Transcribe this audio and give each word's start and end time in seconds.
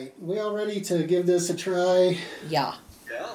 right, 0.00 0.14
we 0.20 0.38
all 0.38 0.54
ready 0.54 0.80
to 0.80 1.02
give 1.04 1.26
this 1.26 1.50
a 1.50 1.56
try? 1.56 2.16
Yeah. 2.48 2.74
Yeah. 3.10 3.28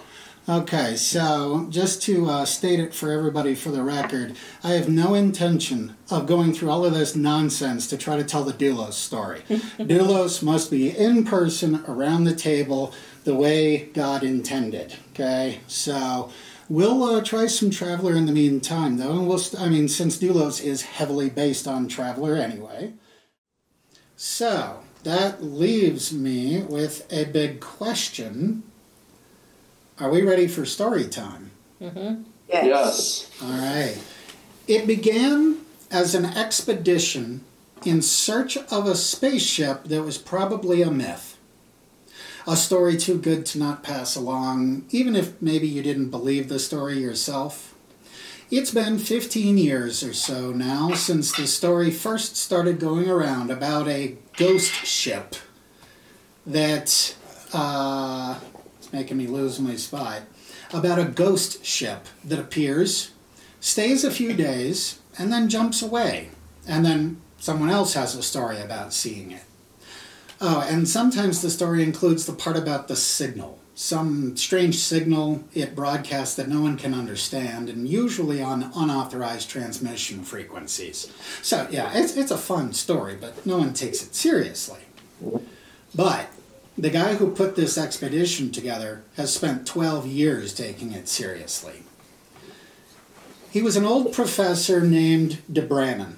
Okay, 0.47 0.95
so 0.95 1.67
just 1.69 2.03
to 2.03 2.29
uh, 2.29 2.45
state 2.45 2.79
it 2.79 2.93
for 2.93 3.11
everybody 3.11 3.55
for 3.55 3.69
the 3.69 3.83
record, 3.83 4.35
I 4.63 4.71
have 4.73 4.87
no 4.87 5.15
intention 5.15 5.95
of 6.11 6.27
going 6.27 6.53
through 6.53 6.69
all 6.69 6.85
of 6.85 6.93
this 6.93 7.15
nonsense 7.15 7.87
to 7.87 7.97
try 7.97 8.17
to 8.17 8.23
tell 8.23 8.43
the 8.43 8.53
Doulos 8.53 8.93
story. 8.93 9.41
Doulos 9.49 10.43
must 10.43 10.69
be 10.69 10.95
in 10.95 11.23
person 11.23 11.83
around 11.87 12.23
the 12.23 12.35
table 12.35 12.93
the 13.23 13.35
way 13.35 13.85
God 13.85 14.23
intended. 14.23 14.95
Okay, 15.13 15.61
so 15.67 16.31
we'll 16.69 17.03
uh, 17.03 17.23
try 17.23 17.47
some 17.47 17.71
Traveller 17.71 18.13
in 18.15 18.27
the 18.27 18.31
meantime, 18.31 18.97
though, 18.97 19.13
and 19.13 19.27
we'll. 19.27 19.39
St- 19.39 19.61
I 19.61 19.69
mean, 19.69 19.87
since 19.87 20.19
Doulos 20.19 20.63
is 20.63 20.83
heavily 20.83 21.29
based 21.29 21.67
on 21.67 21.87
Traveller 21.87 22.35
anyway. 22.35 22.93
So 24.15 24.83
that 25.05 25.43
leaves 25.43 26.11
me 26.11 26.63
with 26.63 27.07
a 27.13 27.25
big 27.25 27.59
question. 27.59 28.63
Are 29.99 30.09
we 30.09 30.23
ready 30.23 30.47
for 30.47 30.65
story 30.65 31.07
time? 31.07 31.51
Mm-hmm. 31.79 32.23
Yes. 32.49 32.65
Yes. 32.65 33.31
All 33.41 33.49
right. 33.49 33.97
It 34.67 34.87
began 34.87 35.59
as 35.91 36.15
an 36.15 36.25
expedition 36.25 37.45
in 37.85 38.01
search 38.01 38.57
of 38.57 38.87
a 38.87 38.95
spaceship 38.95 39.83
that 39.85 40.01
was 40.01 40.17
probably 40.17 40.81
a 40.81 40.89
myth. 40.89 41.37
A 42.47 42.57
story 42.57 42.97
too 42.97 43.19
good 43.19 43.45
to 43.47 43.59
not 43.59 43.83
pass 43.83 44.15
along, 44.15 44.85
even 44.89 45.15
if 45.15 45.39
maybe 45.39 45.67
you 45.67 45.83
didn't 45.83 46.09
believe 46.09 46.49
the 46.49 46.59
story 46.59 46.97
yourself. 46.97 47.75
It's 48.49 48.71
been 48.71 48.99
15 48.99 49.57
years 49.57 50.03
or 50.03 50.13
so 50.13 50.51
now 50.51 50.93
since 50.93 51.31
the 51.31 51.47
story 51.47 51.91
first 51.91 52.37
started 52.37 52.79
going 52.79 53.09
around 53.09 53.51
about 53.51 53.87
a 53.87 54.17
ghost 54.37 54.71
ship 54.85 55.35
that, 56.45 57.15
uh, 57.53 58.39
it's 58.77 58.91
making 58.93 59.17
me 59.17 59.27
lose 59.27 59.59
my 59.59 59.75
spot, 59.75 60.23
about 60.73 60.99
a 60.99 61.05
ghost 61.05 61.65
ship 61.65 62.05
that 62.23 62.39
appears, 62.39 63.11
stays 63.59 64.03
a 64.03 64.11
few 64.11 64.33
days, 64.33 64.99
and 65.17 65.31
then 65.31 65.49
jumps 65.49 65.81
away. 65.81 66.29
And 66.67 66.85
then 66.85 67.21
someone 67.39 67.69
else 67.69 67.93
has 67.93 68.15
a 68.15 68.23
story 68.23 68.59
about 68.59 68.93
seeing 68.93 69.31
it. 69.31 69.43
Oh, 70.41 70.65
and 70.69 70.87
sometimes 70.87 71.41
the 71.41 71.49
story 71.49 71.83
includes 71.83 72.25
the 72.25 72.33
part 72.33 72.57
about 72.57 72.87
the 72.87 72.95
signal. 72.95 73.59
Some 73.77 74.37
strange 74.37 74.77
signal 74.77 75.43
it 75.53 75.75
broadcasts 75.75 76.35
that 76.35 76.47
no 76.47 76.61
one 76.61 76.77
can 76.77 76.93
understand, 76.93 77.69
and 77.69 77.89
usually 77.89 78.41
on 78.41 78.71
unauthorized 78.73 79.49
transmission 79.49 80.23
frequencies. 80.23 81.11
So, 81.41 81.67
yeah, 81.69 81.91
it's, 81.93 82.15
it's 82.15 82.31
a 82.31 82.37
fun 82.37 82.71
story, 82.71 83.17
but 83.19 83.45
no 83.45 83.57
one 83.57 83.73
takes 83.73 84.01
it 84.01 84.15
seriously. 84.15 84.79
But 85.93 86.29
the 86.77 86.89
guy 86.89 87.15
who 87.15 87.31
put 87.31 87.57
this 87.57 87.77
expedition 87.77 88.49
together 88.49 89.03
has 89.17 89.33
spent 89.33 89.67
12 89.67 90.07
years 90.07 90.53
taking 90.53 90.93
it 90.93 91.09
seriously. 91.09 91.83
He 93.51 93.61
was 93.61 93.75
an 93.75 93.85
old 93.85 94.13
professor 94.13 94.79
named 94.81 95.41
DeBrannon. 95.51 96.15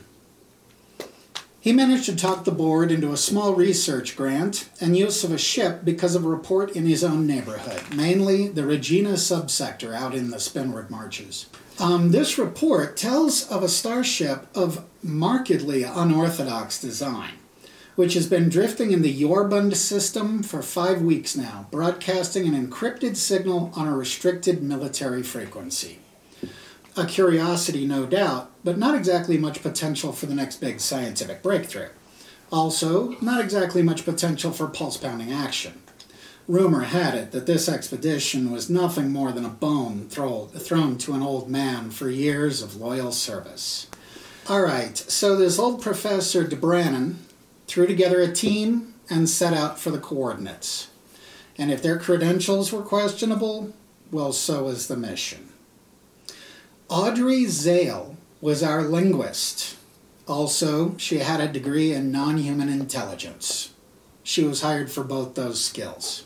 He 1.68 1.74
managed 1.74 2.06
to 2.06 2.16
talk 2.16 2.46
the 2.46 2.54
board 2.54 2.94
into 2.94 3.12
a 3.12 3.18
small 3.18 3.54
research 3.54 4.16
grant 4.16 4.70
and 4.80 4.96
use 4.96 5.26
of 5.26 5.34
a 5.34 5.38
ship 5.38 5.84
because 5.84 6.16
of 6.16 6.24
a 6.24 6.30
report 6.30 6.72
in 6.78 6.86
his 6.86 7.04
own 7.04 7.28
neighborhood, 7.28 7.94
mainly 7.94 8.48
the 8.48 8.66
Regina 8.66 9.16
subsector 9.16 9.94
out 9.94 10.16
in 10.16 10.30
the 10.30 10.40
Spinward 10.40 10.90
Marches. 10.90 11.48
Um, 11.78 12.12
this 12.12 12.38
report 12.38 12.96
tells 12.96 13.52
of 13.52 13.64
a 13.64 13.68
starship 13.68 14.48
of 14.56 14.86
markedly 15.04 15.84
unorthodox 15.84 16.80
design, 16.80 17.34
which 17.98 18.14
has 18.14 18.28
been 18.28 18.48
drifting 18.48 18.92
in 18.92 19.02
the 19.02 19.22
Yorbund 19.22 19.76
system 19.76 20.44
for 20.44 20.62
five 20.62 21.02
weeks 21.02 21.36
now, 21.36 21.68
broadcasting 21.70 22.48
an 22.48 22.68
encrypted 22.68 23.18
signal 23.18 23.74
on 23.76 23.90
a 23.90 23.98
restricted 23.98 24.64
military 24.64 25.22
frequency 25.22 26.00
a 26.98 27.06
curiosity, 27.06 27.86
no 27.86 28.06
doubt, 28.06 28.52
but 28.64 28.78
not 28.78 28.96
exactly 28.96 29.38
much 29.38 29.62
potential 29.62 30.12
for 30.12 30.26
the 30.26 30.36
next 30.36 30.58
big 30.58 30.80
scientific 30.80 31.42
breakthrough. 31.44 31.90
Also, 32.52 33.16
not 33.22 33.42
exactly 33.42 33.84
much 33.84 34.06
potential 34.06 34.52
for 34.52 34.68
pulse 34.68 34.98
pounding 34.98 35.32
action. 35.32 35.82
Rumor 36.48 36.84
had 36.84 37.14
it 37.14 37.32
that 37.32 37.46
this 37.46 37.68
expedition 37.68 38.52
was 38.52 38.70
nothing 38.70 39.12
more 39.12 39.34
than 39.34 39.44
a 39.44 39.50
bone 39.50 40.08
throw, 40.10 40.46
thrown 40.46 40.98
to 41.00 41.14
an 41.14 41.22
old 41.22 41.50
man 41.50 41.92
for 41.92 42.10
years 42.10 42.62
of 42.62 42.78
loyal 42.78 43.12
service. 43.12 43.88
All 44.48 44.62
right, 44.62 44.96
so 44.96 45.36
this 45.36 45.60
old 45.60 45.82
professor 45.82 46.46
DeBrannon 46.46 47.16
threw 47.68 47.86
together 47.86 48.22
a 48.22 48.32
team 48.32 48.94
and 49.10 49.28
set 49.28 49.54
out 49.54 49.78
for 49.78 49.92
the 49.92 50.00
coordinates. 50.00 50.90
And 51.58 51.70
if 51.70 51.82
their 51.82 52.00
credentials 52.00 52.72
were 52.72 52.82
questionable, 52.82 53.74
well, 54.10 54.32
so 54.32 54.64
was 54.64 54.88
the 54.88 54.96
mission. 54.96 55.47
Audrey 56.90 57.44
Zale 57.48 58.16
was 58.40 58.64
our 58.64 58.82
linguist. 58.82 59.76
Also, 60.26 60.96
she 60.98 61.18
had 61.18 61.42
a 61.42 61.52
degree 61.52 61.92
in 61.92 62.14
non 62.14 62.38
human 62.38 62.70
intelligence. 62.70 63.74
She 64.24 64.46
was 64.46 64.62
hired 64.62 64.90
for 64.90 65.04
both 65.04 65.36
those 65.36 65.64
skills. 65.64 66.24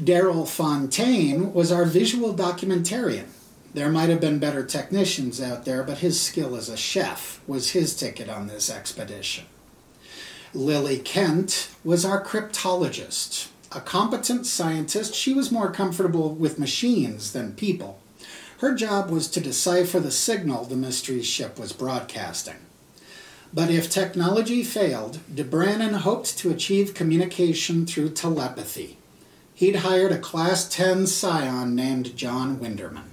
Daryl 0.00 0.48
Fontaine 0.48 1.52
was 1.52 1.70
our 1.70 1.84
visual 1.84 2.34
documentarian. 2.34 3.26
There 3.74 3.90
might 3.90 4.08
have 4.08 4.22
been 4.22 4.38
better 4.38 4.64
technicians 4.64 5.38
out 5.38 5.66
there, 5.66 5.82
but 5.82 5.98
his 5.98 6.18
skill 6.18 6.56
as 6.56 6.70
a 6.70 6.76
chef 6.76 7.42
was 7.46 7.72
his 7.72 7.94
ticket 7.94 8.30
on 8.30 8.46
this 8.46 8.70
expedition. 8.70 9.44
Lily 10.54 10.98
Kent 10.98 11.68
was 11.84 12.06
our 12.06 12.24
cryptologist. 12.24 13.48
A 13.70 13.82
competent 13.82 14.46
scientist, 14.46 15.14
she 15.14 15.34
was 15.34 15.52
more 15.52 15.70
comfortable 15.70 16.34
with 16.34 16.58
machines 16.58 17.34
than 17.34 17.52
people. 17.52 18.01
Her 18.62 18.76
job 18.76 19.10
was 19.10 19.26
to 19.30 19.40
decipher 19.40 19.98
the 19.98 20.12
signal 20.12 20.64
the 20.64 20.76
mystery 20.76 21.24
ship 21.24 21.58
was 21.58 21.72
broadcasting. 21.72 22.58
But 23.52 23.70
if 23.70 23.90
technology 23.90 24.62
failed, 24.62 25.18
DeBrannon 25.34 25.94
hoped 25.94 26.38
to 26.38 26.50
achieve 26.52 26.94
communication 26.94 27.86
through 27.86 28.10
telepathy. 28.10 28.98
He'd 29.52 29.76
hired 29.82 30.12
a 30.12 30.18
Class 30.18 30.68
10 30.68 31.06
psion 31.06 31.72
named 31.72 32.16
John 32.16 32.58
Winderman. 32.58 33.10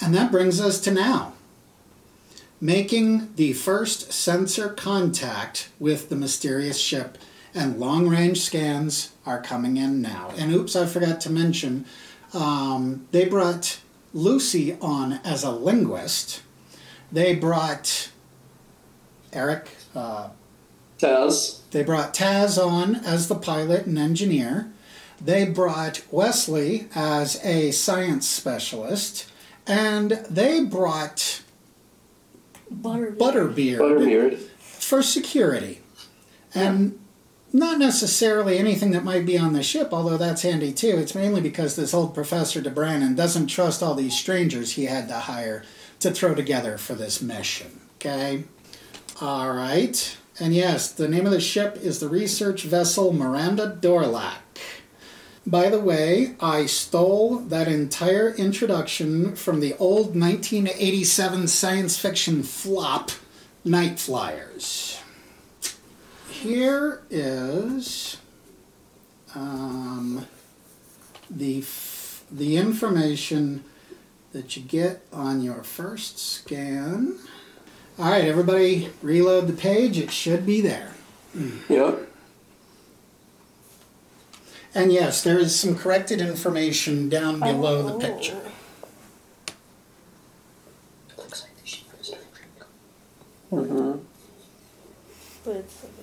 And 0.00 0.14
that 0.14 0.32
brings 0.32 0.62
us 0.62 0.80
to 0.80 0.90
now. 0.90 1.34
Making 2.62 3.34
the 3.34 3.52
first 3.52 4.14
sensor 4.14 4.70
contact 4.70 5.68
with 5.78 6.08
the 6.08 6.16
mysterious 6.16 6.78
ship, 6.78 7.18
and 7.54 7.78
long 7.78 8.08
range 8.08 8.40
scans 8.40 9.12
are 9.26 9.42
coming 9.42 9.76
in 9.76 10.00
now. 10.00 10.32
And 10.38 10.54
oops, 10.54 10.74
I 10.74 10.86
forgot 10.86 11.20
to 11.20 11.30
mention 11.30 11.84
um, 12.34 13.06
they 13.10 13.24
brought 13.26 13.78
Lucy 14.12 14.76
on 14.80 15.14
as 15.24 15.42
a 15.44 15.50
linguist. 15.50 16.42
They 17.10 17.34
brought 17.34 18.10
Eric. 19.32 19.70
Uh, 19.94 20.30
Taz. 20.98 21.60
they 21.70 21.82
brought 21.82 22.14
Taz 22.14 22.56
on 22.62 22.96
as 22.96 23.28
the 23.28 23.34
pilot 23.34 23.86
and 23.86 23.98
engineer. 23.98 24.70
They 25.20 25.44
brought 25.44 26.02
Wesley 26.10 26.88
as 26.94 27.42
a 27.44 27.70
science 27.72 28.28
specialist. 28.28 29.30
And 29.66 30.12
they 30.28 30.62
brought 30.64 31.42
Butterbeer. 32.72 33.16
Butterbeard, 33.16 33.78
Butterbeard. 33.78 34.38
for 34.58 35.02
security. 35.02 35.80
And 36.54 36.98
not 37.54 37.78
necessarily 37.78 38.58
anything 38.58 38.90
that 38.90 39.04
might 39.04 39.24
be 39.24 39.38
on 39.38 39.52
the 39.52 39.62
ship, 39.62 39.90
although 39.92 40.16
that's 40.16 40.42
handy 40.42 40.72
too. 40.72 40.96
It's 40.98 41.14
mainly 41.14 41.40
because 41.40 41.76
this 41.76 41.94
old 41.94 42.12
Professor 42.12 42.60
DeBrannon 42.60 43.14
doesn't 43.14 43.46
trust 43.46 43.80
all 43.80 43.94
these 43.94 44.18
strangers 44.18 44.72
he 44.72 44.86
had 44.86 45.06
to 45.06 45.14
hire 45.14 45.62
to 46.00 46.10
throw 46.10 46.34
together 46.34 46.76
for 46.76 46.94
this 46.94 47.22
mission. 47.22 47.80
Okay? 47.96 48.42
All 49.20 49.52
right. 49.52 50.16
And 50.40 50.52
yes, 50.52 50.90
the 50.90 51.06
name 51.06 51.26
of 51.26 51.32
the 51.32 51.40
ship 51.40 51.78
is 51.80 52.00
the 52.00 52.08
research 52.08 52.64
vessel 52.64 53.12
Miranda 53.12 53.78
Dorlac. 53.80 54.34
By 55.46 55.68
the 55.68 55.78
way, 55.78 56.34
I 56.40 56.66
stole 56.66 57.36
that 57.36 57.68
entire 57.68 58.30
introduction 58.34 59.36
from 59.36 59.60
the 59.60 59.76
old 59.76 60.16
1987 60.16 61.46
science 61.46 61.96
fiction 61.96 62.42
flop, 62.42 63.12
Nightflyers. 63.64 65.03
Here 66.44 67.00
is 67.08 68.18
um, 69.34 70.26
the, 71.30 71.60
f- 71.60 72.22
the 72.30 72.58
information 72.58 73.64
that 74.32 74.54
you 74.54 74.62
get 74.62 75.06
on 75.10 75.40
your 75.40 75.62
first 75.62 76.18
scan. 76.18 77.18
All 77.98 78.10
right, 78.10 78.26
everybody, 78.26 78.90
reload 79.00 79.46
the 79.46 79.54
page. 79.54 79.96
It 79.96 80.10
should 80.10 80.44
be 80.44 80.60
there. 80.60 80.92
Yep. 81.70 82.10
And 84.74 84.92
yes, 84.92 85.24
there 85.24 85.38
is 85.38 85.58
some 85.58 85.74
corrected 85.74 86.20
information 86.20 87.08
down 87.08 87.40
below 87.40 87.84
the 87.84 87.98
picture. 88.06 88.42
Looks 91.16 91.42
like 91.42 91.56
the 91.58 91.66
ship 91.66 91.86
is 91.98 92.14
Mm-hmm. 93.50 93.98
But 95.44 95.56
it's 95.56 95.84
like 95.84 95.93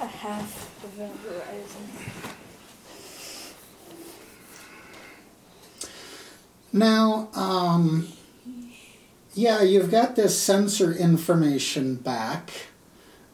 a 0.00 0.06
half 0.06 0.84
event 0.84 1.16
horizon. 1.22 1.88
Now, 6.72 7.28
um, 7.34 8.08
yeah, 9.34 9.62
you've 9.62 9.90
got 9.90 10.16
this 10.16 10.40
sensor 10.40 10.92
information 10.92 11.96
back, 11.96 12.50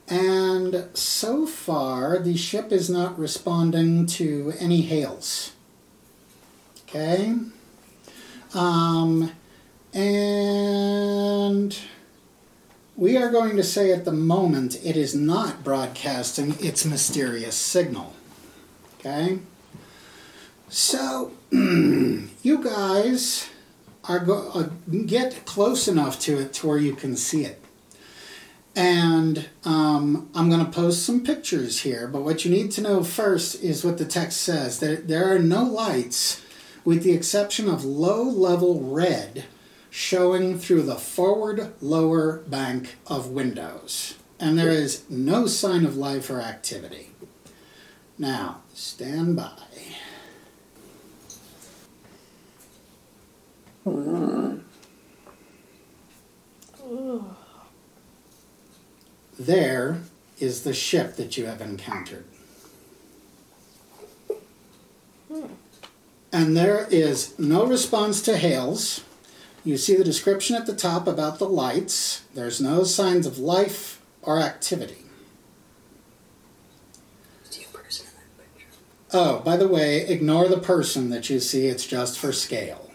and 0.08 0.88
so 0.94 1.46
far 1.46 2.18
the 2.18 2.36
ship 2.36 2.70
is 2.72 2.88
not 2.88 3.18
responding 3.18 4.06
to 4.06 4.52
any 4.58 4.82
hails. 4.82 5.52
Okay? 6.88 7.34
Um, 8.54 9.32
and 9.92 11.76
we 12.96 13.16
are 13.16 13.30
going 13.30 13.56
to 13.56 13.62
say 13.62 13.92
at 13.92 14.04
the 14.04 14.12
moment 14.12 14.84
it 14.84 14.96
is 14.96 15.14
not 15.14 15.64
broadcasting 15.64 16.54
its 16.60 16.84
mysterious 16.84 17.56
signal. 17.56 18.12
Okay? 18.98 19.40
So, 20.68 21.32
you 21.50 22.62
guys 22.62 23.48
are 24.04 24.20
go- 24.20 24.50
uh, 24.54 24.68
get 25.06 25.44
close 25.44 25.88
enough 25.88 26.20
to 26.20 26.38
it 26.38 26.52
to 26.54 26.66
where 26.66 26.78
you 26.78 26.94
can 26.94 27.16
see 27.16 27.44
it. 27.44 27.60
And 28.76 29.48
um, 29.64 30.28
I'm 30.34 30.48
going 30.50 30.64
to 30.64 30.70
post 30.70 31.04
some 31.04 31.22
pictures 31.22 31.80
here, 31.82 32.08
but 32.08 32.22
what 32.22 32.44
you 32.44 32.50
need 32.50 32.72
to 32.72 32.80
know 32.80 33.04
first 33.04 33.62
is 33.62 33.84
what 33.84 33.98
the 33.98 34.04
text 34.04 34.40
says. 34.40 34.80
that 34.80 35.06
there 35.06 35.32
are 35.32 35.38
no 35.38 35.62
lights, 35.62 36.42
with 36.84 37.02
the 37.02 37.12
exception 37.12 37.68
of 37.68 37.84
low 37.84 38.22
level 38.22 38.80
red 38.80 39.44
showing 39.96 40.58
through 40.58 40.82
the 40.82 40.96
forward 40.96 41.72
lower 41.80 42.38
bank 42.48 42.96
of 43.06 43.28
windows. 43.28 44.16
And 44.40 44.58
there 44.58 44.72
is 44.72 45.08
no 45.08 45.46
sign 45.46 45.86
of 45.86 45.96
life 45.96 46.28
or 46.28 46.40
activity. 46.40 47.10
Now, 48.18 48.62
stand 48.74 49.36
by. 49.36 49.52
There 59.38 60.00
is 60.40 60.64
the 60.64 60.74
ship 60.74 61.14
that 61.14 61.36
you 61.36 61.46
have 61.46 61.60
encountered. 61.60 62.24
And 66.32 66.56
there 66.56 66.88
is 66.90 67.38
no 67.38 67.64
response 67.64 68.20
to 68.22 68.36
hails. 68.36 69.04
You 69.64 69.78
see 69.78 69.96
the 69.96 70.04
description 70.04 70.56
at 70.56 70.66
the 70.66 70.74
top 70.74 71.08
about 71.08 71.38
the 71.38 71.48
lights. 71.48 72.22
There's 72.34 72.60
no 72.60 72.84
signs 72.84 73.26
of 73.26 73.38
life 73.38 74.02
or 74.20 74.38
activity. 74.38 75.06
See 77.44 77.64
a 77.64 77.76
person 77.76 78.06
in 78.06 78.12
that 78.14 78.54
picture. 78.54 78.68
Oh, 79.14 79.40
by 79.40 79.56
the 79.56 79.66
way, 79.66 80.06
ignore 80.06 80.48
the 80.48 80.58
person 80.58 81.08
that 81.08 81.30
you 81.30 81.40
see, 81.40 81.66
it's 81.66 81.86
just 81.86 82.18
for 82.18 82.30
scale. 82.30 82.90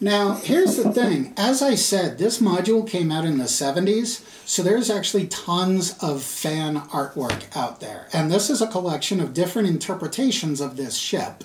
Now, 0.00 0.34
here's 0.34 0.76
the 0.76 0.92
thing. 0.92 1.32
As 1.36 1.62
I 1.62 1.74
said, 1.74 2.18
this 2.18 2.40
module 2.40 2.88
came 2.88 3.10
out 3.10 3.24
in 3.24 3.38
the 3.38 3.44
70s, 3.44 4.22
so 4.46 4.62
there's 4.62 4.90
actually 4.90 5.26
tons 5.26 5.96
of 6.02 6.22
fan 6.22 6.76
artwork 6.88 7.44
out 7.56 7.80
there. 7.80 8.08
And 8.12 8.30
this 8.30 8.48
is 8.48 8.60
a 8.60 8.66
collection 8.66 9.20
of 9.20 9.32
different 9.34 9.68
interpretations 9.68 10.60
of 10.60 10.76
this 10.76 10.96
ship. 10.96 11.44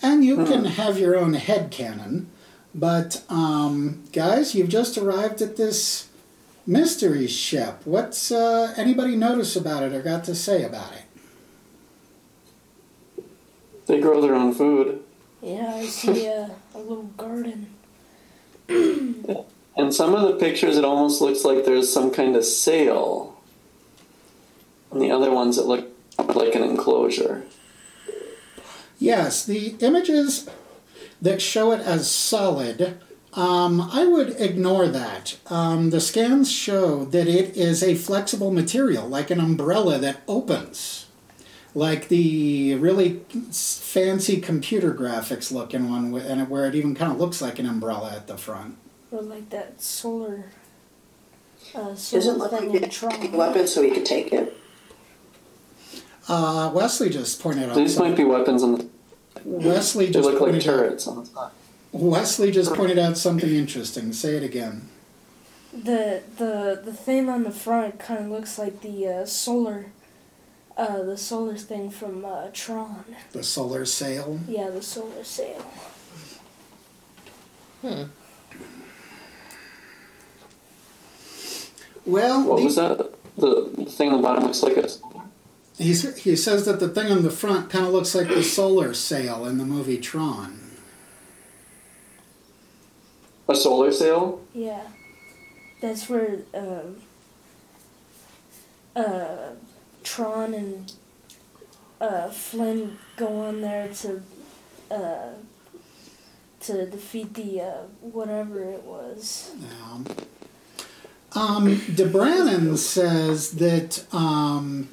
And 0.00 0.24
you 0.24 0.36
hmm. 0.36 0.44
can 0.44 0.64
have 0.64 0.98
your 0.98 1.16
own 1.16 1.34
head 1.34 1.72
canon. 1.72 2.30
But, 2.78 3.24
um, 3.28 4.04
guys, 4.12 4.54
you've 4.54 4.68
just 4.68 4.96
arrived 4.96 5.42
at 5.42 5.56
this 5.56 6.08
mystery 6.64 7.26
ship. 7.26 7.80
What's 7.84 8.30
uh, 8.30 8.72
anybody 8.76 9.16
notice 9.16 9.56
about 9.56 9.82
it 9.82 9.92
or 9.92 10.00
got 10.00 10.22
to 10.24 10.34
say 10.36 10.62
about 10.62 10.92
it? 10.92 11.02
They 13.86 14.00
grow 14.00 14.20
their 14.20 14.36
own 14.36 14.54
food. 14.54 15.02
Yeah, 15.42 15.74
I 15.74 15.86
see 15.86 16.26
a, 16.26 16.52
a 16.72 16.78
little 16.78 17.10
garden. 17.16 17.74
and 18.68 19.92
some 19.92 20.14
of 20.14 20.28
the 20.28 20.36
pictures, 20.38 20.76
it 20.76 20.84
almost 20.84 21.20
looks 21.20 21.44
like 21.44 21.64
there's 21.64 21.92
some 21.92 22.12
kind 22.12 22.36
of 22.36 22.44
sail. 22.44 23.42
And 24.92 25.02
the 25.02 25.10
other 25.10 25.32
ones, 25.32 25.58
it 25.58 25.66
look 25.66 25.88
like 26.16 26.54
an 26.54 26.62
enclosure. 26.62 27.44
Yes, 29.00 29.44
the 29.44 29.74
images 29.80 30.48
that 31.20 31.42
show 31.42 31.72
it 31.72 31.80
as 31.80 32.10
solid, 32.10 32.98
um, 33.34 33.80
I 33.80 34.06
would 34.06 34.30
ignore 34.40 34.88
that. 34.88 35.36
Um, 35.46 35.90
the 35.90 36.00
scans 36.00 36.50
show 36.50 37.04
that 37.06 37.28
it 37.28 37.56
is 37.56 37.82
a 37.82 37.94
flexible 37.94 38.50
material, 38.50 39.06
like 39.06 39.30
an 39.30 39.40
umbrella 39.40 39.98
that 39.98 40.22
opens, 40.26 41.06
like 41.74 42.08
the 42.08 42.74
really 42.76 43.20
fancy 43.52 44.40
computer 44.40 44.94
graphics 44.94 45.52
looking 45.52 45.90
one, 45.90 46.14
and 46.14 46.48
where 46.48 46.66
it 46.66 46.74
even 46.74 46.94
kind 46.94 47.12
of 47.12 47.18
looks 47.18 47.42
like 47.42 47.58
an 47.58 47.66
umbrella 47.66 48.12
at 48.14 48.26
the 48.26 48.36
front. 48.36 48.76
Or 49.10 49.22
like 49.22 49.50
that 49.50 49.80
solar. 49.80 50.46
Uh, 51.74 51.90
Doesn't 51.90 52.22
solar 52.22 52.38
look 52.38 52.52
like 52.52 52.60
thing 52.62 52.74
in 52.74 53.34
a 53.34 53.36
weapon 53.36 53.66
so 53.66 53.82
he 53.82 53.90
could 53.90 54.06
take 54.06 54.32
it. 54.32 54.56
Uh, 56.28 56.70
Wesley 56.74 57.08
just 57.08 57.40
pointed 57.40 57.70
out. 57.70 57.76
These 57.76 57.98
might 57.98 58.16
be 58.16 58.24
weapons 58.24 58.62
on 58.62 58.74
the. 58.74 58.88
Wesley 59.44 60.10
just 60.10 60.24
look 60.24 60.34
like 60.34 60.50
pointed 60.50 60.62
out. 60.62 60.64
turrets 60.64 61.06
on 61.06 61.16
the 61.20 61.26
side. 61.26 61.50
Wesley 61.92 62.50
just 62.50 62.74
pointed 62.74 62.98
out 62.98 63.16
something 63.16 63.48
interesting. 63.54 64.12
Say 64.12 64.36
it 64.36 64.42
again. 64.42 64.88
The 65.72 66.22
the 66.36 66.80
the 66.84 66.92
thing 66.92 67.28
on 67.28 67.44
the 67.44 67.50
front 67.50 67.98
kind 67.98 68.24
of 68.26 68.30
looks 68.30 68.58
like 68.58 68.80
the 68.80 69.06
uh, 69.06 69.26
solar, 69.26 69.86
uh, 70.76 71.02
the 71.02 71.16
solar 71.16 71.56
thing 71.56 71.90
from 71.90 72.24
uh, 72.24 72.48
Tron. 72.52 73.04
The 73.32 73.42
solar 73.42 73.84
sail. 73.84 74.40
Yeah, 74.48 74.70
the 74.70 74.82
solar 74.82 75.24
sail. 75.24 75.60
Hmm. 77.82 78.04
Well, 82.06 82.44
What 82.44 82.56
the- 82.58 82.64
was 82.64 82.76
that? 82.76 83.14
The 83.36 83.84
thing 83.88 84.10
on 84.10 84.16
the 84.16 84.22
bottom 84.22 84.44
looks 84.44 84.62
like 84.62 84.76
a. 84.78 84.88
He's, 85.78 86.18
he 86.18 86.34
says 86.34 86.64
that 86.66 86.80
the 86.80 86.88
thing 86.88 87.12
on 87.12 87.22
the 87.22 87.30
front 87.30 87.70
kind 87.70 87.86
of 87.86 87.92
looks 87.92 88.14
like 88.14 88.28
the 88.28 88.42
solar 88.42 88.92
sail 88.92 89.46
in 89.46 89.58
the 89.58 89.64
movie 89.64 89.98
Tron. 89.98 90.58
A 93.48 93.54
solar 93.54 93.92
sail? 93.92 94.42
Yeah, 94.52 94.82
that's 95.80 96.08
where 96.08 96.40
um, 96.52 96.96
uh, 98.94 99.50
Tron 100.02 100.52
and 100.52 100.92
uh, 102.00 102.28
Flynn 102.28 102.98
go 103.16 103.40
on 103.42 103.60
there 103.60 103.88
to 103.88 104.22
uh, 104.90 105.32
to 106.60 106.86
defeat 106.86 107.34
the 107.34 107.62
uh, 107.62 107.82
whatever 108.00 108.62
it 108.64 108.82
was. 108.82 109.52
Um, 109.82 110.06
um, 111.32 111.76
DeBrannon 111.76 112.76
says 112.76 113.52
that 113.52 114.04
um, 114.12 114.88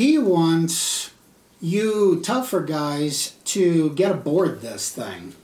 he 0.00 0.16
wants 0.16 1.10
you 1.60 2.22
tougher 2.24 2.62
guys 2.62 3.32
to 3.44 3.90
get 3.90 4.10
aboard 4.10 4.62
this 4.62 4.90
thing. 4.90 5.34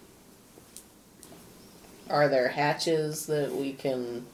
Are 2.08 2.26
there 2.26 2.48
hatches 2.48 3.26
that 3.26 3.54
we 3.54 3.74
can? 3.74 4.24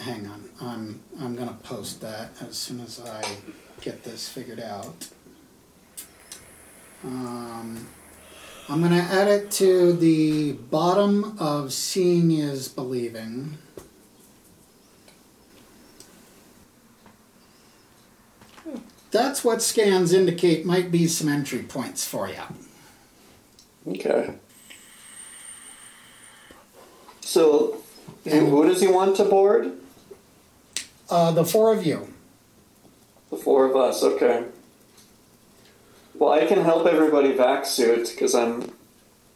Hang 0.00 0.26
on, 0.26 0.48
I'm 0.58 1.00
I'm 1.20 1.36
gonna 1.36 1.58
post 1.62 2.00
that 2.00 2.30
as 2.40 2.56
soon 2.56 2.80
as 2.80 2.98
I 2.98 3.22
get 3.82 4.04
this 4.04 4.26
figured 4.26 4.60
out. 4.60 5.08
Um, 7.04 7.88
I'm 8.70 8.80
gonna 8.80 9.06
add 9.10 9.28
it 9.28 9.50
to 9.50 9.92
the 9.92 10.52
bottom 10.52 11.36
of 11.38 11.74
Seeing 11.74 12.30
is 12.30 12.68
Believing. 12.68 13.58
That's 19.10 19.42
what 19.42 19.60
scans 19.60 20.12
indicate 20.12 20.64
might 20.64 20.90
be 20.90 21.06
some 21.08 21.28
entry 21.28 21.62
points 21.62 22.06
for 22.06 22.28
you. 22.28 22.42
Okay. 23.86 24.34
So, 27.20 27.82
who 28.24 28.66
does 28.66 28.80
he 28.80 28.88
want 28.88 29.16
to 29.16 29.24
board? 29.24 29.72
Uh, 31.08 31.32
the 31.32 31.44
four 31.44 31.72
of 31.72 31.84
you. 31.84 32.12
The 33.30 33.36
four 33.36 33.66
of 33.66 33.76
us, 33.76 34.02
okay. 34.02 34.44
Well, 36.14 36.32
I 36.32 36.46
can 36.46 36.62
help 36.62 36.86
everybody 36.86 37.32
vac 37.32 37.64
suit 37.64 38.10
because 38.10 38.34
I'm. 38.34 38.72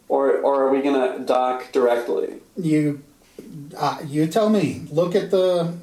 Or, 0.07 0.37
or 0.39 0.65
are 0.65 0.71
we 0.71 0.83
gonna 0.83 1.21
dock 1.21 1.73
directly? 1.73 2.41
You, 2.57 3.03
uh, 3.77 3.99
you 4.07 4.27
tell 4.27 4.51
me. 4.51 4.87
Look 4.91 5.15
at 5.15 5.31
the. 5.31 5.75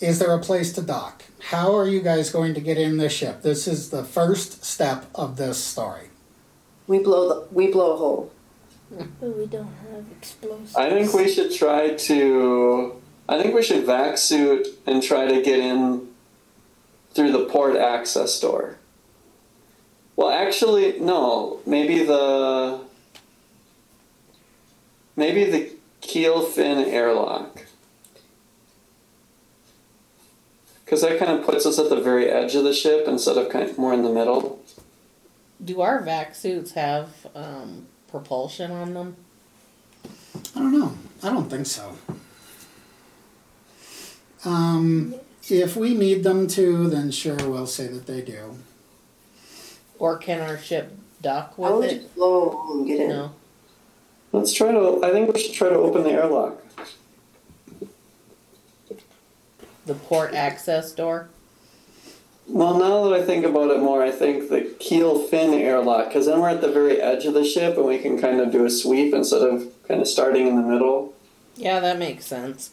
Is 0.00 0.18
there 0.18 0.32
a 0.32 0.38
place 0.38 0.72
to 0.72 0.82
dock? 0.82 1.24
How 1.40 1.76
are 1.76 1.86
you 1.86 2.00
guys 2.00 2.30
going 2.30 2.54
to 2.54 2.60
get 2.60 2.78
in 2.78 2.96
the 2.96 3.10
ship? 3.10 3.42
This 3.42 3.68
is 3.68 3.90
the 3.90 4.02
first 4.02 4.64
step 4.64 5.04
of 5.14 5.36
this 5.36 5.62
story. 5.62 6.08
We 6.86 7.00
blow 7.00 7.28
the 7.28 7.54
we 7.54 7.70
blow 7.70 7.92
a 7.92 7.96
hole. 7.96 8.32
But 8.90 9.36
we 9.36 9.46
don't 9.46 9.72
have 9.92 10.04
explosives. 10.18 10.74
I 10.74 10.90
think 10.90 11.12
we 11.12 11.28
should 11.28 11.52
try 11.52 11.94
to. 11.94 13.00
I 13.28 13.40
think 13.40 13.54
we 13.54 13.62
should 13.62 13.84
vac 13.84 14.18
suit 14.18 14.66
and 14.86 15.02
try 15.02 15.26
to 15.26 15.42
get 15.42 15.60
in 15.60 16.08
through 17.12 17.32
the 17.32 17.44
port 17.44 17.76
access 17.76 18.40
door. 18.40 18.78
Well, 20.16 20.30
actually, 20.30 20.98
no. 20.98 21.60
Maybe 21.66 22.04
the 22.04 22.80
maybe 25.14 25.44
the 25.44 25.72
keel 26.00 26.42
fin 26.42 26.78
airlock. 26.78 27.66
Because 30.90 31.02
that 31.02 31.20
kind 31.20 31.30
of 31.30 31.46
puts 31.46 31.66
us 31.66 31.78
at 31.78 31.88
the 31.88 32.00
very 32.00 32.28
edge 32.28 32.56
of 32.56 32.64
the 32.64 32.74
ship 32.74 33.06
instead 33.06 33.36
of 33.36 33.48
kind 33.48 33.70
of 33.70 33.78
more 33.78 33.94
in 33.94 34.02
the 34.02 34.10
middle. 34.10 34.60
Do 35.64 35.82
our 35.82 36.02
vac 36.02 36.34
suits 36.34 36.72
have 36.72 37.28
um, 37.32 37.86
propulsion 38.08 38.72
on 38.72 38.94
them? 38.94 39.16
I 40.56 40.58
don't 40.58 40.76
know. 40.76 40.98
I 41.22 41.28
don't 41.28 41.48
think 41.48 41.66
so. 41.66 41.96
Um, 44.44 45.14
if 45.48 45.76
we 45.76 45.94
need 45.94 46.24
them 46.24 46.48
to, 46.48 46.88
then 46.88 47.12
sure, 47.12 47.36
we'll 47.36 47.68
say 47.68 47.86
that 47.86 48.08
they 48.08 48.20
do. 48.20 48.58
Or 49.96 50.18
can 50.18 50.40
our 50.40 50.58
ship 50.58 50.92
dock 51.22 51.56
with 51.56 51.68
I 51.68 51.72
would 51.72 51.84
it? 51.88 52.00
just 52.00 52.14
blow 52.16 52.46
a 52.48 52.50
hole 52.50 52.78
and 52.78 52.86
get 52.88 52.98
in. 52.98 53.10
No. 53.10 53.32
Let's 54.32 54.52
try 54.52 54.72
to. 54.72 55.04
I 55.04 55.12
think 55.12 55.32
we 55.32 55.40
should 55.40 55.54
try 55.54 55.68
to 55.68 55.76
open 55.76 56.02
the 56.02 56.10
airlock. 56.10 56.59
The 59.90 59.96
port 59.96 60.34
access 60.34 60.92
door? 60.92 61.30
Well, 62.46 62.78
now 62.78 63.08
that 63.08 63.20
I 63.20 63.26
think 63.26 63.44
about 63.44 63.72
it 63.72 63.80
more, 63.80 64.04
I 64.04 64.12
think 64.12 64.48
the 64.48 64.72
keel 64.78 65.18
fin 65.18 65.52
airlock, 65.52 66.06
because 66.06 66.26
then 66.26 66.38
we're 66.38 66.50
at 66.50 66.60
the 66.60 66.70
very 66.70 67.00
edge 67.00 67.24
of 67.24 67.34
the 67.34 67.44
ship 67.44 67.76
and 67.76 67.84
we 67.86 67.98
can 67.98 68.16
kind 68.16 68.40
of 68.40 68.52
do 68.52 68.64
a 68.64 68.70
sweep 68.70 69.12
instead 69.12 69.42
of 69.42 69.66
kind 69.88 70.00
of 70.00 70.06
starting 70.06 70.46
in 70.46 70.54
the 70.54 70.62
middle. 70.62 71.12
Yeah, 71.56 71.80
that 71.80 71.98
makes 71.98 72.24
sense. 72.24 72.70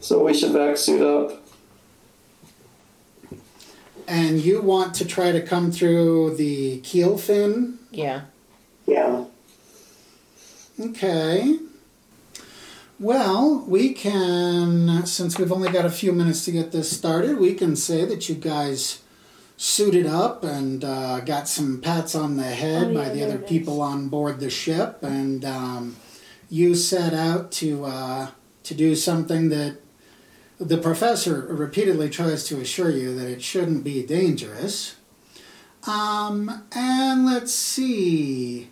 So 0.00 0.24
we 0.24 0.34
should 0.34 0.50
vac 0.50 0.78
suit 0.78 1.00
up. 1.00 1.40
And 4.08 4.40
you 4.40 4.60
want 4.60 4.96
to 4.96 5.04
try 5.04 5.30
to 5.30 5.40
come 5.40 5.70
through 5.70 6.34
the 6.38 6.80
keel 6.80 7.18
fin? 7.18 7.78
Yeah. 7.92 8.22
Yeah. 8.84 9.26
Okay. 10.80 11.60
Well, 12.98 13.62
we 13.68 13.92
can, 13.92 15.04
since 15.04 15.38
we've 15.38 15.52
only 15.52 15.70
got 15.70 15.84
a 15.84 15.90
few 15.90 16.12
minutes 16.12 16.46
to 16.46 16.50
get 16.50 16.72
this 16.72 16.90
started, 16.90 17.38
we 17.38 17.52
can 17.52 17.76
say 17.76 18.06
that 18.06 18.28
you 18.28 18.34
guys 18.34 19.02
suited 19.58 20.06
up 20.06 20.44
and 20.44 20.82
uh, 20.82 21.20
got 21.20 21.46
some 21.46 21.80
pats 21.82 22.14
on 22.14 22.36
the 22.38 22.44
head 22.44 22.88
Oh, 22.88 22.94
by 22.94 23.06
yeah, 23.08 23.12
the 23.12 23.24
other 23.24 23.38
people 23.38 23.82
on 23.82 24.08
board 24.08 24.40
the 24.40 24.48
ship, 24.48 25.02
and 25.02 25.44
um, 25.44 25.96
you 26.48 26.74
set 26.74 27.12
out 27.12 27.52
to 27.52 27.84
uh, 27.84 28.30
to 28.62 28.74
do 28.74 28.94
something 28.96 29.50
that 29.50 29.76
the 30.58 30.78
professor 30.78 31.46
repeatedly 31.50 32.08
tries 32.08 32.44
to 32.44 32.60
assure 32.60 32.90
you 32.90 33.14
that 33.14 33.28
it 33.28 33.42
shouldn't 33.42 33.84
be 33.84 34.04
dangerous. 34.04 34.96
Um, 35.86 36.64
and 36.72 37.26
let's 37.26 37.54
see. 37.54 38.70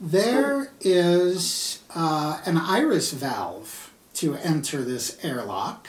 There 0.00 0.72
is 0.80 1.80
uh, 1.94 2.40
an 2.46 2.56
iris 2.56 3.12
valve 3.12 3.92
to 4.14 4.34
enter 4.36 4.82
this 4.82 5.22
airlock. 5.22 5.88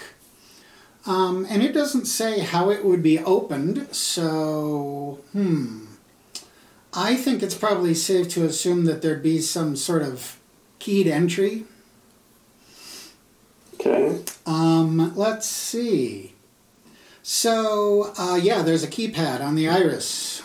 Um, 1.06 1.48
and 1.50 1.64
it 1.64 1.74
doesn't 1.74 2.06
say 2.06 2.40
how 2.40 2.70
it 2.70 2.86
would 2.86 3.02
be 3.02 3.20
opened, 3.20 3.88
so, 3.96 5.20
hmm. 5.32 5.86
I 6.94 7.16
think 7.16 7.42
it's 7.42 7.56
probably 7.56 7.96
safe 7.96 8.30
to 8.30 8.46
assume 8.46 8.86
that 8.86 9.02
there'd 9.02 9.24
be 9.24 9.40
some 9.40 9.76
sort 9.76 10.04
of 10.04 10.38
keyed 10.78 11.08
entry. 11.08 11.64
Okay. 13.76 14.20
Um, 14.46 15.16
let's 15.16 15.48
see. 15.48 16.34
So, 17.24 18.14
uh, 18.18 18.36
yeah, 18.36 18.62
there's 18.62 18.84
a 18.84 18.88
keypad 18.88 19.42
on 19.42 19.56
the 19.56 19.70
iris. 19.70 20.44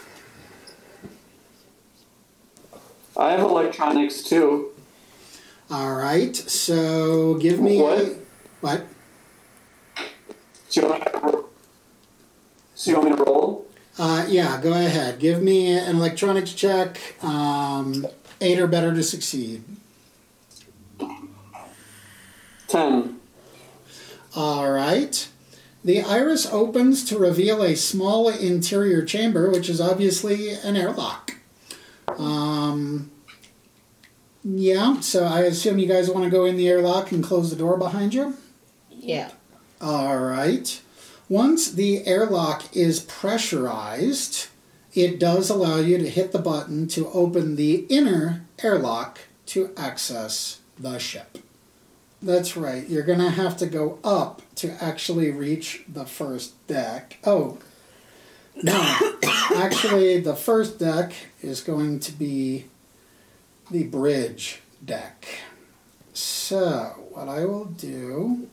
I 3.18 3.32
have 3.32 3.40
electronics 3.40 4.22
too. 4.22 4.70
All 5.70 5.94
right, 5.94 6.36
so 6.36 7.34
give 7.34 7.60
me 7.60 7.80
What? 7.80 8.16
what? 8.60 8.86
So 10.68 10.82
you 10.82 10.88
want 10.88 11.04
me 11.04 11.10
to 11.12 11.18
roll? 11.18 11.48
So 12.74 12.90
you 12.90 12.96
want 12.98 13.10
me 13.10 13.16
to 13.16 13.22
roll? 13.24 13.66
Uh, 13.98 14.26
yeah, 14.28 14.60
go 14.60 14.72
ahead. 14.72 15.18
Give 15.18 15.42
me 15.42 15.70
an 15.76 15.96
electronics 15.96 16.52
check. 16.52 16.98
Um, 17.24 18.06
eight 18.40 18.58
or 18.58 18.66
better 18.66 18.92
to 18.94 19.02
succeed. 19.02 19.64
Ten. 22.68 23.18
All 24.34 24.70
right. 24.70 25.28
The 25.84 26.02
iris 26.02 26.46
opens 26.52 27.04
to 27.04 27.18
reveal 27.18 27.62
a 27.62 27.74
small 27.76 28.28
interior 28.28 29.02
chamber, 29.04 29.50
which 29.50 29.70
is 29.70 29.80
obviously 29.80 30.50
an 30.50 30.76
airlock. 30.76 31.25
Um, 32.18 33.10
yeah, 34.44 35.00
so 35.00 35.24
I 35.24 35.40
assume 35.42 35.78
you 35.78 35.88
guys 35.88 36.10
want 36.10 36.24
to 36.24 36.30
go 36.30 36.44
in 36.44 36.56
the 36.56 36.68
airlock 36.68 37.12
and 37.12 37.22
close 37.22 37.50
the 37.50 37.56
door 37.56 37.76
behind 37.76 38.14
you? 38.14 38.36
Yeah. 38.90 39.30
All 39.80 40.18
right. 40.18 40.80
Once 41.28 41.72
the 41.72 42.06
airlock 42.06 42.64
is 42.76 43.00
pressurized, 43.00 44.46
it 44.94 45.18
does 45.18 45.50
allow 45.50 45.76
you 45.76 45.98
to 45.98 46.08
hit 46.08 46.32
the 46.32 46.38
button 46.38 46.86
to 46.88 47.08
open 47.08 47.56
the 47.56 47.86
inner 47.88 48.44
airlock 48.62 49.18
to 49.46 49.72
access 49.76 50.60
the 50.78 50.98
ship. 50.98 51.38
That's 52.22 52.56
right. 52.56 52.88
You're 52.88 53.02
going 53.02 53.18
to 53.18 53.30
have 53.30 53.56
to 53.58 53.66
go 53.66 53.98
up 54.02 54.42
to 54.56 54.82
actually 54.82 55.30
reach 55.30 55.82
the 55.88 56.06
first 56.06 56.66
deck. 56.66 57.18
Oh, 57.24 57.58
no. 58.62 59.14
actually, 59.56 60.20
the 60.20 60.36
first 60.36 60.78
deck 60.78 61.12
is 61.42 61.60
going 61.60 62.00
to 62.00 62.12
be 62.12 62.66
the 63.70 63.84
bridge 63.84 64.60
deck. 64.84 65.26
So, 66.12 67.08
what 67.10 67.28
I 67.28 67.44
will 67.44 67.66
do 67.66 68.48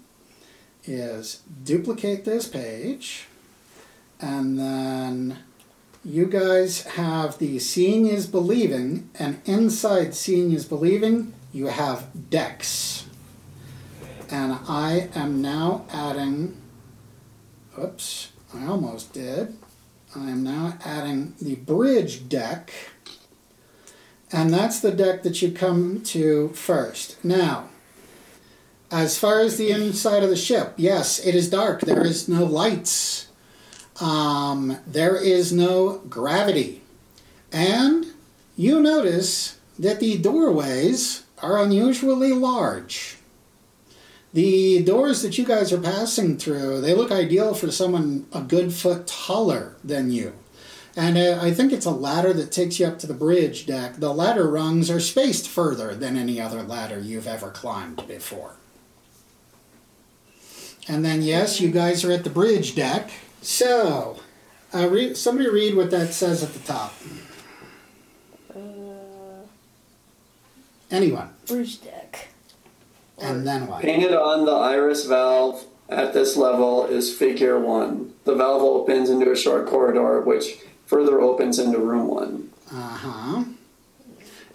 is 0.86 1.42
duplicate 1.64 2.26
this 2.26 2.48
page 2.48 3.28
and 4.20 4.58
then 4.58 5.38
you 6.04 6.26
guys 6.26 6.84
have 6.84 7.38
the 7.40 7.60
seeing 7.60 8.06
is 8.06 8.28
believing 8.28 9.10
and 9.18 9.42
inside 9.46 10.14
seeing 10.14 10.52
is 10.52 10.66
believing 10.66 11.34
you 11.54 11.68
have 11.68 12.08
decks 12.30 13.06
and 14.30 14.58
i 14.68 15.10
am 15.16 15.42
now 15.42 15.86
adding 15.92 16.56
oops 17.82 18.32
i 18.54 18.66
almost 18.66 19.14
did 19.14 19.58
i 20.16 20.30
am 20.30 20.44
now 20.44 20.78
adding 20.84 21.34
the 21.42 21.56
bridge 21.56 22.28
deck 22.30 22.72
and 24.32 24.54
that's 24.54 24.80
the 24.80 24.92
deck 24.92 25.24
that 25.24 25.42
you 25.42 25.52
come 25.52 26.02
to 26.02 26.50
first 26.50 27.24
now 27.24 27.68
as 28.94 29.18
far 29.18 29.40
as 29.40 29.58
the 29.58 29.72
inside 29.72 30.22
of 30.22 30.30
the 30.30 30.36
ship, 30.36 30.76
yes, 30.78 31.18
it 31.26 31.34
is 31.34 31.50
dark. 31.50 31.82
There 31.82 32.06
is 32.06 32.30
no 32.30 32.46
lights. 32.46 33.28
Um, 34.00 34.78
there 34.86 35.16
is 35.16 35.52
no 35.52 35.98
gravity. 36.08 36.84
And 37.52 38.06
you 38.56 38.80
notice 38.80 39.58
that 39.80 40.00
the 40.00 40.20
doorways 40.20 41.24
are 41.42 41.58
unusually 41.58 42.34
large. 42.34 43.13
The 44.34 44.84
doors 44.84 45.22
that 45.22 45.38
you 45.38 45.46
guys 45.46 45.72
are 45.72 45.80
passing 45.80 46.38
through, 46.38 46.82
they 46.82 46.96
look 46.96 47.12
ideal 47.12 47.54
for 47.54 47.70
someone 47.70 48.26
a 48.34 48.42
good 48.42 48.74
foot 48.74 49.06
taller 49.06 49.76
than 49.84 50.12
you. 50.12 50.34
And 50.96 51.18
uh, 51.18 51.40
I 51.42 51.52
think 51.54 51.72
it's 51.72 51.86
a 51.86 51.92
ladder 51.92 52.34
that 52.34 52.52
takes 52.52 52.80
you 52.80 52.86
up 52.88 53.00
to 53.00 53.08
the 53.08 53.14
bridge 53.14 53.66
deck. 53.66 53.96
The 53.98 54.14
ladder 54.14 54.50
rungs 54.50 54.90
are 54.90 55.00
spaced 55.00 55.48
further 55.48 55.96
than 55.96 56.18
any 56.18 56.40
other 56.42 56.64
ladder 56.64 57.00
you've 57.00 57.28
ever 57.28 57.50
climbed 57.50 58.08
before. 58.08 58.56
And 60.88 61.06
then, 61.06 61.22
yes, 61.22 61.62
you 61.62 61.70
guys 61.70 62.04
are 62.04 62.12
at 62.12 62.24
the 62.24 62.30
bridge 62.30 62.76
deck. 62.76 63.12
So, 63.42 64.20
uh, 64.74 64.88
read, 64.90 65.18
somebody 65.18 65.50
read 65.50 65.76
what 65.76 65.92
that 65.92 66.14
says 66.14 66.44
at 66.44 66.54
the 66.54 66.60
top. 66.60 66.94
Uh, 68.54 68.60
Anyone. 70.92 71.30
bridge 71.48 71.82
deck. 71.82 72.03
And 73.24 73.48
then 73.48 73.68
what? 73.68 73.82
Painted 73.82 74.14
on 74.14 74.46
the 74.46 74.52
iris 74.52 75.06
valve 75.06 75.66
at 75.90 76.14
this 76.14 76.36
level 76.36 76.86
is 76.86 77.16
figure 77.16 77.60
one. 77.60 78.14
The 78.26 78.36
valve 78.36 78.62
opens 78.62 79.10
into 79.10 79.32
a 79.32 79.36
short 79.36 79.68
corridor, 79.68 80.22
which 80.22 80.58
further 80.86 81.22
opens 81.22 81.60
into 81.60 81.80
room 81.80 82.08
one. 82.08 82.50
Uh 82.72 82.98
huh. 82.98 83.44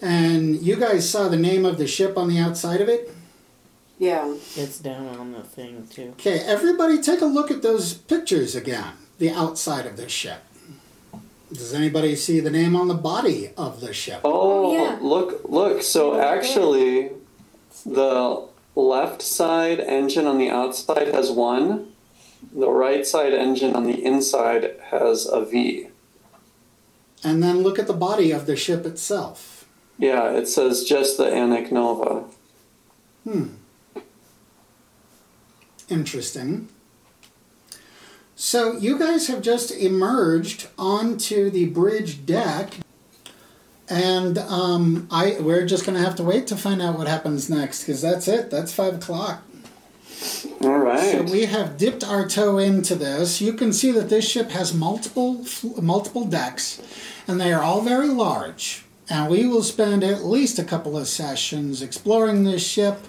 And 0.00 0.56
you 0.56 0.76
guys 0.76 1.08
saw 1.08 1.28
the 1.28 1.36
name 1.36 1.64
of 1.64 1.78
the 1.78 1.86
ship 1.86 2.16
on 2.16 2.28
the 2.28 2.38
outside 2.38 2.80
of 2.80 2.88
it? 2.88 3.12
Yeah. 3.98 4.32
It's 4.56 4.78
down 4.78 5.08
on 5.08 5.32
the 5.32 5.42
thing 5.42 5.88
too. 5.88 6.10
Okay, 6.12 6.38
everybody 6.40 7.02
take 7.02 7.20
a 7.20 7.26
look 7.26 7.50
at 7.50 7.62
those 7.62 7.94
pictures 7.94 8.54
again. 8.54 8.92
The 9.18 9.30
outside 9.30 9.86
of 9.86 9.96
the 9.96 10.08
ship. 10.08 10.42
Does 11.52 11.72
anybody 11.72 12.14
see 12.14 12.40
the 12.40 12.50
name 12.50 12.76
on 12.76 12.88
the 12.88 12.94
body 12.94 13.50
of 13.56 13.80
the 13.80 13.92
ship? 13.92 14.20
Oh, 14.22 14.72
yeah. 14.74 14.98
look, 15.00 15.40
look. 15.48 15.82
So 15.82 16.20
actually, 16.20 17.10
the 17.86 18.46
left 18.80 19.22
side 19.22 19.80
engine 19.80 20.26
on 20.26 20.38
the 20.38 20.50
outside 20.50 21.08
has 21.08 21.30
one, 21.30 21.92
the 22.52 22.70
right 22.70 23.06
side 23.06 23.34
engine 23.34 23.74
on 23.74 23.84
the 23.84 24.04
inside 24.04 24.76
has 24.90 25.26
a 25.26 25.44
V. 25.44 25.88
And 27.24 27.42
then 27.42 27.62
look 27.62 27.78
at 27.78 27.88
the 27.88 27.92
body 27.92 28.30
of 28.30 28.46
the 28.46 28.56
ship 28.56 28.86
itself. 28.86 29.66
Yeah, 29.98 30.30
it 30.30 30.46
says 30.46 30.84
just 30.84 31.16
the 31.16 31.24
Annic 31.24 31.72
Nova. 31.72 32.24
Hmm. 33.24 33.48
Interesting. 35.88 36.68
So 38.36 38.76
you 38.76 38.96
guys 38.96 39.26
have 39.26 39.42
just 39.42 39.72
emerged 39.72 40.68
onto 40.78 41.50
the 41.50 41.66
bridge 41.66 42.24
deck, 42.24 42.74
and 43.90 44.38
um, 44.38 45.08
I 45.10 45.36
we're 45.40 45.66
just 45.66 45.86
gonna 45.86 46.00
have 46.00 46.16
to 46.16 46.22
wait 46.22 46.46
to 46.48 46.56
find 46.56 46.82
out 46.82 46.98
what 46.98 47.06
happens 47.06 47.48
next 47.48 47.84
because 47.84 48.02
that's 48.02 48.28
it. 48.28 48.50
That's 48.50 48.72
five 48.72 48.94
o'clock. 48.94 49.42
All 50.62 50.78
right. 50.78 51.12
So 51.12 51.22
we 51.22 51.44
have 51.44 51.76
dipped 51.76 52.02
our 52.02 52.26
toe 52.28 52.58
into 52.58 52.94
this. 52.94 53.40
You 53.40 53.52
can 53.52 53.72
see 53.72 53.92
that 53.92 54.08
this 54.08 54.28
ship 54.28 54.50
has 54.50 54.74
multiple 54.74 55.44
multiple 55.80 56.24
decks, 56.24 56.82
and 57.26 57.40
they 57.40 57.52
are 57.52 57.62
all 57.62 57.82
very 57.82 58.08
large. 58.08 58.84
And 59.10 59.30
we 59.30 59.46
will 59.46 59.62
spend 59.62 60.04
at 60.04 60.24
least 60.24 60.58
a 60.58 60.64
couple 60.64 60.98
of 60.98 61.08
sessions 61.08 61.80
exploring 61.80 62.44
this 62.44 62.66
ship, 62.66 63.06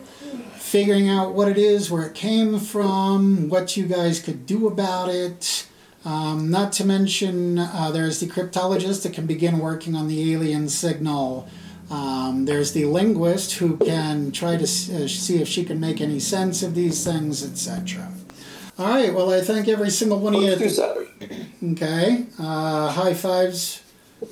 figuring 0.53 1.09
out 1.09 1.33
what 1.33 1.50
it 1.50 1.57
is, 1.57 1.91
where 1.91 2.05
it 2.05 2.15
came 2.15 2.57
from, 2.57 3.50
what 3.50 3.75
you 3.75 3.86
guys 3.86 4.21
could 4.21 4.45
do 4.45 4.67
about 4.67 5.09
it. 5.09 5.67
Um, 6.05 6.49
not 6.49 6.71
to 6.73 6.85
mention, 6.85 7.59
uh, 7.59 7.91
there's 7.91 8.19
the 8.19 8.25
cryptologist 8.27 9.03
that 9.03 9.13
can 9.13 9.25
begin 9.25 9.59
working 9.59 9.95
on 9.95 10.07
the 10.07 10.33
alien 10.33 10.69
signal. 10.69 11.47
Um, 11.91 12.45
there's 12.45 12.71
the 12.71 12.85
linguist 12.85 13.53
who 13.53 13.75
can 13.77 14.31
try 14.31 14.55
to 14.55 14.63
s- 14.63 14.89
uh, 14.89 15.07
see 15.07 15.41
if 15.41 15.47
she 15.47 15.63
can 15.65 15.79
make 15.79 15.99
any 15.99 16.19
sense 16.19 16.63
of 16.63 16.73
these 16.75 17.03
things, 17.03 17.43
etc. 17.43 18.11
All 18.77 18.87
right. 18.87 19.13
Well, 19.13 19.31
I 19.31 19.41
thank 19.41 19.67
every 19.67 19.89
single 19.89 20.19
one 20.19 20.35
of 20.35 20.41
you. 20.43 20.69
Saturday. 20.69 21.47
Okay. 21.71 22.25
Uh, 22.39 22.91
high 22.91 23.13
fives 23.13 23.81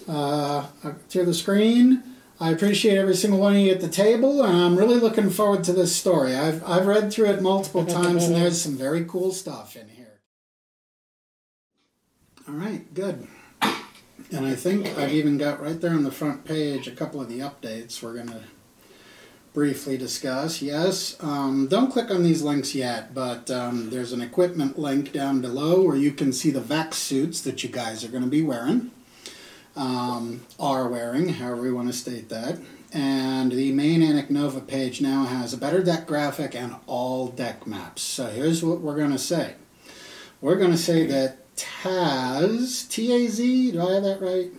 uh, 0.08 0.68
through 1.10 1.26
the 1.26 1.34
screen. 1.34 2.04
I 2.40 2.52
appreciate 2.52 2.98
every 2.98 3.16
single 3.16 3.40
one 3.40 3.56
of 3.56 3.60
you 3.62 3.72
at 3.72 3.82
the 3.82 3.90
table, 3.90 4.44
and 4.44 4.56
I'm 4.56 4.78
really 4.78 5.00
looking 5.00 5.32
forward 5.32 5.64
to 5.66 5.74
this 5.74 5.96
story. 5.96 6.36
I've, 6.36 6.64
I've 6.64 6.86
read 6.86 7.12
through 7.12 7.32
it 7.32 7.42
multiple 7.42 7.84
times, 7.84 8.26
and 8.26 8.36
there's 8.36 8.62
some 8.62 8.78
very 8.78 9.04
cool 9.06 9.32
stuff 9.34 9.76
in 9.76 9.90
here. 9.90 9.97
All 12.48 12.54
right, 12.54 12.94
good. 12.94 13.28
And 14.32 14.46
I 14.46 14.56
think 14.56 14.98
I've 14.98 15.12
even 15.12 15.38
got 15.38 15.62
right 15.62 15.80
there 15.82 15.92
on 15.92 16.04
the 16.04 16.12
front 16.12 16.46
page 16.46 16.88
a 16.88 16.92
couple 16.92 17.20
of 17.20 17.28
the 17.28 17.40
updates 17.40 18.02
we're 18.02 18.14
going 18.14 18.30
to 18.30 18.44
briefly 19.54 19.98
discuss. 19.98 20.62
Yes, 20.62 21.18
um, 21.20 21.68
don't 21.68 21.92
click 21.92 22.10
on 22.10 22.24
these 22.24 22.44
links 22.44 22.74
yet, 22.74 23.14
but 23.14 23.52
um, 23.52 23.90
there's 23.90 24.14
an 24.14 24.22
equipment 24.22 24.80
link 24.80 25.12
down 25.12 25.42
below 25.42 25.82
where 25.82 25.98
you 25.98 26.14
can 26.14 26.32
see 26.32 26.50
the 26.50 26.62
vac 26.62 26.94
suits 26.94 27.42
that 27.42 27.64
you 27.64 27.70
guys 27.70 28.06
are 28.06 28.10
going 28.10 28.24
to 28.24 28.30
be 28.30 28.44
wearing, 28.44 28.92
um, 29.76 30.46
are 30.58 30.88
wearing, 30.88 31.28
however 31.28 31.66
you 31.66 31.76
want 31.76 31.90
to 31.90 31.94
state 31.94 32.30
that. 32.30 32.60
And 32.94 33.52
the 33.52 33.74
main 33.74 34.00
Annic 34.00 34.30
Nova 34.30 34.62
page 34.62 35.02
now 35.02 35.26
has 35.26 35.54
a 35.54 35.58
better 35.58 35.84
deck 35.84 36.08
graphic 36.08 36.56
and 36.56 36.78
all 36.86 37.28
deck 37.28 37.68
maps. 37.68 38.04
So 38.04 38.28
here's 38.28 38.64
what 38.64 38.80
we're 38.80 38.96
going 38.96 39.12
to 39.12 39.18
say. 39.18 39.56
We're 40.40 40.56
going 40.56 40.72
to 40.72 40.78
say 40.78 41.06
that 41.08 41.47
Taz, 41.58 42.88
T 42.90 43.12
A 43.14 43.28
Z, 43.28 43.72
do 43.72 43.82
I 43.82 43.94
have 43.96 44.04
that 44.04 44.22
right? 44.22 44.52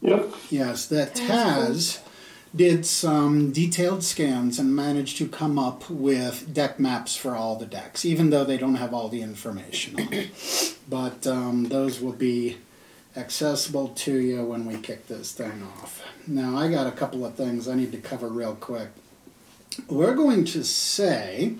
Yep. 0.00 0.34
Yes, 0.50 0.86
that 0.86 1.14
Taz 1.14 2.00
did 2.54 2.86
some 2.86 3.50
detailed 3.50 4.04
scans 4.04 4.58
and 4.58 4.74
managed 4.74 5.18
to 5.18 5.28
come 5.28 5.58
up 5.58 5.90
with 5.90 6.52
deck 6.54 6.78
maps 6.78 7.16
for 7.16 7.34
all 7.34 7.56
the 7.56 7.66
decks, 7.66 8.04
even 8.04 8.30
though 8.30 8.44
they 8.44 8.56
don't 8.56 8.76
have 8.76 8.94
all 8.94 9.08
the 9.08 9.22
information 9.22 10.00
on 10.00 10.12
it. 10.12 10.30
But 10.86 11.26
um, 11.26 11.70
those 11.70 11.98
will 12.02 12.12
be 12.12 12.58
accessible 13.16 13.88
to 13.88 14.18
you 14.18 14.44
when 14.44 14.66
we 14.66 14.76
kick 14.76 15.06
this 15.06 15.32
thing 15.32 15.62
off. 15.62 16.02
Now, 16.26 16.58
I 16.58 16.70
got 16.70 16.86
a 16.86 16.92
couple 16.92 17.24
of 17.24 17.36
things 17.36 17.66
I 17.66 17.74
need 17.74 17.90
to 17.92 17.98
cover 17.98 18.28
real 18.28 18.54
quick. 18.54 18.88
We're 19.88 20.14
going 20.14 20.44
to 20.44 20.62
say 20.62 21.54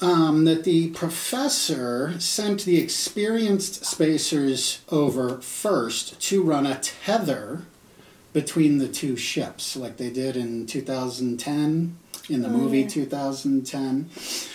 um, 0.00 0.44
that 0.44 0.64
the 0.64 0.90
professor 0.90 2.18
sent 2.20 2.64
the 2.64 2.78
experienced 2.78 3.84
spacers 3.84 4.80
over 4.88 5.40
first 5.40 6.20
to 6.20 6.42
run 6.42 6.66
a 6.66 6.78
tether 6.78 7.62
between 8.32 8.78
the 8.78 8.88
two 8.88 9.16
ships, 9.16 9.76
like 9.76 9.96
they 9.96 10.10
did 10.10 10.36
in 10.36 10.66
2010 10.66 11.98
in 12.28 12.42
the 12.42 12.48
Oh, 12.48 12.52
movie 12.52 12.80
yeah. 12.80 12.88
2010. 12.88 14.10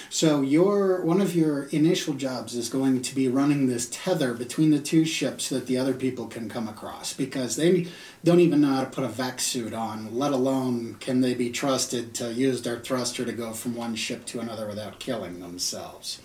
So 0.09 0.41
your 0.41 1.01
one 1.01 1.21
of 1.21 1.35
your 1.35 1.63
initial 1.65 2.13
jobs 2.13 2.55
is 2.55 2.69
going 2.69 3.01
to 3.01 3.15
be 3.15 3.27
running 3.27 3.67
this 3.67 3.89
tether 3.91 4.33
between 4.33 4.69
the 4.71 4.79
two 4.79 5.05
ships 5.05 5.45
so 5.45 5.55
that 5.55 5.65
the 5.67 5.77
other 5.77 5.93
people 5.93 6.27
can 6.27 6.49
come 6.49 6.67
across 6.67 7.13
because 7.13 7.55
they 7.55 7.87
don't 8.23 8.39
even 8.39 8.61
know 8.61 8.73
how 8.75 8.83
to 8.83 8.89
put 8.89 9.03
a 9.03 9.07
vac 9.07 9.39
suit 9.39 9.73
on, 9.73 10.15
let 10.15 10.31
alone 10.31 10.97
can 10.99 11.21
they 11.21 11.33
be 11.33 11.49
trusted 11.49 12.13
to 12.15 12.31
use 12.31 12.61
their 12.61 12.79
thruster 12.79 13.25
to 13.25 13.31
go 13.33 13.53
from 13.53 13.75
one 13.75 13.95
ship 13.95 14.25
to 14.27 14.39
another 14.39 14.67
without 14.67 14.99
killing 14.99 15.39
themselves. 15.39 16.21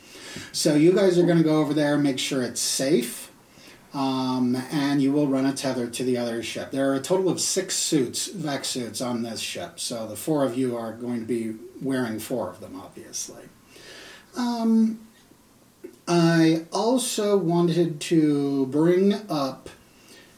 So 0.53 0.75
you 0.75 0.93
guys 0.93 1.19
are 1.19 1.25
going 1.25 1.39
to 1.39 1.45
go 1.45 1.59
over 1.61 1.73
there, 1.73 1.95
and 1.95 2.03
make 2.03 2.19
sure 2.19 2.43
it's 2.43 2.61
safe, 2.61 3.28
um, 3.95 4.57
and 4.71 5.01
you 5.01 5.13
will 5.13 5.27
run 5.27 5.47
a 5.47 5.53
tether 5.53 5.87
to 5.87 6.05
the 6.05 6.17
other 6.17 6.43
ship. 6.43 6.71
There 6.71 6.91
are 6.91 6.95
a 6.95 7.01
total 7.01 7.29
of 7.29 7.41
six 7.41 7.75
suits, 7.77 8.27
vac 8.27 8.65
suits, 8.65 9.01
on 9.01 9.23
this 9.23 9.41
ship. 9.41 9.81
So 9.81 10.07
the 10.07 10.17
four 10.17 10.45
of 10.45 10.57
you 10.57 10.77
are 10.77 10.93
going 10.93 11.21
to 11.21 11.27
be 11.27 11.55
wearing 11.81 12.19
four 12.19 12.51
of 12.51 12.61
them, 12.61 12.81
obviously. 12.81 13.45
Um, 14.37 15.01
I 16.07 16.65
also 16.73 17.37
wanted 17.37 18.01
to 18.03 18.67
bring 18.67 19.15
up 19.29 19.69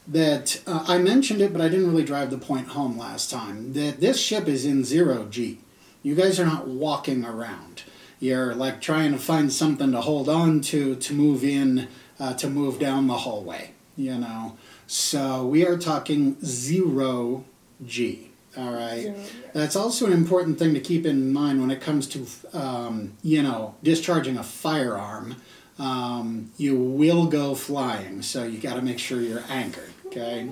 that 0.07 0.61
uh, 0.67 0.85
I 0.89 0.99
mentioned 0.99 1.41
it, 1.41 1.53
but 1.53 1.61
I 1.61 1.69
didn't 1.69 1.89
really 1.89 2.05
drive 2.05 2.31
the 2.31 2.39
point 2.39 2.69
home 2.69 2.99
last 2.99 3.31
time. 3.31 3.73
That 3.75 4.01
this 4.01 4.21
ship 4.21 4.49
is 4.49 4.65
in 4.65 4.85
zero 4.85 5.27
G. 5.31 5.61
You 6.03 6.15
guys 6.15 6.41
are 6.41 6.47
not 6.47 6.67
walking 6.67 7.25
around. 7.25 7.85
You're 8.19 8.55
like 8.55 8.81
trying 8.81 9.13
to 9.13 9.19
find 9.19 9.53
something 9.53 9.93
to 9.93 10.01
hold 10.01 10.29
on 10.29 10.61
to 10.63 10.97
to 10.97 11.15
move 11.15 11.45
in, 11.45 11.89
uh, 12.21 12.35
to 12.35 12.49
move 12.49 12.79
down 12.79 13.07
the 13.07 13.19
hallway. 13.19 13.73
You 13.97 14.19
know, 14.19 14.57
so 14.87 15.47
we 15.47 15.67
are 15.67 15.77
talking 15.77 16.37
zero 16.45 17.45
G. 17.85 18.31
All 18.57 18.73
right. 18.73 19.03
Zero, 19.03 19.17
That's 19.53 19.77
also 19.77 20.07
an 20.07 20.13
important 20.13 20.59
thing 20.59 20.75
to 20.75 20.81
keep 20.81 21.07
in 21.07 21.33
mind 21.33 21.61
when 21.61 21.71
it 21.71 21.81
comes 21.81 22.07
to, 22.09 22.27
um, 22.53 23.13
you 23.23 23.43
know, 23.43 23.75
discharging 23.83 24.37
a 24.37 24.43
firearm. 24.43 25.37
Um, 25.79 26.53
you 26.59 26.77
will 26.77 27.27
go 27.27 27.55
flying, 27.55 28.23
so 28.23 28.45
you 28.45 28.59
got 28.59 28.75
to 28.75 28.83
make 28.83 28.99
sure 28.99 29.21
you're 29.21 29.45
anchored. 29.49 29.93
Okay. 30.07 30.51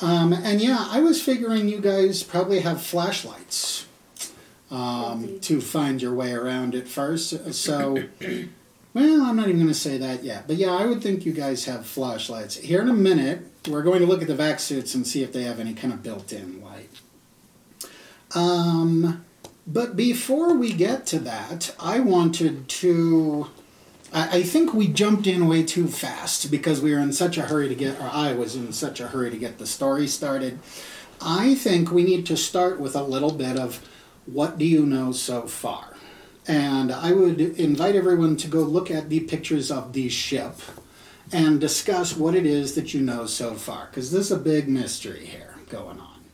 Um, 0.00 0.32
and 0.32 0.60
yeah, 0.60 0.88
I 0.90 1.00
was 1.00 1.22
figuring 1.22 1.68
you 1.68 1.80
guys 1.80 2.22
probably 2.22 2.60
have 2.60 2.82
flashlights 2.82 3.86
um, 4.70 5.38
to 5.40 5.60
find 5.60 6.02
your 6.02 6.14
way 6.14 6.32
around 6.32 6.74
it 6.74 6.88
first. 6.88 7.54
So, 7.54 8.04
well, 8.94 9.22
I'm 9.22 9.36
not 9.36 9.48
even 9.48 9.58
going 9.58 9.68
to 9.68 9.74
say 9.74 9.98
that 9.98 10.22
yet. 10.22 10.46
But 10.46 10.56
yeah, 10.56 10.70
I 10.70 10.86
would 10.86 11.02
think 11.02 11.26
you 11.26 11.32
guys 11.32 11.64
have 11.64 11.84
flashlights. 11.84 12.56
Here 12.56 12.80
in 12.80 12.88
a 12.88 12.94
minute, 12.94 13.44
we're 13.68 13.82
going 13.82 14.00
to 14.00 14.06
look 14.06 14.22
at 14.22 14.28
the 14.28 14.36
vac 14.36 14.60
suits 14.60 14.94
and 14.94 15.04
see 15.04 15.24
if 15.24 15.32
they 15.32 15.42
have 15.42 15.58
any 15.58 15.74
kind 15.74 15.92
of 15.92 16.02
built-in 16.02 16.62
light. 16.62 16.90
Um, 18.36 19.24
but 19.66 19.96
before 19.96 20.54
we 20.54 20.72
get 20.72 21.06
to 21.06 21.18
that, 21.20 21.74
I 21.80 21.98
wanted 22.00 22.68
to. 22.68 23.48
I, 24.12 24.38
I 24.38 24.42
think 24.44 24.72
we 24.72 24.86
jumped 24.86 25.26
in 25.26 25.48
way 25.48 25.64
too 25.64 25.88
fast 25.88 26.50
because 26.50 26.80
we 26.80 26.92
were 26.92 27.00
in 27.00 27.12
such 27.12 27.36
a 27.36 27.42
hurry 27.42 27.68
to 27.68 27.74
get, 27.74 27.98
or 28.00 28.08
I 28.12 28.32
was 28.32 28.54
in 28.54 28.72
such 28.72 29.00
a 29.00 29.08
hurry 29.08 29.30
to 29.30 29.38
get 29.38 29.58
the 29.58 29.66
story 29.66 30.06
started. 30.06 30.60
I 31.20 31.56
think 31.56 31.90
we 31.90 32.04
need 32.04 32.26
to 32.26 32.36
start 32.36 32.78
with 32.78 32.94
a 32.94 33.02
little 33.02 33.32
bit 33.32 33.58
of 33.58 33.84
what 34.26 34.58
do 34.58 34.64
you 34.64 34.86
know 34.86 35.12
so 35.12 35.42
far? 35.42 35.93
And 36.46 36.92
I 36.92 37.12
would 37.12 37.40
invite 37.40 37.96
everyone 37.96 38.36
to 38.36 38.48
go 38.48 38.60
look 38.60 38.90
at 38.90 39.08
the 39.08 39.20
pictures 39.20 39.70
of 39.70 39.92
the 39.92 40.08
ship 40.08 40.60
and 41.32 41.60
discuss 41.60 42.16
what 42.16 42.34
it 42.34 42.44
is 42.44 42.74
that 42.74 42.92
you 42.92 43.00
know 43.00 43.26
so 43.26 43.54
far, 43.54 43.86
because 43.86 44.12
there's 44.12 44.30
a 44.30 44.36
big 44.36 44.68
mystery 44.68 45.24
here 45.24 45.54
going 45.70 45.98
on. 45.98 46.24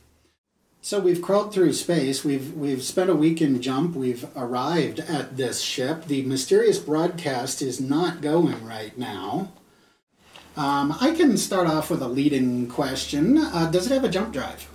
So 0.83 0.99
we've 0.99 1.21
crawled 1.21 1.53
through 1.53 1.73
space. 1.73 2.25
We've 2.25 2.53
we've 2.53 2.81
spent 2.81 3.09
a 3.09 3.15
week 3.15 3.39
in 3.39 3.61
jump. 3.61 3.95
We've 3.95 4.25
arrived 4.35 4.99
at 4.99 5.37
this 5.37 5.61
ship. 5.61 6.05
The 6.05 6.23
mysterious 6.23 6.79
broadcast 6.79 7.61
is 7.61 7.79
not 7.79 8.21
going 8.21 8.65
right 8.65 8.97
now. 8.97 9.51
Um, 10.57 10.97
I 10.99 11.11
can 11.11 11.37
start 11.37 11.67
off 11.67 11.91
with 11.91 12.01
a 12.01 12.07
leading 12.07 12.67
question. 12.67 13.37
Uh, 13.37 13.69
does 13.71 13.85
it 13.85 13.93
have 13.93 14.03
a 14.03 14.09
jump 14.09 14.33
drive? 14.33 14.70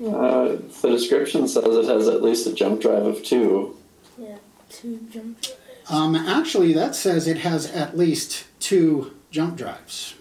Yep. 0.00 0.12
Uh, 0.14 0.44
the 0.82 0.90
description 0.90 1.46
says 1.48 1.64
it 1.64 1.84
has 1.86 2.08
at 2.08 2.22
least 2.22 2.46
a 2.46 2.52
jump 2.52 2.80
drive 2.80 3.04
of 3.06 3.22
two. 3.22 3.76
Yeah. 4.18 4.36
Two 4.70 4.98
jump 5.10 5.40
drives. 5.40 5.58
Um, 5.90 6.16
actually, 6.16 6.72
that 6.72 6.94
says 6.96 7.28
it 7.28 7.38
has 7.38 7.70
at 7.70 7.96
least 7.96 8.44
two 8.58 9.14
jump 9.30 9.56
drives. 9.56 10.14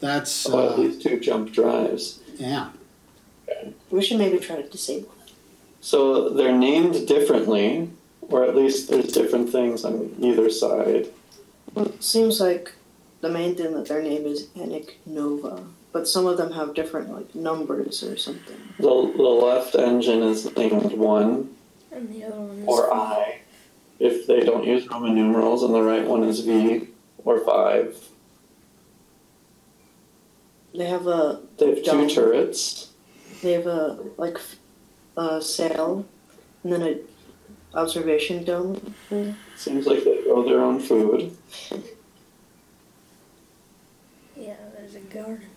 That's 0.00 0.48
Oh, 0.48 0.66
at 0.66 0.72
uh, 0.72 0.76
least 0.82 1.02
two 1.02 1.18
jump 1.20 1.52
drives. 1.52 2.20
yeah. 2.36 2.70
We 3.90 4.02
should 4.02 4.18
maybe 4.18 4.38
try 4.38 4.56
to 4.60 4.68
disable 4.68 5.08
it. 5.24 5.32
So 5.80 6.28
they're 6.30 6.56
named 6.56 7.06
differently, 7.06 7.88
or 8.20 8.44
at 8.44 8.56
least 8.56 8.90
there's 8.90 9.12
different 9.12 9.50
things 9.50 9.84
on 9.84 10.14
either 10.20 10.50
side. 10.50 11.06
Well, 11.74 11.86
it 11.86 12.02
seems 12.02 12.40
like 12.40 12.72
the 13.20 13.28
main 13.30 13.54
thing 13.54 13.72
that 13.74 13.86
their 13.86 14.02
name 14.02 14.26
is 14.26 14.48
Annic 14.56 14.94
Nova, 15.06 15.64
but 15.96 16.06
some 16.06 16.26
of 16.26 16.36
them 16.36 16.52
have 16.52 16.74
different 16.74 17.10
like 17.10 17.34
numbers 17.34 18.02
or 18.02 18.18
something. 18.18 18.54
The, 18.76 18.82
the 18.84 19.22
left 19.22 19.74
engine 19.74 20.22
is 20.22 20.54
named 20.54 20.92
one 20.92 21.48
And 21.90 22.12
the 22.14 22.24
other 22.24 22.36
one 22.38 22.58
is 22.58 22.68
or 22.68 22.92
I, 22.92 23.40
if 23.98 24.26
they 24.26 24.40
don't 24.40 24.66
use 24.66 24.86
Roman 24.88 25.14
numerals, 25.14 25.62
and 25.62 25.72
the 25.72 25.80
right 25.80 26.06
one 26.06 26.22
is 26.22 26.40
V 26.40 26.88
or 27.24 27.40
five. 27.46 27.96
They 30.74 30.84
have 30.84 31.06
a 31.06 31.40
They 31.56 31.76
have 31.76 31.82
two 31.82 32.10
turrets. 32.10 32.92
they 33.42 33.52
have 33.52 33.66
a 33.66 33.98
like 34.18 34.34
f- 34.34 34.56
a 35.16 35.40
sail, 35.40 36.04
and 36.62 36.72
then 36.74 36.82
a 36.82 36.98
observation 37.74 38.44
dome. 38.44 38.94
Seems 39.56 39.86
like 39.86 40.04
they 40.04 40.22
grow 40.24 40.44
their 40.44 40.60
own 40.60 40.78
food. 40.78 41.34
Yeah, 44.36 44.56
there's 44.76 44.94
a 44.94 45.00
garden. 45.00 45.55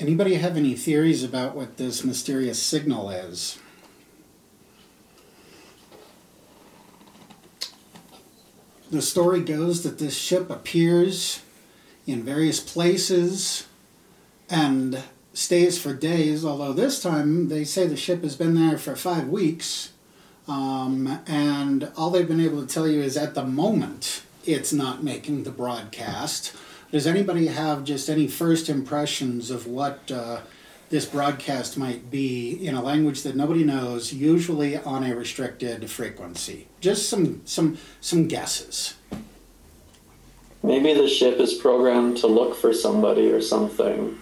Anybody 0.00 0.34
have 0.34 0.56
any 0.56 0.74
theories 0.74 1.24
about 1.24 1.56
what 1.56 1.76
this 1.76 2.04
mysterious 2.04 2.62
signal 2.62 3.10
is? 3.10 3.58
The 8.92 9.02
story 9.02 9.40
goes 9.40 9.82
that 9.82 9.98
this 9.98 10.16
ship 10.16 10.50
appears 10.50 11.42
in 12.06 12.22
various 12.22 12.60
places 12.60 13.66
and 14.48 15.02
stays 15.34 15.80
for 15.80 15.94
days, 15.94 16.44
although 16.44 16.72
this 16.72 17.02
time 17.02 17.48
they 17.48 17.64
say 17.64 17.88
the 17.88 17.96
ship 17.96 18.22
has 18.22 18.36
been 18.36 18.54
there 18.54 18.78
for 18.78 18.94
five 18.94 19.28
weeks. 19.28 19.92
Um, 20.46 21.20
and 21.26 21.90
all 21.96 22.10
they've 22.10 22.26
been 22.26 22.40
able 22.40 22.64
to 22.64 22.72
tell 22.72 22.86
you 22.86 23.02
is 23.02 23.16
at 23.16 23.34
the 23.34 23.44
moment 23.44 24.22
it's 24.46 24.72
not 24.72 25.02
making 25.02 25.42
the 25.42 25.50
broadcast. 25.50 26.54
Does 26.90 27.06
anybody 27.06 27.46
have 27.48 27.84
just 27.84 28.08
any 28.08 28.26
first 28.28 28.68
impressions 28.68 29.50
of 29.50 29.66
what 29.66 30.10
uh, 30.10 30.40
this 30.88 31.04
broadcast 31.04 31.76
might 31.76 32.10
be 32.10 32.52
in 32.66 32.74
a 32.74 32.82
language 32.82 33.22
that 33.24 33.36
nobody 33.36 33.62
knows, 33.62 34.12
usually 34.12 34.76
on 34.78 35.04
a 35.04 35.14
restricted 35.14 35.90
frequency? 35.90 36.66
Just 36.80 37.08
some 37.10 37.42
some 37.44 37.76
some 38.00 38.26
guesses. 38.26 38.94
Maybe 40.62 40.94
the 40.94 41.08
ship 41.08 41.38
is 41.38 41.54
programmed 41.54 42.16
to 42.18 42.26
look 42.26 42.56
for 42.56 42.72
somebody 42.72 43.30
or 43.30 43.40
something, 43.42 44.18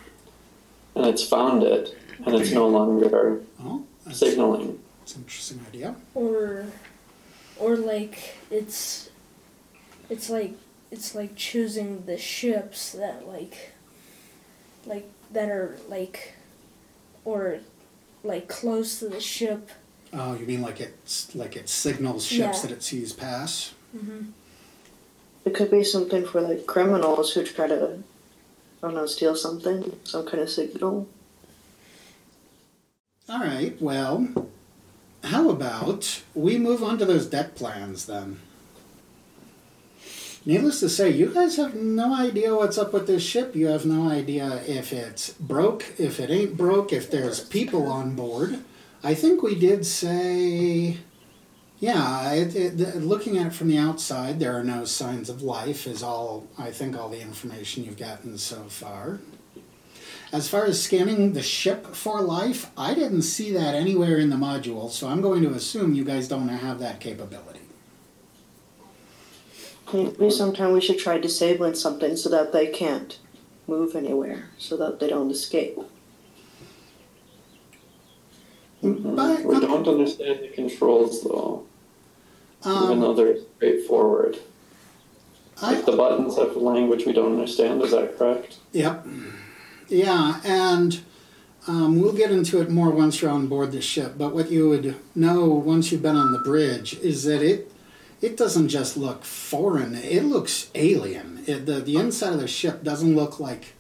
and 0.97 1.07
it's 1.07 1.27
found 1.27 1.63
it, 1.63 1.97
and 2.25 2.35
it's 2.35 2.51
no 2.51 2.67
longer 2.69 3.41
Oh, 3.63 3.85
that's, 4.05 4.19
signaling. 4.19 4.79
that's 5.01 5.15
an 5.15 5.23
interesting 5.23 5.61
idea. 5.69 5.95
Or 6.15 6.67
or 7.59 7.77
like 7.77 8.35
it's 8.51 9.09
it's 10.11 10.29
like 10.29 10.53
it's 10.91 11.15
like 11.15 11.37
choosing 11.37 12.05
the 12.07 12.19
ships 12.19 12.93
that 12.93 13.27
like 13.27 13.73
like 14.85 15.09
that 15.33 15.49
are 15.49 15.77
like 15.89 16.35
or 17.25 17.59
like 18.23 18.49
close 18.49 18.99
to 19.01 19.09
the 19.09 19.21
ship. 19.21 19.71
Oh, 20.13 20.35
you 20.35 20.47
mean 20.47 20.63
like 20.63 20.81
it's 20.81 21.35
like 21.35 21.57
it 21.57 21.69
signals 21.69 22.25
ships 22.27 22.59
Yeah. 22.59 22.63
that 22.63 22.71
it 22.73 22.83
sees 22.83 23.13
pass? 23.13 23.75
Mm-hmm. 23.97 24.31
It 25.45 25.55
could 25.55 25.71
be 25.71 25.85
something 25.85 26.25
for 26.27 26.41
like 26.41 26.67
criminals 26.67 27.33
who 27.35 27.45
try 27.45 27.69
to, 27.69 27.99
I 28.83 28.87
don't 28.87 28.95
know, 28.95 29.07
steal 29.07 29.37
something, 29.37 29.97
some 30.05 30.27
kind 30.27 30.43
of 30.43 30.51
signal. 30.51 31.09
All 33.29 33.41
right. 33.41 33.81
Well, 33.81 34.49
how 35.25 35.51
about 35.51 36.23
we 36.35 36.59
move 36.59 36.83
on 36.83 36.99
to 36.99 37.05
those 37.05 37.27
deck 37.27 37.55
plans 37.55 38.07
then? 38.07 38.41
Needless 40.47 40.79
to 40.79 40.89
say, 40.89 41.11
you 41.11 41.35
guys 41.35 41.57
have 41.57 41.75
no 41.75 42.15
idea 42.15 42.55
what's 42.55 42.79
up 42.79 42.93
with 42.93 43.09
this 43.09 43.25
ship. 43.25 43.57
You 43.57 43.67
have 43.67 43.85
no 43.85 44.09
idea 44.09 44.63
if 44.65 44.93
it's 44.93 45.33
broke, 45.33 45.85
if 45.99 46.21
it 46.21 46.31
ain't 46.31 46.57
broke, 46.57 46.93
if 46.93 47.11
there's 47.11 47.41
people 47.41 47.89
on 47.89 48.15
board. 48.15 48.61
I 49.03 49.15
think 49.15 49.43
we 49.43 49.57
did 49.57 49.85
say, 49.85 50.99
yeah, 51.81 52.33
it, 52.33 52.55
it, 52.55 53.03
looking 53.03 53.37
at 53.39 53.49
it 53.49 53.55
from 53.55 53.67
the 53.67 53.79
outside, 53.79 54.39
there 54.39 54.57
are 54.57 54.63
no 54.63 54.85
signs 54.85 55.29
of 55.29 55.43
life, 55.43 55.85
is 55.85 56.05
all, 56.05 56.47
I 56.57 56.71
think, 56.71 56.97
all 56.97 57.09
the 57.09 57.21
information 57.21 57.83
you've 57.83 57.99
gotten 57.99 58.39
so 58.39 58.63
far. 58.69 59.19
As 60.33 60.49
far 60.49 60.65
as 60.65 60.81
scanning 60.81 61.33
the 61.33 61.43
ship 61.43 61.89
for 61.89 62.21
life, 62.21 62.71
I 62.79 62.95
didn't 62.95 63.23
see 63.23 63.51
that 63.51 63.75
anywhere 63.75 64.19
in 64.19 64.31
the 64.31 64.37
module, 64.37 64.91
so 64.93 65.09
I'm 65.09 65.23
going 65.23 65.43
to 65.43 65.55
assume 65.55 65.95
you 65.95 66.05
guys 66.05 66.29
don't 66.29 66.47
have 66.47 66.79
that 66.79 67.01
capability. 67.01 67.66
Maybe 69.93 70.31
sometime 70.31 70.73
we 70.73 70.81
should 70.81 70.99
try 70.99 71.19
disabling 71.19 71.75
something 71.75 72.17
so 72.17 72.29
that 72.31 72.53
they 72.53 72.67
can't 72.67 73.19
move 73.67 73.95
anywhere, 73.95 74.51
so 74.59 74.77
that 74.77 74.99
they 75.01 75.09
don't 75.09 75.31
escape. 75.31 75.79
But, 78.83 79.45
We 79.45 79.61
don't 79.61 79.89
understand 79.89 80.41
the 80.43 80.49
controls 80.49 81.23
though, 81.23 81.67
even 82.65 82.77
um, 82.77 83.01
though 83.01 83.15
they're 83.15 83.39
straightforward. 83.57 84.39
I, 85.63 85.73
Like 85.73 85.87
the 85.87 85.97
buttons 85.97 86.37
have 86.37 86.57
language 86.57 87.07
we 87.07 87.13
don't 87.13 87.33
understand. 87.33 87.83
Is 87.83 87.93
that 87.93 88.19
correct? 88.19 88.59
Yep. 88.73 89.07
Yeah, 89.89 90.41
and 90.45 91.01
um, 91.67 92.01
we'll 92.01 92.13
get 92.13 92.31
into 92.31 92.61
it 92.61 92.71
more 92.71 92.91
once 92.91 93.23
you're 93.23 93.31
on 93.31 93.47
board 93.47 93.73
the 93.73 93.81
ship. 93.81 94.15
But 94.19 94.35
what 94.35 94.51
you 94.51 94.69
would 94.69 94.97
know 95.15 95.47
once 95.47 95.91
you've 95.91 96.03
been 96.03 96.17
on 96.17 96.33
the 96.33 96.41
bridge 96.41 96.95
is 96.99 97.25
that 97.25 97.43
it 97.43 97.73
it 98.21 98.37
doesn't 98.37 98.69
just 98.69 98.97
look 98.97 99.25
foreign; 99.25 99.95
it 99.95 100.25
looks 100.25 100.71
alien. 100.75 101.45
It, 101.47 101.67
the 101.67 101.81
the 101.81 101.97
inside 101.97 102.33
of 102.33 102.41
the 102.41 102.49
ship 102.49 102.83
doesn't 102.83 103.15
look 103.15 103.39
like 103.41 103.75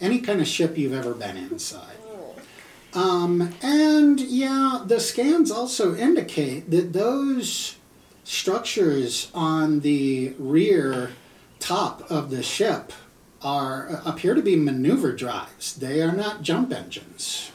any 0.00 0.20
kind 0.20 0.40
of 0.40 0.46
ship 0.46 0.76
you've 0.76 0.92
ever 0.92 1.14
been 1.14 1.36
inside. 1.36 1.96
Um, 2.94 3.54
and 3.62 4.18
yeah, 4.20 4.82
the 4.86 5.00
scans 5.00 5.50
also 5.50 5.94
indicate 5.94 6.70
that 6.70 6.94
those 6.94 7.76
structures 8.24 9.30
on 9.34 9.80
the 9.80 10.34
rear 10.38 11.10
top 11.58 12.10
of 12.10 12.30
the 12.30 12.42
ship 12.42 12.92
are 13.42 14.00
appear 14.04 14.34
to 14.34 14.42
be 14.42 14.56
maneuver 14.56 15.12
drives. 15.12 15.74
They 15.74 16.00
are 16.00 16.12
not 16.12 16.42
jump 16.42 16.72
engines. 16.72 17.50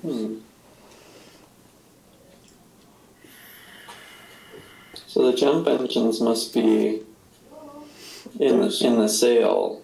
Hmm. 0.00 0.36
So 5.14 5.30
the 5.30 5.36
jump 5.36 5.68
engines 5.68 6.20
must 6.20 6.52
be 6.52 7.00
in 8.40 8.60
the, 8.60 8.78
in 8.82 8.98
the 8.98 9.08
sail. 9.08 9.80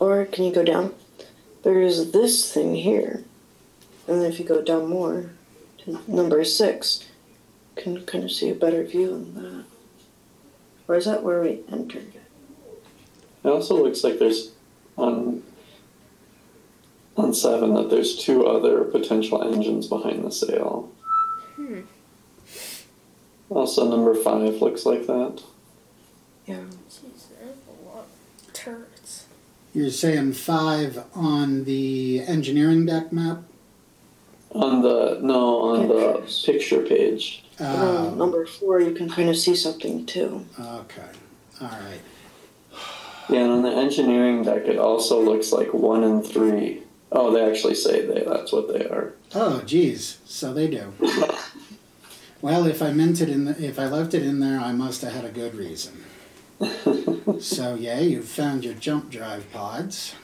Or 0.00 0.24
can 0.24 0.42
you 0.42 0.52
go 0.52 0.64
down? 0.64 0.92
There's 1.62 2.10
this 2.10 2.52
thing 2.52 2.74
here. 2.74 3.22
And 4.08 4.20
then 4.20 4.28
if 4.28 4.40
you 4.40 4.44
go 4.44 4.60
down 4.60 4.90
more 4.90 5.30
to 5.84 6.00
number 6.08 6.42
six, 6.42 7.08
you 7.76 7.82
can 7.84 8.06
kind 8.06 8.24
of 8.24 8.32
see 8.32 8.50
a 8.50 8.56
better 8.56 8.82
view 8.82 9.14
on 9.14 9.34
that. 9.34 9.64
Or 10.88 10.96
is 10.96 11.04
that 11.04 11.22
where 11.22 11.40
we 11.40 11.60
entered? 11.70 12.14
It 13.44 13.48
also 13.48 13.80
looks 13.80 14.02
like 14.02 14.18
there's 14.18 14.50
on 14.96 15.44
on 17.16 17.32
seven 17.32 17.74
that 17.74 17.88
there's 17.88 18.16
two 18.16 18.48
other 18.48 18.82
potential 18.82 19.44
engines 19.44 19.86
behind 19.86 20.24
the 20.24 20.32
sail. 20.32 20.90
Also, 23.54 23.88
number 23.88 24.14
five 24.14 24.60
looks 24.62 24.86
like 24.86 25.06
that. 25.06 25.42
Yeah. 26.46 26.56
Jeez, 26.88 27.28
there's 27.38 27.56
a 27.68 27.86
lot 27.88 28.06
of 28.46 28.52
turrets. 28.52 29.26
You're 29.74 29.90
saying 29.90 30.32
five 30.34 31.04
on 31.14 31.64
the 31.64 32.20
engineering 32.26 32.86
deck 32.86 33.12
map. 33.12 33.38
On 34.52 34.82
the 34.82 35.18
no, 35.22 35.60
on 35.60 35.88
the 35.88 36.30
picture 36.44 36.82
page. 36.82 37.44
Uh, 37.60 38.08
Um, 38.10 38.18
number 38.18 38.44
four, 38.46 38.80
you 38.80 38.92
can 38.92 39.08
kind 39.08 39.28
of 39.30 39.36
see 39.36 39.54
something 39.56 40.04
too. 40.04 40.44
okay, 40.58 41.08
all 41.60 41.68
right. 41.68 42.00
Yeah, 43.30 43.40
and 43.44 43.52
on 43.52 43.62
the 43.62 43.70
engineering 43.70 44.42
deck, 44.42 44.66
it 44.66 44.78
also 44.78 45.22
looks 45.22 45.52
like 45.52 45.72
one 45.72 46.02
and 46.04 46.26
three. 46.26 46.82
Oh, 47.10 47.30
they 47.32 47.48
actually 47.48 47.74
say 47.74 48.04
they. 48.04 48.24
That's 48.26 48.52
what 48.52 48.68
they 48.72 48.84
are. 48.86 49.14
Oh, 49.34 49.62
geez, 49.62 50.18
so 50.26 50.52
they 50.52 50.68
do. 50.68 50.92
Well, 52.42 52.66
if 52.66 52.82
I 52.82 52.92
meant 52.92 53.20
it 53.20 53.28
in, 53.30 53.44
the, 53.44 53.64
if 53.64 53.78
I 53.78 53.86
left 53.86 54.12
it 54.12 54.22
in 54.22 54.40
there, 54.40 54.60
I 54.60 54.72
must 54.72 55.00
have 55.02 55.12
had 55.12 55.24
a 55.24 55.30
good 55.30 55.54
reason. 55.54 56.04
so 57.40 57.74
yeah, 57.74 58.00
you've 58.00 58.28
found 58.28 58.64
your 58.64 58.74
jump 58.74 59.10
drive 59.10 59.50
pods. 59.52 60.14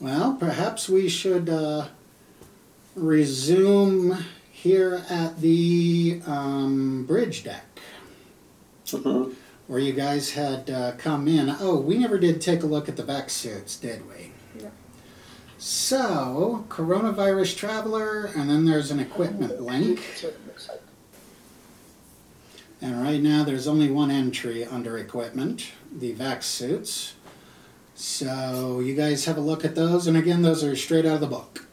Well, 0.00 0.34
perhaps 0.34 0.88
we 0.88 1.08
should 1.08 1.48
uh, 1.48 1.88
resume 2.94 4.18
here 4.52 5.04
at 5.08 5.40
the 5.40 6.20
um, 6.26 7.04
bridge 7.06 7.44
deck 7.44 7.64
hmm 8.90 9.30
where 9.66 9.78
you 9.78 9.92
guys 9.92 10.32
had 10.32 10.68
uh, 10.68 10.92
come 10.98 11.26
in. 11.26 11.48
Oh, 11.58 11.78
we 11.78 11.96
never 11.96 12.18
did 12.18 12.40
take 12.40 12.62
a 12.62 12.66
look 12.66 12.88
at 12.88 12.96
the 12.96 13.02
vac 13.02 13.30
suits, 13.30 13.76
did 13.76 14.06
we? 14.06 14.33
So, 15.66 16.66
coronavirus 16.68 17.56
traveller, 17.56 18.26
and 18.26 18.50
then 18.50 18.66
there's 18.66 18.90
an 18.90 19.00
equipment 19.00 19.62
link. 19.62 19.98
And 22.82 23.02
right 23.02 23.22
now 23.22 23.44
there's 23.44 23.66
only 23.66 23.90
one 23.90 24.10
entry 24.10 24.66
under 24.66 24.98
equipment, 24.98 25.70
the 25.90 26.12
vac 26.12 26.42
suits. 26.42 27.14
So 27.94 28.80
you 28.80 28.94
guys 28.94 29.24
have 29.24 29.38
a 29.38 29.40
look 29.40 29.64
at 29.64 29.74
those, 29.74 30.06
and 30.06 30.18
again, 30.18 30.42
those 30.42 30.62
are 30.62 30.76
straight 30.76 31.06
out 31.06 31.14
of 31.14 31.20
the 31.22 31.26
book. 31.28 31.64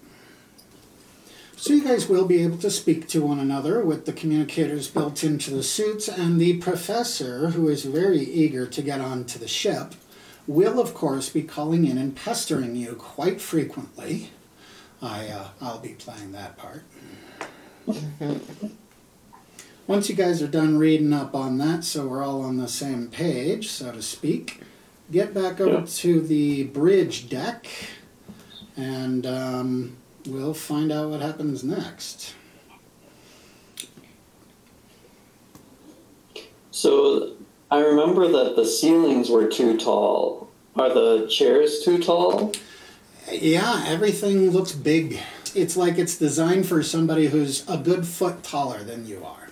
So 1.57 1.73
you 1.73 1.83
guys 1.83 2.07
will 2.07 2.25
be 2.25 2.41
able 2.43 2.59
to 2.59 2.71
speak 2.71 3.09
to 3.09 3.21
one 3.21 3.41
another 3.41 3.83
with 3.83 4.05
the 4.05 4.13
communicators 4.13 4.87
built 4.87 5.21
into 5.21 5.51
the 5.51 5.63
suits, 5.63 6.07
and 6.07 6.39
the 6.39 6.59
professor, 6.59 7.49
who 7.49 7.67
is 7.67 7.83
very 7.83 8.21
eager 8.21 8.65
to 8.67 8.81
get 8.81 9.01
onto 9.01 9.37
the 9.37 9.49
ship, 9.49 9.95
will 10.47 10.79
of 10.79 10.93
course 10.93 11.29
be 11.29 11.43
calling 11.43 11.85
in 11.85 11.97
and 11.97 12.15
pestering 12.15 12.75
you 12.75 12.93
quite 12.95 13.39
frequently. 13.41 14.31
I 15.01 15.27
uh, 15.27 15.47
I'll 15.61 15.79
be 15.79 15.89
playing 15.89 16.31
that 16.33 16.57
part. 16.57 16.83
Once 19.87 20.07
you 20.09 20.15
guys 20.15 20.41
are 20.41 20.47
done 20.47 20.77
reading 20.77 21.11
up 21.11 21.35
on 21.35 21.57
that, 21.57 21.83
so 21.83 22.07
we're 22.07 22.23
all 22.23 22.41
on 22.43 22.57
the 22.57 22.67
same 22.67 23.07
page, 23.09 23.67
so 23.69 23.91
to 23.91 24.01
speak, 24.01 24.61
get 25.11 25.33
back 25.33 25.59
over 25.59 25.79
Yeah. 25.79 25.85
to 25.87 26.21
the 26.21 26.63
bridge 26.65 27.27
deck, 27.29 27.67
and 28.77 29.25
um, 29.25 29.97
we'll 30.27 30.53
find 30.53 30.91
out 30.91 31.09
what 31.09 31.21
happens 31.21 31.63
next. 31.63 32.35
So 36.69 37.33
I 37.71 37.79
remember 37.79 38.27
that 38.27 38.57
the 38.57 38.65
ceilings 38.65 39.29
were 39.29 39.47
too 39.47 39.77
tall. 39.77 40.49
Are 40.75 40.93
the 40.93 41.25
chairs 41.27 41.81
too 41.83 41.99
tall? 42.03 42.51
Yeah, 43.31 43.85
everything 43.87 44.49
looks 44.51 44.73
big. 44.73 45.19
It's 45.55 45.77
like 45.77 45.97
it's 45.97 46.17
designed 46.17 46.67
for 46.67 46.83
somebody 46.83 47.27
who's 47.27 47.67
a 47.69 47.77
good 47.77 48.05
foot 48.05 48.43
taller 48.43 48.83
than 48.83 49.07
you 49.07 49.23
are. 49.23 49.49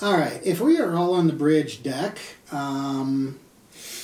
All 0.00 0.16
right, 0.16 0.40
if 0.44 0.60
we 0.60 0.78
are 0.78 0.96
all 0.96 1.14
on 1.14 1.26
the 1.26 1.32
bridge 1.32 1.82
deck, 1.82 2.18
um, 2.52 3.38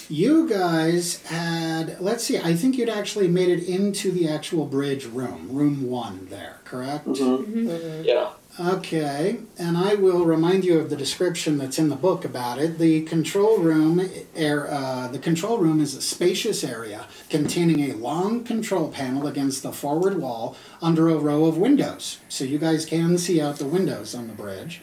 you 0.09 0.49
guys 0.49 1.23
had, 1.25 2.01
let's 2.01 2.25
see, 2.25 2.39
I 2.39 2.55
think 2.55 2.77
you'd 2.77 2.89
actually 2.89 3.29
made 3.29 3.49
it 3.49 3.69
into 3.69 4.11
the 4.11 4.29
actual 4.29 4.67
bridge 4.67 5.07
room, 5.07 5.49
room 5.51 5.89
one 5.89 6.27
there, 6.31 6.59
correct? 6.65 7.07
Mm-hmm. 7.07 8.05
Yeah. 8.05 8.31
Okay, 8.61 9.41
and 9.59 9.77
I 9.77 9.97
will 9.97 10.25
remind 10.25 10.65
you 10.65 10.79
of 10.79 10.89
the 10.89 10.95
description 10.95 11.59
that's 11.59 11.77
in 11.77 11.89
the 11.89 11.97
book 11.97 12.25
about 12.25 12.61
it. 12.61 12.79
The 12.79 13.03
control 13.03 13.59
room, 13.59 14.09
air, 14.37 14.73
uh, 14.73 15.09
the 15.09 15.19
control 15.19 15.59
room 15.59 15.81
is 15.81 15.97
a 15.97 16.01
spacious 16.01 16.63
area 16.63 17.07
containing 17.29 17.91
a 17.91 17.97
long 17.97 18.45
control 18.45 18.93
panel 18.93 19.27
against 19.27 19.65
the 19.65 19.73
forward 19.73 20.19
wall 20.19 20.57
under 20.81 21.09
a 21.09 21.19
row 21.19 21.47
of 21.47 21.59
windows, 21.59 22.21
so 22.29 22.45
you 22.45 22.59
guys 22.59 22.87
can 22.87 23.19
see 23.19 23.41
out 23.41 23.57
the 23.57 23.65
windows 23.65 24.15
on 24.15 24.29
the 24.29 24.35
bridge. 24.35 24.83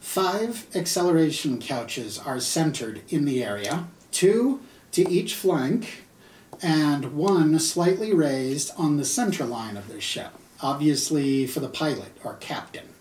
Five 0.00 0.66
acceleration 0.74 1.60
couches 1.60 2.18
are 2.18 2.40
centered 2.40 3.02
in 3.08 3.24
the 3.24 3.44
area, 3.44 3.86
two 4.10 4.62
to 4.90 5.08
each 5.08 5.36
flank, 5.36 6.06
and 6.60 7.14
one 7.14 7.56
slightly 7.60 8.12
raised 8.12 8.72
on 8.76 8.96
the 8.96 9.04
center 9.04 9.44
line 9.44 9.76
of 9.76 9.86
the 9.86 10.00
ship, 10.00 10.32
obviously 10.60 11.46
for 11.46 11.60
the 11.60 11.68
pilot 11.68 12.18
or 12.24 12.34
captain. 12.34 12.91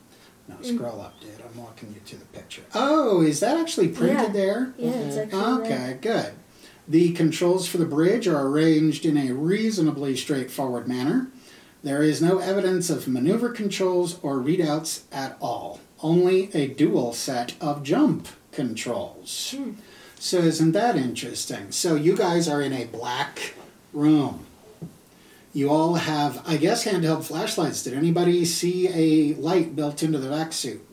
Now 0.60 0.76
scroll 0.76 1.02
up, 1.02 1.20
dude. 1.20 1.30
I'm 1.42 1.62
walking 1.62 1.94
you 1.94 2.02
to 2.06 2.16
the 2.18 2.26
picture. 2.26 2.64
Oh, 2.74 3.22
is 3.22 3.40
that 3.40 3.58
actually 3.58 3.90
printed 3.90 4.28
Yeah. 4.28 4.32
there? 4.34 4.74
Yeah, 4.78 4.90
it's 4.92 5.18
actually 5.18 5.40
printed. 5.40 5.66
Okay, 5.66 5.78
there. 5.78 6.00
good. 6.02 6.32
The 6.88 7.12
controls 7.14 7.68
for 7.68 7.78
the 7.78 7.86
bridge 7.86 8.28
are 8.28 8.46
arranged 8.48 9.06
in 9.06 9.18
a 9.18 9.32
reasonably 9.34 10.16
straightforward 10.18 10.88
manner. 10.88 11.28
There 11.84 12.04
is 12.04 12.22
no 12.22 12.40
evidence 12.40 12.90
of 12.90 13.08
maneuver 13.08 13.50
controls 13.50 14.18
or 14.22 14.38
readouts 14.38 15.02
at 15.12 15.38
all, 15.42 15.80
only 16.02 16.50
a 16.54 16.68
dual 16.68 17.14
set 17.14 17.54
of 17.62 17.84
jump 17.84 18.28
controls. 18.52 19.56
Hmm. 19.58 19.72
So, 20.20 20.38
isn't 20.40 20.74
that 20.74 20.96
interesting? 20.96 21.72
So, 21.72 21.96
you 21.96 22.16
guys 22.16 22.48
are 22.48 22.62
in 22.62 22.74
a 22.74 22.86
black 22.86 23.54
room. 23.94 24.46
You 25.54 25.70
all 25.70 25.96
have, 25.96 26.42
I 26.48 26.58
guess, 26.58 26.86
handheld 26.86 27.24
flashlights. 27.26 27.84
Did 27.84 27.94
anybody 27.94 28.46
see 28.46 28.88
a 28.88 29.36
light 29.36 29.76
built 29.76 30.02
into 30.02 30.18
the 30.18 30.30
vac 30.30 30.54
suit? 30.54 30.86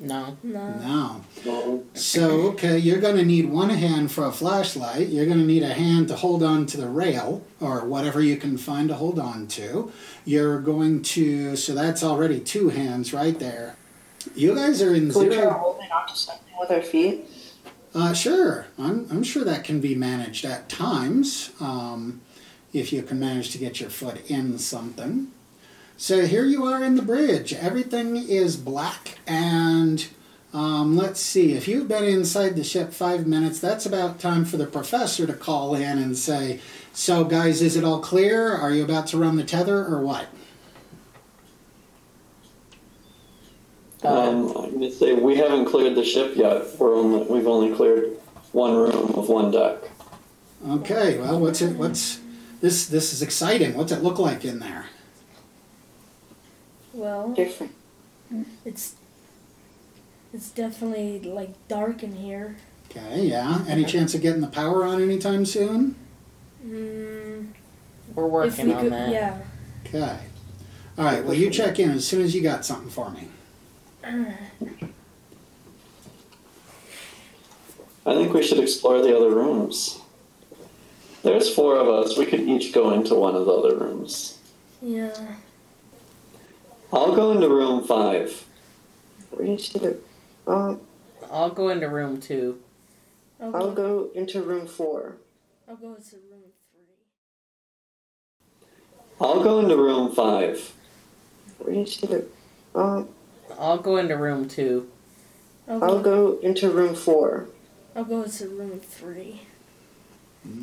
No. 0.00 0.36
No. 0.42 0.74
No. 0.74 1.24
No. 1.46 1.84
So, 1.94 2.48
okay, 2.50 2.76
you're 2.76 3.00
going 3.00 3.16
to 3.16 3.24
need 3.24 3.46
one 3.48 3.70
hand 3.70 4.12
for 4.12 4.26
a 4.26 4.32
flashlight. 4.32 5.08
You're 5.08 5.24
going 5.24 5.38
to 5.38 5.44
need 5.46 5.62
a 5.62 5.72
hand 5.72 6.08
to 6.08 6.16
hold 6.16 6.42
on 6.42 6.66
to 6.66 6.76
the 6.76 6.88
rail 6.88 7.42
or 7.60 7.86
whatever 7.86 8.20
you 8.20 8.36
can 8.36 8.58
find 8.58 8.88
to 8.88 8.94
hold 8.94 9.18
on 9.18 9.46
to. 9.48 9.90
You're 10.26 10.60
going 10.60 11.00
to, 11.02 11.56
so 11.56 11.74
that's 11.74 12.02
already 12.02 12.40
two 12.40 12.68
hands 12.70 13.14
right 13.14 13.38
there. 13.38 13.76
You 14.34 14.54
guys 14.54 14.82
are 14.82 14.94
in 14.94 15.10
Can 15.10 15.20
we 15.20 15.26
try 15.28 15.36
zero. 15.36 15.52
holding 15.52 15.90
onto 15.90 16.14
something 16.14 16.52
with 16.58 16.70
our 16.70 16.82
feet? 16.82 17.26
Uh, 17.94 18.12
sure, 18.12 18.66
I'm, 18.76 19.06
I'm 19.10 19.22
sure 19.22 19.44
that 19.44 19.62
can 19.62 19.80
be 19.80 19.94
managed 19.94 20.44
at 20.44 20.68
times 20.68 21.52
um, 21.60 22.20
if 22.74 22.92
you 22.92 23.02
can 23.02 23.20
manage 23.20 23.50
to 23.52 23.58
get 23.58 23.80
your 23.80 23.88
foot 23.88 24.28
in 24.28 24.58
something. 24.58 25.28
So 25.96 26.26
here 26.26 26.44
you 26.44 26.64
are 26.64 26.82
in 26.82 26.96
the 26.96 27.02
bridge. 27.02 27.54
Everything 27.54 28.16
is 28.16 28.56
black, 28.56 29.18
and 29.28 30.04
um, 30.52 30.96
let's 30.96 31.20
see. 31.20 31.52
If 31.52 31.68
you've 31.68 31.86
been 31.86 32.04
inside 32.04 32.56
the 32.56 32.64
ship 32.64 32.92
five 32.92 33.28
minutes, 33.28 33.60
that's 33.60 33.86
about 33.86 34.18
time 34.18 34.44
for 34.44 34.56
the 34.56 34.66
professor 34.66 35.24
to 35.24 35.32
call 35.32 35.76
in 35.76 35.98
and 35.98 36.18
say, 36.18 36.60
"So, 36.92 37.24
guys, 37.24 37.62
is 37.62 37.76
it 37.76 37.84
all 37.84 38.00
clear? 38.00 38.52
Are 38.52 38.72
you 38.72 38.82
about 38.82 39.06
to 39.08 39.18
run 39.18 39.36
the 39.36 39.44
tether, 39.44 39.86
or 39.86 40.02
what?" 40.02 40.26
Um, 44.02 44.52
I'm 44.56 44.72
gonna 44.72 44.90
say 44.90 45.14
we 45.14 45.36
haven't 45.36 45.66
cleared 45.66 45.94
the 45.94 46.04
ship 46.04 46.34
yet. 46.34 46.76
We're 46.78 46.96
only 46.96 47.24
we've 47.28 47.46
only 47.46 47.74
cleared 47.74 48.16
one 48.50 48.74
room 48.74 49.14
of 49.14 49.28
one 49.28 49.52
deck. 49.52 49.76
Okay. 50.68 51.20
Well, 51.20 51.38
what's 51.38 51.62
it? 51.62 51.76
What's 51.76 52.18
this? 52.64 52.86
This 52.86 53.12
is 53.12 53.20
exciting. 53.20 53.76
What's 53.76 53.92
it 53.92 54.02
look 54.02 54.18
like 54.18 54.44
in 54.44 54.58
there? 54.58 54.86
Well, 56.94 57.32
Different. 57.32 57.74
it's 58.64 58.94
it's 60.32 60.50
definitely 60.50 61.20
like 61.20 61.50
dark 61.68 62.02
in 62.02 62.16
here. 62.16 62.56
Okay, 62.90 63.26
yeah. 63.26 63.64
Any 63.68 63.84
chance 63.84 64.14
of 64.14 64.22
getting 64.22 64.40
the 64.40 64.46
power 64.46 64.84
on 64.84 65.02
anytime 65.02 65.44
soon? 65.44 65.94
Mm, 66.64 67.48
We're 68.14 68.26
if 68.26 68.32
working 68.32 68.66
we 68.68 68.72
on 68.72 68.80
could, 68.84 68.92
that. 68.92 69.10
yeah. 69.10 69.38
Okay. 69.86 70.18
All 70.96 71.04
right, 71.04 71.24
well, 71.24 71.34
you 71.34 71.50
check 71.50 71.78
in 71.78 71.90
as 71.90 72.06
soon 72.06 72.22
as 72.22 72.34
you 72.34 72.40
got 72.40 72.64
something 72.64 72.88
for 72.88 73.10
me. 73.10 73.28
I 78.06 78.14
think 78.14 78.32
we 78.32 78.42
should 78.42 78.60
explore 78.60 79.02
the 79.02 79.14
other 79.16 79.30
rooms. 79.30 80.00
There's 81.24 81.52
four 81.54 81.76
of 81.78 81.88
us. 81.88 82.18
We 82.18 82.26
could 82.26 82.40
each 82.42 82.72
go 82.74 82.92
into 82.92 83.14
one 83.14 83.34
of 83.34 83.46
the 83.46 83.52
other 83.52 83.76
rooms. 83.76 84.38
Yeah. 84.82 85.36
I'll 86.92 87.16
go 87.16 87.32
into 87.32 87.48
room 87.48 87.82
five. 87.84 88.44
Where 89.30 89.46
do 89.46 89.52
you 89.52 89.58
see 89.58 89.78
the? 89.78 89.96
Um, 90.46 90.80
I'll 91.30 91.50
go 91.50 91.70
into 91.70 91.88
room 91.88 92.20
two. 92.20 92.60
I'll 93.40 93.56
I'll 93.56 93.72
go. 93.72 93.74
go 93.74 94.10
into 94.14 94.42
room 94.42 94.66
four. 94.66 95.16
I'll 95.68 95.76
go 95.76 95.94
into 95.94 96.16
room 96.16 96.42
three. 96.70 96.84
I'll 99.20 99.42
go 99.42 99.60
into 99.60 99.76
room 99.76 100.12
five. 100.14 100.74
Where 101.58 101.72
do 101.74 101.80
you 101.80 101.86
see 101.86 102.06
the? 102.06 102.26
Um, 102.74 103.08
I'll 103.58 103.78
go 103.78 103.96
into 103.96 104.16
room 104.16 104.46
two. 104.48 104.90
I'll 105.68 105.82
I'll 105.82 106.02
go. 106.02 106.32
go 106.34 106.38
into 106.40 106.70
room 106.70 106.94
four. 106.94 107.48
I'll 107.96 108.04
go 108.04 108.22
into 108.22 108.48
room 108.48 108.78
three. 108.80 109.40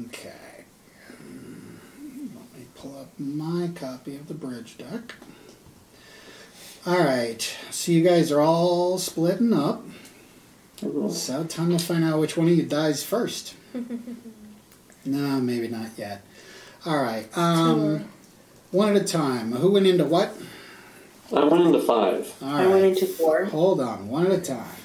Okay. 0.07 0.33
Let 2.83 2.89
me 2.89 2.93
pull 2.93 3.01
up 3.01 3.19
my 3.19 3.67
copy 3.75 4.15
of 4.15 4.27
the 4.27 4.33
bridge 4.33 4.77
deck. 4.77 5.13
All 6.85 6.99
right, 6.99 7.41
so 7.69 7.91
you 7.91 8.03
guys 8.03 8.31
are 8.31 8.41
all 8.41 8.97
splitting 8.97 9.53
up. 9.53 9.83
So, 11.09 11.43
time 11.43 11.77
to 11.77 11.79
find 11.79 12.03
out 12.03 12.19
which 12.19 12.35
one 12.35 12.47
of 12.47 12.53
you 12.55 12.63
dies 12.63 13.03
first. 13.03 13.53
no, 15.05 15.39
maybe 15.39 15.67
not 15.67 15.89
yet. 15.95 16.23
All 16.85 16.97
right, 16.97 17.27
um, 17.37 18.09
one 18.71 18.95
at 18.95 19.01
a 19.01 19.05
time. 19.05 19.51
Who 19.51 19.71
went 19.71 19.85
into 19.85 20.05
what? 20.05 20.35
I 21.35 21.43
went 21.45 21.67
into 21.67 21.81
five. 21.81 22.33
All 22.41 22.49
I 22.49 22.65
went 22.65 22.85
into 22.85 23.05
four. 23.05 23.45
Hold 23.45 23.79
on, 23.79 24.09
one 24.09 24.25
at 24.25 24.31
a 24.31 24.41
time. 24.41 24.75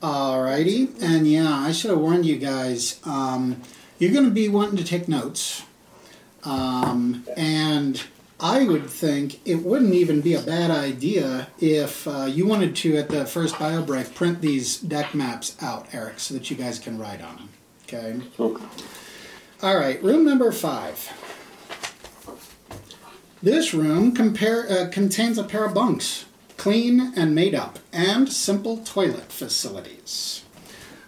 Alrighty, 0.00 1.02
and 1.02 1.26
yeah, 1.26 1.52
I 1.52 1.72
should 1.72 1.90
have 1.90 1.98
warned 2.00 2.24
you 2.24 2.36
guys. 2.36 3.00
Um, 3.04 3.60
you're 3.98 4.12
going 4.12 4.24
to 4.24 4.30
be 4.30 4.48
wanting 4.48 4.78
to 4.78 4.84
take 4.84 5.08
notes, 5.08 5.64
um, 6.44 7.24
and 7.36 8.02
I 8.38 8.64
would 8.64 8.88
think 8.88 9.46
it 9.46 9.56
wouldn't 9.56 9.92
even 9.92 10.22
be 10.22 10.34
a 10.34 10.40
bad 10.40 10.70
idea 10.70 11.48
if 11.58 12.08
uh, 12.08 12.24
you 12.24 12.46
wanted 12.46 12.74
to, 12.76 12.96
at 12.96 13.10
the 13.10 13.26
first 13.26 13.58
bio 13.58 13.82
break, 13.82 14.14
print 14.14 14.40
these 14.40 14.78
deck 14.78 15.14
maps 15.14 15.56
out, 15.60 15.88
Eric, 15.92 16.20
so 16.20 16.34
that 16.34 16.50
you 16.50 16.56
guys 16.56 16.78
can 16.78 16.98
write 16.98 17.20
on 17.20 17.36
them. 17.36 17.48
Okay. 17.84 18.20
Okay. 18.38 18.64
All 19.62 19.76
right, 19.76 20.02
room 20.02 20.24
number 20.24 20.50
five. 20.52 21.12
This 23.42 23.74
room 23.74 24.14
compare, 24.14 24.66
uh, 24.70 24.88
contains 24.90 25.36
a 25.36 25.44
pair 25.44 25.64
of 25.66 25.74
bunks, 25.74 26.24
clean 26.56 27.12
and 27.16 27.34
made 27.34 27.54
up, 27.54 27.78
and 27.92 28.32
simple 28.32 28.78
toilet 28.78 29.30
facilities. 29.32 30.44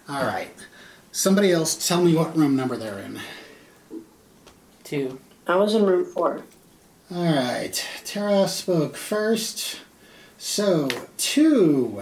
All 0.07 0.25
right, 0.25 0.53
somebody 1.11 1.51
else 1.51 1.87
tell 1.87 2.03
me 2.03 2.15
what 2.15 2.35
room 2.37 2.55
number 2.55 2.75
they're 2.75 2.99
in. 2.99 3.19
Two. 4.83 5.19
I 5.45 5.55
was 5.57 5.75
in 5.75 5.85
room 5.85 6.05
four. 6.05 6.43
All 7.13 7.25
right, 7.25 7.85
Tara 8.05 8.47
spoke 8.47 8.95
first. 8.95 9.81
So, 10.37 10.87
two. 11.17 12.01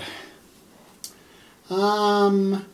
Um, 1.70 2.66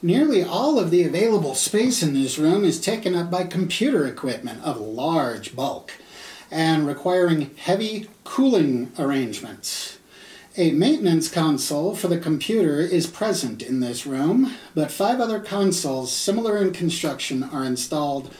nearly 0.00 0.42
all 0.42 0.78
of 0.78 0.90
the 0.90 1.02
available 1.04 1.54
space 1.54 2.02
in 2.02 2.14
this 2.14 2.38
room 2.38 2.64
is 2.64 2.80
taken 2.80 3.14
up 3.14 3.30
by 3.30 3.44
computer 3.44 4.06
equipment 4.06 4.62
of 4.62 4.80
large 4.80 5.56
bulk 5.56 5.92
and 6.50 6.86
requiring 6.86 7.50
heavy 7.56 8.08
cooling 8.24 8.92
arrangements. 8.98 9.98
A 10.56 10.70
maintenance 10.72 11.28
console 11.28 11.96
for 11.96 12.08
the 12.08 12.18
computer 12.18 12.80
is 12.80 13.06
present 13.06 13.62
in 13.62 13.80
this 13.80 14.06
room, 14.06 14.54
but 14.74 14.92
five 14.92 15.18
other 15.18 15.40
consoles 15.40 16.12
similar 16.12 16.58
in 16.58 16.72
construction 16.72 17.42
are 17.42 17.64
installed 17.64 18.32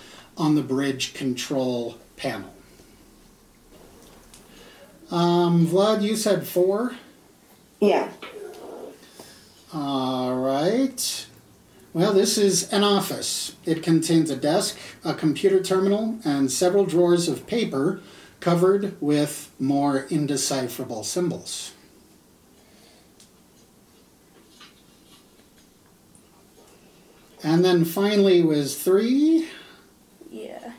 on 0.43 0.57
the 0.57 0.63
bridge 0.63 1.15
control 1.15 1.97
panel. 2.17 2.53
Um, 5.09 5.69
Vlad, 5.69 6.03
you 6.03 6.17
said 6.17 6.49
four? 6.49 6.97
Yeah. 7.79 8.11
All 9.73 10.35
right. 10.35 11.27
Well, 11.93 12.13
this 12.13 12.37
is 12.37 12.73
an 12.73 12.83
office. 12.83 13.55
It 13.65 13.85
contains 13.85 14.31
a 14.31 14.37
desk, 14.37 14.77
a 15.05 15.15
computer 15.15 15.63
terminal, 15.63 16.19
and 16.25 16.51
several 16.51 16.87
drawers 16.87 17.29
of 17.29 17.47
paper 17.47 18.01
covered 18.41 19.01
with 19.01 19.53
more 19.61 20.07
indecipherable 20.11 21.05
symbols. 21.05 21.73
And 27.45 27.65
then 27.65 27.85
finally 27.85 28.43
was 28.43 28.83
three. 28.83 29.49
Yeah. 30.33 30.73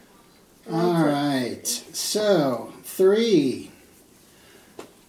All 0.70 1.06
right. 1.06 1.68
So, 1.68 2.74
three. 2.84 3.70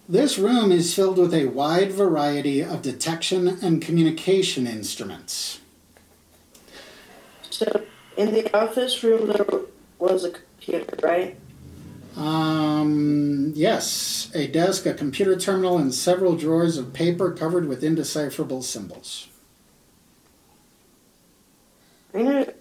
This 0.06 0.38
room 0.38 0.70
is 0.70 0.94
filled 0.94 1.16
with 1.16 1.32
a 1.32 1.46
wide 1.46 1.92
variety 1.92 2.60
of 2.60 2.82
detection 2.82 3.48
and 3.48 3.80
communication 3.80 4.66
instruments. 4.66 5.60
So 7.48 7.84
in 8.18 8.34
the 8.34 8.54
office 8.54 9.02
room 9.02 9.28
there 9.28 9.46
was 9.98 10.24
a 10.24 10.32
computer, 10.32 10.98
right? 11.02 11.38
Um, 12.16 13.52
yes, 13.54 14.30
a 14.34 14.46
desk, 14.46 14.84
a 14.84 14.92
computer 14.92 15.36
terminal, 15.36 15.78
and 15.78 15.94
several 15.94 16.36
drawers 16.36 16.76
of 16.76 16.92
paper 16.92 17.32
covered 17.32 17.66
with 17.66 17.82
indecipherable 17.82 18.62
symbols. 18.62 19.28
I'm 22.12 22.24
gonna 22.26 22.52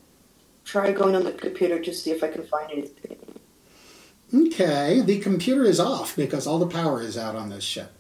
try 0.66 0.92
going 0.92 1.16
on 1.16 1.24
the 1.24 1.32
computer 1.32 1.80
to 1.80 1.94
see 1.94 2.12
if 2.12 2.24
I 2.24 2.30
can 2.30 2.44
find 2.44 2.72
anything. 2.72 3.18
Okay, 4.34 5.02
the 5.02 5.20
computer 5.20 5.64
is 5.64 5.80
off 5.80 6.16
because 6.16 6.48
all 6.48 6.58
the 6.58 6.68
power 6.68 7.02
is 7.02 7.18
out 7.18 7.36
on 7.36 7.50
this 7.50 7.64
ship. 7.64 7.92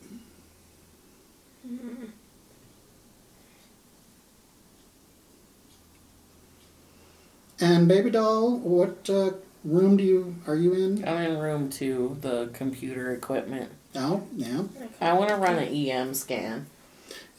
And 7.59 7.87
baby 7.87 8.09
doll, 8.09 8.57
what 8.57 9.09
uh, 9.09 9.31
room 9.63 9.95
do 9.97 10.03
you 10.03 10.35
are 10.47 10.55
you 10.55 10.73
in? 10.73 11.07
I'm 11.07 11.31
in 11.31 11.37
room 11.37 11.69
two, 11.69 12.17
the 12.21 12.49
computer 12.53 13.13
equipment. 13.13 13.71
Oh, 13.95 14.23
yeah, 14.35 14.63
I 14.99 15.13
want 15.13 15.29
to 15.29 15.35
run 15.35 15.57
an 15.57 15.67
EM 15.73 16.13
scan. 16.15 16.65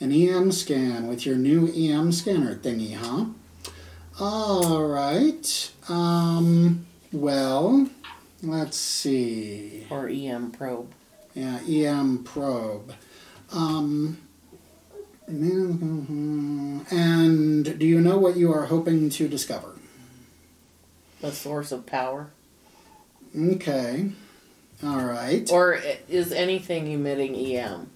an 0.00 0.12
EM 0.12 0.52
scan 0.52 1.08
with 1.08 1.26
your 1.26 1.34
new 1.36 1.66
EM 1.74 2.12
scanner 2.12 2.54
thingy, 2.54 2.94
huh? 2.94 3.26
All 4.20 4.84
right. 4.84 5.70
Um. 5.88 6.86
Well, 7.12 7.88
let's 8.42 8.76
see. 8.76 9.86
Or 9.90 10.08
EM 10.08 10.50
probe. 10.52 10.92
Yeah, 11.34 11.58
EM 11.68 12.24
probe. 12.24 12.94
Um, 13.52 14.18
and 15.26 16.84
do 17.78 17.86
you 17.86 18.00
know 18.00 18.18
what 18.18 18.36
you 18.36 18.52
are 18.52 18.66
hoping 18.66 19.10
to 19.10 19.28
discover? 19.28 19.74
The 21.20 21.32
source 21.32 21.72
of 21.72 21.86
power. 21.86 22.30
Okay. 23.36 24.10
All 24.82 25.04
right. 25.04 25.48
Or 25.50 25.80
is 26.08 26.32
anything 26.32 26.90
emitting 26.90 27.34
EM? 27.34 27.90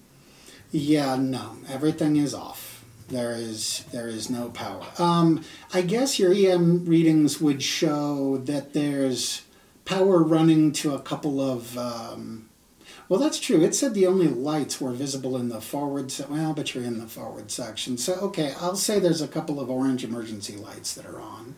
Yeah, 0.71 1.15
no. 1.15 1.57
Everything 1.69 2.17
is 2.17 2.33
off. 2.33 2.68
There 3.09 3.33
is 3.33 3.85
there 3.91 4.07
is 4.07 4.29
no 4.29 4.49
power. 4.49 4.85
Um, 4.97 5.43
I 5.73 5.81
guess 5.81 6.19
your 6.19 6.33
EM 6.33 6.85
readings 6.85 7.41
would 7.41 7.61
show 7.63 8.37
that 8.45 8.73
there's 8.73 9.41
power 9.85 10.21
running 10.23 10.71
to 10.73 10.93
a 10.93 10.99
couple 10.99 11.41
of. 11.41 11.77
Um, 11.77 12.49
well, 13.07 13.19
that's 13.19 13.39
true. 13.39 13.63
It 13.63 13.73
said 13.73 13.95
the 13.95 14.05
only 14.05 14.27
lights 14.27 14.79
were 14.79 14.91
visible 14.91 15.35
in 15.35 15.49
the 15.49 15.61
forward. 15.61 16.11
Se- 16.11 16.25
well, 16.29 16.53
but 16.53 16.75
you're 16.75 16.83
in 16.83 16.99
the 16.99 17.07
forward 17.07 17.49
section, 17.49 17.97
so 17.97 18.13
okay. 18.13 18.53
I'll 18.61 18.75
say 18.75 18.99
there's 18.99 19.21
a 19.21 19.27
couple 19.27 19.59
of 19.59 19.69
orange 19.69 20.03
emergency 20.03 20.55
lights 20.55 20.93
that 20.93 21.07
are 21.07 21.19
on, 21.19 21.55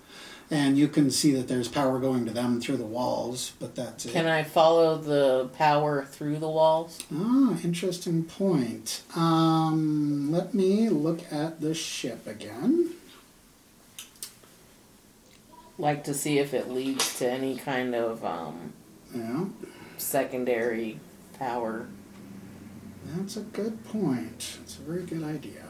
and 0.51 0.77
you 0.77 0.87
can 0.89 1.09
see 1.09 1.31
that 1.31 1.47
there's 1.47 1.67
power 1.69 1.97
going 1.97 2.25
to 2.25 2.31
them 2.31 2.59
through 2.59 2.75
the 2.77 2.85
walls. 2.85 3.53
But 3.59 3.73
that's 3.75 4.05
it. 4.05 4.11
Can 4.11 4.27
I 4.27 4.43
follow 4.43 4.97
the 4.97 5.49
power 5.57 6.03
through 6.03 6.37
the 6.39 6.49
walls? 6.49 6.99
Ah, 7.13 7.57
interesting 7.63 8.25
point. 8.25 9.01
Um, 9.15 10.29
let 10.31 10.53
me 10.53 10.89
look 10.89 11.21
at 11.31 11.61
the 11.61 11.73
ship 11.73 12.27
again. 12.27 12.91
Like 15.77 16.03
to 16.03 16.13
see 16.13 16.37
if 16.37 16.53
it 16.53 16.69
leads 16.69 17.17
to 17.19 17.31
any 17.31 17.55
kind 17.55 17.95
of 17.95 18.23
um, 18.23 18.73
Yeah, 19.15 19.45
secondary 19.97 20.99
power. 21.39 21.87
that's 23.15 23.37
a 23.37 23.41
good 23.41 23.83
point. 23.85 24.59
It's 24.61 24.77
a 24.77 24.81
very 24.81 25.03
good 25.03 25.23
idea. 25.23 25.63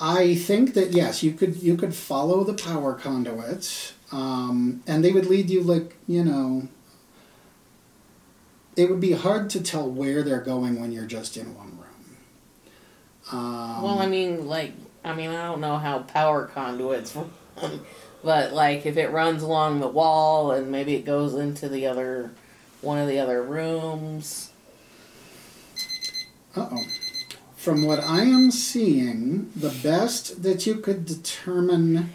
I 0.00 0.34
think 0.34 0.72
that 0.74 0.92
yes, 0.92 1.22
you 1.22 1.32
could 1.32 1.62
you 1.62 1.76
could 1.76 1.94
follow 1.94 2.42
the 2.42 2.54
power 2.54 2.94
conduits, 2.94 3.92
um, 4.10 4.82
and 4.86 5.04
they 5.04 5.12
would 5.12 5.26
lead 5.26 5.50
you 5.50 5.62
like 5.62 5.94
you 6.06 6.24
know. 6.24 6.68
It 8.76 8.88
would 8.88 9.00
be 9.00 9.12
hard 9.12 9.50
to 9.50 9.62
tell 9.62 9.90
where 9.90 10.22
they're 10.22 10.40
going 10.40 10.80
when 10.80 10.90
you're 10.90 11.04
just 11.04 11.36
in 11.36 11.54
one 11.54 11.76
room. 11.76 12.16
Um, 13.30 13.82
well, 13.82 13.98
I 13.98 14.06
mean, 14.06 14.46
like, 14.46 14.72
I 15.04 15.12
mean, 15.12 15.28
I 15.28 15.44
don't 15.48 15.60
know 15.60 15.76
how 15.76 15.98
power 15.98 16.46
conduits 16.46 17.14
run, 17.14 17.80
but 18.24 18.54
like, 18.54 18.86
if 18.86 18.96
it 18.96 19.10
runs 19.10 19.42
along 19.42 19.80
the 19.80 19.88
wall 19.88 20.52
and 20.52 20.70
maybe 20.70 20.94
it 20.94 21.04
goes 21.04 21.34
into 21.34 21.68
the 21.68 21.86
other, 21.86 22.30
one 22.80 22.98
of 22.98 23.06
the 23.06 23.18
other 23.18 23.42
rooms. 23.42 24.50
Uh 26.56 26.68
oh. 26.72 26.82
From 27.60 27.82
what 27.82 28.00
I 28.00 28.22
am 28.22 28.50
seeing, 28.50 29.50
the 29.54 29.68
best 29.68 30.42
that 30.42 30.64
you 30.66 30.76
could 30.76 31.04
determine 31.04 32.14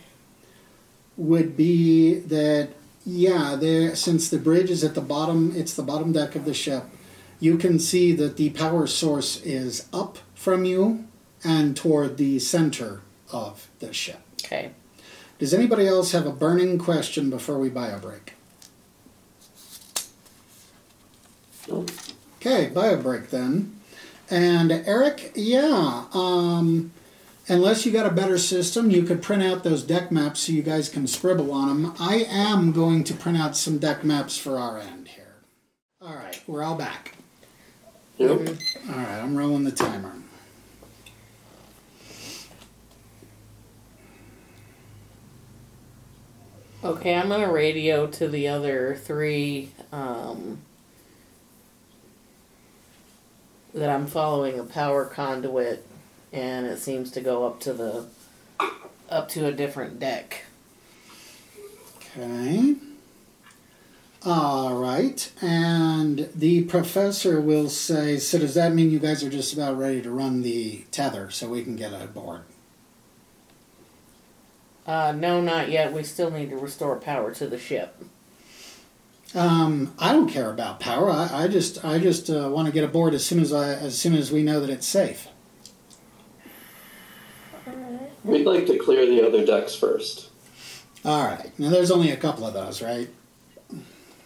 would 1.17 1.55
be 1.55 2.15
that, 2.15 2.69
yeah, 3.05 3.55
there 3.55 3.95
since 3.95 4.27
the 4.27 4.39
bridge 4.39 4.71
is 4.71 4.83
at 4.83 4.95
the 4.95 5.01
bottom, 5.01 5.53
it's 5.55 5.75
the 5.75 5.83
bottom 5.83 6.11
deck 6.11 6.35
of 6.35 6.45
the 6.45 6.55
ship. 6.55 6.85
You 7.39 7.59
can 7.59 7.77
see 7.77 8.11
that 8.13 8.37
the 8.37 8.49
power 8.49 8.87
source 8.87 9.39
is 9.43 9.87
up 9.93 10.17
from 10.33 10.65
you 10.65 11.05
and 11.43 11.77
toward 11.77 12.17
the 12.17 12.39
center 12.39 13.01
of 13.31 13.69
the 13.77 13.93
ship. 13.93 14.21
Okay. 14.43 14.71
Does 15.37 15.53
anybody 15.53 15.85
else 15.85 16.11
have 16.13 16.25
a 16.25 16.31
burning 16.31 16.79
question 16.79 17.29
before 17.29 17.59
we 17.59 17.69
bio 17.69 17.99
break? 17.99 18.33
Nope. 21.67 21.91
Okay, 22.41 22.71
bio 22.73 22.99
break 22.99 23.29
then. 23.29 23.79
And 24.29 24.71
Eric, 24.71 25.31
yeah, 25.35 26.05
um, 26.13 26.91
unless 27.47 27.85
you 27.85 27.91
got 27.91 28.07
a 28.07 28.11
better 28.11 28.37
system, 28.37 28.89
you 28.89 29.03
could 29.03 29.21
print 29.21 29.43
out 29.43 29.63
those 29.63 29.83
deck 29.83 30.11
maps 30.11 30.41
so 30.41 30.53
you 30.53 30.63
guys 30.63 30.89
can 30.89 31.05
scribble 31.07 31.51
on 31.51 31.67
them. 31.67 31.93
I 31.99 32.25
am 32.27 32.71
going 32.71 33.03
to 33.05 33.13
print 33.13 33.37
out 33.37 33.55
some 33.55 33.77
deck 33.77 34.03
maps 34.03 34.37
for 34.37 34.57
our 34.57 34.79
end 34.79 35.09
here. 35.09 35.35
All 36.01 36.15
right, 36.15 36.41
we're 36.47 36.63
all 36.63 36.75
back. 36.75 37.15
Yep. 38.17 38.29
All 38.29 38.95
right, 38.95 39.19
I'm 39.19 39.35
rolling 39.35 39.63
the 39.63 39.71
timer. 39.71 40.13
Okay, 46.83 47.15
I'm 47.15 47.29
gonna 47.29 47.51
radio 47.51 48.05
to 48.05 48.27
the 48.27 48.47
other 48.47 48.95
three 48.95 49.71
um, 49.91 50.61
that 53.75 53.89
I'm 53.89 54.07
following 54.07 54.57
a 54.57 54.63
power 54.63 55.05
conduit, 55.05 55.85
and 56.31 56.65
it 56.65 56.79
seems 56.79 57.11
to 57.11 57.21
go 57.21 57.45
up 57.45 57.59
to 57.61 57.73
the 57.73 58.05
up 59.09 59.29
to 59.29 59.45
a 59.45 59.51
different 59.51 59.99
deck. 59.99 60.45
Okay. 61.97 62.75
All 64.25 64.73
right. 64.75 65.31
And 65.41 66.29
the 66.33 66.63
professor 66.63 67.39
will 67.39 67.69
say, 67.69 68.17
so 68.17 68.39
does 68.39 68.55
that 68.55 68.73
mean 68.73 68.89
you 68.89 68.97
guys 68.97 69.23
are 69.23 69.29
just 69.29 69.53
about 69.53 69.77
ready 69.77 70.01
to 70.01 70.09
run 70.09 70.41
the 70.41 70.85
tether 70.89 71.29
so 71.29 71.49
we 71.49 71.63
can 71.63 71.75
get 71.75 71.93
aboard? 71.93 72.41
Uh, 74.87 75.11
no, 75.11 75.41
not 75.41 75.69
yet. 75.69 75.93
We 75.93 76.03
still 76.03 76.31
need 76.31 76.49
to 76.49 76.57
restore 76.57 76.95
power 76.95 77.33
to 77.35 77.45
the 77.45 77.59
ship. 77.59 78.03
Um, 79.35 79.93
I 79.99 80.13
don't 80.13 80.29
care 80.29 80.49
about 80.49 80.79
power. 80.79 81.09
I, 81.09 81.43
I 81.43 81.47
just, 81.49 81.83
I 81.83 81.99
just 81.99 82.29
uh, 82.29 82.49
want 82.49 82.67
to 82.67 82.71
get 82.71 82.85
aboard 82.85 83.13
as 83.13 83.25
soon 83.25 83.39
as 83.41 83.51
I, 83.51 83.73
as 83.73 83.97
soon 83.97 84.15
as 84.15 84.31
we 84.31 84.41
know 84.43 84.61
that 84.61 84.69
it's 84.69 84.87
safe. 84.87 85.27
We'd 88.23 88.45
like 88.45 88.65
to 88.67 88.77
clear 88.79 89.05
the 89.05 89.27
other 89.27 89.45
decks 89.45 89.75
first. 89.75 90.29
All 91.03 91.27
right. 91.27 91.51
Now 91.59 91.69
there's 91.69 91.91
only 91.91 92.11
a 92.11 92.17
couple 92.17 92.47
of 92.47 92.53
those, 92.53 92.81
right? 92.81 93.09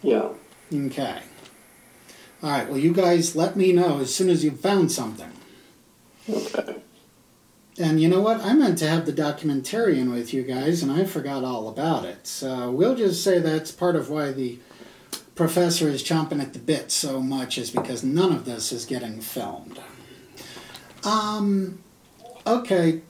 Yeah. 0.00 0.28
Okay. 0.72 1.18
All 2.42 2.50
right. 2.50 2.68
Well, 2.68 2.78
you 2.78 2.94
guys 2.94 3.36
let 3.36 3.56
me 3.56 3.72
know 3.72 3.98
as 3.98 4.14
soon 4.14 4.30
as 4.30 4.44
you've 4.44 4.60
found 4.60 4.90
something. 4.90 5.32
Okay. 6.28 6.76
And 7.78 8.00
you 8.00 8.08
know 8.08 8.20
what? 8.20 8.40
I 8.40 8.54
meant 8.54 8.78
to 8.78 8.88
have 8.88 9.06
the 9.06 9.12
documentarian 9.12 10.10
with 10.12 10.32
you 10.32 10.42
guys, 10.42 10.82
and 10.82 10.92
I 10.92 11.04
forgot 11.04 11.44
all 11.44 11.68
about 11.68 12.04
it. 12.04 12.26
So 12.26 12.70
we'll 12.70 12.94
just 12.94 13.22
say 13.24 13.38
that's 13.38 13.72
part 13.72 13.96
of 13.96 14.08
why 14.08 14.32
the 14.32 14.58
professor 15.44 15.88
is 15.88 16.02
chomping 16.04 16.42
at 16.42 16.52
the 16.52 16.58
bit 16.58 16.90
so 16.90 17.18
much, 17.22 17.56
is 17.56 17.70
because 17.70 18.04
none 18.04 18.30
of 18.30 18.44
this 18.44 18.72
is 18.72 18.84
getting 18.84 19.22
filmed. 19.22 19.80
Um, 21.02 21.78
okay. 22.46 23.00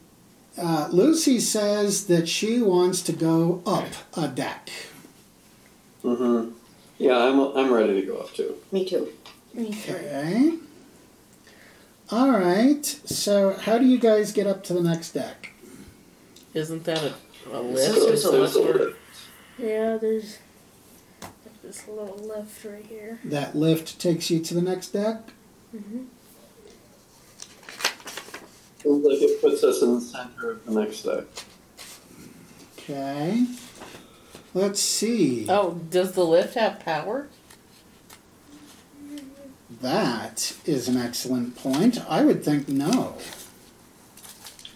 Uh, 0.57 0.89
Lucy 0.93 1.41
says 1.41 2.07
that 2.07 2.29
she 2.29 2.63
wants 2.63 3.03
to 3.03 3.13
go 3.13 3.63
up 3.67 3.89
a 4.17 4.29
deck. 4.29 4.71
Mm-hmm. 6.05 6.53
Yeah, 6.99 7.19
I'm 7.19 7.41
I'm 7.57 7.73
ready 7.73 8.01
to 8.01 8.07
go 8.07 8.19
up 8.19 8.33
too. 8.33 8.55
Me 8.71 8.85
too. 8.89 9.09
Me 9.53 9.73
too. 9.73 9.93
Okay. 9.95 10.53
All 12.13 12.31
right. 12.31 12.85
So, 13.07 13.55
how 13.55 13.77
do 13.79 13.87
you 13.87 13.99
guys 13.99 14.31
get 14.33 14.47
up 14.47 14.63
to 14.65 14.73
the 14.73 14.83
next 14.83 15.11
deck? 15.13 15.53
Isn't 16.55 16.85
that 16.85 17.03
a, 17.03 17.13
a 17.59 17.63
This 17.73 17.97
lift? 17.97 18.13
is 18.15 18.25
a 18.25 18.31
There's 18.31 18.55
lift. 18.57 18.79
lift. 18.79 18.97
Yeah, 19.59 19.97
there's 19.97 20.31
like 20.35 20.50
this 21.71 21.87
little 21.87 22.17
lift 22.17 22.65
right 22.65 22.85
here. 22.85 23.21
That 23.23 23.55
lift 23.55 24.01
takes 24.01 24.29
you 24.29 24.41
to 24.41 24.55
the 24.55 24.61
next 24.61 24.89
deck. 24.89 25.21
hmm 25.71 26.03
Seems 28.83 29.05
like 29.05 29.19
it 29.21 29.41
puts 29.41 29.63
us 29.63 29.83
in 29.83 29.95
the 29.95 30.01
center 30.01 30.51
of 30.53 30.65
the 30.65 30.73
next 30.73 31.03
deck. 31.03 31.25
Okay. 32.77 33.47
Let's 34.53 34.81
see. 34.81 35.47
Oh, 35.49 35.75
does 35.91 36.13
the 36.13 36.25
lift 36.25 36.55
have 36.55 36.81
power? 36.81 37.29
That 39.81 40.57
is 40.67 40.89
an 40.89 40.97
excellent 40.97 41.55
point. 41.57 41.99
I 42.11 42.25
would 42.25 42.43
think 42.43 42.69
no. 42.69 43.17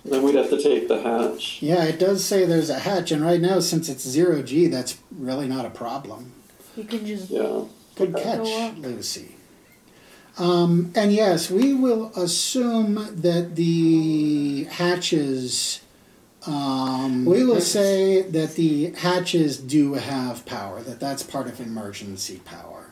Then 0.04 0.22
we'd 0.22 0.36
have 0.36 0.50
to 0.50 0.62
take 0.62 0.86
the 0.86 1.02
hatch. 1.02 1.60
Yeah, 1.60 1.82
it 1.84 1.98
does 1.98 2.24
say 2.24 2.44
there's 2.44 2.70
a 2.70 2.78
hatch, 2.78 3.10
and 3.10 3.24
right 3.24 3.40
now, 3.40 3.58
since 3.58 3.88
it's 3.88 4.06
zero 4.06 4.42
G, 4.42 4.68
that's 4.68 4.98
really 5.10 5.48
not 5.48 5.64
a 5.64 5.70
problem. 5.70 6.33
You 6.76 6.84
can 6.84 7.06
just 7.06 7.30
Yeah. 7.30 7.62
Good 7.96 8.14
catch, 8.16 8.40
up. 8.48 8.78
Lucy. 8.78 9.36
Um, 10.36 10.90
and 10.96 11.12
yes, 11.12 11.48
we 11.48 11.74
will 11.74 12.06
assume 12.16 12.94
that 13.20 13.54
the 13.54 14.64
hatches. 14.64 15.80
Um, 16.46 17.24
we 17.24 17.44
will 17.44 17.60
say 17.60 18.22
that 18.22 18.54
the 18.56 18.90
hatches 18.90 19.56
do 19.56 19.94
have 19.94 20.44
power. 20.44 20.82
That 20.82 20.98
that's 21.00 21.22
part 21.22 21.46
of 21.46 21.60
emergency 21.60 22.40
power, 22.44 22.86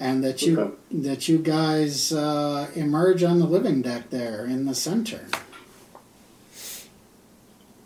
and 0.00 0.24
that 0.24 0.40
you 0.42 0.58
Okay. 0.58 0.74
that 1.02 1.28
you 1.28 1.38
guys 1.38 2.12
uh, 2.12 2.68
emerge 2.74 3.22
on 3.22 3.38
the 3.38 3.46
living 3.46 3.82
deck 3.82 4.08
there 4.10 4.46
in 4.46 4.64
the 4.64 4.74
center. 4.74 5.26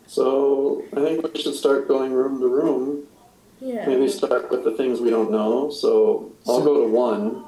So 0.07 0.85
I 0.95 1.01
think 1.01 1.33
we 1.33 1.41
should 1.41 1.55
start 1.55 1.87
going 1.87 2.13
room 2.13 2.39
to 2.39 2.47
room. 2.47 3.03
Yeah. 3.61 3.87
Maybe 3.87 4.07
start 4.07 4.51
with 4.51 4.63
the 4.63 4.71
things 4.71 4.99
we 4.99 5.09
don't 5.09 5.31
know. 5.31 5.69
So 5.69 6.31
I'll 6.47 6.63
go 6.63 6.81
to 6.83 6.87
one. 6.91 7.45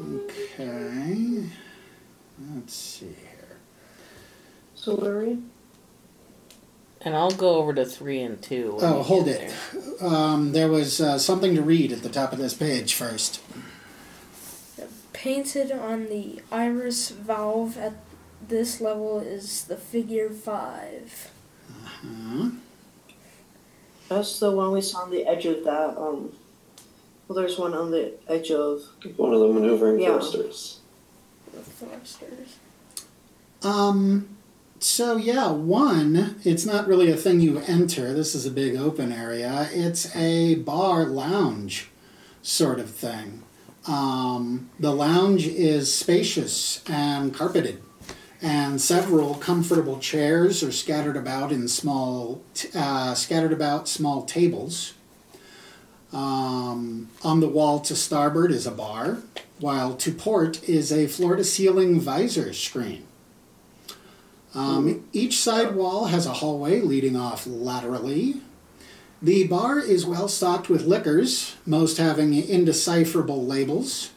Okay. 0.00 1.44
Let's 2.54 2.74
see 2.74 3.06
here. 3.06 3.58
So 4.74 4.96
where 4.96 5.18
are 5.18 5.24
we? 5.24 5.38
And 7.02 7.14
I'll 7.14 7.30
go 7.30 7.56
over 7.56 7.72
to 7.74 7.84
three 7.84 8.20
and 8.20 8.40
two. 8.42 8.76
Oh, 8.80 9.02
hold 9.02 9.28
it. 9.28 9.54
there. 9.72 10.06
Um, 10.06 10.52
there 10.52 10.68
was 10.68 11.00
uh, 11.00 11.18
something 11.18 11.54
to 11.54 11.62
read 11.62 11.92
at 11.92 12.02
the 12.02 12.10
top 12.10 12.32
of 12.32 12.38
this 12.38 12.54
page 12.54 12.94
first. 12.94 13.40
Painted 15.12 15.70
on 15.72 16.06
the 16.08 16.40
iris 16.50 17.10
valve 17.10 17.76
at 17.76 17.94
this 18.46 18.80
level 18.80 19.18
is 19.20 19.64
the 19.64 19.76
figure 19.76 20.30
five. 20.30 21.30
Huh? 21.84 22.50
That's 24.10 24.40
the 24.40 24.50
one 24.50 24.72
we 24.72 24.80
saw 24.80 25.02
on 25.02 25.10
the 25.12 25.24
edge 25.24 25.46
of 25.46 25.62
that. 25.64 25.96
Um, 25.96 26.32
well, 27.28 27.36
there's 27.36 27.56
one 27.56 27.74
on 27.74 27.92
the 27.92 28.12
edge 28.28 28.50
of. 28.50 28.82
One 29.16 29.32
of 29.32 29.38
the 29.38 29.46
maneuvering 29.46 30.00
Yeah. 30.00 30.08
thrusters. 30.18 30.80
The 31.52 31.60
thrusters. 31.60 32.56
Um, 33.62 34.26
so 34.80 35.16
yeah, 35.16 35.52
one, 35.52 36.40
it's 36.42 36.66
not 36.66 36.88
really 36.88 37.08
a 37.12 37.16
thing 37.16 37.38
you 37.40 37.58
enter. 37.68 38.12
This 38.12 38.34
is 38.34 38.46
a 38.46 38.50
big 38.50 38.74
open 38.76 39.12
area. 39.12 39.68
It's 39.72 40.14
a 40.16 40.56
bar 40.56 41.04
lounge 41.04 41.88
sort 42.42 42.80
of 42.80 42.90
thing. 42.90 43.44
Um, 43.86 44.70
the 44.80 44.92
lounge 44.92 45.46
is 45.46 45.92
spacious 45.94 46.82
and 46.88 47.32
carpeted, 47.32 47.80
and 48.42 48.80
several 48.80 49.34
comfortable 49.34 49.98
chairs 49.98 50.62
are 50.62 50.72
scattered 50.72 51.16
about 51.16 51.52
in 51.52 51.68
small, 51.68 52.42
uh, 52.74 53.14
scattered 53.14 53.52
about 53.52 53.88
small 53.88 54.22
tables. 54.24 54.94
Um, 56.12 57.08
on 57.22 57.40
the 57.40 57.48
wall 57.48 57.80
to 57.80 57.94
starboard 57.94 58.50
is 58.50 58.66
a 58.66 58.70
bar, 58.70 59.18
while 59.60 59.94
to 59.96 60.10
port 60.10 60.66
is 60.68 60.90
a 60.90 61.06
floor 61.06 61.36
to 61.36 61.44
ceiling 61.44 62.00
visor 62.00 62.52
screen. 62.52 63.06
Um, 64.54 65.04
each 65.12 65.38
side 65.38 65.76
wall 65.76 66.06
has 66.06 66.26
a 66.26 66.32
hallway 66.34 66.80
leading 66.80 67.14
off 67.16 67.46
laterally. 67.46 68.40
The 69.22 69.46
bar 69.46 69.78
is 69.78 70.06
well 70.06 70.28
stocked 70.28 70.68
with 70.68 70.86
liquors, 70.86 71.54
most 71.66 71.98
having 71.98 72.32
indecipherable 72.32 73.46
labels. 73.46 74.10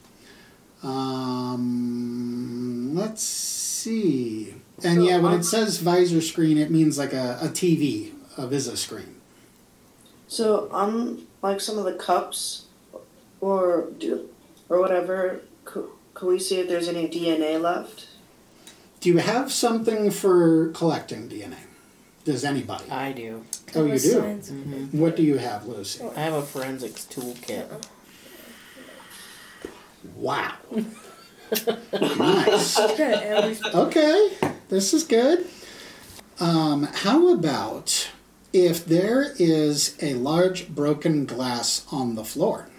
Um, 0.81 1.73
let's 2.95 3.25
see. 3.83 4.53
And 4.83 5.05
yeah, 5.05 5.17
when 5.19 5.33
it 5.33 5.43
says 5.43 5.79
visor 5.79 6.21
screen, 6.21 6.57
it 6.57 6.71
means 6.71 6.97
like 6.97 7.13
a, 7.13 7.37
a 7.41 7.47
TV, 7.47 8.11
a 8.37 8.47
Visa 8.47 8.75
screen. 8.75 9.21
So 10.27 10.67
on 10.71 11.27
like 11.41 11.61
some 11.61 11.77
of 11.77 11.85
the 11.85 11.93
cups, 11.93 12.65
or 13.41 13.89
do, 13.99 14.29
or 14.69 14.79
whatever. 14.79 15.41
Could, 15.65 15.87
could 16.13 16.27
we 16.27 16.39
see 16.39 16.59
if 16.59 16.67
there's 16.67 16.87
any 16.87 17.07
DNA 17.07 17.59
left? 17.61 18.07
Do 18.99 19.09
you 19.09 19.17
have 19.17 19.51
something 19.51 20.11
for 20.11 20.69
collecting 20.69 21.29
DNA? 21.29 21.57
Does 22.25 22.45
anybody? 22.45 22.89
I 22.89 23.11
do. 23.11 23.43
Oh, 23.75 23.83
you 23.85 23.91
do? 23.93 23.97
signs 23.97 24.49
of- 24.49 24.55
hmm 24.55 24.99
What 24.99 25.15
do 25.17 25.23
you 25.23 25.37
have, 25.37 25.65
Lucy? 25.67 26.03
I 26.15 26.21
have 26.21 26.33
a 26.33 26.41
forensics 26.41 27.05
toolkit. 27.05 27.67
Wow. 30.15 30.53
Nice. 32.17 32.75
Got. 32.97 33.75
Okay, 33.75 34.37
this 34.69 34.93
is 34.93 35.03
good. 35.03 35.47
Um, 36.39 36.83
how 36.83 37.33
about 37.33 38.09
if 38.51 38.85
there 38.85 39.33
is 39.37 39.97
a 40.01 40.13
large 40.15 40.69
broken 40.69 41.25
glass 41.25 41.85
on 41.91 42.15
the 42.15 42.23
floor? 42.23 42.69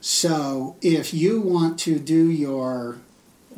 So, 0.00 0.76
if 0.80 1.12
you 1.12 1.40
want 1.40 1.78
to 1.80 1.98
do 1.98 2.30
your 2.30 2.98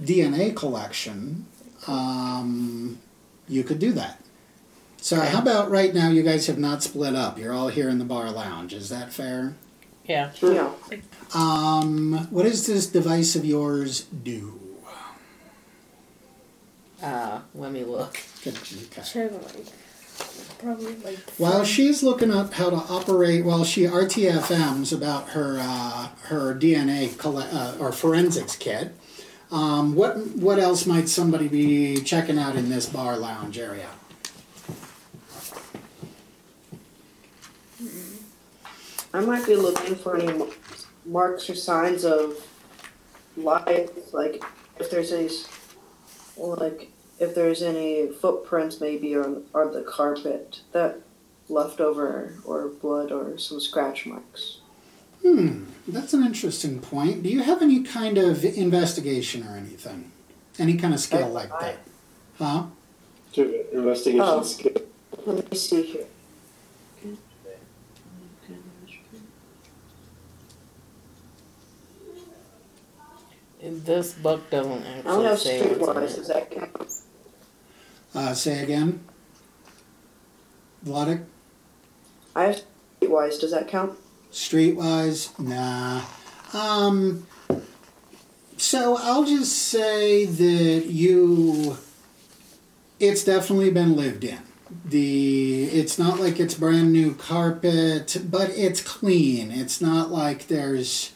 DNA 0.01 0.57
collection, 0.57 1.47
um, 1.86 2.99
you 3.47 3.62
could 3.62 3.78
do 3.78 3.93
that. 3.93 4.20
So, 4.97 5.20
how 5.20 5.41
about 5.41 5.70
right 5.70 5.95
now 5.95 6.09
you 6.11 6.22
guys 6.22 6.47
have 6.47 6.59
not 6.59 6.82
split 6.82 7.14
up? 7.14 7.38
You're 7.38 7.53
all 7.53 7.68
here 7.68 7.88
in 7.88 7.99
the 7.99 8.05
bar 8.05 8.30
lounge. 8.30 8.72
Is 8.72 8.88
that 8.88 9.12
fair? 9.12 9.55
Yeah. 10.05 10.32
Sure. 10.32 10.55
Yeah. 10.55 10.70
Um, 11.35 12.26
what 12.31 12.43
does 12.43 12.66
this 12.66 12.87
device 12.87 13.37
of 13.37 13.45
yours 13.45 14.03
do? 14.03 14.61
Uh, 17.03 17.41
let 17.55 17.72
me 17.72 17.85
look. 17.85 18.18
Good, 18.45 18.57
okay. 18.57 19.03
Check 19.03 19.33
like 19.33 19.66
probably 20.59 20.95
like. 20.97 21.18
While 21.39 21.64
she's 21.64 22.03
looking 22.03 22.31
up 22.31 22.55
how 22.55 22.68
to 22.70 22.76
operate, 22.76 23.45
while 23.45 23.64
she 23.64 23.83
RTFMs 23.83 24.93
about 24.95 25.31
her 25.31 25.59
uh, 25.61 26.09
her 26.24 26.55
DNA 26.55 27.16
colle- 27.16 27.39
uh, 27.39 27.76
or 27.81 27.93
forensics 27.93 28.57
kit, 28.57 28.95
um, 29.51 29.95
what 29.95 30.18
what 30.37 30.59
else 30.59 30.85
might 30.85 31.09
somebody 31.09 31.49
be 31.49 32.03
checking 32.03 32.39
out 32.39 32.57
in 32.57 32.68
this 32.68 32.87
bar 32.87 33.16
lounge 33.16 33.59
area? 33.59 33.89
I 39.12 39.20
might 39.20 39.45
be 39.47 39.57
looking 39.57 39.97
for 39.97 40.16
any 40.16 40.33
ma- 40.33 40.47
marks 41.05 41.48
or 41.51 41.55
signs 41.55 42.05
of 42.05 42.46
life, 43.36 44.12
like 44.12 44.42
if 44.78 44.90
there's 44.90 45.12
any, 45.12 45.30
like 46.36 46.90
if 47.18 47.34
there's 47.34 47.62
any 47.62 48.09
footprints 48.12 48.80
maybe 48.80 49.14
on 49.16 49.44
on 49.55 49.72
the 49.72 49.82
carpet 49.82 50.61
that 50.72 51.01
left 51.48 51.80
over, 51.80 52.34
or 52.44 52.68
blood 52.68 53.11
or 53.11 53.36
some 53.38 53.61
scratch 53.61 54.07
marks. 54.07 54.59
Hmm, 55.22 55.64
that's 55.88 56.14
an 56.14 56.24
interesting 56.24 56.78
point. 56.80 57.22
Do 57.24 57.28
you 57.28 57.42
have 57.42 57.61
any 57.61 57.82
kind 57.82 58.16
of 58.18 58.44
investigation 58.44 59.46
or 59.46 59.57
anything? 59.57 60.12
Any 60.59 60.76
kind 60.76 60.94
of 60.94 61.01
skill 61.01 61.24
I- 61.24 61.28
like 61.28 61.53
I- 61.53 61.61
that? 61.61 61.78
Huh? 62.38 62.62
Do 63.32 63.64
investigation 63.72 64.24
Oh. 64.26 64.42
skill. 64.42 64.72
Let 65.26 65.51
me 65.51 65.57
see 65.57 65.82
here. 65.82 66.07
This 73.62 74.14
book 74.14 74.48
doesn't 74.48 74.84
actually 74.84 75.11
I 75.11 75.14
don't 75.14 75.26
actually 75.26 75.58
have 75.58 75.66
say 75.68 75.74
what's 75.74 75.88
in 75.88 75.94
streetwise. 75.94 76.12
it. 76.12 76.16
Does 76.16 76.28
that 76.28 76.50
count? 76.50 76.92
Uh, 78.14 78.34
say 78.34 78.62
again. 78.62 79.04
Vladik? 80.84 81.24
I 82.34 82.44
have 82.44 82.62
streetwise. 83.00 83.40
Does 83.40 83.50
that 83.50 83.68
count? 83.68 83.98
Streetwise? 84.32 85.38
Nah. 85.38 86.02
Um, 86.54 87.26
so 88.56 88.96
I'll 88.98 89.24
just 89.24 89.56
say 89.56 90.24
that 90.24 90.86
you. 90.86 91.76
It's 92.98 93.24
definitely 93.24 93.70
been 93.70 93.94
lived 93.96 94.24
in. 94.24 94.38
The 94.84 95.64
it's 95.64 95.98
not 95.98 96.18
like 96.20 96.40
it's 96.40 96.54
brand 96.54 96.92
new 96.92 97.14
carpet, 97.14 98.16
but 98.30 98.50
it's 98.50 98.80
clean. 98.80 99.50
It's 99.50 99.80
not 99.80 100.11
like 100.11 100.46
there's 100.46 101.12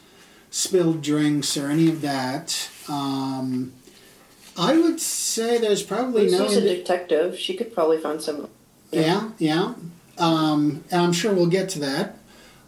spilled 0.55 1.01
drinks 1.01 1.57
or 1.57 1.69
any 1.69 1.89
of 1.89 1.99
that. 1.99 2.69
Um, 2.87 3.73
I 4.57 4.77
would 4.77 5.01
say 5.01 5.57
there's 5.57 5.83
probably 5.83 6.31
no. 6.31 6.47
She's 6.47 6.57
a 6.57 6.61
detective. 6.61 7.37
She 7.37 7.55
could 7.57 7.73
probably 7.73 7.97
find 7.97 8.21
some. 8.21 8.47
yeah, 8.89 9.31
yeah. 9.37 9.73
Um, 10.17 10.85
and 10.89 11.01
I'm 11.01 11.11
sure 11.11 11.33
we'll 11.33 11.47
get 11.47 11.67
to 11.69 11.79
that. 11.79 12.17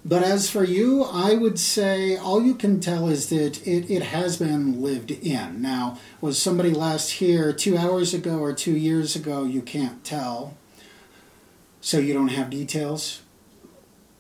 But 0.04 0.22
as 0.22 0.50
for 0.50 0.66
you, 0.66 1.04
I 1.04 1.36
would 1.36 1.58
say 1.60 2.18
all 2.18 2.42
you 2.44 2.56
can 2.56 2.82
tell 2.82 3.08
is 3.08 3.30
that 3.30 3.66
it, 3.66 3.90
it 3.90 4.04
has 4.04 4.38
been 4.38 4.82
lived 4.82 5.12
in. 5.12 5.62
Now, 5.62 5.98
was 6.20 6.42
somebody 6.42 6.72
last 6.72 7.12
here 7.12 7.54
two 7.54 7.78
hours 7.78 8.14
ago 8.14 8.40
or 8.40 8.52
two 8.52 8.76
years 8.76 9.16
ago? 9.16 9.46
You 9.46 9.62
can't 9.62 10.04
tell. 10.04 10.58
So 11.80 12.00
you 12.00 12.14
don't 12.14 12.30
have 12.30 12.50
details? 12.50 13.22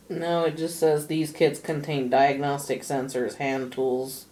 No, 0.09 0.45
it 0.45 0.57
just 0.57 0.79
says 0.79 1.07
these 1.07 1.31
kits 1.31 1.59
contain 1.59 2.09
diagnostic 2.09 2.81
sensors, 2.81 3.35
hand 3.35 3.73
tools, 3.73 4.25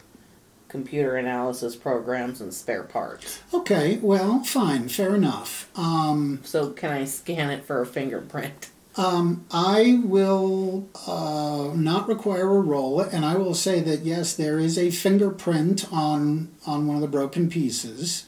computer 0.67 1.15
analysis 1.15 1.75
programs, 1.75 2.39
and 2.41 2.53
spare 2.53 2.83
parts. 2.83 3.41
Okay, 3.53 3.97
well, 4.01 4.43
fine, 4.43 4.87
fair 4.87 5.15
enough. 5.15 5.69
Um, 5.77 6.39
So 6.43 6.71
can 6.71 6.91
I 6.91 7.05
scan 7.05 7.49
it 7.49 7.65
for 7.65 7.81
a 7.81 7.85
fingerprint? 7.85 8.69
Um, 8.97 9.45
I 9.51 10.01
will 10.05 10.87
uh, 11.05 11.73
not 11.75 12.07
require 12.07 12.49
a 12.49 12.61
roll, 12.61 13.01
and 13.01 13.25
I 13.25 13.35
will 13.35 13.53
say 13.53 13.81
that 13.81 14.01
yes, 14.05 14.33
there 14.33 14.57
is 14.57 14.77
a 14.77 14.89
fingerprint 14.89 15.91
on 15.91 16.49
on 16.65 16.87
one 16.87 16.95
of 16.95 17.01
the 17.01 17.09
broken 17.09 17.49
pieces, 17.49 18.25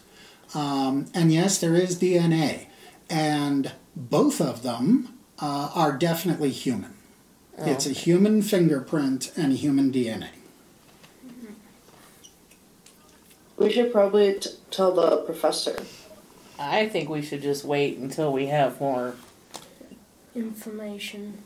um, 0.54 1.06
and 1.14 1.32
yes, 1.32 1.58
there 1.60 1.74
is 1.76 1.98
DNA, 1.98 2.66
and 3.10 3.72
both 3.96 4.42
of 4.42 4.62
them 4.64 5.18
uh, 5.40 5.72
are 5.74 5.94
definitely 5.94 6.50
human. 6.52 6.94
It's 7.60 7.86
a 7.88 7.92
human 7.92 8.42
fingerprint 8.42 9.32
and 9.36 9.54
human 9.54 9.92
DNA. 9.92 10.30
We 13.58 13.72
should 13.72 13.92
probably 13.92 14.36
t- 14.40 14.52
tell 14.70 14.94
the 14.94 15.18
professor. 15.18 15.76
I 16.60 16.88
think 16.88 17.10
we 17.10 17.22
should 17.24 17.42
just 17.42 17.66
wait 17.66 17.98
until 17.98 18.32
we 18.32 18.48
have 18.48 18.80
more 18.80 19.16
Information. 20.36 21.42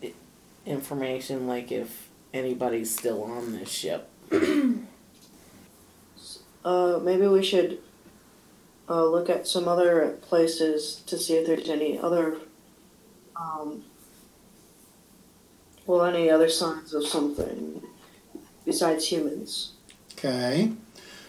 information, 0.66 1.48
like 1.48 1.72
if 1.72 2.10
anybody's 2.34 2.94
still 2.94 3.24
on 3.24 3.54
this 3.54 3.70
ship. 3.70 4.10
Uh, 6.64 7.00
maybe 7.02 7.26
we 7.26 7.42
should 7.42 7.80
uh, 8.88 9.04
look 9.04 9.32
at 9.32 9.48
some 9.48 9.68
other 9.68 10.16
places 10.22 11.02
to 11.08 11.18
see 11.18 11.34
if 11.34 11.48
there's 11.48 11.68
any 11.68 11.98
other, 11.98 12.38
um, 13.36 13.84
well, 15.92 16.06
any 16.06 16.30
other 16.30 16.48
signs 16.48 16.94
of 16.94 17.06
something 17.06 17.82
besides 18.66 19.12
humans. 19.12 19.74
Okay, 20.14 20.72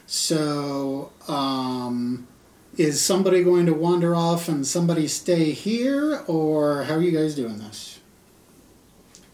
so 0.07 1.11
um, 1.27 2.29
is 2.77 3.03
somebody 3.03 3.43
going 3.43 3.67
to 3.67 3.75
wander 3.75 4.15
off 4.15 4.49
and 4.49 4.65
somebody 4.65 5.09
stay 5.09 5.51
here, 5.51 6.23
or 6.29 6.85
how 6.85 6.95
are 6.95 7.03
you 7.03 7.11
guys 7.11 7.35
doing 7.35 7.59
this? 7.59 7.99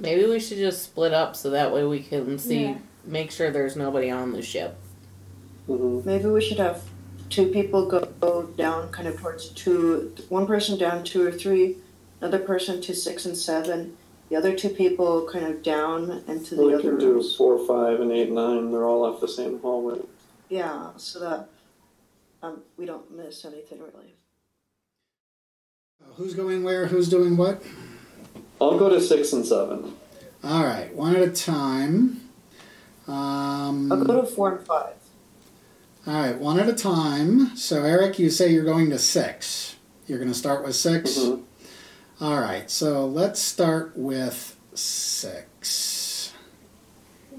Maybe 0.00 0.24
we 0.26 0.40
should 0.40 0.56
just 0.58 0.82
split 0.82 1.12
up 1.12 1.36
so 1.36 1.50
that 1.50 1.74
way 1.74 1.84
we 1.84 2.00
can 2.00 2.38
see, 2.38 2.62
Yeah. 2.62 2.78
make 3.04 3.30
sure 3.30 3.50
there's 3.50 3.76
nobody 3.76 4.10
on 4.10 4.32
the 4.32 4.40
ship. 4.42 4.78
hmm 5.66 6.00
Maybe 6.06 6.24
we 6.26 6.40
should 6.40 6.58
have 6.58 6.82
two 7.28 7.48
people 7.48 7.84
go, 7.84 8.00
go 8.20 8.44
down 8.56 8.90
kind 8.92 9.06
of 9.06 9.20
towards 9.20 9.50
two, 9.50 10.14
one 10.30 10.46
person 10.46 10.78
down 10.78 11.04
two 11.04 11.26
or 11.26 11.32
three, 11.32 11.76
another 12.22 12.38
person 12.38 12.80
to 12.80 12.94
six 12.94 13.26
and 13.26 13.36
seven, 13.36 13.94
the 14.28 14.36
other 14.36 14.54
two 14.54 14.68
people 14.70 15.26
kind 15.30 15.46
of 15.46 15.62
down 15.62 16.22
into 16.28 16.54
the 16.54 16.62
We 16.66 16.74
other 16.74 16.82
can 16.82 16.98
do 16.98 17.12
rooms. 17.14 17.34
four, 17.36 17.58
five, 17.66 18.00
and 18.00 18.12
eight, 18.12 18.30
nine. 18.30 18.70
They're 18.70 18.84
all 18.84 19.04
off 19.04 19.20
the 19.20 19.28
same 19.28 19.58
hallway. 19.60 20.00
Yeah, 20.48 20.90
so 20.96 21.20
that 21.20 21.48
um, 22.42 22.62
we 22.76 22.86
don't 22.86 23.10
miss 23.16 23.44
anything 23.44 23.78
really. 23.80 24.14
Who's 26.16 26.34
going 26.34 26.64
where? 26.64 26.86
Who's 26.86 27.08
doing 27.08 27.36
what? 27.36 27.62
I'll 28.60 28.78
go 28.78 28.88
to 28.88 29.00
six 29.00 29.32
and 29.32 29.46
seven. 29.46 29.94
All 30.42 30.64
right, 30.64 30.94
one 30.94 31.14
at 31.16 31.22
a 31.22 31.30
time. 31.30 32.20
Um, 33.06 33.90
I'll 33.92 34.04
go 34.04 34.20
to 34.20 34.26
four 34.26 34.56
and 34.56 34.66
five. 34.66 34.94
all 36.06 36.14
right, 36.14 36.38
one 36.38 36.58
at 36.60 36.68
a 36.68 36.72
time. 36.74 37.56
So, 37.56 37.84
Eric, 37.84 38.18
you 38.18 38.30
say 38.30 38.52
you're 38.52 38.64
going 38.64 38.90
to 38.90 38.98
six. 38.98 39.76
You're 40.06 40.18
going 40.18 40.30
to 40.30 40.36
start 40.38 40.64
with 40.64 40.74
6 40.74 41.18
Mhm. 41.18 41.42
All 42.20 42.40
right, 42.40 42.68
so 42.68 43.06
let's 43.06 43.40
start 43.40 43.92
with 43.94 44.56
six. 44.74 46.32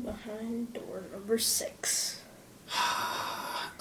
Behind 0.01 0.71
door 0.73 1.03
number 1.11 1.37
six. 1.37 2.21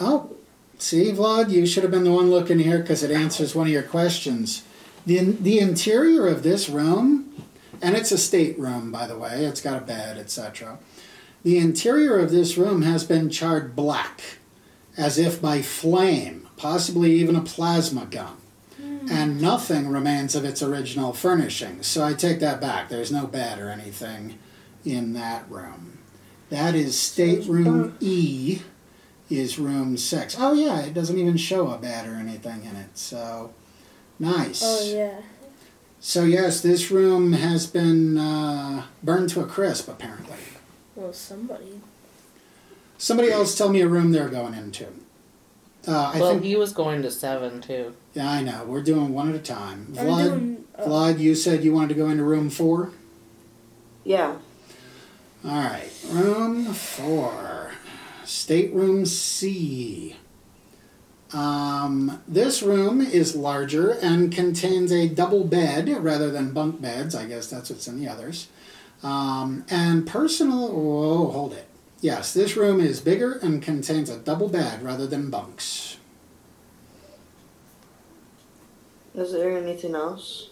Oh, 0.01 0.37
see, 0.79 1.11
Vlad, 1.11 1.51
you 1.51 1.67
should 1.67 1.83
have 1.83 1.91
been 1.91 2.05
the 2.05 2.13
one 2.13 2.31
looking 2.31 2.61
here 2.61 2.79
because 2.79 3.03
it 3.03 3.11
answers 3.11 3.53
one 3.53 3.67
of 3.67 3.73
your 3.73 3.83
questions. 3.83 4.63
The, 5.07 5.19
the 5.19 5.59
interior 5.59 6.29
of 6.29 6.45
this 6.45 6.69
room, 6.69 7.35
and 7.83 7.97
it's 7.97 8.13
a 8.13 8.19
stateroom, 8.19 8.93
by 8.93 9.09
the 9.09 9.19
way, 9.19 9.45
it's 9.45 9.61
got 9.61 9.83
a 9.83 9.85
bed, 9.85 10.17
etc. 10.17 10.79
The 11.43 11.59
interior 11.59 12.21
of 12.21 12.31
this 12.31 12.57
room 12.57 12.83
has 12.83 13.03
been 13.03 13.29
charred 13.29 13.75
black, 13.75 14.21
as 14.97 15.19
if 15.19 15.43
by 15.43 15.63
flame, 15.63 16.47
possibly 16.57 17.13
even 17.15 17.35
a 17.35 17.41
plasma 17.41 18.07
gun. 18.07 18.37
And 19.11 19.41
nothing 19.41 19.89
remains 19.89 20.35
of 20.35 20.45
its 20.45 20.63
original 20.63 21.13
furnishings. 21.13 21.87
So 21.87 22.05
I 22.05 22.15
take 22.15 22.41
that 22.41 22.61
back. 22.61 22.89
There's 22.89 23.13
no 23.13 23.27
bed 23.27 23.59
or 23.59 23.71
anything 23.71 24.39
in 24.85 25.13
that 25.15 25.51
room. 25.51 25.99
That 26.51 26.75
is 26.75 26.99
stateroom 26.99 27.97
E 28.01 28.61
is 29.31 29.59
room 29.59 29.97
six. 29.97 30.37
Oh 30.39 30.53
yeah, 30.55 30.81
it 30.81 30.95
doesn't 30.95 31.19
even 31.19 31.37
show 31.37 31.71
a 31.71 31.79
bed 31.79 32.07
or 32.09 32.15
anything 32.15 32.65
in 32.65 32.77
it. 32.77 32.97
So 32.97 33.53
nice. 34.19 34.63
Oh 34.65 34.93
yeah. 34.95 35.21
So 36.01 36.25
yes, 36.25 36.61
this 36.61 36.91
room 36.91 37.33
has 37.33 37.67
been 37.67 38.17
uh, 38.19 38.85
burned 39.03 39.29
to 39.31 39.41
a 39.41 39.47
crisp. 39.47 39.89
Apparently, 39.89 40.37
Well, 40.95 41.13
somebody. 41.13 41.81
somebody 42.97 43.31
else 43.31 43.57
tell 43.59 43.69
me 43.69 43.81
a 43.81 43.89
room 43.89 44.13
they're 44.13 44.29
going 44.29 44.55
into. 44.55 44.87
Uh, 45.89 46.13
I 46.15 46.21
well, 46.21 46.33
think. 46.33 46.45
he 46.45 46.55
was 46.57 46.73
going 46.73 47.03
to 47.03 47.11
seven 47.11 47.61
too. 47.63 47.95
Yeah, 48.13 48.31
I 48.31 48.43
know. 48.43 48.65
We're 48.67 48.83
doing 48.83 49.15
one 49.15 49.31
at 49.31 49.35
a 49.35 49.39
time. 49.39 49.95
I'm 49.99 50.07
Vlad, 50.07 50.25
doing. 50.25 50.65
Uh, 50.77 50.85
Vlad, 50.85 51.19
you 51.19 51.35
said 51.35 51.65
you 51.65 51.73
wanted 51.73 51.89
to 51.89 51.95
go 51.95 52.09
into 52.09 52.25
room 52.25 52.51
four. 52.51 52.93
Yeah. 54.05 54.37
All 55.45 55.51
right, 55.51 55.91
room 56.09 56.67
four, 56.75 57.73
stateroom 58.25 59.07
C. 59.07 60.17
Um, 61.33 62.23
this 62.27 62.63
room 62.63 63.01
is 63.01 63.37
larger 63.37 63.93
and 64.03 64.33
contains 64.33 64.91
a 64.91 65.09
double 65.09 65.45
bed 65.45 65.89
rather 66.03 66.31
than 66.31 66.53
bunk 66.53 66.81
beds. 66.81 67.15
I 67.15 67.27
guess 67.27 67.47
that's 67.49 67.71
what's 67.71 67.87
in 67.87 68.01
the 68.01 68.09
others. 68.09 68.49
Um, 69.03 69.65
and 69.71 70.07
personal. 70.07 70.65
Oh, 70.73 71.31
hold 71.31 71.53
it. 71.53 71.67
Yes, 72.01 72.33
this 72.33 72.57
room 72.57 72.81
is 72.81 73.01
bigger 73.01 73.33
and 73.43 73.61
contains 73.63 74.09
a 74.09 74.19
double 74.19 74.49
bed 74.49 74.83
rather 74.83 75.07
than 75.07 75.31
bunks. 75.31 75.97
Is 79.15 79.33
there 79.33 79.57
anything 79.57 79.95
else? 79.97 80.51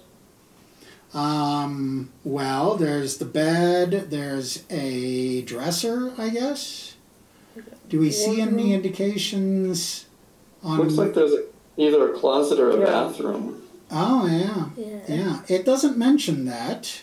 Um, 1.14 2.10
well, 2.24 2.74
there's 2.76 3.18
the 3.18 3.24
bed, 3.24 4.10
there's 4.10 4.64
a 4.70 5.42
dresser, 5.42 6.12
I 6.18 6.30
guess. 6.30 6.94
Do 7.88 8.00
we 8.00 8.10
see 8.10 8.40
any 8.40 8.74
indications 8.74 10.06
on 10.64 10.78
Looks 10.78 10.94
like 10.94 11.14
there's 11.14 11.32
a, 11.32 11.44
either 11.76 12.12
a 12.12 12.18
closet 12.18 12.58
or 12.58 12.70
a 12.70 12.78
Yeah. 12.80 12.84
bathroom. 12.86 13.62
Oh 13.90 14.26
yeah. 14.26 14.66
Yeah. 14.76 15.00
Yeah. 15.08 15.40
It 15.48 15.64
doesn't 15.64 15.96
mention 15.96 16.44
that. 16.46 17.02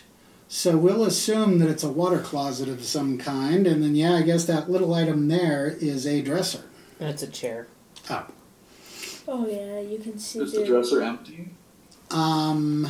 So 0.54 0.76
we'll 0.76 1.02
assume 1.02 1.58
that 1.58 1.68
it's 1.68 1.82
a 1.82 1.88
water 1.88 2.20
closet 2.20 2.68
of 2.68 2.84
some 2.84 3.18
kind, 3.18 3.66
and 3.66 3.82
then 3.82 3.96
yeah, 3.96 4.14
I 4.14 4.22
guess 4.22 4.44
that 4.44 4.70
little 4.70 4.94
item 4.94 5.26
there 5.26 5.66
is 5.66 6.06
a 6.06 6.22
dresser. 6.22 6.62
It's 7.00 7.24
a 7.24 7.26
chair. 7.26 7.66
Oh. 8.08 8.24
Oh 9.26 9.48
yeah, 9.48 9.80
you 9.80 9.98
can 9.98 10.16
see 10.16 10.38
Is 10.38 10.52
the 10.52 10.60
the 10.60 10.66
dresser 10.66 11.02
empty? 11.02 11.48
Um 12.12 12.88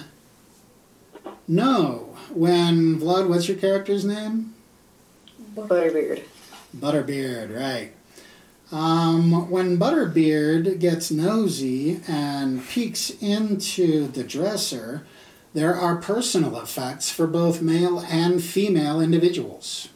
No. 1.49 2.15
When 2.35 3.01
Vlad, 3.01 3.31
what's 3.31 3.49
your 3.49 3.57
character's 3.57 4.05
name? 4.05 4.53
Butterbeard. 5.57 6.23
Butterbeard, 6.77 7.59
right. 7.59 7.93
Um, 8.73 9.51
when 9.51 9.79
Butterbeard 9.79 10.81
gets 10.81 11.11
nosy 11.11 12.03
and 12.07 12.62
peeks 12.69 13.09
into 13.23 14.09
the 14.09 14.23
dresser, 14.23 15.07
there 15.55 15.75
are 15.75 15.97
personal 15.97 16.59
effects 16.61 17.11
for 17.11 17.29
both 17.29 17.63
male 17.63 18.01
and 18.01 18.43
female 18.43 19.01
individuals. 19.01 19.89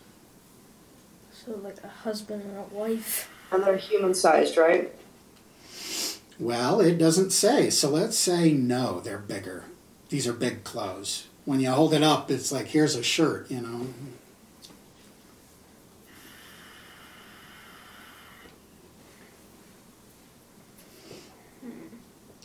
so 1.33 1.57
like 1.63 1.83
a 1.83 1.89
husband 1.89 2.43
and 2.43 2.57
a 2.57 2.75
wife. 2.75 3.31
And 3.51 3.65
they're 3.65 3.77
human 3.77 4.15
sized, 4.15 4.57
right? 4.57 4.93
Well, 6.39 6.81
it 6.81 6.97
doesn't 6.97 7.31
say, 7.31 7.71
so 7.71 7.91
let's 7.91 8.17
say 8.17 8.53
no, 8.53 9.01
they're 9.01 9.19
bigger. 9.19 9.65
These 10.11 10.29
are 10.29 10.33
big 10.33 10.63
clothes. 10.63 11.27
When 11.45 11.59
you 11.59 11.71
hold 11.71 11.93
it 11.93 12.03
up, 12.03 12.31
it's 12.31 12.53
like, 12.53 12.69
here's 12.69 12.95
a 12.95 13.03
shirt, 13.03 13.51
you 13.51 13.61
know. 13.61 13.87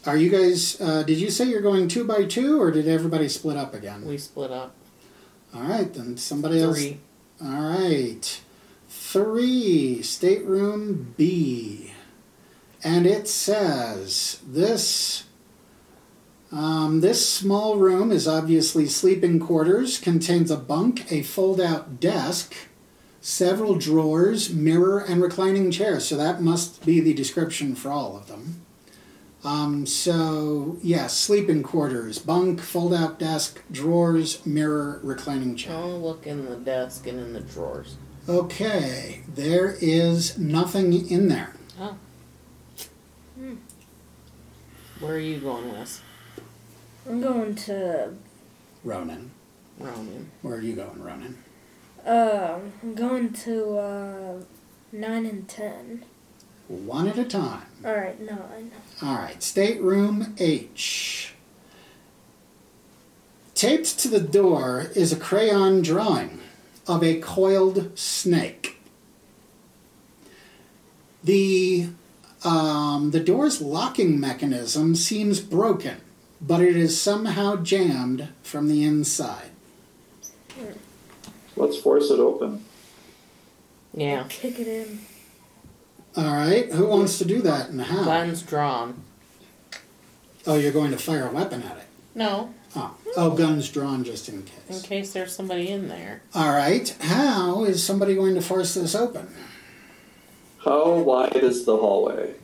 Are 0.06 0.18
you 0.18 0.30
guys, 0.30 0.80
uh, 0.82 1.04
did 1.04 1.18
you 1.18 1.30
say 1.30 1.46
you're 1.46 1.62
going 1.62 1.88
two 1.88 2.04
by 2.04 2.26
two, 2.26 2.62
or 2.62 2.72
did 2.72 2.88
everybody 2.88 3.30
split 3.30 3.56
up 3.56 3.74
again? 3.74 4.06
We 4.06 4.18
split 4.18 4.52
up. 4.52 4.76
All 5.54 5.62
right, 5.62 5.94
then 5.94 6.18
somebody 6.18 6.62
else. 6.62 6.78
Three. 6.78 7.00
All 7.42 7.62
right. 7.62 8.42
Three, 8.90 10.02
stateroom 10.02 11.14
B. 11.16 11.94
And 12.84 13.06
it 13.06 13.30
says 13.30 14.42
this 14.46 15.24
um, 16.54 17.02
this 17.02 17.28
small 17.28 17.78
room 17.78 18.12
is 18.12 18.28
obviously 18.28 18.86
sleeping 18.86 19.40
quarters, 19.40 19.98
contains 19.98 20.52
a 20.52 20.58
bunk, 20.58 21.12
a 21.12 21.24
fold 21.24 21.60
out 21.60 22.00
desk, 22.00 22.54
several 23.22 23.76
drawers, 23.76 24.54
mirror, 24.54 25.00
and 25.00 25.20
reclining 25.20 25.72
chair. 25.72 26.00
So 26.00 26.16
that 26.16 26.44
must 26.44 26.86
be 26.86 27.00
the 27.00 27.16
description 27.16 27.74
for 27.74 27.90
all 27.90 28.16
of 28.16 28.28
them. 28.28 28.62
Um, 29.44 29.86
so, 29.86 30.78
yes, 30.82 31.18
sleeping 31.18 31.64
quarters, 31.64 32.18
bunk, 32.18 32.62
fold 32.62 32.94
out 32.94 33.20
desk, 33.20 33.62
drawers, 33.72 34.46
mirror, 34.46 35.02
reclining 35.04 35.58
chair. 35.58 35.76
I'll 35.76 36.00
look 36.00 36.26
in 36.26 36.46
the 36.46 36.56
desk 36.56 37.06
and 37.08 37.20
in 37.20 37.34
the 37.34 37.42
drawers. 37.42 37.98
Okay, 38.30 39.24
there 39.28 39.76
is 39.82 40.38
nothing 40.38 41.10
in 41.10 41.28
there. 41.28 41.54
Oh. 41.78 41.98
Where 45.02 45.16
are 45.16 45.20
you 45.20 45.40
going, 45.40 45.74
Wes? 45.74 46.02
I'm 47.10 47.20
going 47.20 47.56
to 47.56 48.14
Ronan. 48.86 49.32
Ronan. 49.78 50.32
Where 50.42 50.56
are 50.56 50.62
you 50.62 50.76
going, 50.76 51.04
Ronan? 51.04 51.38
uh 52.06 52.60
I'm 52.82 52.96
going 52.96 53.34
to 53.34 53.78
uh 53.78 54.42
nine 54.94 55.26
and 55.26 55.48
ten. 55.50 56.06
One 56.70 57.10
at 57.10 57.18
a 57.18 57.26
time. 57.26 57.66
Alright, 57.84 58.22
no, 58.22 58.32
I 58.56 58.62
know. 58.62 58.72
All 59.02 59.16
right, 59.16 59.42
stateroom 59.42 60.36
H. 60.40 61.34
Taped 63.56 64.00
to 64.00 64.08
the 64.08 64.20
door 64.20 64.92
is 64.96 65.12
a 65.12 65.18
crayon 65.18 65.82
drawing 65.82 66.40
of 66.88 67.04
a 67.04 67.20
coiled 67.20 67.98
snake. 67.98 68.78
The 71.24 71.90
um, 72.44 73.12
the 73.12 73.22
door's 73.22 73.62
locking 73.62 74.20
mechanism 74.20 74.96
seems 74.96 75.40
broken, 75.40 76.02
but 76.42 76.62
it 76.62 76.76
is 76.76 77.00
somehow 77.00 77.56
jammed 77.58 78.28
from 78.42 78.68
the 78.68 78.84
inside. 78.84 79.52
Let's 81.56 81.78
force 81.78 82.10
it 82.10 82.20
open. 82.20 82.66
Yeah. 83.94 84.26
Kick 84.28 84.60
it 84.60 84.68
in. 84.68 85.00
All 86.16 86.32
right, 86.34 86.72
who 86.72 86.86
wants 86.88 87.18
to 87.20 87.26
do 87.26 87.42
that 87.42 87.70
and 87.70 87.82
how? 87.82 88.04
Guns 88.06 88.42
drawn. 88.44 89.02
Oh, 90.46 90.56
you're 90.58 90.72
going 90.72 90.92
to 90.92 90.98
fire 90.98 91.28
a 91.28 91.32
weapon 91.32 91.64
at 91.64 91.78
it. 91.78 91.86
No, 92.16 92.54
Oh, 92.76 92.96
oh 93.18 93.32
guns 93.32 93.70
drawn 93.70 94.04
just 94.04 94.30
in 94.30 94.44
case. 94.44 94.56
in 94.68 94.76
case. 94.76 94.82
case 94.86 95.14
there's 95.14 95.36
somebody 95.36 95.70
in 95.70 95.88
there. 95.90 96.22
All 96.36 96.52
right, 96.54 96.90
how 97.02 97.64
is 97.66 97.84
somebody 97.84 98.14
going 98.16 98.36
to 98.36 98.42
force 98.42 98.74
this 98.76 98.94
open? 98.96 99.28
How 100.64 100.94
wide 101.00 101.36
is 101.36 101.66
the 101.66 101.76
hallway? 101.78 102.36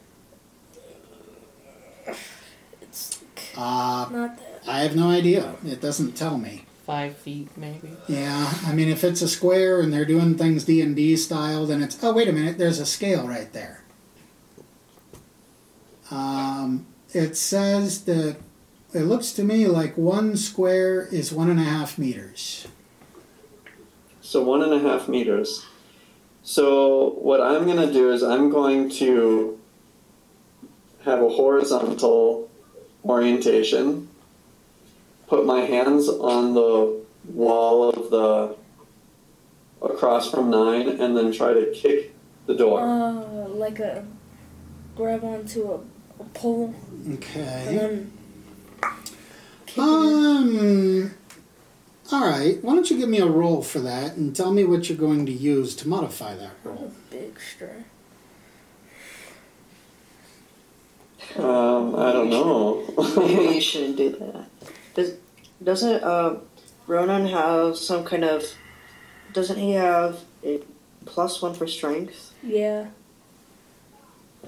It's 2.82 3.20
Uh, 3.55 4.07
not 4.11 4.38
that. 4.38 4.63
I 4.67 4.80
have 4.82 4.95
no 4.95 5.09
idea. 5.09 5.55
It 5.65 5.82
doesn't 5.82 6.13
tell 6.13 6.38
me. 6.38 6.65
Five 6.89 7.17
feet, 7.17 7.55
maybe. 7.55 7.95
Yeah, 8.07 8.51
I 8.65 8.73
mean, 8.73 8.89
if 8.89 9.03
it's 9.03 9.21
a 9.21 9.27
square 9.27 9.79
and 9.79 9.93
they're 9.93 10.05
doing 10.05 10.35
things 10.39 10.63
D 10.63 10.81
and 10.81 10.95
D 10.95 11.15
style, 11.17 11.67
then 11.67 11.83
it's 11.83 12.03
oh 12.03 12.13
wait 12.13 12.27
a 12.27 12.31
minute, 12.31 12.57
there's 12.57 12.79
a 12.79 12.85
scale 12.87 13.27
right 13.27 13.53
there. 13.53 13.83
Um, 16.09 16.87
it 17.13 17.37
says 17.37 18.05
that 18.05 18.37
it 18.91 19.01
looks 19.01 19.33
to 19.33 19.43
me 19.43 19.67
like 19.67 19.99
one 19.99 20.35
square 20.35 21.05
is 21.05 21.31
one 21.31 21.51
and 21.51 21.59
a 21.59 21.63
half 21.63 21.99
meters. 21.99 22.67
So 24.21 24.41
one 24.41 24.63
and 24.63 24.73
a 24.73 24.79
half 24.79 25.07
meters. 25.07 25.67
So 26.41 27.11
what 27.21 27.39
I'm 27.39 27.67
gonna 27.67 27.93
do 27.93 28.09
is 28.11 28.23
I'm 28.23 28.49
going 28.49 28.89
to 28.93 29.59
have 31.05 31.21
a 31.21 31.29
horizontal 31.29 32.49
orientation. 33.05 34.09
Put 35.30 35.45
my 35.45 35.61
hands 35.61 36.09
on 36.09 36.53
the 36.55 37.01
wall 37.25 37.88
of 37.89 38.09
the 38.09 38.55
across 39.86 40.30
from 40.32 40.49
nine, 40.49 40.89
and 40.89 41.15
then 41.15 41.32
try 41.32 41.53
to 41.53 41.71
kick 41.71 42.13
the 42.47 42.55
door. 42.55 42.82
Uh, 42.82 43.47
like 43.47 43.80
a 43.80 44.05
grab 44.95 45.23
onto 45.23 45.71
a, 45.71 45.80
a 46.19 46.23
pole 46.34 46.73
Okay. 47.13 47.65
then 47.77 48.11
kick 49.65 49.77
it 49.77 49.82
in. 49.82 49.86
Um. 49.88 51.11
All 52.11 52.25
right. 52.27 52.61
Why 52.63 52.73
don't 52.73 52.89
you 52.89 52.97
give 52.97 53.07
me 53.07 53.19
a 53.19 53.27
roll 53.27 53.61
for 53.61 53.80
that 53.82 54.15
and 54.15 54.36
tell 54.36 54.51
me 54.51 54.63
what 54.65 54.89
you're 54.89 54.97
going 54.97 55.27
to 55.27 55.32
use 55.32 55.75
to 55.75 55.88
modify 55.88 56.36
that 56.36 56.53
roll? 56.63 56.91
Big 57.11 57.39
string. 57.39 57.86
Um, 61.38 61.95
I 61.95 62.11
don't 62.11 62.30
know. 62.32 62.84
Maybe 63.15 63.53
you 63.55 63.61
shouldn't 63.61 63.97
do 63.97 64.09
that. 64.09 64.48
Does 64.99 65.13
doesn't 65.63 66.03
uh, 66.03 66.35
Ronan 66.85 67.25
have 67.27 67.77
some 67.77 68.03
kind 68.03 68.25
of? 68.25 68.43
Doesn't 69.31 69.57
he 69.57 69.71
have 69.73 70.19
a 70.43 70.59
plus 71.05 71.41
one 71.41 71.53
for 71.53 71.67
strength? 71.67 72.33
Yeah. 72.43 72.87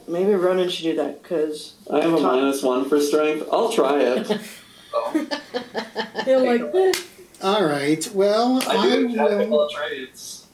Maybe 0.07 0.33
Ronan 0.33 0.69
should 0.69 0.83
do 0.83 0.95
that 0.97 1.21
because 1.23 1.75
I 1.89 2.01
have 2.01 2.13
a 2.13 2.19
minus 2.19 2.63
one 2.63 2.89
for 2.89 2.99
strength. 2.99 3.47
I'll 3.51 3.71
try 3.71 3.99
it. 4.01 4.27
They're 6.25 6.39
like, 6.39 6.61
eh. 6.75 6.93
All 7.41 7.63
right. 7.63 8.09
Well, 8.13 8.61
I 8.67 8.75
I 8.77 8.89
do 8.89 9.07
will. 9.07 9.15
technical 9.15 9.69
trades. 9.69 10.47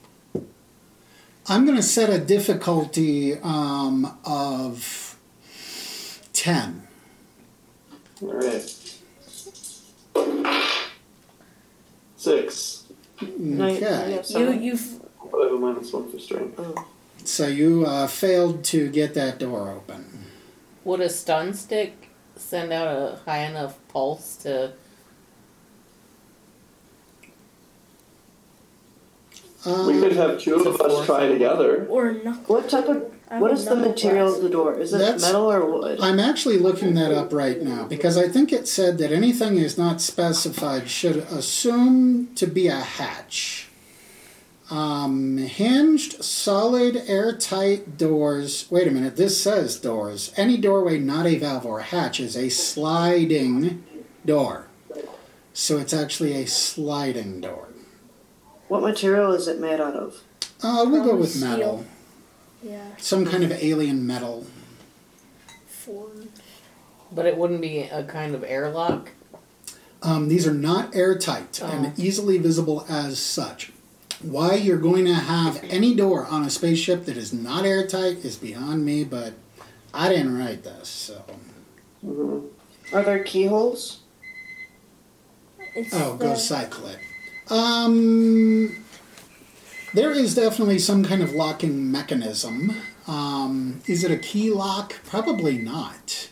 I'm 1.48 1.66
going 1.66 1.78
to 1.78 1.84
set 1.84 2.10
a 2.10 2.20
difficulty 2.20 3.36
um, 3.40 4.18
of 4.26 5.18
ten. 6.34 6.88
All 8.22 8.34
right. 8.34 8.87
Six. 12.16 12.84
Okay. 13.22 14.22
you 14.30 14.52
you've 14.54 15.02
I 15.22 15.44
have 15.44 15.52
a 15.52 15.58
minus 15.58 15.92
one 15.92 16.10
for 16.12 16.20
strength. 16.20 16.60
So 17.24 17.48
you 17.48 17.86
uh, 17.86 18.08
failed 18.08 18.64
to 18.66 18.90
get 18.90 19.14
that 19.16 19.40
door 19.40 19.70
open. 19.70 20.26
Would 20.84 21.02
a 21.02 21.10
stun 21.10 21.54
stick 21.54 22.10
send 22.36 22.72
out 22.72 22.88
a 22.88 23.20
high 23.26 23.46
enough 23.46 23.78
pulse 23.90 24.38
to? 24.38 24.74
Um, 29.66 29.88
we 29.88 30.00
could 30.00 30.14
have 30.14 30.40
two 30.40 30.56
of 30.56 30.80
us 30.80 30.94
fourth. 30.94 31.06
try 31.06 31.28
together. 31.28 31.86
Or 31.88 32.14
knuckle. 32.14 32.56
What 32.56 32.70
type 32.70 32.88
of 32.88 33.12
I 33.30 33.40
what 33.40 33.52
have 33.52 33.60
is 33.60 33.66
the 33.66 33.76
knuckle 33.76 33.92
material 33.92 34.36
of 34.36 34.42
the 34.42 34.50
door? 34.50 34.76
Is 34.80 34.94
it 34.94 35.00
That's- 35.00 35.22
metal 35.22 35.52
or 35.52 35.66
wood? 35.70 36.00
I'm 36.02 36.20
actually 36.20 36.58
looking 36.58 36.94
that 36.94 37.12
up 37.12 37.34
right 37.34 37.62
now 37.62 37.84
because 37.86 38.18
I 38.18 38.30
think 38.30 38.54
it 38.54 38.68
said 38.68 38.98
that 39.00 39.12
anything 39.12 39.58
is 39.58 39.78
not 39.78 40.00
specified 40.02 40.90
should 40.90 41.18
assume 41.18 42.34
to 42.36 42.48
be 42.48 42.68
a 42.68 42.76
hatch. 42.80 43.68
Um, 44.70 45.38
hinged, 45.38 46.24
solid, 46.24 47.02
airtight 47.08 47.98
doors. 47.98 48.66
Wait 48.70 48.88
a 48.88 48.92
minute, 48.92 49.16
this 49.16 49.42
says 49.42 49.78
doors. 49.80 50.34
Any 50.36 50.58
doorway 50.58 51.00
not 51.00 51.26
a 51.26 51.38
valve 51.38 51.66
or 51.66 51.80
hatch 51.82 52.20
is 52.20 52.36
a 52.36 52.50
sliding 52.50 53.84
door. 54.26 54.68
So 55.54 55.78
it's 55.78 55.94
actually 55.94 56.34
a 56.34 56.46
sliding 56.48 57.40
door. 57.42 57.70
What 58.68 58.82
material 58.82 59.32
is 59.34 59.48
it 59.48 59.60
made 59.60 59.80
out 59.80 59.96
of? 59.96 60.22
Uh, 60.62 60.84
we'll 60.86 61.02
go 61.02 61.04
Probably 61.10 61.14
with 61.22 61.32
steel. 61.32 61.48
metal. 61.50 61.86
Yeah. 62.68 62.84
Some 62.98 63.26
kind 63.26 63.44
of 63.44 63.52
alien 63.52 64.06
metal. 64.06 64.46
Forged. 65.68 66.28
But 67.12 67.26
it 67.26 67.38
wouldn't 67.38 67.62
be 67.62 67.80
a 67.84 68.04
kind 68.04 68.36
of 68.36 68.44
airlock. 68.44 69.12
Um, 70.04 70.28
these 70.28 70.46
are 70.46 70.54
not 70.54 70.96
airtight 70.96 71.60
Oh. 71.64 71.68
and 71.68 71.98
easily 71.98 72.38
visible 72.38 72.86
as 72.90 73.20
such. 73.20 73.72
Why 74.22 74.56
you're 74.56 74.78
going 74.80 75.06
to 75.06 75.14
have 75.14 75.64
any 75.70 75.94
door 75.96 76.26
on 76.26 76.44
a 76.44 76.50
spaceship 76.50 77.06
that 77.06 77.18
is 77.18 77.32
not 77.32 77.66
airtight 77.66 78.26
is 78.26 78.36
beyond 78.36 78.84
me, 78.84 79.04
but 79.04 79.34
I 79.94 80.10
didn't 80.10 80.38
write 80.38 80.64
this, 80.64 80.90
so. 80.90 81.24
Are 82.94 83.04
there 83.04 83.24
keyholes? 83.24 84.00
It's 85.76 85.94
Oh, 85.94 86.16
go 86.16 86.34
cycle 86.36 86.88
it. 86.88 86.98
Um, 87.52 88.84
there 89.98 90.12
is 90.12 90.36
definitely 90.36 90.78
some 90.78 91.04
kind 91.04 91.24
of 91.24 91.34
locking 91.34 91.92
mechanism. 91.92 92.72
Um, 93.08 93.82
is 93.88 94.04
it 94.04 94.12
a 94.12 94.18
key 94.18 94.52
lock? 94.52 94.94
Probably 95.06 95.58
not. 95.58 96.30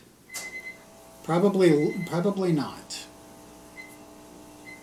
Probably, 1.24 2.04
probably 2.06 2.52
not. 2.52 3.04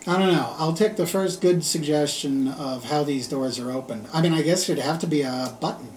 I 0.05 0.19
don't 0.19 0.33
know. 0.33 0.53
I'll 0.57 0.73
take 0.73 0.97
the 0.97 1.07
first 1.07 1.39
good 1.39 1.63
suggestion 1.63 2.49
of 2.49 2.83
how 2.83 3.05
these 3.05 3.29
doors 3.29 3.57
are 3.57 3.71
opened. 3.71 4.05
I 4.13 4.21
mean, 4.21 4.33
I 4.33 4.41
guess 4.41 4.67
it'd 4.67 4.83
have 4.83 4.99
to 4.99 5.07
be 5.07 5.21
a 5.21 5.57
button. 5.61 5.87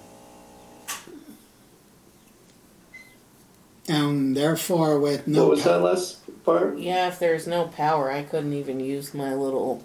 And 3.89 4.37
therefore, 4.37 5.01
with 5.01 5.26
no 5.26 5.43
what 5.43 5.51
was 5.51 5.62
pow- 5.62 5.70
that 5.70 5.82
last 5.82 6.45
part? 6.45 6.78
Yeah, 6.78 7.09
if 7.09 7.18
there's 7.18 7.49
no 7.49 7.64
power, 7.66 8.12
I 8.12 8.22
couldn't 8.22 8.53
even 8.53 8.78
use 8.78 9.12
my 9.12 9.34
little 9.34 9.84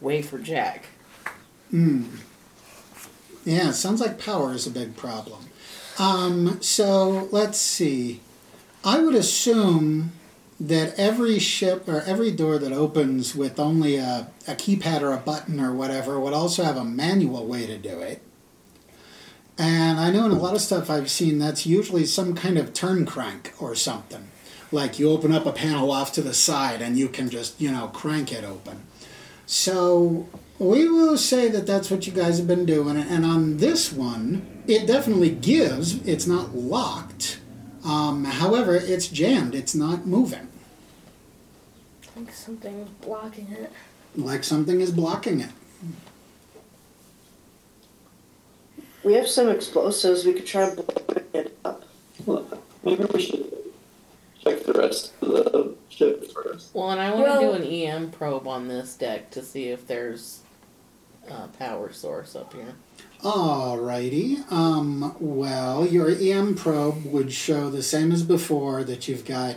wafer 0.00 0.38
jack. 0.38 0.84
Mm. 1.72 2.06
Yeah, 3.44 3.70
sounds 3.70 4.00
like 4.00 4.18
power 4.18 4.52
is 4.52 4.66
a 4.66 4.70
big 4.70 4.96
problem. 4.96 5.46
Um, 5.98 6.60
so 6.60 7.28
let's 7.30 7.58
see. 7.58 8.20
I 8.84 9.00
would 9.00 9.14
assume 9.14 10.12
that 10.58 10.98
every 10.98 11.38
ship 11.38 11.86
or 11.88 12.02
every 12.02 12.30
door 12.30 12.58
that 12.58 12.72
opens 12.72 13.34
with 13.34 13.60
only 13.60 13.96
a, 13.96 14.28
a 14.48 14.54
keypad 14.54 15.02
or 15.02 15.12
a 15.12 15.18
button 15.18 15.60
or 15.60 15.72
whatever 15.72 16.18
would 16.18 16.32
also 16.32 16.64
have 16.64 16.76
a 16.76 16.84
manual 16.84 17.46
way 17.46 17.66
to 17.66 17.76
do 17.76 18.00
it. 18.00 18.22
And 19.58 19.98
I 19.98 20.10
know 20.10 20.26
in 20.26 20.32
a 20.32 20.38
lot 20.38 20.54
of 20.54 20.60
stuff 20.60 20.90
I've 20.90 21.10
seen 21.10 21.38
that's 21.38 21.66
usually 21.66 22.04
some 22.04 22.34
kind 22.34 22.58
of 22.58 22.74
turn 22.74 23.06
crank 23.06 23.54
or 23.58 23.74
something. 23.74 24.28
Like 24.72 24.98
you 24.98 25.10
open 25.10 25.32
up 25.32 25.46
a 25.46 25.52
panel 25.52 25.90
off 25.90 26.12
to 26.14 26.22
the 26.22 26.34
side 26.34 26.82
and 26.82 26.98
you 26.98 27.08
can 27.08 27.30
just, 27.30 27.60
you 27.60 27.70
know, 27.70 27.88
crank 27.88 28.32
it 28.32 28.44
open. 28.44 28.82
So 29.46 30.28
we 30.58 30.88
will 30.88 31.18
say 31.18 31.48
that 31.48 31.66
that's 31.66 31.90
what 31.90 32.06
you 32.06 32.12
guys 32.12 32.38
have 32.38 32.46
been 32.46 32.66
doing. 32.66 32.96
And 32.96 33.24
on 33.24 33.58
this 33.58 33.92
one, 33.92 34.62
it 34.66 34.86
definitely 34.86 35.30
gives. 35.30 36.06
It's 36.06 36.26
not 36.26 36.54
locked. 36.54 37.40
Um, 37.84 38.24
however, 38.24 38.74
it's 38.74 39.08
jammed. 39.08 39.54
It's 39.54 39.74
not 39.74 40.06
moving. 40.06 40.48
I 42.02 42.06
think 42.06 42.32
something 42.32 42.80
was 42.80 42.88
blocking 42.88 43.48
it. 43.52 43.70
Like 44.16 44.42
something 44.44 44.80
is 44.80 44.90
blocking 44.90 45.40
it. 45.40 45.50
We 49.04 49.12
have 49.14 49.28
some 49.28 49.48
explosives. 49.48 50.24
We 50.24 50.32
could 50.32 50.46
try 50.46 50.74
blowing 50.74 51.24
it 51.34 51.58
up. 51.64 51.84
Well, 52.24 52.46
maybe 52.82 53.04
we 53.12 53.20
should 53.20 53.52
check 54.42 54.64
the 54.64 54.72
rest 54.72 55.12
of 55.20 55.28
the 55.28 55.74
ship 55.90 56.32
first. 56.32 56.74
Well, 56.74 56.90
and 56.90 57.00
I 57.00 57.10
want 57.10 57.22
Well- 57.22 57.52
to 57.52 57.58
do 57.58 57.64
an 57.64 57.70
EM 57.70 58.10
probe 58.10 58.48
on 58.48 58.66
this 58.68 58.94
deck 58.94 59.30
to 59.32 59.42
see 59.44 59.66
if 59.68 59.86
there's 59.86 60.40
a 61.28 61.48
power 61.58 61.92
source 61.92 62.36
up 62.36 62.52
here. 62.52 62.74
Alrighty. 63.22 64.50
Um, 64.52 65.16
well, 65.18 65.86
your 65.86 66.10
EM 66.10 66.54
probe 66.54 67.04
would 67.06 67.32
show 67.32 67.70
the 67.70 67.82
same 67.82 68.12
as 68.12 68.22
before 68.22 68.84
that 68.84 69.08
you've 69.08 69.24
got, 69.24 69.56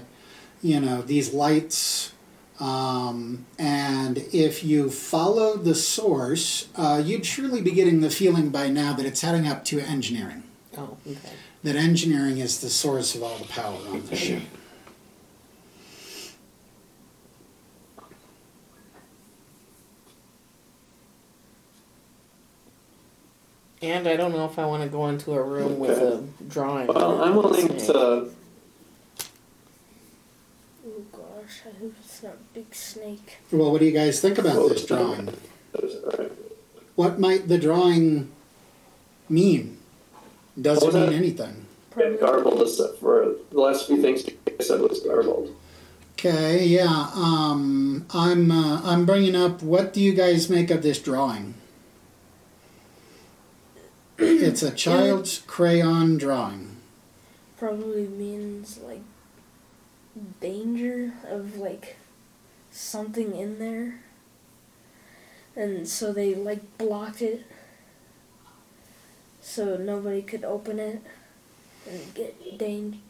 you 0.62 0.80
know, 0.80 1.02
these 1.02 1.34
lights. 1.34 2.14
Um, 2.60 3.46
and 3.58 4.18
if 4.34 4.64
you 4.64 4.90
follow 4.90 5.56
the 5.56 5.76
source, 5.76 6.68
uh, 6.76 7.02
you'd 7.04 7.26
surely 7.26 7.62
be 7.62 7.72
getting 7.72 8.02
the 8.02 8.10
feeling 8.10 8.50
by 8.50 8.70
now 8.70 8.94
that 8.94 9.06
it's 9.06 9.22
heading 9.22 9.48
up 9.48 9.64
to 9.66 9.80
engineering. 9.80 10.44
Oh, 10.78 10.98
okay. 11.06 11.18
That 11.64 11.76
engineering 11.76 12.38
is 12.38 12.62
the 12.62 12.70
source 12.70 13.16
of 13.16 13.24
all 13.24 13.38
the 13.38 13.46
power 13.46 13.78
on 13.90 14.06
the 14.06 14.16
ship. 14.16 14.42
And 23.82 24.08
I 24.08 24.16
don't 24.18 24.34
know 24.34 24.46
if 24.46 24.60
I 24.60 24.66
want 24.66 24.84
to 24.84 24.90
go 24.90 25.08
into 25.08 25.32
a 25.34 25.42
room 25.42 25.80
with 25.80 25.98
a 26.00 26.24
drawing. 26.50 26.88
Well, 26.88 27.22
I'm 27.24 27.36
willing 27.36 27.78
to. 27.78 27.94
Oh 27.96 28.32
gosh, 31.12 31.62
I 31.66 31.80
hope 31.80 31.94
it's 32.04 32.24
not 32.24 32.34
a 32.34 32.54
big 32.54 32.74
snake. 32.76 33.38
Well, 33.52 33.72
what 33.72 33.80
do 33.80 33.86
you 33.86 33.92
guys 33.94 34.20
think 34.20 34.38
about 34.38 34.68
this 34.70 34.86
drawing? 34.86 35.30
What 36.96 37.20
might 37.20 37.48
the 37.48 37.58
drawing 37.58 38.30
mean? 39.30 39.78
Doesn't 40.60 40.86
What 40.86 40.94
mean 40.96 41.10
that? 41.12 41.16
anything. 41.16 41.66
Yeah, 41.98 42.12
garbled 42.20 42.62
is 42.62 42.82
for 43.00 43.36
the 43.52 43.60
last 43.60 43.88
few 43.88 44.02
things 44.02 44.26
you 44.28 44.38
said 44.60 44.82
was 44.82 45.00
garbled. 45.00 45.56
Okay, 46.14 46.66
yeah. 46.66 47.08
Um, 47.16 48.06
I'm 48.14 48.52
uh, 48.52 48.82
I'm 48.84 49.06
bringing 49.06 49.36
up. 49.36 49.64
What 49.64 49.94
do 49.94 50.02
you 50.02 50.14
guys 50.14 50.50
make 50.50 50.70
of 50.70 50.84
this 50.84 51.00
drawing? 51.00 51.54
It's 54.22 54.62
a 54.64 54.72
child's 54.72 55.40
crayon 55.48 56.18
drawing. 56.18 56.76
Probably 57.58 58.06
means 58.08 58.78
like 58.80 59.02
danger 60.42 61.14
of 61.28 61.58
like 61.58 61.96
something 62.72 63.36
in 63.36 63.60
there. 63.60 64.02
And 65.56 65.88
so 65.88 66.12
they 66.14 66.36
like 66.36 66.78
blocked 66.78 67.22
it 67.22 67.46
so 69.42 69.78
nobody 69.78 70.22
could 70.22 70.44
open 70.44 70.80
it 70.80 71.02
and 71.90 72.14
get 72.14 72.58
dang 72.58 73.02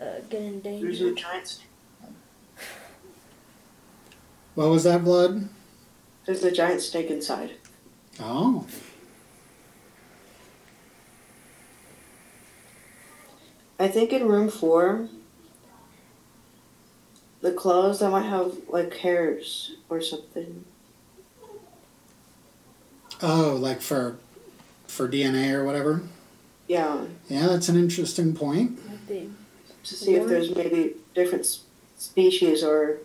uh, 0.00 0.20
get 0.30 0.40
in 0.42 0.62
There's 0.62 0.98
danger. 1.00 1.08
a 1.12 1.14
giant. 1.14 1.48
snake. 1.48 1.66
What 4.54 4.68
was 4.68 4.84
that, 4.84 5.02
Blood? 5.04 5.48
There's 6.26 6.44
a 6.44 6.52
giant 6.52 6.80
snake 6.82 7.10
inside. 7.10 7.52
Oh, 8.20 8.66
I 13.82 13.88
think 13.88 14.12
in 14.12 14.28
room 14.28 14.48
four, 14.48 15.08
the 17.40 17.50
clothes 17.50 17.98
that 17.98 18.10
might 18.10 18.22
have 18.28 18.52
like 18.68 18.96
hairs 18.98 19.72
or 19.88 20.00
something. 20.00 20.64
oh, 23.20 23.56
like 23.58 23.80
for 23.80 24.18
for 24.86 25.08
DNA 25.08 25.52
or 25.52 25.64
whatever. 25.64 26.02
Yeah, 26.68 27.06
Yeah, 27.28 27.48
that's 27.48 27.68
an 27.68 27.76
interesting 27.76 28.36
point. 28.36 28.78
To 29.08 29.94
see 29.96 30.14
if 30.14 30.28
there's 30.28 30.54
maybe 30.54 30.94
different 31.12 31.44
species 31.98 32.62
or 32.62 32.98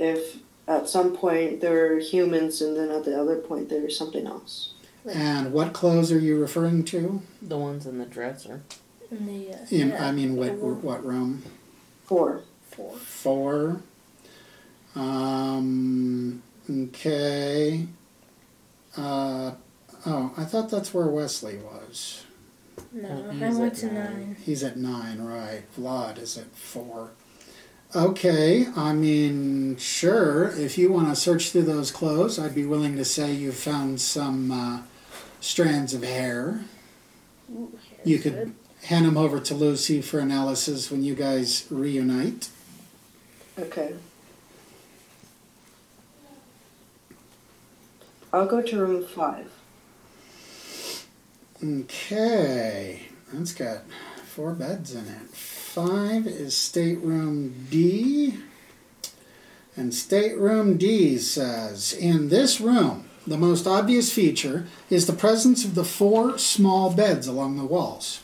if 0.00 0.38
at 0.66 0.88
some 0.88 1.16
point 1.16 1.60
there 1.60 1.92
are 1.92 2.00
humans 2.00 2.60
and 2.60 2.76
then 2.76 2.90
at 2.90 3.04
the 3.04 3.16
other 3.16 3.36
point 3.36 3.68
there's 3.68 3.96
something 3.96 4.26
else. 4.26 4.72
And 5.08 5.52
what 5.52 5.72
clothes 5.72 6.10
are 6.10 6.18
you 6.18 6.40
referring 6.40 6.82
to? 6.86 7.22
The 7.40 7.56
ones 7.56 7.86
in 7.86 7.98
the 7.98 8.04
dresser. 8.04 8.62
And 9.10 9.28
they 9.28 9.52
uh, 9.52 9.56
In 9.70 9.88
yeah, 9.90 10.06
I 10.06 10.12
mean, 10.12 10.36
what 10.36 10.58
four- 10.58 10.74
what 10.74 11.04
room? 11.04 11.42
Four. 12.04 12.42
four. 12.70 12.96
Four. 12.96 13.80
Um. 14.94 16.42
Okay. 16.70 17.86
Uh. 18.96 19.52
Oh, 20.06 20.32
I 20.36 20.44
thought 20.44 20.70
that's 20.70 20.94
where 20.94 21.06
Wesley 21.06 21.56
was. 21.58 22.24
No, 22.92 23.08
Uh, 23.08 23.30
I 23.30 23.48
he's 23.48 23.58
went 23.58 23.72
at 23.74 23.78
to 23.80 23.86
nine. 23.86 23.94
nine. 23.94 24.36
He's 24.44 24.62
at 24.62 24.76
nine, 24.76 25.20
right? 25.20 25.62
Vlad 25.78 26.18
is 26.18 26.38
at 26.38 26.54
four. 26.54 27.10
Okay, 27.96 28.66
I 28.76 28.92
mean, 28.92 29.76
sure. 29.78 30.50
If 30.58 30.76
you 30.78 30.92
want 30.92 31.08
to 31.08 31.16
search 31.16 31.50
through 31.50 31.62
those 31.62 31.90
clothes, 31.90 32.38
I'd 32.38 32.54
be 32.54 32.66
willing 32.66 32.96
to 32.96 33.04
say 33.04 33.32
you 33.32 33.50
found 33.50 34.00
some 34.00 34.50
uh, 34.52 34.82
strands 35.40 35.94
of 35.94 36.02
hair. 36.02 36.64
Ooh, 37.50 37.76
You 38.04 38.18
could 38.18 38.34
good. 38.34 38.54
Hand 38.88 39.04
them 39.04 39.18
over 39.18 39.38
to 39.38 39.54
Lucy 39.54 40.00
for 40.00 40.18
analysis 40.18 40.90
when 40.90 41.02
you 41.02 41.14
guys 41.14 41.66
reunite. 41.68 42.48
Okay. 43.58 43.92
I'll 48.32 48.46
go 48.46 48.62
to 48.62 48.80
room 48.80 49.04
five. 49.04 49.50
Okay, 51.62 53.02
that's 53.30 53.52
got 53.52 53.82
four 54.24 54.54
beds 54.54 54.94
in 54.94 55.06
it. 55.06 55.34
Five 55.34 56.26
is 56.26 56.56
stateroom 56.56 57.66
D. 57.68 58.38
And 59.76 59.92
stateroom 59.92 60.78
D 60.78 61.18
says 61.18 61.92
In 61.92 62.30
this 62.30 62.58
room, 62.58 63.10
the 63.26 63.36
most 63.36 63.66
obvious 63.66 64.10
feature 64.10 64.66
is 64.88 65.06
the 65.06 65.12
presence 65.12 65.66
of 65.66 65.74
the 65.74 65.84
four 65.84 66.38
small 66.38 66.90
beds 66.90 67.26
along 67.26 67.58
the 67.58 67.66
walls. 67.66 68.22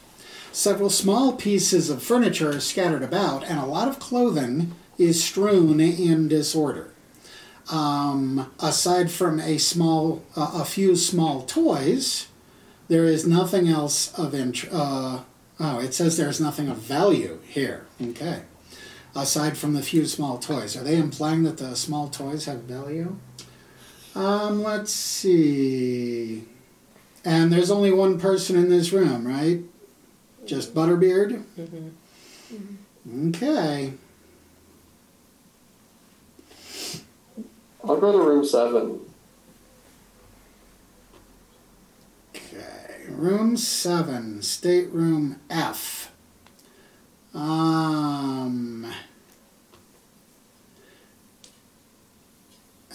Several 0.55 0.89
small 0.89 1.33
pieces 1.33 1.91
of 1.91 2.01
furniture 2.01 2.51
are 2.51 2.61
scattered 2.61 3.03
about, 3.03 3.43
and 3.43 3.59
a 3.59 3.67
lot 3.67 3.89
of 3.89 3.99
clothing 3.99 4.73
is 4.97 5.23
strewn 5.23 5.81
in 5.81 6.29
disorder. 6.29 6.95
Um, 7.73 8.53
aside 8.61 9.11
from 9.11 9.41
a 9.41 9.59
small, 9.59 10.23
uh, 10.37 10.53
a 10.55 10.65
few 10.65 10.95
small 10.95 11.43
toys, 11.43 12.29
there 12.87 13.05
is 13.05 13.27
nothing 13.27 13.67
else 13.67 14.17
of 14.17 14.33
interest. 14.33 14.73
Uh, 14.73 15.23
oh, 15.59 15.81
it 15.81 15.93
says 15.93 16.17
there's 16.17 16.41
nothing 16.41 16.69
of 16.69 16.77
value 16.77 17.41
here. 17.49 17.87
Okay. 18.01 18.43
Aside 19.17 19.59
from 19.59 19.73
the 19.73 19.83
few 19.83 20.07
small 20.07 20.39
toys. 20.39 20.77
Are 20.77 20.85
they 20.85 20.97
implying 20.97 21.43
that 21.43 21.59
the 21.59 21.75
small 21.75 22.09
toys 22.09 22.45
have 22.45 22.61
value? 22.61 23.17
Um, 24.15 24.63
let's 24.63 24.93
see. 24.93 26.45
And 27.25 27.53
there's 27.53 27.73
only 27.73 27.91
one 27.91 28.21
person 28.21 28.55
in 28.55 28.69
this 28.69 28.93
room, 28.93 29.27
right? 29.27 29.65
Just 30.47 30.75
Butterbeard? 30.75 31.43
Mm-hmm. 31.59 33.29
Okay. 33.29 33.93
I'll 37.83 38.01
go 38.01 38.13
to 38.13 38.19
room 38.19 38.45
seven. 38.45 39.01
Okay. 42.35 43.05
Room 43.09 43.57
7, 43.57 44.43
stateroom 44.43 45.41
F. 45.51 46.11
Um. 47.35 48.87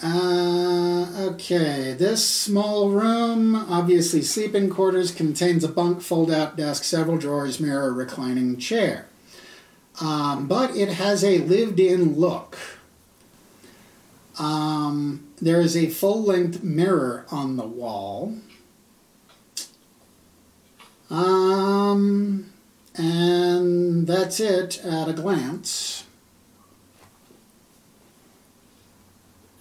Uh, 0.02 1.06
okay, 1.50 1.94
this 1.94 2.24
small 2.24 2.90
room, 2.90 3.56
obviously 3.56 4.22
sleeping 4.22 4.70
quarters, 4.70 5.10
contains 5.10 5.64
a 5.64 5.68
bunk, 5.68 6.00
fold 6.00 6.30
out 6.30 6.56
desk, 6.56 6.84
several 6.84 7.18
drawers, 7.18 7.58
mirror, 7.58 7.92
reclining 7.92 8.56
chair. 8.56 9.08
Um, 10.00 10.46
but 10.46 10.76
it 10.76 10.90
has 10.90 11.24
a 11.24 11.38
lived 11.38 11.80
in 11.80 12.16
look. 12.16 12.56
Um, 14.38 15.26
there 15.42 15.60
is 15.60 15.76
a 15.76 15.90
full 15.90 16.22
length 16.22 16.62
mirror 16.62 17.26
on 17.30 17.56
the 17.56 17.66
wall. 17.66 18.36
Um, 21.10 22.52
and 22.94 24.06
that's 24.06 24.38
it 24.38 24.84
at 24.84 25.08
a 25.08 25.12
glance. 25.12 26.04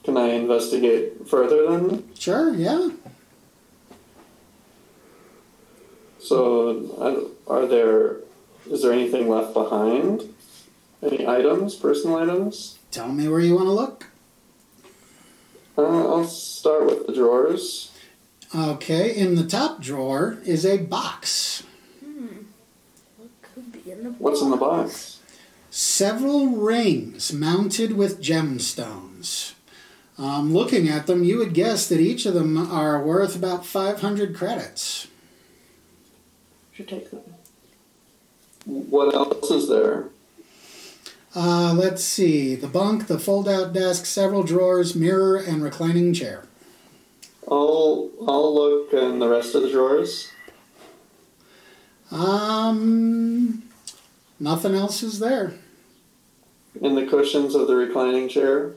Can 0.09 0.17
I 0.17 0.29
investigate 0.29 1.27
further 1.27 1.69
then? 1.69 2.09
Sure, 2.17 2.51
yeah. 2.55 2.89
So, 6.17 7.29
are 7.45 7.67
there, 7.67 8.21
is 8.71 8.81
there 8.81 8.91
anything 8.91 9.29
left 9.29 9.53
behind? 9.53 10.33
Any 11.03 11.27
items, 11.27 11.75
personal 11.75 12.17
items? 12.17 12.79
Tell 12.89 13.09
me 13.09 13.27
where 13.27 13.39
you 13.39 13.53
want 13.53 13.67
to 13.67 13.71
look. 13.71 14.07
Uh, 15.77 15.83
I'll 15.83 16.25
start 16.25 16.87
with 16.87 17.05
the 17.05 17.13
drawers. 17.13 17.91
Okay, 18.55 19.15
in 19.15 19.35
the 19.35 19.45
top 19.45 19.79
drawer 19.79 20.39
is 20.43 20.65
a 20.65 20.77
box. 20.77 21.61
What 23.15 23.29
could 23.43 23.71
be 23.71 23.91
in 23.91 24.05
the 24.05 24.09
What's 24.13 24.41
in 24.41 24.49
the 24.49 24.57
box? 24.57 25.19
Several 25.69 26.47
rings 26.47 27.31
mounted 27.31 27.95
with 27.95 28.23
gemstones. 28.23 29.53
Um, 30.19 30.53
looking 30.53 30.89
at 30.89 31.07
them, 31.07 31.23
you 31.23 31.37
would 31.37 31.53
guess 31.53 31.87
that 31.87 32.01
each 32.01 32.25
of 32.25 32.33
them 32.33 32.57
are 32.57 33.01
worth 33.01 33.37
about 33.37 33.65
500 33.65 34.35
credits. 34.35 35.07
Should 36.73 36.89
take 36.89 37.09
them. 37.09 37.21
What 38.65 39.15
else 39.15 39.49
is 39.49 39.69
there? 39.69 40.09
Uh, 41.33 41.73
let's 41.73 42.03
see 42.03 42.55
the 42.55 42.67
bunk, 42.67 43.07
the 43.07 43.17
fold 43.17 43.47
out 43.47 43.71
desk, 43.71 44.05
several 44.05 44.43
drawers, 44.43 44.93
mirror, 44.93 45.37
and 45.37 45.63
reclining 45.63 46.13
chair. 46.13 46.45
I'll 47.49 48.09
I'll 48.27 48.53
look 48.53 48.91
in 48.93 49.19
the 49.19 49.29
rest 49.29 49.55
of 49.55 49.61
the 49.61 49.71
drawers. 49.71 50.29
Um, 52.11 53.63
nothing 54.39 54.75
else 54.75 55.01
is 55.01 55.19
there. 55.19 55.53
In 56.81 56.95
the 56.95 57.05
cushions 57.05 57.55
of 57.55 57.67
the 57.67 57.75
reclining 57.75 58.27
chair. 58.27 58.73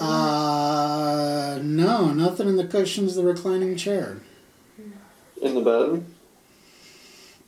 Uh, 0.00 1.58
no, 1.62 2.12
nothing 2.12 2.48
in 2.48 2.56
the 2.56 2.66
cushions 2.66 3.14
the 3.14 3.22
reclining 3.22 3.76
chair. 3.76 4.18
In 5.42 5.54
the 5.54 5.60
bed. 5.60 6.04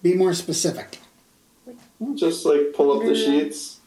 Be 0.03 0.15
more 0.15 0.35
specific. 0.35 0.99
Just 2.15 2.45
like 2.45 2.73
pull 2.75 2.93
up 3.01 3.05
the 3.07 3.15
sheets 3.15 3.79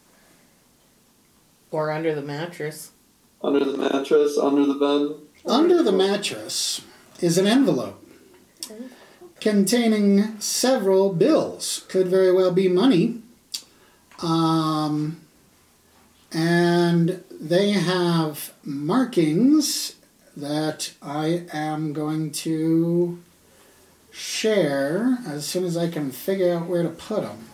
Or 1.69 1.91
under 1.91 2.13
the 2.13 2.21
mattress. 2.21 2.91
under 3.43 3.63
the 3.63 3.77
mattress, 3.77 4.37
under 4.37 4.65
the 4.65 4.73
bed. 4.73 5.15
Under 5.45 5.81
the 5.81 5.91
mattress 5.91 6.81
is 7.21 7.37
an 7.37 7.47
envelope 7.47 7.97
containing 9.39 10.39
several 10.39 11.13
bills. 11.13 11.85
Could 11.89 12.07
very 12.07 12.31
well 12.31 12.51
be 12.51 12.67
money. 12.67 13.21
Um, 14.21 15.21
and 16.31 17.23
they 17.41 17.71
have 17.71 18.53
markings 18.63 19.95
that 20.37 20.93
I 21.01 21.45
am 21.51 21.91
going 21.91 22.31
to 22.31 23.19
share 24.11 25.17
as 25.27 25.47
soon 25.47 25.65
as 25.65 25.75
I 25.75 25.89
can 25.89 26.11
figure 26.11 26.53
out 26.53 26.67
where 26.67 26.83
to 26.83 26.89
put 26.89 27.23
them. 27.23 27.49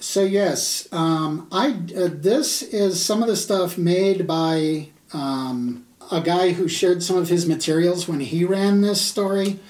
So 0.00 0.22
yes, 0.22 0.86
um, 0.92 1.48
I 1.50 1.70
uh, 1.96 2.08
this 2.12 2.62
is 2.62 3.02
some 3.02 3.22
of 3.22 3.28
the 3.28 3.36
stuff 3.36 3.78
made 3.78 4.26
by 4.26 4.88
um, 5.12 5.86
a 6.10 6.20
guy 6.20 6.52
who 6.52 6.68
shared 6.68 7.02
some 7.02 7.16
of 7.16 7.28
his 7.28 7.46
materials 7.46 8.06
when 8.06 8.20
he 8.20 8.44
ran 8.44 8.82
this 8.82 9.00
story. 9.00 9.60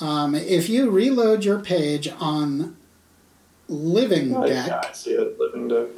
Um, 0.00 0.34
if 0.34 0.68
you 0.68 0.90
reload 0.90 1.44
your 1.44 1.58
page 1.58 2.08
on 2.18 2.76
Living 3.68 4.34
Oh, 4.34 4.46
Deck, 4.46 4.68
yeah, 4.68 4.80
I 4.88 4.92
see 4.92 5.12
it. 5.12 5.38
Living 5.38 5.68
deck. 5.68 5.88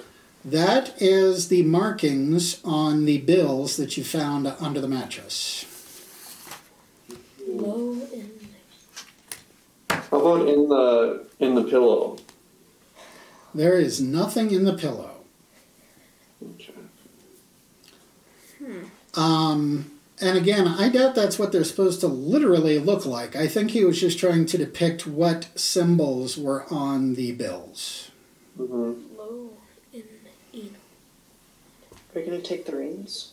That 0.45 1.01
is 1.01 1.49
the 1.49 1.63
markings 1.63 2.61
on 2.65 3.05
the 3.05 3.19
bills 3.19 3.77
that 3.77 3.97
you 3.97 4.05
found 4.05 4.47
under 4.61 4.81
the 4.81 4.89
mattress. 4.89 5.65
low 7.49 7.93
in 8.13 8.31
How 9.89 10.21
about 10.21 10.49
in 10.49 10.69
the 10.69 11.27
in 11.41 11.55
the 11.55 11.65
pillow? 11.65 12.19
There 13.55 13.79
is 13.79 14.01
nothing 14.01 14.51
in 14.51 14.65
the 14.65 14.75
pillow. 14.75 15.13
Okay. 16.43 16.73
Um, 19.15 19.91
and 20.21 20.37
again, 20.39 20.67
I 20.67 20.89
doubt 20.89 21.15
that's 21.15 21.39
what 21.39 21.53
they're 21.53 21.65
supposed 21.65 22.01
to 22.01 22.07
literally 22.09 22.79
look 22.79 23.07
like. 23.07 23.37
I 23.37 23.47
think 23.47 23.71
he 23.71 23.85
was 23.85 24.01
just 24.01 24.19
trying 24.19 24.47
to 24.47 24.59
depict 24.59 25.07
what 25.07 25.49
symbols 25.59 26.37
were 26.37 26.65
on 26.73 27.15
the 27.15 27.33
bills. 27.33 28.11
hmm 28.57 28.93
low 29.17 29.51
in 29.93 30.03
E. 30.53 30.71
Are 32.15 32.21
you 32.21 32.27
gonna 32.27 32.41
take 32.41 32.65
the 32.65 32.77
reins? 32.77 33.33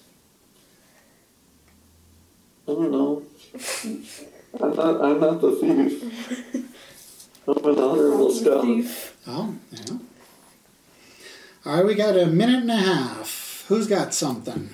I 2.67 2.71
don't 2.71 2.91
know. 2.91 3.23
I'm 4.59 4.75
not. 4.75 5.01
I'm 5.01 5.19
not 5.19 5.41
the 5.41 5.51
thief. 5.51 7.27
I'm 7.47 7.57
an 7.57 7.79
honorable 7.79 8.31
scout. 8.31 8.65
Oh, 9.27 9.55
yeah. 9.71 9.97
All 11.65 11.75
right, 11.75 11.85
we 11.85 11.93
got 11.93 12.17
a 12.17 12.25
minute 12.25 12.61
and 12.61 12.71
a 12.71 12.77
half. 12.77 13.65
Who's 13.67 13.87
got 13.87 14.13
something? 14.13 14.69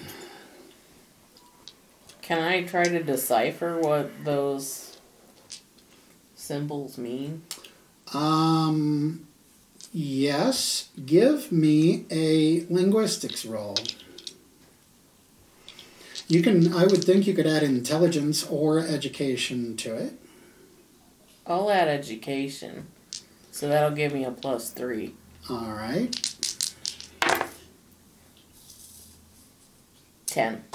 Can 2.21 2.39
I 2.41 2.63
try 2.63 2.83
to 2.83 3.03
decipher 3.03 3.77
what 3.79 4.23
those 4.23 4.97
symbols 6.35 6.97
mean? 6.97 7.43
Um, 8.13 9.26
Yes, 9.93 10.89
give 11.05 11.51
me 11.51 12.05
a 12.11 12.65
linguistics 12.69 13.45
roll. 13.45 13.75
You 16.27 16.41
can, 16.41 16.73
I 16.73 16.85
would 16.85 17.03
think 17.03 17.25
you 17.25 17.33
could 17.33 17.47
add 17.47 17.63
intelligence 17.63 18.45
or 18.45 18.79
education 18.79 19.77
to 19.77 19.95
it. 19.95 20.13
I'll 21.45 21.71
add 21.71 21.87
education. 21.87 22.87
So 23.51 23.69
that'll 23.69 23.95
give 23.95 24.13
me 24.13 24.25
a 24.25 24.31
plus 24.31 24.71
three. 24.71 25.15
All 25.49 25.71
right. 25.71 26.13
Ten. 30.25 30.65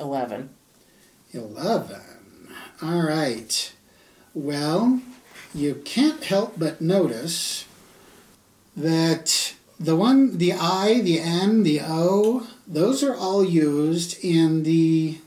Eleven. 0.00 0.50
11. 1.32 2.00
All 2.82 3.02
right. 3.02 3.72
Well, 4.34 5.00
you 5.54 5.82
can't 5.84 6.24
help 6.24 6.58
but 6.58 6.80
notice 6.80 7.65
that 8.76 9.54
the 9.80 9.96
one, 9.96 10.38
the 10.38 10.52
I, 10.52 11.00
the 11.00 11.20
N, 11.20 11.62
the 11.62 11.80
O, 11.82 12.46
those 12.66 13.02
are 13.02 13.14
all 13.14 13.44
used 13.44 14.22
in 14.24 14.62
the 14.62 15.18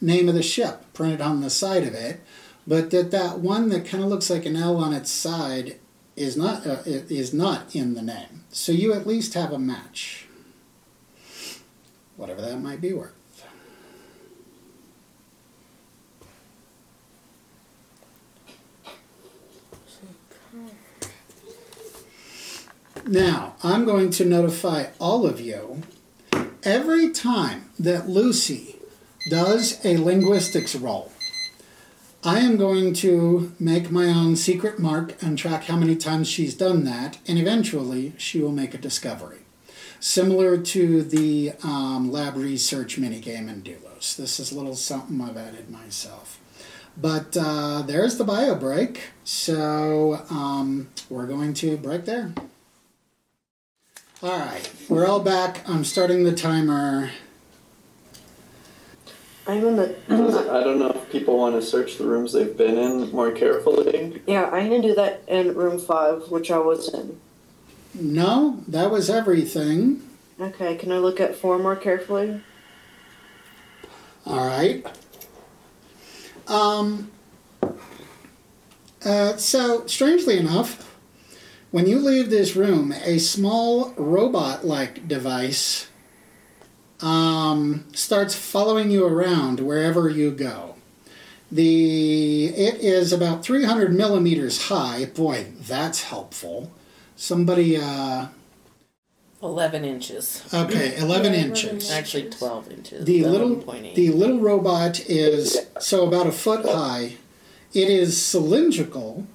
name 0.00 0.28
of 0.28 0.34
the 0.34 0.42
ship 0.42 0.84
printed 0.92 1.20
on 1.20 1.40
the 1.40 1.50
side 1.50 1.84
of 1.84 1.94
it, 1.94 2.20
but 2.66 2.90
that 2.90 3.10
that 3.10 3.38
one 3.38 3.68
that 3.68 3.86
kind 3.86 4.02
of 4.02 4.10
looks 4.10 4.28
like 4.30 4.44
an 4.44 4.56
L 4.56 4.76
on 4.76 4.92
its 4.92 5.10
side 5.10 5.76
is 6.16 6.36
not 6.36 6.66
uh, 6.66 6.82
is 6.86 7.32
not 7.32 7.74
in 7.74 7.94
the 7.94 8.02
name. 8.02 8.44
So 8.50 8.72
you 8.72 8.92
at 8.92 9.06
least 9.06 9.34
have 9.34 9.52
a 9.52 9.58
match, 9.58 10.26
whatever 12.16 12.40
that 12.40 12.60
might 12.60 12.80
be 12.80 12.92
worth. 12.92 13.12
Now, 23.08 23.54
I'm 23.62 23.84
going 23.84 24.10
to 24.10 24.24
notify 24.24 24.86
all 24.98 25.26
of 25.26 25.40
you 25.40 25.82
every 26.64 27.10
time 27.10 27.70
that 27.78 28.08
Lucy 28.08 28.80
does 29.30 29.78
a 29.84 29.96
linguistics 29.98 30.74
roll. 30.74 31.12
I 32.24 32.40
am 32.40 32.56
going 32.56 32.94
to 32.94 33.54
make 33.60 33.92
my 33.92 34.06
own 34.06 34.34
secret 34.34 34.80
mark 34.80 35.22
and 35.22 35.38
track 35.38 35.64
how 35.64 35.76
many 35.76 35.94
times 35.94 36.26
she's 36.26 36.56
done 36.56 36.82
that, 36.82 37.18
and 37.28 37.38
eventually 37.38 38.12
she 38.16 38.40
will 38.40 38.50
make 38.50 38.74
a 38.74 38.78
discovery. 38.78 39.42
Similar 40.00 40.58
to 40.62 41.02
the 41.04 41.52
um, 41.62 42.10
lab 42.10 42.36
research 42.36 42.98
minigame 42.98 43.48
in 43.48 43.62
Doulos. 43.62 44.16
This 44.16 44.40
is 44.40 44.50
a 44.50 44.56
little 44.56 44.74
something 44.74 45.20
I've 45.20 45.36
added 45.36 45.70
myself. 45.70 46.40
But 46.96 47.36
uh, 47.38 47.82
there's 47.82 48.18
the 48.18 48.24
bio 48.24 48.56
break, 48.56 49.10
so 49.22 50.26
um, 50.28 50.88
we're 51.08 51.26
going 51.26 51.54
to 51.54 51.76
break 51.76 52.04
there. 52.04 52.32
All 54.22 54.38
right, 54.38 54.72
we're 54.88 55.06
all 55.06 55.20
back. 55.20 55.68
I'm 55.68 55.84
starting 55.84 56.24
the 56.24 56.32
timer. 56.34 57.10
I'm 59.46 59.64
in 59.64 59.76
the. 59.76 59.94
I 60.08 60.64
don't 60.64 60.78
know 60.78 60.90
if 60.90 61.10
people 61.10 61.36
want 61.36 61.54
to 61.54 61.62
search 61.62 61.98
the 61.98 62.06
rooms 62.06 62.32
they've 62.32 62.56
been 62.56 62.78
in 62.78 63.10
more 63.12 63.30
carefully. 63.30 64.22
Yeah, 64.26 64.46
I'm 64.46 64.70
gonna 64.70 64.80
do 64.80 64.94
that 64.94 65.22
in 65.28 65.54
room 65.54 65.78
five, 65.78 66.30
which 66.30 66.50
I 66.50 66.58
was 66.58 66.92
in. 66.94 67.20
No, 67.92 68.64
that 68.66 68.90
was 68.90 69.10
everything. 69.10 70.02
Okay, 70.40 70.76
can 70.76 70.92
I 70.92 70.98
look 70.98 71.20
at 71.20 71.34
four 71.36 71.58
more 71.58 71.76
carefully? 71.76 72.40
All 74.24 74.46
right. 74.46 74.84
Um. 76.48 77.10
Uh, 79.04 79.36
so, 79.36 79.86
strangely 79.86 80.36
enough, 80.38 80.95
when 81.76 81.86
you 81.86 81.98
leave 81.98 82.30
this 82.30 82.56
room, 82.56 82.90
a 83.04 83.18
small 83.18 83.92
robot-like 83.98 85.06
device 85.06 85.88
um, 87.02 87.84
starts 87.92 88.34
following 88.34 88.90
you 88.90 89.06
around 89.06 89.60
wherever 89.60 90.08
you 90.08 90.30
go. 90.30 90.76
The 91.52 92.46
it 92.46 92.76
is 92.76 93.12
about 93.12 93.44
300 93.44 93.92
millimeters 93.92 94.68
high. 94.68 95.04
Boy, 95.04 95.48
that's 95.60 96.04
helpful. 96.04 96.72
Somebody, 97.14 97.76
uh, 97.76 98.28
Eleven 99.42 99.84
inches. 99.84 100.48
okay, 100.54 100.96
11 100.98 100.98
Yeah, 100.98 101.04
11 101.04 101.34
inches. 101.34 101.90
Actually, 101.90 102.30
twelve 102.30 102.72
inches. 102.72 103.04
The 103.04 103.22
little 103.24 103.56
the 103.94 104.12
little 104.12 104.40
robot 104.40 105.00
is 105.00 105.66
so 105.78 106.08
about 106.08 106.26
a 106.26 106.32
foot 106.32 106.64
high. 106.64 107.16
It 107.74 107.90
is 107.90 108.16
cylindrical 108.24 109.26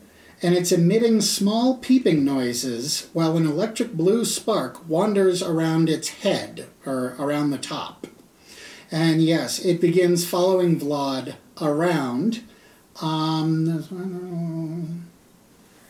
and 0.43 0.55
it's 0.55 0.71
emitting 0.71 1.21
small 1.21 1.77
peeping 1.77 2.25
noises 2.25 3.09
while 3.13 3.37
an 3.37 3.45
electric 3.45 3.93
blue 3.93 4.25
spark 4.25 4.87
wanders 4.87 5.43
around 5.43 5.89
its 5.89 6.09
head 6.09 6.67
or 6.85 7.15
around 7.19 7.51
the 7.51 7.57
top. 7.57 8.07
And 8.91 9.21
yes, 9.21 9.63
it 9.63 9.79
begins 9.79 10.27
following 10.27 10.79
Vlad 10.79 11.35
around. 11.61 12.43
Um, 13.01 15.07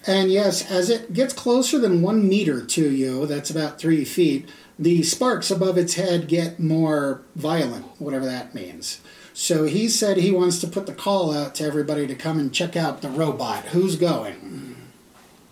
and 0.05 0.31
yes, 0.31 0.69
as 0.69 0.89
it 0.89 1.13
gets 1.13 1.33
closer 1.33 1.79
than 1.79 2.01
one 2.01 2.27
meter 2.27 2.65
to 2.65 2.91
you, 2.91 3.25
that's 3.25 3.49
about 3.49 3.79
three 3.79 4.03
feet, 4.03 4.49
the 4.77 5.01
sparks 5.03 5.49
above 5.49 5.77
its 5.77 5.93
head 5.93 6.27
get 6.27 6.59
more 6.59 7.21
violent, 7.35 7.85
whatever 7.99 8.25
that 8.25 8.53
means. 8.53 8.99
So 9.33 9.63
he 9.63 9.87
said 9.87 10.17
he 10.17 10.31
wants 10.31 10.59
to 10.59 10.67
put 10.67 10.85
the 10.85 10.93
call 10.93 11.33
out 11.33 11.55
to 11.55 11.63
everybody 11.63 12.05
to 12.07 12.15
come 12.15 12.39
and 12.39 12.53
check 12.53 12.75
out 12.75 13.01
the 13.01 13.09
robot. 13.09 13.65
Who's 13.67 13.95
going? 13.95 14.75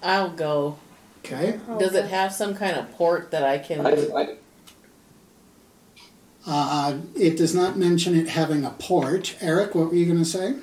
I'll 0.04 0.32
go. 0.32 0.78
Okay. 1.20 1.60
Does 1.78 1.94
it 1.96 2.06
have 2.06 2.34
some 2.34 2.56
kind 2.56 2.76
of 2.78 2.92
port 2.94 3.32
that 3.32 3.44
I 3.44 3.58
can? 3.58 3.86
I, 3.86 3.92
I, 3.92 4.36
Uh, 6.46 6.98
it 7.16 7.38
does 7.38 7.54
not 7.54 7.78
mention 7.78 8.16
it 8.16 8.30
having 8.30 8.66
a 8.66 8.72
port. 8.72 9.36
Eric, 9.42 9.76
what 9.76 9.90
were 9.90 9.96
you 9.96 10.06
going 10.06 10.18
to 10.20 10.26
say? 10.26 10.56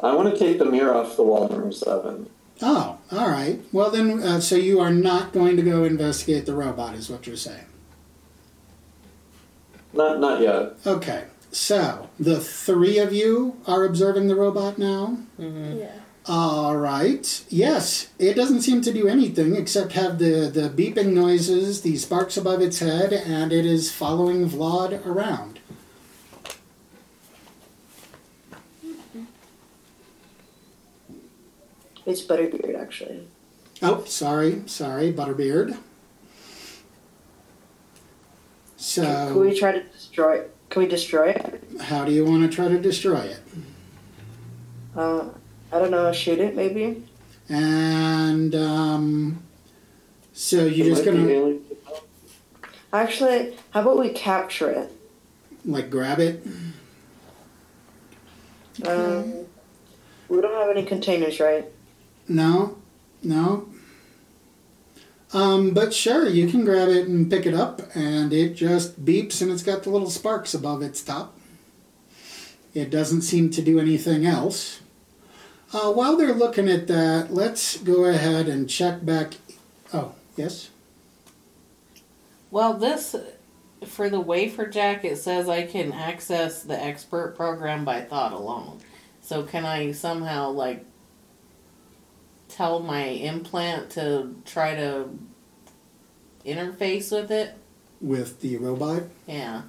I 0.00 0.14
want 0.14 0.32
to 0.32 0.38
take 0.38 0.58
the 0.58 0.64
mirror 0.64 0.94
off 0.94 1.16
the 1.16 1.24
wall 1.24 1.48
in 1.48 1.58
room 1.58 1.72
seven. 1.72 2.30
Oh, 2.62 2.98
all 3.10 3.28
right. 3.28 3.60
Well, 3.72 3.90
then, 3.90 4.22
uh, 4.22 4.40
so 4.40 4.54
you 4.56 4.80
are 4.80 4.92
not 4.92 5.32
going 5.32 5.56
to 5.56 5.62
go 5.62 5.84
investigate 5.84 6.46
the 6.46 6.54
robot, 6.54 6.94
is 6.94 7.08
what 7.10 7.26
you're 7.26 7.36
saying. 7.36 7.66
Not 9.92 10.20
not 10.20 10.40
yet. 10.40 10.76
Okay. 10.86 11.24
So 11.50 12.10
the 12.20 12.40
three 12.40 12.98
of 12.98 13.12
you 13.12 13.56
are 13.66 13.84
observing 13.84 14.28
the 14.28 14.36
robot 14.36 14.78
now. 14.78 15.18
Mm-hmm. 15.40 15.78
Yeah. 15.78 15.92
All 16.26 16.76
right. 16.76 17.44
Yes, 17.48 18.08
it 18.18 18.34
doesn't 18.34 18.60
seem 18.60 18.82
to 18.82 18.92
do 18.92 19.08
anything 19.08 19.56
except 19.56 19.92
have 19.92 20.18
the, 20.18 20.50
the 20.52 20.68
beeping 20.68 21.14
noises, 21.14 21.80
the 21.80 21.96
sparks 21.96 22.36
above 22.36 22.60
its 22.60 22.80
head, 22.80 23.14
and 23.14 23.50
it 23.50 23.64
is 23.64 23.90
following 23.90 24.46
Vlad 24.46 25.06
around. 25.06 25.60
Mm-hmm. 28.84 29.22
It's 32.04 32.20
Butterbeard, 32.20 32.78
actually. 32.78 33.26
Oh, 33.80 34.04
sorry, 34.04 34.64
sorry, 34.66 35.10
Butterbeard. 35.10 35.78
So 38.78 39.02
can 39.02 39.40
we 39.40 39.58
try 39.58 39.72
to 39.72 39.82
destroy 39.82 40.36
it? 40.38 40.54
Can 40.70 40.82
we 40.82 40.88
destroy 40.88 41.30
it? 41.30 41.62
how 41.80 42.04
do 42.04 42.12
you 42.12 42.24
want 42.24 42.48
to 42.48 42.54
try 42.54 42.68
to 42.68 42.78
destroy 42.78 43.20
it? 43.20 43.40
Uh, 44.96 45.28
I 45.72 45.78
don't 45.78 45.90
know, 45.90 46.12
shoot 46.12 46.38
it 46.38 46.54
maybe? 46.54 47.04
And 47.48 48.54
um, 48.54 49.42
so 50.32 50.64
you're 50.64 50.86
just 50.86 51.04
gonna 51.04 51.26
alien- 51.28 51.64
Actually, 52.92 53.56
how 53.70 53.82
about 53.82 53.98
we 53.98 54.10
capture 54.10 54.70
it? 54.70 54.92
like 55.64 55.90
grab 55.90 56.20
it? 56.20 56.42
Um, 58.86 59.44
we 60.28 60.40
don't 60.40 60.54
have 60.54 60.70
any 60.74 60.86
containers, 60.86 61.40
right? 61.40 61.66
No, 62.28 62.78
no. 63.22 63.68
Um, 65.32 65.70
but 65.70 65.92
sure, 65.92 66.26
you 66.26 66.48
can 66.48 66.64
grab 66.64 66.88
it 66.88 67.06
and 67.06 67.30
pick 67.30 67.44
it 67.44 67.54
up, 67.54 67.82
and 67.94 68.32
it 68.32 68.54
just 68.54 69.04
beeps, 69.04 69.42
and 69.42 69.50
it's 69.50 69.62
got 69.62 69.82
the 69.82 69.90
little 69.90 70.10
sparks 70.10 70.54
above 70.54 70.80
its 70.80 71.02
top. 71.02 71.36
It 72.72 72.90
doesn't 72.90 73.22
seem 73.22 73.50
to 73.50 73.62
do 73.62 73.78
anything 73.78 74.24
else. 74.24 74.80
Uh, 75.72 75.92
while 75.92 76.16
they're 76.16 76.32
looking 76.32 76.68
at 76.68 76.86
that, 76.86 77.32
let's 77.32 77.76
go 77.78 78.04
ahead 78.04 78.48
and 78.48 78.70
check 78.70 79.04
back. 79.04 79.34
Oh, 79.92 80.12
yes. 80.36 80.70
Well, 82.50 82.74
this 82.74 83.14
for 83.84 84.08
the 84.08 84.20
wafer 84.20 84.66
jack, 84.66 85.04
it 85.04 85.18
says 85.18 85.48
I 85.48 85.66
can 85.66 85.92
access 85.92 86.62
the 86.62 86.82
expert 86.82 87.36
program 87.36 87.84
by 87.84 88.00
thought 88.00 88.32
alone. 88.32 88.78
So 89.20 89.42
can 89.42 89.66
I 89.66 89.92
somehow 89.92 90.50
like 90.50 90.84
tell 92.48 92.80
my 92.80 93.04
implant 93.04 93.90
to 93.90 94.34
try 94.44 94.74
to 94.74 95.08
interface 96.44 97.12
with 97.12 97.30
it? 97.30 97.56
With 98.00 98.40
the 98.40 98.56
robot. 98.56 99.04
Yeah. 99.26 99.62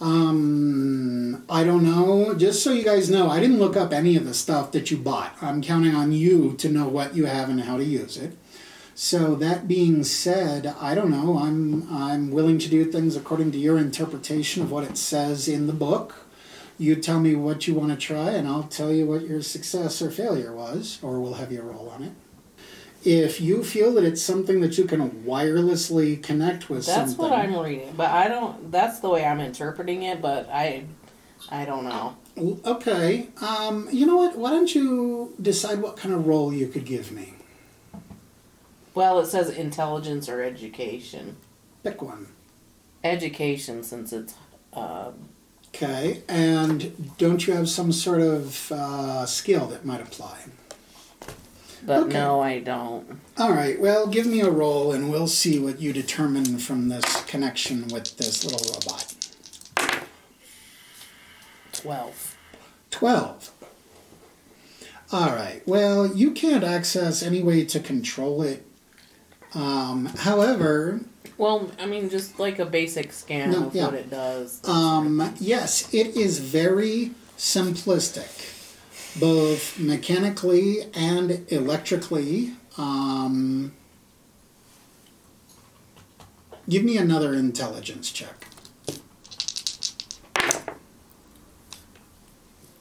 Um, 0.00 1.44
I 1.48 1.64
don't 1.64 1.84
know. 1.84 2.34
Just 2.34 2.62
so 2.62 2.72
you 2.72 2.84
guys 2.84 3.08
know, 3.08 3.30
I 3.30 3.40
didn't 3.40 3.58
look 3.58 3.76
up 3.76 3.92
any 3.92 4.16
of 4.16 4.24
the 4.24 4.34
stuff 4.34 4.72
that 4.72 4.90
you 4.90 4.96
bought. 4.96 5.36
I'm 5.40 5.62
counting 5.62 5.94
on 5.94 6.12
you 6.12 6.54
to 6.54 6.68
know 6.68 6.88
what 6.88 7.14
you 7.16 7.26
have 7.26 7.48
and 7.48 7.60
how 7.62 7.76
to 7.76 7.84
use 7.84 8.16
it. 8.16 8.36
So 8.94 9.34
that 9.36 9.66
being 9.66 10.04
said, 10.04 10.66
I 10.80 10.94
don't 10.94 11.10
know. 11.10 11.38
I'm 11.38 11.92
I'm 11.92 12.30
willing 12.30 12.58
to 12.58 12.68
do 12.68 12.84
things 12.84 13.16
according 13.16 13.50
to 13.52 13.58
your 13.58 13.76
interpretation 13.76 14.62
of 14.62 14.70
what 14.70 14.84
it 14.84 14.96
says 14.96 15.48
in 15.48 15.66
the 15.66 15.72
book. 15.72 16.23
You 16.76 16.96
tell 16.96 17.20
me 17.20 17.34
what 17.34 17.68
you 17.68 17.74
want 17.74 17.90
to 17.90 17.96
try, 17.96 18.30
and 18.30 18.48
I'll 18.48 18.64
tell 18.64 18.92
you 18.92 19.06
what 19.06 19.22
your 19.28 19.42
success 19.42 20.02
or 20.02 20.10
failure 20.10 20.52
was, 20.52 20.98
or 21.02 21.20
we'll 21.20 21.34
have 21.34 21.52
you 21.52 21.62
roll 21.62 21.88
on 21.88 22.02
it. 22.02 22.12
If 23.04 23.40
you 23.40 23.62
feel 23.62 23.92
that 23.94 24.04
it's 24.04 24.22
something 24.22 24.60
that 24.62 24.76
you 24.78 24.84
can 24.84 25.10
wirelessly 25.24 26.22
connect 26.22 26.70
with 26.70 26.86
That's 26.86 27.12
something, 27.12 27.18
what 27.18 27.32
I'm 27.32 27.56
reading, 27.56 27.92
but 27.96 28.10
I 28.10 28.28
don't. 28.28 28.72
That's 28.72 29.00
the 29.00 29.10
way 29.10 29.24
I'm 29.24 29.40
interpreting 29.40 30.02
it, 30.04 30.22
but 30.22 30.48
I, 30.50 30.84
I 31.50 31.64
don't 31.64 31.84
know. 31.84 32.16
Okay. 32.64 33.28
Um, 33.40 33.88
you 33.92 34.06
know 34.06 34.16
what? 34.16 34.36
Why 34.36 34.50
don't 34.50 34.74
you 34.74 35.34
decide 35.40 35.80
what 35.80 35.96
kind 35.96 36.14
of 36.14 36.26
role 36.26 36.52
you 36.52 36.66
could 36.66 36.86
give 36.86 37.12
me? 37.12 37.34
Well, 38.94 39.20
it 39.20 39.26
says 39.26 39.50
intelligence 39.50 40.28
or 40.28 40.42
education. 40.42 41.36
Pick 41.82 42.00
one. 42.00 42.28
Education, 43.04 43.84
since 43.84 44.12
it's. 44.12 44.34
Uh, 44.72 45.12
Okay. 45.74 46.22
And 46.28 47.16
don't 47.18 47.46
you 47.46 47.52
have 47.54 47.68
some 47.68 47.90
sort 47.90 48.20
of 48.20 48.70
uh, 48.70 49.26
skill 49.26 49.66
that 49.66 49.84
might 49.84 50.00
apply? 50.00 50.38
but 51.84 52.04
Okay. 52.04 52.12
no, 52.14 52.40
I 52.40 52.60
don't. 52.60 53.20
All 53.36 53.50
right. 53.52 53.78
Well, 53.78 54.06
give 54.06 54.24
me 54.24 54.40
a 54.40 54.48
roll, 54.50 54.92
and 54.92 55.10
we'll 55.10 55.26
see 55.26 55.58
what 55.58 55.80
you 55.80 55.92
determine 55.92 56.58
from 56.58 56.88
this 56.88 57.22
connection 57.24 57.88
with 57.88 58.16
this 58.16 58.44
little 58.44 58.60
robot. 58.72 59.14
Twelve. 61.72 62.36
12. 62.90 63.50
All 65.12 65.30
right. 65.30 65.60
Well, 65.66 66.06
you 66.14 66.30
can't 66.30 66.62
access 66.64 67.22
any 67.22 67.42
way 67.42 67.64
to 67.64 67.80
control 67.80 68.42
it. 68.42 68.64
Um, 69.52 70.06
however, 70.06 71.00
Well, 71.36 71.70
I 71.80 71.86
mean, 71.86 72.10
just 72.10 72.38
like 72.38 72.58
a 72.60 72.64
basic 72.66 73.12
scan 73.12 73.50
No, 73.50 73.66
of 73.66 73.74
yeah. 73.74 73.86
what 73.86 73.94
it 73.94 74.08
does. 74.10 74.60
um, 74.68 75.34
yes, 75.40 75.92
it 75.92 76.16
is 76.16 76.38
very 76.38 77.10
simplistic, 77.36 79.18
both 79.18 79.78
mechanically 79.78 80.86
and 80.94 81.44
electrically. 81.50 82.52
Um, 82.78 83.72
give 86.68 86.84
me 86.84 86.96
another 86.96 87.34
intelligence 87.34 88.12
check. 88.12 88.46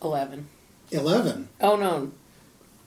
Eleven. 0.01 0.47
11. 0.91 1.49
Oh 1.61 1.75
no, 1.75 2.11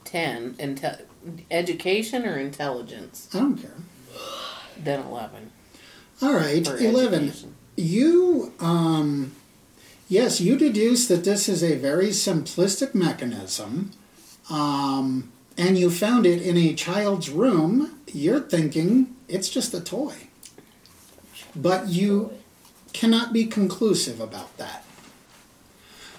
ten. 0.04 0.54
Inte- 0.54 1.02
education 1.50 2.24
or 2.24 2.38
intelligence? 2.38 3.28
I 3.34 3.38
don't 3.40 3.56
care. 3.56 3.74
Then 4.78 5.00
eleven. 5.00 5.50
All 6.22 6.34
right, 6.34 6.66
11. 6.66 7.24
education. 7.24 7.54
You, 7.76 8.52
um, 8.58 9.32
yes, 10.08 10.40
you 10.40 10.56
deduce 10.56 11.08
that 11.08 11.24
this 11.24 11.48
is 11.48 11.62
a 11.62 11.76
very 11.76 12.08
simplistic 12.08 12.94
mechanism, 12.94 13.90
um, 14.48 15.30
and 15.58 15.76
you 15.76 15.90
found 15.90 16.24
it 16.26 16.40
in 16.40 16.56
a 16.56 16.74
child's 16.74 17.28
room. 17.28 17.98
You're 18.06 18.40
thinking 18.40 19.14
it's 19.28 19.48
just 19.50 19.74
a 19.74 19.80
toy. 19.80 20.14
But 21.54 21.88
you 21.88 22.32
cannot 22.92 23.32
be 23.32 23.46
conclusive 23.46 24.20
about 24.20 24.56
that. 24.56 24.84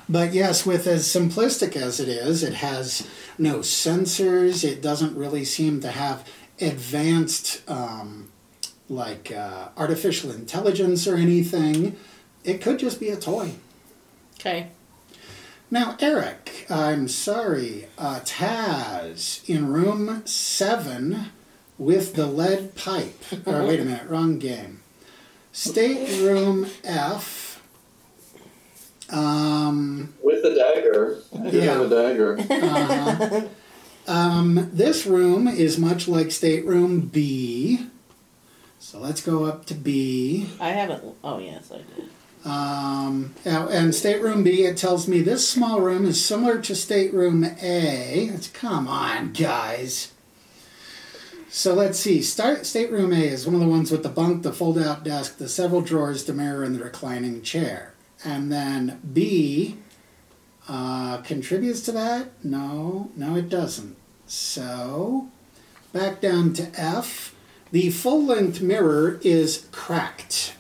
But 0.10 0.34
yes, 0.34 0.66
with 0.66 0.88
as 0.88 1.06
simplistic 1.06 1.76
as 1.76 2.00
it 2.00 2.08
is, 2.08 2.44
it 2.44 2.56
has 2.56 3.08
no 3.38 3.60
sensors. 3.60 4.64
It 4.64 4.82
doesn't 4.82 5.16
really 5.18 5.44
seem 5.44 5.82
to 5.82 5.92
have 5.92 6.28
advanced, 6.62 7.62
um, 7.68 8.30
like 8.90 9.32
uh, 9.32 9.70
artificial 9.78 10.32
intelligence 10.32 11.08
or 11.08 11.16
anything. 11.16 11.96
It 12.44 12.62
could 12.62 12.80
just 12.80 13.00
be 13.00 13.10
a 13.10 13.18
toy. 13.18 13.52
Okay. 14.40 14.68
Now, 15.70 15.98
Eric, 16.00 16.66
I'm 16.70 17.08
sorry, 17.10 17.88
uh, 17.98 18.22
Taz 18.24 19.48
in 19.50 19.68
room 19.68 20.22
seven 20.26 21.32
with 21.78 22.14
the 22.16 22.26
lead 22.26 22.76
pipe. 22.76 23.22
or 23.46 23.64
wait 23.68 23.80
a 23.82 23.84
minute, 23.86 24.08
wrong 24.10 24.40
game. 24.40 24.82
Stateroom 25.52 26.68
F. 26.84 27.62
Um, 29.10 30.14
With 30.24 30.44
the 30.44 30.54
dagger. 30.56 31.20
I 31.38 31.50
do 31.50 31.60
have 31.62 31.82
a 31.82 31.90
dagger. 31.90 32.38
uh-huh. 32.40 33.42
um, 34.08 34.70
this 34.72 35.06
room 35.06 35.48
is 35.48 35.78
much 35.78 36.08
like 36.08 36.32
stateroom 36.32 37.02
B. 37.02 37.88
So 38.80 39.00
let's 39.00 39.22
go 39.22 39.46
up 39.46 39.66
to 39.66 39.74
B. 39.74 40.50
I 40.60 40.70
haven't. 40.70 41.04
Oh 41.24 41.40
yes, 41.40 41.72
I 41.72 41.78
did. 41.78 42.10
Um, 42.46 43.34
and 43.44 43.94
stateroom 43.94 44.44
B, 44.44 44.64
it 44.64 44.78
tells 44.78 45.08
me 45.08 45.22
this 45.22 45.50
small 45.50 45.82
room 45.82 46.06
is 46.06 46.24
similar 46.24 46.62
to 46.62 46.76
stateroom 46.76 47.44
A. 47.44 48.30
It's, 48.34 48.48
come 48.48 48.88
on, 48.88 49.34
guys. 49.34 50.14
So 51.50 51.74
let's 51.74 52.00
see. 52.00 52.22
Start, 52.22 52.66
stateroom 52.66 53.12
A 53.12 53.20
is 53.20 53.46
one 53.46 53.56
of 53.56 53.62
the 53.62 53.68
ones 53.68 53.92
with 53.92 54.04
the 54.04 54.10
bunk, 54.10 54.44
the 54.44 54.54
fold 54.54 54.78
out 54.78 55.04
desk, 55.04 55.38
the 55.38 55.50
several 55.50 55.82
drawers, 55.82 56.24
the 56.26 56.34
mirror, 56.34 56.64
and 56.64 56.76
the 56.76 56.84
reclining 56.84 57.42
chair. 57.42 57.94
And 58.24 58.52
then 58.52 59.02
B 59.14 59.78
uh, 60.70 61.18
contributes 61.18 61.82
to 61.82 61.92
that? 61.94 62.30
No, 62.44 63.12
no, 63.16 63.36
it 63.36 63.50
doesn't. 63.50 63.98
So 64.26 65.30
back 65.92 66.22
down 66.22 66.54
to 66.54 66.70
F. 66.80 67.34
The 67.72 67.90
full 67.90 68.24
length 68.24 68.62
mirror 68.62 69.20
is 69.24 69.68
cracked. 69.72 70.56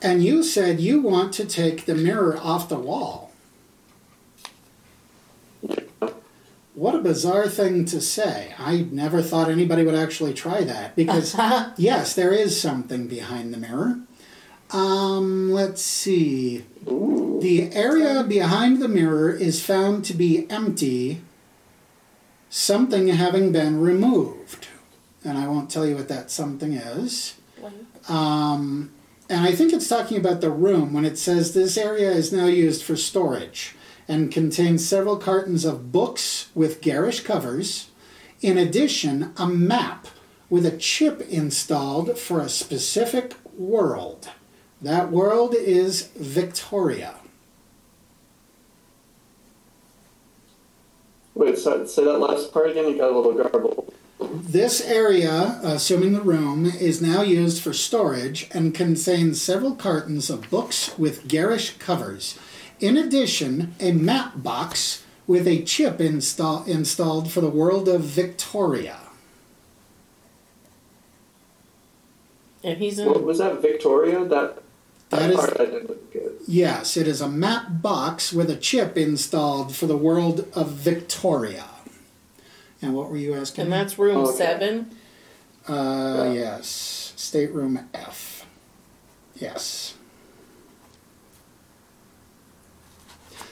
And 0.00 0.22
you 0.22 0.42
said 0.42 0.80
you 0.80 1.00
want 1.00 1.32
to 1.34 1.44
take 1.44 1.84
the 1.84 1.94
mirror 1.94 2.38
off 2.38 2.68
the 2.68 2.78
wall. 2.78 3.32
What 6.74 6.94
a 6.94 6.98
bizarre 6.98 7.48
thing 7.48 7.86
to 7.86 8.02
say. 8.02 8.54
I 8.58 8.86
never 8.90 9.22
thought 9.22 9.50
anybody 9.50 9.82
would 9.82 9.94
actually 9.94 10.34
try 10.34 10.62
that 10.64 10.94
because, 10.94 11.34
yes, 11.78 12.14
there 12.14 12.32
is 12.32 12.60
something 12.60 13.06
behind 13.06 13.54
the 13.54 13.58
mirror. 13.58 14.00
Um, 14.70 15.50
let's 15.52 15.80
see. 15.80 16.64
The 16.84 17.70
area 17.72 18.22
behind 18.24 18.82
the 18.82 18.88
mirror 18.88 19.30
is 19.30 19.64
found 19.64 20.04
to 20.06 20.14
be 20.14 20.48
empty, 20.50 21.22
something 22.50 23.08
having 23.08 23.52
been 23.52 23.80
removed. 23.80 24.68
And 25.24 25.36
I 25.38 25.48
won't 25.48 25.70
tell 25.70 25.86
you 25.86 25.96
what 25.96 26.08
that 26.08 26.30
something 26.30 26.72
is. 26.72 27.34
Um, 28.08 28.92
and 29.28 29.40
I 29.40 29.52
think 29.52 29.72
it's 29.72 29.88
talking 29.88 30.18
about 30.18 30.40
the 30.40 30.50
room 30.50 30.92
when 30.92 31.04
it 31.04 31.18
says 31.18 31.52
this 31.52 31.76
area 31.76 32.10
is 32.10 32.32
now 32.32 32.46
used 32.46 32.84
for 32.84 32.94
storage 32.96 33.74
and 34.06 34.30
contains 34.30 34.86
several 34.86 35.16
cartons 35.16 35.64
of 35.64 35.90
books 35.90 36.48
with 36.54 36.80
garish 36.80 37.20
covers. 37.20 37.90
In 38.40 38.56
addition, 38.56 39.32
a 39.36 39.48
map 39.48 40.06
with 40.48 40.64
a 40.64 40.76
chip 40.76 41.22
installed 41.22 42.16
for 42.16 42.40
a 42.40 42.48
specific 42.48 43.34
world. 43.58 44.30
That 44.80 45.10
world 45.10 45.54
is 45.54 46.08
Victoria. 46.14 47.16
Wait, 51.36 51.58
so, 51.58 51.84
say 51.84 52.02
that 52.02 52.18
last 52.18 52.50
part 52.50 52.70
again. 52.70 52.88
You 52.88 52.96
got 52.96 53.12
a 53.12 53.16
little 53.16 53.34
garbled. 53.34 53.94
This 54.18 54.80
area, 54.80 55.30
uh, 55.30 55.60
assuming 55.64 56.14
the 56.14 56.22
room, 56.22 56.64
is 56.64 57.02
now 57.02 57.20
used 57.20 57.62
for 57.62 57.74
storage 57.74 58.48
and 58.52 58.74
contains 58.74 59.42
several 59.42 59.74
cartons 59.74 60.30
of 60.30 60.48
books 60.48 60.96
with 60.98 61.28
garish 61.28 61.76
covers. 61.76 62.38
In 62.80 62.96
addition, 62.96 63.74
a 63.78 63.92
map 63.92 64.42
box 64.42 65.04
with 65.26 65.46
a 65.46 65.62
chip 65.62 66.00
install, 66.00 66.64
installed 66.64 67.30
for 67.30 67.42
the 67.42 67.50
world 67.50 67.86
of 67.86 68.00
Victoria. 68.00 68.98
And 72.64 72.78
he's 72.78 72.98
in. 72.98 73.08
What 73.08 73.24
was 73.24 73.38
that, 73.38 73.60
Victoria? 73.60 74.24
That, 74.24 74.62
That 75.10 75.30
is- 75.30 75.36
part 75.36 75.60
I 75.60 75.64
didn't 75.66 76.12
get. 76.12 76.22
Yes, 76.48 76.96
it 76.96 77.06
is 77.08 77.20
a 77.20 77.28
map 77.28 77.82
box 77.82 78.32
with 78.32 78.50
a 78.50 78.56
chip 78.56 78.96
installed 78.96 79.74
for 79.74 79.86
the 79.86 79.96
world 79.96 80.46
of 80.54 80.70
Victoria. 80.70 81.64
And 82.82 82.94
what 82.94 83.10
were 83.10 83.16
you 83.16 83.34
asking? 83.34 83.64
And 83.64 83.72
that's 83.72 83.98
room 83.98 84.18
Okay. 84.18 84.36
seven. 84.36 84.90
Uh, 85.66 86.30
yes. 86.34 87.12
Stateroom 87.16 87.80
F. 87.94 88.44
Yes. 89.34 89.94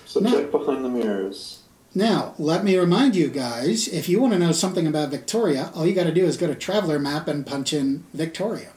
So 0.07 0.21
No. 0.21 0.31
check 0.31 0.51
behind 0.53 0.85
the 0.85 0.89
mirrors. 0.89 1.59
Now, 1.95 2.35
let 2.39 2.65
me 2.65 2.77
remind 2.77 3.17
you 3.17 3.29
guys 3.29 3.89
if 3.89 4.09
you 4.09 4.21
want 4.21 4.33
to 4.33 4.39
know 4.39 4.53
something 4.53 4.87
about 4.87 5.11
Victoria, 5.11 5.71
all 5.75 5.87
you 5.87 5.95
got 5.95 6.05
to 6.05 6.13
do 6.15 6.25
is 6.25 6.37
go 6.37 6.47
to 6.47 6.55
Traveller 6.55 6.99
Map 6.99 7.27
and 7.29 7.45
punch 7.47 7.73
in 7.73 8.05
Victoria. 8.13 8.74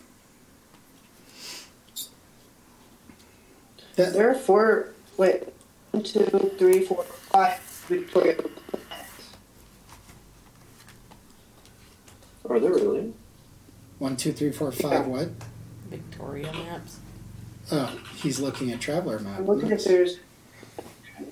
That, 3.98 4.14
There 4.14 4.30
are 4.30 4.36
four. 4.36 4.94
Wait, 5.18 5.44
one, 5.91 6.03
two, 6.03 6.24
three, 6.57 6.82
four, 6.86 7.03
five 7.03 7.60
Victoria. 7.88 8.38
Are 12.48 12.60
there 12.60 12.72
really? 12.72 13.14
one, 13.98 14.15
two, 14.15 14.32
three, 14.32 14.52
four, 14.52 14.72
five. 14.72 15.07
What? 15.07 15.30
Victoria 15.90 16.53
maps. 16.53 16.99
Oh, 17.72 17.99
he's 18.15 18.40
looking 18.40 18.72
at 18.72 18.80
traveller 18.80 19.19
map. 19.19 19.40
I'm 19.40 19.48
looking 19.48 19.72
if 19.72 19.84
there's 19.84 20.19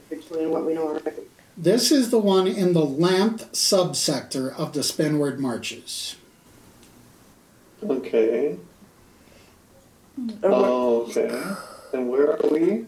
between 0.10 0.50
what 0.50 0.66
we 0.66 0.74
know 0.74 0.88
already. 0.88 1.22
This 1.56 1.92
is 1.92 2.10
the 2.10 2.20
one 2.20 2.48
in 2.48 2.74
the 2.74 2.86
Lanth 2.86 3.52
subsector 3.52 4.54
of 4.58 4.74
the 4.74 4.82
Spinward 4.82 5.38
Marches. 5.38 6.16
Okay. 7.84 8.58
Oh, 10.44 11.04
okay. 11.04 11.56
And 11.96 12.10
where 12.10 12.32
are 12.34 12.50
we? 12.50 12.86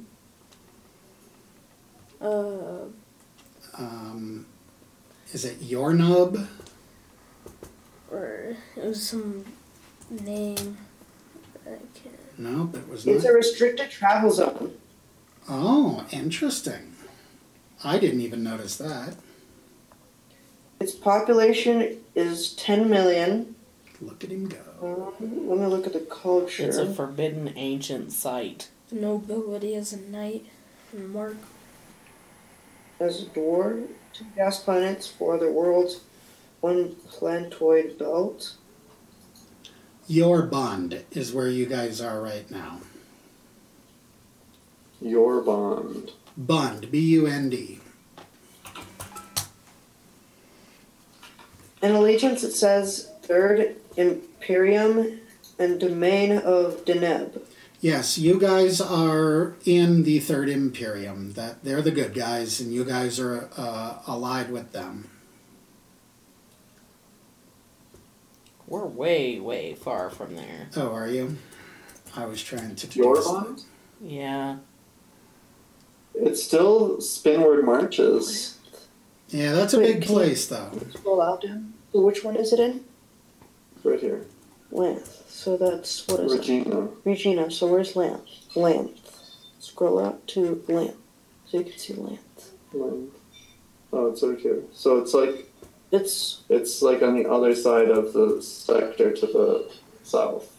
Uh, 2.19 2.87
Um, 3.77 4.45
is 5.33 5.45
it 5.45 5.61
Yornub? 5.61 6.47
or 8.11 8.55
it 8.75 8.83
was 8.83 9.01
some 9.07 9.45
name. 10.09 10.77
I 11.65 11.69
can't. 11.93 12.39
No, 12.39 12.65
that 12.67 12.89
was 12.89 13.05
not. 13.05 13.15
It's 13.15 13.23
not. 13.23 13.31
a 13.31 13.35
restricted 13.35 13.89
travel 13.91 14.31
zone. 14.31 14.73
Oh, 15.47 16.05
interesting. 16.11 16.93
I 17.83 17.99
didn't 17.99 18.21
even 18.21 18.43
notice 18.43 18.75
that. 18.77 19.15
Its 20.81 20.93
population 20.95 21.97
is 22.15 22.53
10 22.53 22.89
million. 22.89 23.55
Look 24.01 24.23
at 24.23 24.31
him 24.31 24.49
go. 24.49 24.57
Um, 25.19 25.47
let 25.47 25.59
me 25.59 25.65
look 25.67 25.85
at 25.87 25.93
the 25.93 25.99
culture. 26.01 26.63
It's 26.67 26.77
a 26.77 26.91
forbidden 26.93 27.53
ancient 27.55 28.11
site. 28.11 28.69
Nobility 28.91 29.75
as 29.75 29.91
a 29.91 29.99
knight 29.99 30.45
and 30.93 31.09
mark. 31.09 31.35
As 32.99 33.21
a 33.21 33.25
door, 33.25 33.81
to 34.13 34.23
gas 34.35 34.63
planets, 34.63 35.07
for 35.07 35.35
other 35.35 35.51
worlds, 35.51 36.01
one 36.61 36.95
planetoid 37.09 37.97
belt. 37.99 38.55
Yorbund 40.09 41.03
is 41.11 41.33
where 41.33 41.49
you 41.49 41.65
guys 41.65 41.99
are 41.99 42.21
right 42.21 42.49
now. 42.49 42.79
Yorbund. 45.03 46.11
Bund, 46.37 46.89
B 46.89 46.99
U 46.99 47.27
N 47.27 47.49
D. 47.49 47.79
In 51.81 51.91
Allegiance, 51.91 52.43
it 52.43 52.53
says 52.53 53.11
Third 53.21 53.75
Imperium 53.97 55.19
and 55.59 55.79
Domain 55.79 56.37
of 56.37 56.85
Deneb. 56.85 57.41
Yes, 57.87 58.17
you 58.17 58.37
guys 58.37 58.81
are 58.81 59.55
in 59.63 60.03
the 60.03 60.19
Third 60.19 60.49
Imperium. 60.49 61.31
That 61.35 61.63
they're 61.63 61.81
the 61.81 61.89
good 61.89 62.13
guys, 62.13 62.59
and 62.59 62.73
you 62.73 62.83
guys 62.83 63.17
are 63.17 63.49
uh, 63.55 63.99
allied 64.05 64.51
with 64.51 64.73
them. 64.73 65.09
We're 68.67 68.83
way, 68.85 69.39
way 69.39 69.73
far 69.75 70.09
from 70.09 70.35
there. 70.35 70.67
Oh, 70.75 70.93
are 70.93 71.07
you? 71.07 71.37
I 72.13 72.25
was 72.25 72.43
trying 72.43 72.75
to. 72.75 72.87
Your 72.99 73.15
deduce 73.15 73.25
bond? 73.31 73.63
Yeah. 74.01 74.57
It's 76.13 76.43
still 76.43 76.97
Spinward 76.97 77.63
Marches. 77.63 78.57
Yeah, 79.29 79.53
that's 79.53 79.73
a 79.73 79.79
Wait, 79.79 79.85
big 79.85 80.01
can 80.01 80.11
you- 80.11 80.17
place, 80.17 80.47
though. 80.47 80.71
Scroll 80.93 81.21
out 81.21 81.41
down. 81.43 81.73
Which 81.93 82.21
one 82.21 82.35
is 82.35 82.51
it 82.51 82.59
in? 82.59 82.83
Right 83.85 83.97
here. 84.01 84.25
Lanth. 84.71 85.29
So 85.29 85.57
that's, 85.57 86.07
what 86.07 86.21
is 86.21 86.33
it? 86.33 86.37
Regina. 86.39 86.87
Regina. 87.03 87.51
So 87.51 87.67
where's 87.67 87.93
Lanth? 87.93 88.27
Lanth. 88.53 88.99
Scroll 89.59 90.03
out 90.03 90.27
to 90.27 90.63
Lanth. 90.67 90.95
So 91.45 91.59
you 91.59 91.63
can 91.65 91.77
see 91.77 91.93
Lanth. 91.93 92.49
Lanth. 92.73 93.09
Oh, 93.93 94.07
it's 94.11 94.23
right 94.23 94.39
here. 94.39 94.63
So 94.73 94.97
it's 94.97 95.13
like 95.13 95.47
It's 95.91 96.41
it's 96.49 96.81
like 96.81 97.01
on 97.01 97.15
the 97.15 97.29
other 97.29 97.55
side 97.55 97.89
of 97.89 98.11
the 98.11 98.41
sector 98.41 99.13
to 99.13 99.25
the 99.25 99.71
south. 100.03 100.51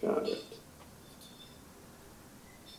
Got 0.00 0.28
it. 0.28 0.42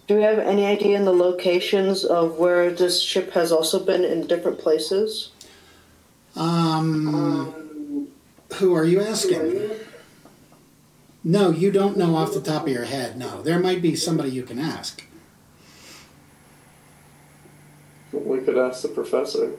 Do 0.08 0.16
we 0.16 0.24
have 0.24 0.40
any 0.40 0.66
idea 0.66 0.98
in 0.98 1.06
the 1.06 1.14
locations 1.14 2.04
of 2.04 2.38
where 2.38 2.72
this 2.72 3.02
ship 3.02 3.32
has 3.34 3.52
also 3.52 3.84
been 3.84 4.04
in 4.04 4.28
different 4.28 4.60
places? 4.60 5.32
Um, 6.36 7.65
who 8.56 8.74
are 8.74 8.86
you 8.86 9.02
asking? 9.02 9.72
No, 11.24 11.50
you 11.50 11.72
don't 11.72 11.98
know 11.98 12.16
off 12.16 12.34
the 12.34 12.42
top 12.42 12.64
of 12.64 12.70
your 12.70 12.86
head. 12.86 13.18
No, 13.18 13.42
there 13.42 13.60
might 13.60 13.82
be 13.82 13.96
somebody 13.96 14.30
you 14.30 14.44
can 14.44 14.60
ask. 14.60 15.04
We 18.12 18.40
could 18.40 18.58
ask 18.58 18.82
the 18.84 18.90
professor. 18.90 19.54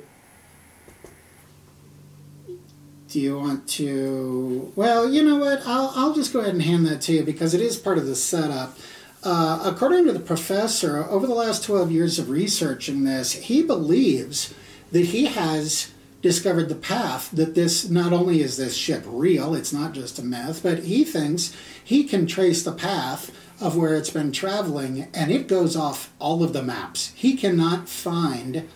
Do 3.09 3.20
you 3.20 3.39
want 3.39 3.68
to? 3.70 4.73
Well, 4.77 5.10
you 5.10 5.23
know 5.23 5.36
what? 5.36 5.62
I'll, 5.66 5.93
I'll 5.94 6.14
just 6.14 6.32
go 6.32 6.40
ahead 6.40 6.55
and 6.55 6.62
hand 6.62 6.86
that 6.86 7.01
to 7.02 7.12
you 7.12 7.23
because 7.23 7.55
it 7.55 7.60
is 7.60 7.77
part 7.77 7.98
of 7.98 8.06
the 8.06 8.16
setup. 8.16 8.77
Uh, 9.23 9.60
according 9.64 10.06
to 10.06 10.12
the 10.12 10.20
professor, 10.20 11.05
over 11.05 11.27
the 11.27 11.35
last 11.35 11.64
12 11.64 11.90
years 11.90 12.18
of 12.18 12.31
researching 12.31 13.05
this, 13.05 13.32
he 13.32 13.62
believes 13.62 14.55
that 14.93 15.06
he 15.06 15.27
has 15.27 15.93
discovered 16.23 16.69
the 16.69 16.75
path 16.75 17.31
that 17.31 17.55
this 17.55 17.89
not 17.89 18.13
only 18.13 18.41
is 18.41 18.57
this 18.57 18.77
ship 18.77 19.05
real, 19.07 19.55
it's 19.55 19.73
not 19.73 19.93
just 19.93 20.19
a 20.19 20.25
myth, 20.25 20.61
but 20.63 20.85
he 20.85 21.05
thinks 21.05 21.55
he 21.83 22.05
can 22.05 22.27
trace 22.27 22.63
the 22.63 22.73
path 22.73 23.31
of 23.61 23.77
where 23.77 23.95
it's 23.95 24.11
been 24.11 24.33
traveling 24.33 25.09
and 25.15 25.31
it 25.31 25.49
goes 25.49 25.77
off 25.77 26.13
all 26.19 26.43
of 26.43 26.53
the 26.53 26.63
maps. 26.63 27.13
He 27.15 27.37
cannot 27.37 27.89
find 27.89 28.69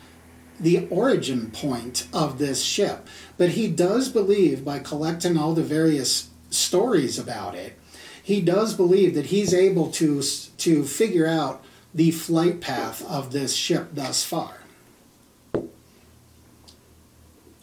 the 0.61 0.87
origin 0.89 1.51
point 1.51 2.07
of 2.12 2.39
this 2.39 2.62
ship. 2.62 3.09
But 3.39 3.51
he 3.51 3.69
does 3.69 4.11
believe, 4.11 4.65
by 4.65 4.79
collecting 4.79 5.39
all 5.39 5.55
the 5.55 5.62
various 5.62 6.29
stories 6.51 7.19
about 7.19 7.55
it, 7.55 7.79
he 8.23 8.41
does 8.41 8.75
believe 8.75 9.15
that 9.15 9.27
he's 9.27 9.55
able 9.55 9.91
to 9.93 10.23
to 10.23 10.85
figure 10.85 11.27
out 11.27 11.65
the 11.95 12.11
flight 12.11 12.61
path 12.61 13.05
of 13.07 13.33
this 13.33 13.55
ship 13.57 13.89
thus 13.95 14.23
far. 14.23 14.60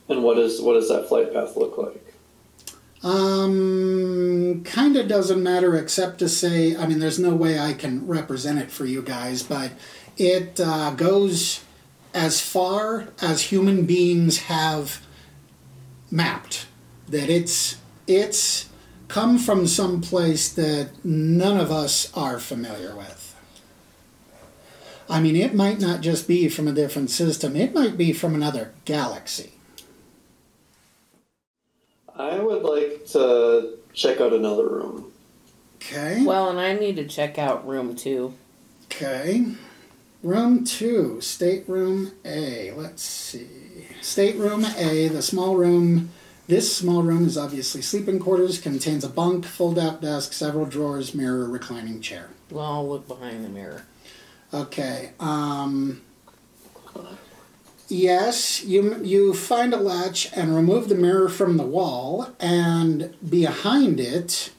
And 0.10 0.24
what 0.24 0.38
is 0.38 0.62
what 0.62 0.74
does 0.74 0.90
that 0.90 1.08
flight 1.08 1.34
path 1.34 1.56
look 1.58 1.78
like? 1.78 2.08
Um, 3.04 4.64
kind 4.64 4.98
of 4.98 5.08
doesn't 5.08 5.42
matter 5.42 5.76
except 5.76 6.20
to 6.20 6.30
say, 6.30 6.76
I 6.76 6.88
mean, 6.88 7.00
there's 7.00 7.20
no 7.20 7.36
way 7.36 7.60
I 7.60 7.74
can 7.74 8.08
represent 8.08 8.60
it 8.60 8.72
for 8.72 8.86
you 8.86 9.02
guys, 9.02 9.44
but 9.44 9.72
it 10.18 10.60
uh, 10.60 10.92
goes 10.92 11.64
as 12.14 12.42
far 12.42 13.10
as 13.22 13.44
human 13.44 13.86
beings 13.86 14.40
have 14.44 15.06
mapped. 16.10 16.68
That 17.08 17.30
it's 17.30 17.78
it's 18.08 18.70
come 19.08 19.38
from 19.38 19.68
some 19.68 20.02
place 20.02 20.52
that 20.54 20.90
none 21.06 21.58
of 21.60 21.72
us 21.72 22.12
are 22.14 22.40
familiar 22.40 22.96
with. 22.96 23.36
I 25.10 25.22
mean, 25.22 25.38
it 25.38 25.54
might 25.54 25.80
not 25.80 26.02
just 26.02 26.28
be 26.28 26.50
from 26.50 26.68
a 26.68 26.74
different 26.74 27.12
system; 27.12 27.56
it 27.56 27.74
might 27.74 27.96
be 27.96 28.12
from 28.12 28.34
another 28.34 28.74
galaxy. 28.86 29.57
I 32.18 32.40
would 32.40 32.64
like 32.64 33.06
to 33.08 33.78
check 33.94 34.20
out 34.20 34.34
another 34.34 34.68
room. 34.68 35.12
Okay. 35.76 36.24
Well, 36.26 36.50
and 36.50 36.60
I 36.60 36.74
need 36.74 36.96
to 36.96 37.06
check 37.08 37.38
out 37.38 37.68
room 37.68 37.96
two. 37.96 38.34
Okay. 38.86 39.46
Room 40.24 40.66
two, 40.66 41.22
stateroom 41.22 42.14
A. 42.26 42.72
Let's 42.72 43.04
see. 43.04 43.48
Stateroom 44.02 44.66
A, 44.78 45.08
the 45.08 45.22
small 45.22 45.56
room. 45.56 46.10
This 46.48 46.76
small 46.76 47.04
room 47.04 47.26
is 47.26 47.38
obviously 47.38 47.82
sleeping 47.82 48.20
quarters, 48.20 48.60
contains 48.60 49.04
a 49.04 49.10
bunk, 49.10 49.46
fold 49.46 49.78
out 49.78 50.02
desk, 50.02 50.34
several 50.34 50.66
drawers, 50.66 51.14
mirror, 51.14 51.48
reclining 51.48 52.02
chair. 52.02 52.30
Well, 52.50 52.66
I'll 52.66 52.90
look 52.90 53.08
behind 53.08 53.44
the 53.46 53.50
mirror. 53.50 53.84
Okay. 54.54 55.12
Um, 55.20 56.02
yes, 57.88 58.64
you, 58.64 59.02
you 59.04 59.34
find 59.34 59.74
a 59.74 59.78
latch 59.78 60.32
and 60.36 60.56
remove 60.56 60.90
the 60.90 60.96
mirror 60.96 61.30
from 61.30 61.58
the 61.58 61.66
wall, 61.66 62.30
and 62.40 63.16
behind 63.28 64.00
it 64.00 64.52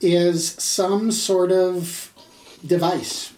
is 0.00 0.52
some 0.52 1.10
sort 1.10 1.52
of 1.52 2.12
device 2.66 3.32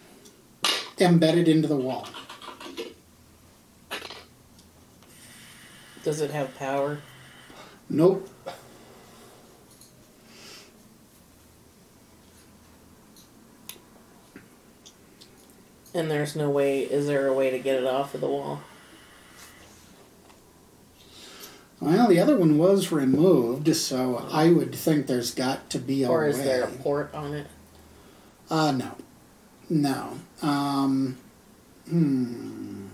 embedded 0.99 1.47
into 1.47 1.67
the 1.67 1.75
wall. 1.75 2.07
Does 6.03 6.19
it 6.19 6.31
have 6.31 6.57
power? 6.57 6.99
Nope. 7.89 8.29
And 15.93 16.09
there's 16.09 16.35
no 16.35 16.49
way. 16.49 16.81
Is 16.81 17.07
there 17.07 17.27
a 17.27 17.33
way 17.33 17.51
to 17.51 17.59
get 17.59 17.77
it 17.77 17.85
off 17.85 18.15
of 18.15 18.21
the 18.21 18.27
wall? 18.27 18.61
Well, 21.83 22.07
the 22.07 22.19
other 22.19 22.37
one 22.37 22.57
was 22.57 22.91
removed, 22.93 23.75
so 23.75 24.25
I 24.31 24.49
would 24.49 24.73
think 24.73 25.07
there's 25.07 25.31
got 25.33 25.69
to 25.71 25.79
be 25.79 26.03
a 26.03 26.09
Or 26.09 26.25
is 26.27 26.37
way. 26.37 26.43
there 26.45 26.63
a 26.63 26.67
port 26.67 27.13
on 27.13 27.33
it? 27.33 27.47
Uh, 28.49 28.71
no. 28.71 28.91
No. 29.69 30.19
Um, 30.41 31.17
hmm. 31.89 32.87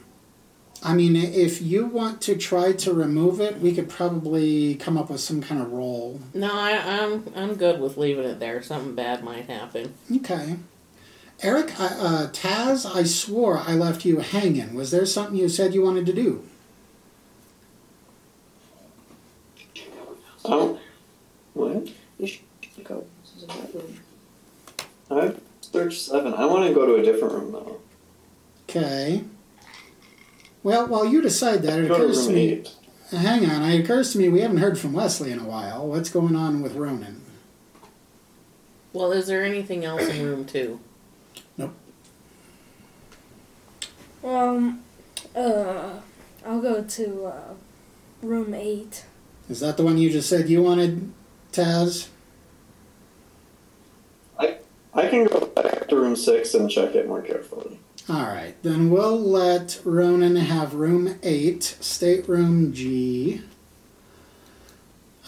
I 0.82 0.94
mean, 0.95 1.16
if 1.16 1.61
you 1.61 1.86
want 1.86 2.22
to 2.22 2.36
try 2.36 2.72
to 2.72 2.94
remove 2.94 3.40
it, 3.41 3.60
we 3.60 3.76
could 3.76 3.90
probably 3.90 4.74
come 4.76 4.98
up 4.98 5.10
with 5.11 5.20
some 5.20 5.41
kind 5.41 5.61
of 5.61 5.72
roll. 5.72 6.22
No, 6.34 6.52
I, 6.52 6.72
I'm 7.02 7.32
I'm 7.36 7.56
good 7.56 7.82
with 7.82 7.98
leaving 7.98 8.24
it 8.24 8.40
there. 8.40 8.61
Something 8.64 8.95
bad 8.95 9.24
might 9.24 9.45
happen. 9.49 9.94
Okay. 10.16 10.56
Eric, 11.41 11.74
uh, 11.80 12.28
Taz, 12.32 12.86
I 12.86 13.03
swore 13.03 13.57
I 13.57 13.74
left 13.74 14.03
you 14.06 14.20
hanging. 14.20 14.74
Was 14.74 14.91
there 14.91 15.06
something 15.06 15.36
you 15.36 15.48
said 15.49 15.74
you 15.74 15.82
wanted 15.84 16.06
to 16.07 16.14
do? 16.14 16.44
Oh, 20.45 20.80
what? 21.53 21.90
You 22.18 22.28
should 22.28 22.41
go. 22.84 23.06
This 23.22 23.36
is 23.36 23.44
in 23.44 23.49
that 23.49 23.74
room. 23.76 23.99
I've 25.90 25.95
seven. 25.98 26.34
I 26.36 26.45
want 26.45 26.68
to 26.68 26.74
go 26.74 26.86
to 26.86 26.95
a 26.95 27.03
different 27.03 27.34
room 27.34 27.52
though. 27.52 27.80
Okay. 28.70 29.24
Well, 30.61 30.88
while 30.88 31.06
you 31.06 31.20
decide 31.22 31.64
that, 31.64 31.80
it 31.80 31.88
Go 31.88 31.98
to 31.98 32.03
occurs 32.03 32.28
to 32.28 32.34
me. 32.34 32.40
eight. 32.41 32.70
Hang 33.11 33.49
on, 33.49 33.64
it 33.64 33.80
occurs 33.84 34.11
to 34.11 34.20
me 34.20 34.30
we 34.30 34.41
haven't 34.41 34.57
heard 34.57 34.78
from 34.78 34.94
Wesley 34.94 35.32
in 35.32 35.40
a 35.40 35.44
while. 35.45 35.88
What's 35.88 36.10
going 36.11 36.36
on 36.36 36.61
with 36.61 36.76
Ronan? 36.76 37.24
Well, 38.94 39.11
is 39.11 39.26
there 39.26 39.44
anything 39.44 39.84
else 39.84 40.03
in 40.07 40.24
room 40.24 40.45
two? 40.45 40.80
Nope. 41.57 41.74
Um, 44.24 44.84
uh, 45.36 45.94
I'll 46.45 46.61
go 46.61 46.84
to 46.84 47.26
uh, 47.26 47.53
room 48.22 48.53
eight. 48.53 49.06
Is 49.49 49.60
that 49.61 49.78
the 49.78 49.84
one 49.84 49.98
you 49.98 50.11
just 50.11 50.30
said 50.30 50.49
you 50.49 50.61
wanted, 50.61 51.11
Taz? 51.52 52.10
I 54.91 55.07
can 55.07 55.26
go 55.26 55.45
back 55.45 55.78
to 55.90 55.95
room 55.95 56.16
six 56.16 56.53
and 56.53 56.70
check 56.70 56.95
it 56.95 57.07
more 57.07 57.22
carefully. 57.22 57.80
All 58.07 58.28
right, 58.28 58.56
then 58.64 58.90
we'll 58.90 59.20
let 59.20 59.80
Ronan 59.84 60.36
have 60.36 60.74
room 60.74 61.20
eight, 61.22 61.64
stateroom 61.64 62.74
G. 62.74 63.41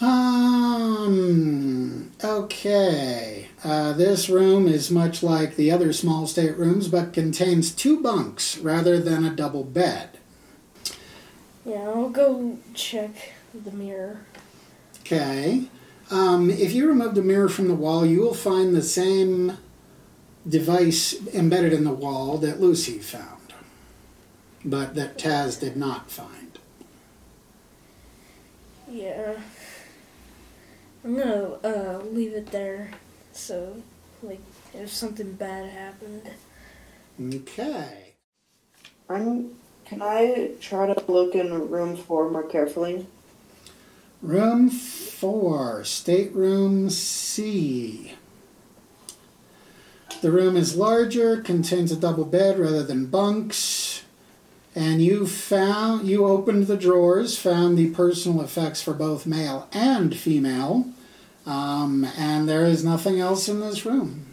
Um. 0.00 2.10
Okay. 2.24 3.48
Uh, 3.62 3.92
this 3.92 4.28
room 4.28 4.66
is 4.66 4.90
much 4.90 5.22
like 5.22 5.54
the 5.54 5.70
other 5.70 5.92
small 5.92 6.26
staterooms, 6.26 6.88
but 6.88 7.12
contains 7.12 7.70
two 7.70 8.02
bunks 8.02 8.58
rather 8.58 8.98
than 8.98 9.24
a 9.24 9.34
double 9.34 9.62
bed. 9.62 10.18
Yeah, 11.64 11.88
I'll 11.88 12.08
go 12.08 12.58
check 12.74 13.32
the 13.54 13.70
mirror. 13.70 14.22
Okay. 15.00 15.64
Um, 16.10 16.50
if 16.50 16.72
you 16.72 16.88
remove 16.88 17.14
the 17.14 17.22
mirror 17.22 17.48
from 17.48 17.68
the 17.68 17.74
wall, 17.74 18.04
you 18.04 18.20
will 18.20 18.34
find 18.34 18.74
the 18.74 18.82
same 18.82 19.58
device 20.48 21.14
embedded 21.28 21.72
in 21.72 21.84
the 21.84 21.92
wall 21.92 22.38
that 22.38 22.60
Lucy 22.60 22.98
found, 22.98 23.52
but 24.64 24.94
that 24.94 25.18
Taz 25.18 25.60
did 25.60 25.76
not 25.76 26.10
find. 26.10 26.58
Yeah. 28.90 29.34
I'm 31.04 31.16
gonna 31.16 31.58
uh, 31.64 31.98
leave 32.04 32.32
it 32.32 32.46
there, 32.52 32.90
so 33.32 33.82
like 34.22 34.40
if 34.72 34.90
something 34.90 35.32
bad 35.32 35.70
happened. 35.70 36.30
Okay. 37.20 38.14
I'm. 39.08 39.56
Can 39.84 40.00
I 40.00 40.52
try 40.60 40.86
to 40.86 41.12
look 41.12 41.34
in 41.34 41.68
room 41.68 41.96
four 41.96 42.30
more 42.30 42.44
carefully? 42.44 43.06
Room 44.22 44.70
four, 44.70 45.82
stateroom 45.84 46.88
C. 46.88 48.14
The 50.22 50.30
room 50.30 50.56
is 50.56 50.76
larger, 50.76 51.38
contains 51.42 51.90
a 51.90 51.96
double 51.96 52.24
bed 52.24 52.56
rather 52.56 52.84
than 52.84 53.06
bunks, 53.06 54.04
and 54.72 55.02
you 55.02 55.26
found 55.26 56.06
you 56.06 56.26
opened 56.26 56.68
the 56.68 56.76
drawers, 56.76 57.36
found 57.36 57.76
the 57.76 57.90
personal 57.90 58.40
effects 58.40 58.80
for 58.80 58.94
both 58.94 59.26
male 59.26 59.68
and 59.72 60.16
female, 60.16 60.86
um, 61.44 62.06
and 62.16 62.48
there 62.48 62.64
is 62.64 62.84
nothing 62.84 63.18
else 63.18 63.48
in 63.48 63.58
this 63.58 63.84
room. 63.84 64.26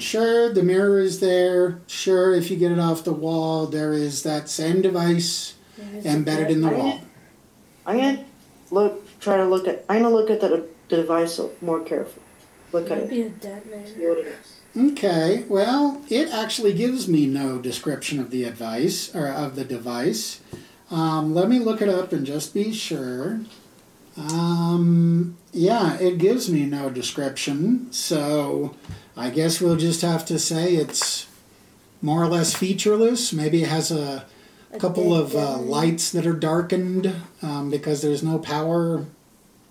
Sure, 0.00 0.52
the 0.52 0.64
mirror 0.64 0.98
is 0.98 1.20
there. 1.20 1.78
Sure, 1.86 2.34
if 2.34 2.50
you 2.50 2.56
get 2.56 2.72
it 2.72 2.80
off 2.80 3.04
the 3.04 3.12
wall, 3.12 3.66
there 3.66 3.92
is 3.92 4.24
that 4.24 4.48
same 4.48 4.82
device 4.82 5.54
embedded 6.04 6.50
in 6.50 6.60
the 6.60 6.70
wall. 6.70 7.00
I'm 7.86 7.98
gonna 7.98 8.24
look. 8.72 9.20
Try 9.20 9.36
to 9.36 9.46
look 9.46 9.68
at. 9.68 9.84
I'm 9.88 10.02
gonna 10.02 10.12
look 10.12 10.28
at 10.28 10.40
the, 10.40 10.66
the 10.88 10.96
device 10.96 11.40
more 11.60 11.80
carefully. 11.84 12.26
Look 12.72 12.90
at 12.90 12.98
it. 12.98 13.10
be 13.10 13.22
a 13.22 13.28
detonation. 13.28 13.96
See 13.96 14.08
what 14.08 14.18
it 14.18 14.26
is. 14.26 14.56
Okay, 14.76 15.44
well, 15.48 16.02
it 16.10 16.28
actually 16.28 16.74
gives 16.74 17.08
me 17.08 17.26
no 17.26 17.58
description 17.58 18.20
of 18.20 18.30
the 18.30 18.44
advice 18.44 19.14
or 19.14 19.28
of 19.28 19.56
the 19.56 19.64
device. 19.64 20.40
Um, 20.90 21.34
let 21.34 21.48
me 21.48 21.58
look 21.58 21.80
it 21.80 21.88
up 21.88 22.12
and 22.12 22.26
just 22.26 22.52
be 22.52 22.72
sure. 22.72 23.40
Um, 24.18 25.36
yeah, 25.52 25.96
it 25.98 26.18
gives 26.18 26.50
me 26.50 26.66
no 26.66 26.90
description, 26.90 27.90
so 27.90 28.76
I 29.16 29.30
guess 29.30 29.60
we'll 29.60 29.76
just 29.76 30.02
have 30.02 30.26
to 30.26 30.38
say 30.38 30.74
it's 30.74 31.26
more 32.02 32.22
or 32.22 32.28
less 32.28 32.54
featureless. 32.54 33.32
Maybe 33.32 33.62
it 33.62 33.68
has 33.68 33.90
a 33.90 34.26
A 34.72 34.78
couple 34.78 35.14
of 35.14 35.34
uh, 35.34 35.56
lights 35.58 36.10
that 36.12 36.26
are 36.26 36.34
darkened 36.34 37.14
um, 37.40 37.70
because 37.70 38.02
there's 38.02 38.22
no 38.22 38.38
power. 38.38 39.06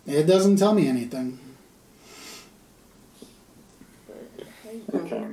It 0.08 0.26
doesn't 0.26 0.58
tell 0.58 0.74
me 0.74 0.88
anything. 0.88 1.38
Okay. 4.94 5.26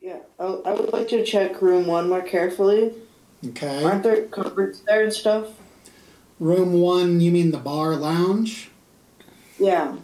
Yeah, 0.00 0.18
I, 0.38 0.44
I 0.44 0.72
would 0.72 0.92
like 0.92 1.08
to 1.08 1.24
check 1.24 1.62
room 1.62 1.86
one 1.86 2.08
more 2.08 2.22
carefully. 2.22 2.92
Okay. 3.48 3.82
Aren't 3.84 4.02
there 4.02 4.26
cupboards 4.26 4.82
there 4.82 5.04
and 5.04 5.12
stuff? 5.12 5.48
Room 6.38 6.80
one, 6.80 7.20
you 7.20 7.30
mean 7.30 7.50
the 7.50 7.58
bar 7.58 7.96
lounge? 7.96 8.70
Yeah. 9.58 9.96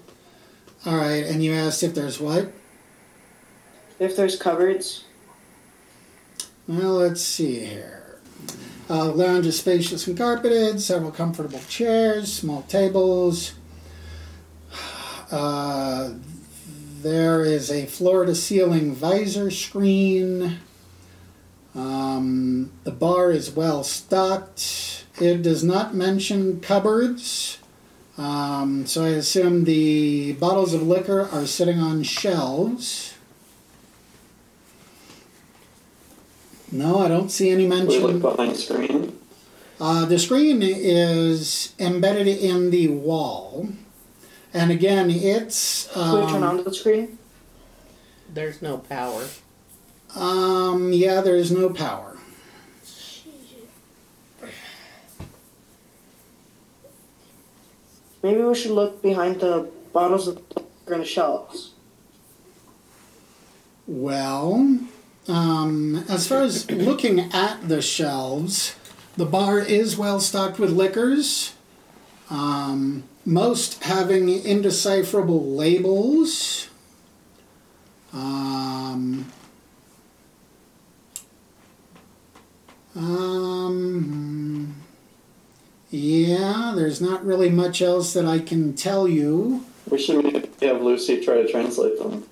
All 0.87 0.97
right, 0.97 1.25
and 1.27 1.45
you 1.45 1.53
asked 1.53 1.83
if 1.83 1.95
there's 1.95 2.21
what? 2.21 2.53
If 3.99 4.17
there's 4.17 4.37
cupboards. 4.37 5.05
Well, 6.67 6.95
let's 6.95 7.21
see 7.21 7.65
here. 7.67 8.19
Uh, 8.89 9.13
lounge 9.13 9.47
is 9.47 9.59
spacious 9.59 10.07
and 10.07 10.17
carpeted, 10.17 10.81
several 10.81 11.11
comfortable 11.11 11.61
chairs, 11.69 12.33
small 12.33 12.63
tables. 12.63 13.55
Uh, 15.31 16.15
there 17.03 17.43
is 17.43 17.71
a 17.71 17.87
floor 17.87 18.27
to 18.27 18.35
ceiling 18.35 18.93
visor 18.95 19.51
screen. 19.51 20.59
Um, 21.75 22.73
the 22.85 22.91
bar 22.91 23.31
is 23.31 23.51
well 23.51 23.85
stocked. 23.85 25.05
It 25.21 25.43
does 25.43 25.65
not 25.65 25.95
mention 25.95 26.61
cupboards. 26.61 27.59
Um, 28.19 28.87
so 28.87 29.05
I 29.05 29.09
assume 29.09 29.65
the 29.65 30.33
bottles 30.35 30.75
of 30.75 30.83
liquor 30.83 31.29
are 31.33 31.47
sitting 31.47 31.79
on 31.79 32.03
shelves. 32.03 33.15
No, 36.73 36.99
I 36.99 37.09
don't 37.09 37.31
see 37.31 37.51
any 37.51 37.67
mention. 37.67 38.03
We 38.03 38.13
look 38.13 38.37
behind 38.37 38.57
screen. 38.57 39.19
Uh, 39.81 40.05
the 40.05 40.19
screen 40.19 40.61
is 40.63 41.75
embedded 41.79 42.27
in 42.27 42.71
the 42.71 42.89
wall. 42.89 43.71
And 44.53 44.71
again, 44.71 45.11
it's. 45.11 45.89
Can 45.93 46.13
we 46.27 46.27
turn 46.33 46.43
Um, 46.43 46.59
on 46.59 46.65
the 46.65 46.75
screen? 46.75 47.19
There's 48.33 48.61
no 48.63 48.79
power. 48.79 49.25
um, 50.17 50.93
yeah, 50.93 51.21
there 51.21 51.37
is 51.37 51.51
no 51.53 51.71
power. 51.71 52.17
Maybe 58.23 58.43
we 58.43 58.55
should 58.55 58.73
look 58.73 59.03
behind 59.03 59.41
the 59.41 59.69
bottles 59.93 60.29
of 60.29 60.37
liquor 60.37 60.95
on 60.95 61.01
the 61.01 61.07
shelves. 61.07 61.71
Well, 63.87 64.79
um, 65.27 66.05
as 66.09 66.27
far 66.29 66.43
as 66.43 66.71
looking 66.71 67.21
at 67.33 67.69
the 67.69 67.81
shelves, 67.83 68.77
the 69.17 69.25
bar 69.27 69.59
is 69.59 69.97
well 69.97 70.21
stocked 70.21 70.59
with 70.59 70.71
liquors, 70.71 71.55
um, 72.29 73.05
most 73.31 73.85
having 73.85 74.29
indecipherable 74.29 75.55
labels. 75.55 76.69
Um, 78.13 79.31
um, 82.97 84.75
yeah, 85.91 86.73
there's 86.75 87.01
not 87.01 87.25
really 87.25 87.49
much 87.49 87.81
else 87.81 88.13
that 88.15 88.25
I 88.27 88.41
can 88.41 88.75
tell 88.75 89.07
you. 89.07 89.65
We 89.89 89.99
should 89.99 90.25
maybe 90.25 90.49
have 90.63 90.83
Lucy 90.83 91.25
try 91.25 91.37
to 91.41 91.49
translate 91.49 91.99
them. 92.01 92.25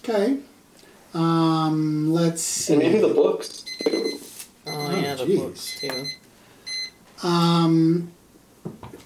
Okay. 0.00 0.38
Um, 1.14 2.12
let's 2.12 2.42
see. 2.42 2.72
And 2.74 2.82
maybe 2.82 2.98
the 3.00 3.14
books. 3.14 3.64
too. 3.84 4.18
Oh, 4.66 4.72
Oh, 4.72 4.96
yeah, 4.96 5.14
the 5.14 5.36
books 5.36 5.80
too. 5.80 6.06
Um, 7.22 8.12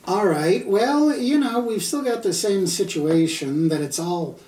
All 0.05 0.27
right. 0.27 0.67
Well, 0.67 1.17
you 1.17 1.39
know, 1.39 1.61
we've 1.61 1.83
still 1.83 2.03
got 2.03 2.23
the 2.23 2.33
same 2.33 2.67
situation 2.67 3.69
that 3.69 3.81
it's 3.81 3.99
all 4.01 4.39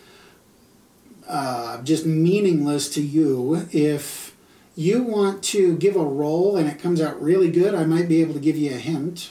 uh, 1.28 1.80
just 1.82 2.04
meaningless 2.04 2.88
to 2.94 3.00
you. 3.02 3.68
If 3.70 4.34
you 4.74 5.02
want 5.04 5.44
to 5.44 5.76
give 5.76 5.94
a 5.94 6.04
roll 6.04 6.56
and 6.56 6.68
it 6.68 6.80
comes 6.80 7.00
out 7.00 7.22
really 7.22 7.50
good, 7.50 7.74
I 7.74 7.84
might 7.84 8.08
be 8.08 8.20
able 8.20 8.34
to 8.34 8.40
give 8.40 8.56
you 8.56 8.72
a 8.72 8.78
hint. 8.78 9.30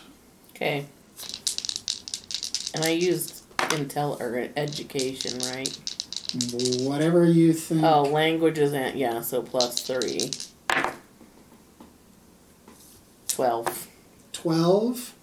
Okay. 0.55 0.85
And 2.73 2.85
I 2.85 2.89
used 2.91 3.43
intel 3.57 4.19
or 4.19 4.49
education, 4.55 5.39
right? 5.53 5.77
Whatever 6.79 7.25
you 7.25 7.53
think. 7.53 7.83
Oh, 7.83 8.03
languages 8.03 8.73
and 8.73 8.97
yeah, 8.97 9.21
so 9.21 9.41
plus 9.43 9.81
three. 9.81 10.31
Twelve. 13.27 13.89
12. 14.43 15.13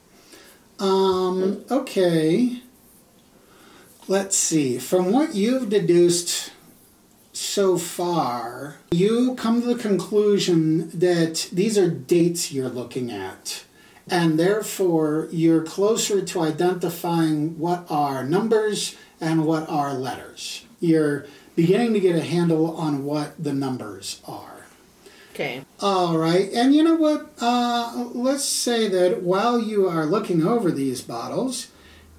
Um, 0.79 1.63
okay. 1.71 2.63
Let's 4.09 4.35
see. 4.35 4.79
From 4.79 5.13
what 5.13 5.35
you've 5.35 5.69
deduced 5.69 6.53
so 7.35 7.77
far, 7.77 8.79
you 8.91 9.35
come 9.35 9.61
to 9.61 9.75
the 9.75 9.83
conclusion 9.83 10.89
that 10.99 11.51
these 11.53 11.77
are 11.77 11.91
dates 11.91 12.51
you're 12.51 12.71
looking 12.71 13.11
at. 13.11 13.65
And 14.09 14.39
therefore, 14.39 15.29
you're 15.31 15.65
closer 15.65 16.25
to 16.25 16.41
identifying 16.41 17.59
what 17.59 17.85
are 17.91 18.25
numbers 18.25 18.97
and 19.21 19.45
what 19.45 19.69
are 19.69 19.93
letters. 19.93 20.65
You're 20.81 21.27
beginning 21.55 21.93
to 21.93 22.01
get 22.01 22.17
a 22.17 22.23
handle 22.23 22.75
on 22.75 23.05
what 23.05 23.35
the 23.39 23.53
numbers 23.53 24.23
are. 24.27 24.60
Okay. 25.41 25.65
All 25.81 26.19
right, 26.19 26.53
and 26.53 26.75
you 26.75 26.85
know 26.85 26.97
what? 26.97 27.31
Uh, 27.41 28.11
let's 28.13 28.45
say 28.45 28.89
that 28.89 29.23
while 29.23 29.59
you 29.59 29.89
are 29.89 30.05
looking 30.05 30.47
over 30.47 30.71
these 30.71 31.01
bottles, 31.01 31.69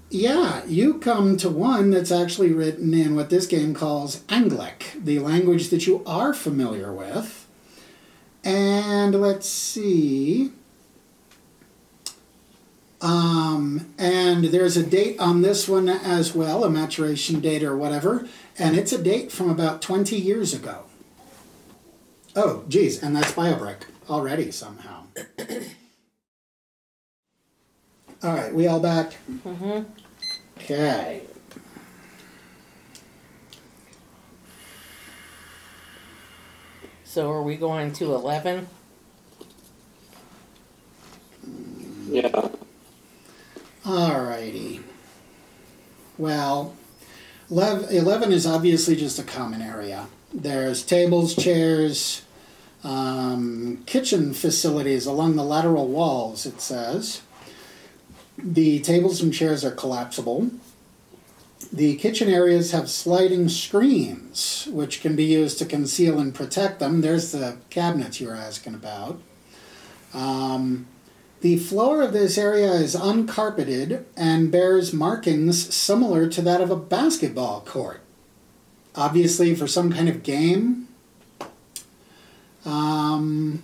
yeah, 0.10 0.66
you 0.66 0.96
come 0.96 1.38
to 1.38 1.48
one 1.48 1.92
that's 1.92 2.12
actually 2.12 2.52
written 2.52 2.96
in 2.96 3.16
what 3.16 3.30
this 3.30 3.46
game 3.46 3.76
calls 3.76 4.22
Anglic, 4.22 5.04
the 5.04 5.20
language 5.20 5.70
that 5.70 5.86
you 5.86 6.02
are 6.08 6.34
familiar 6.34 6.92
with. 6.92 7.48
And 8.44 9.14
let's 9.14 9.48
see. 9.48 10.54
Um, 13.02 13.94
and 14.00 14.46
there's 14.46 14.78
a 14.78 14.84
date 14.84 15.20
on 15.20 15.44
this 15.44 15.70
one 15.70 15.90
as 15.90 16.34
well, 16.34 16.64
a 16.64 16.72
maturation 16.72 17.40
date 17.40 17.62
or 17.62 17.78
whatever, 17.78 18.28
and 18.58 18.76
it's 18.76 18.92
a 18.92 19.02
date 19.02 19.32
from 19.32 19.52
about 19.52 19.84
20 19.84 20.16
years 20.18 20.56
ago. 20.56 20.86
Oh, 22.36 22.64
geez, 22.70 23.04
and 23.04 23.16
that's 23.16 23.32
bio 23.34 23.58
break 23.58 23.78
already 24.10 24.52
somehow. 24.52 25.04
all 28.24 28.34
right, 28.36 28.54
we 28.54 28.68
all 28.68 28.80
back? 28.80 29.14
Mm-hmm. 29.30 29.84
Okay. 30.58 31.24
So 37.04 37.30
are 37.32 37.44
we 37.44 37.58
going 37.58 37.92
to 37.94 38.16
eleven? 38.16 38.68
Yeah. 42.10 42.50
All 43.86 44.22
righty. 44.22 44.82
Well, 46.18 46.76
11 47.50 48.32
is 48.32 48.46
obviously 48.46 48.96
just 48.96 49.18
a 49.18 49.24
common 49.24 49.62
area. 49.62 50.08
There's 50.34 50.84
tables, 50.84 51.36
chairs, 51.36 52.22
um, 52.84 53.84
kitchen 53.86 54.34
facilities 54.34 55.06
along 55.06 55.36
the 55.36 55.44
lateral 55.44 55.88
walls, 55.88 56.46
it 56.46 56.62
says. 56.62 57.22
The 58.38 58.80
tables 58.80 59.22
and 59.22 59.34
chairs 59.34 59.64
are 59.66 59.72
collapsible. 59.72 60.52
The 61.72 61.96
kitchen 61.98 62.28
areas 62.28 62.72
have 62.72 62.90
sliding 62.90 63.50
screens, 63.50 64.68
which 64.72 65.02
can 65.02 65.16
be 65.16 65.26
used 65.26 65.60
to 65.60 65.66
conceal 65.66 66.20
and 66.20 66.34
protect 66.34 66.80
them. 66.80 67.02
There's 67.02 67.32
the 67.32 67.58
cabinets 67.70 68.20
you 68.20 68.28
were 68.28 68.36
asking 68.36 68.74
about. 68.74 69.22
Um, 70.14 70.88
the 71.42 71.58
floor 71.58 72.02
of 72.02 72.14
this 72.14 72.38
area 72.38 72.72
is 72.74 72.96
uncarpeted 72.96 74.06
and 74.18 74.52
bears 74.52 74.94
markings 74.94 75.74
similar 75.74 76.28
to 76.30 76.42
that 76.42 76.62
of 76.62 76.72
a 76.72 76.76
basketball 76.76 77.62
court. 77.62 78.02
Obviously, 78.96 79.56
for 79.56 79.68
some 79.68 79.92
kind 79.92 80.10
of 80.10 80.24
game. 80.24 80.88
Um, 82.66 83.64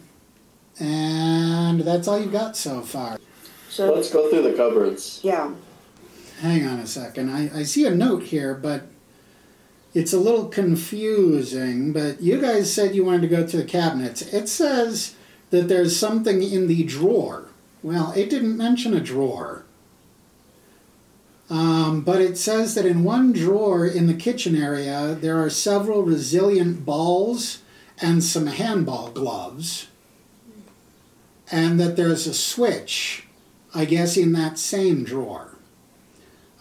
and 0.80 1.82
that's 1.82 2.08
all 2.08 2.20
you've 2.20 2.32
got 2.32 2.56
so 2.56 2.82
far. 2.82 3.20
So 3.70 3.94
Let's 3.94 4.10
go 4.12 4.30
through 4.30 4.44
the 4.44 4.54
cupboards. 4.54 5.20
yeah, 5.24 5.52
Hang 6.40 6.66
on 6.68 6.80
a 6.80 6.88
second. 6.88 7.30
I, 7.30 7.60
I 7.60 7.64
see 7.64 7.86
a 7.86 7.92
note 7.92 8.24
here, 8.24 8.54
but 8.54 8.84
it's 9.94 10.14
a 10.14 10.20
little 10.20 10.46
confusing. 10.46 11.94
But 11.94 12.22
you 12.22 12.40
guys 12.40 12.72
said 12.72 12.96
you 12.96 13.04
wanted 13.04 13.22
to 13.22 13.28
go 13.28 13.46
to 13.46 13.58
the 13.58 13.64
cabinets. 13.66 14.22
It 14.22 14.48
says 14.48 15.16
that 15.50 15.68
there's 15.68 15.96
something 15.98 16.42
in 16.44 16.68
the 16.68 16.84
drawer. 16.84 17.50
Well, 17.84 18.12
it 18.16 18.30
didn't 18.30 18.58
mention 18.58 18.94
a 18.94 19.00
drawer. 19.00 19.64
Um, 21.50 22.02
but 22.02 22.22
it 22.22 22.38
says 22.38 22.76
that 22.76 22.86
in 22.86 23.04
one 23.04 23.32
drawer 23.32 23.86
in 23.88 24.08
the 24.08 24.14
kitchen 24.14 24.56
area, 24.56 25.18
there 25.20 25.42
are 25.42 25.50
several 25.50 26.04
resilient 26.04 26.86
balls 26.86 27.60
and 28.00 28.24
some 28.24 28.48
handball 28.48 29.12
gloves. 29.12 29.88
And 31.50 31.80
that 31.80 31.96
there's 31.96 32.28
a 32.28 32.34
switch, 32.34 33.26
I 33.74 33.86
guess, 33.86 34.18
in 34.18 34.34
that 34.34 34.60
same 34.60 35.06
drawer. 35.06 35.56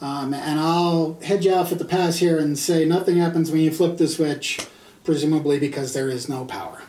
Um, 0.01 0.33
and 0.35 0.61
I'll 0.61 1.19
head 1.23 1.45
you 1.45 1.55
off 1.55 1.73
at 1.73 1.79
the 1.79 1.85
pass 1.85 2.19
here 2.19 2.39
and 2.39 2.59
say 2.59 2.85
nothing 2.85 3.17
happens 3.17 3.51
when 3.51 3.63
you 3.63 3.73
flip 3.73 3.97
the 3.97 4.07
switch, 4.07 4.61
presumably 5.05 5.59
because 5.59 5.95
there 5.95 6.09
is 6.09 6.29
no 6.29 6.45
power. 6.45 6.83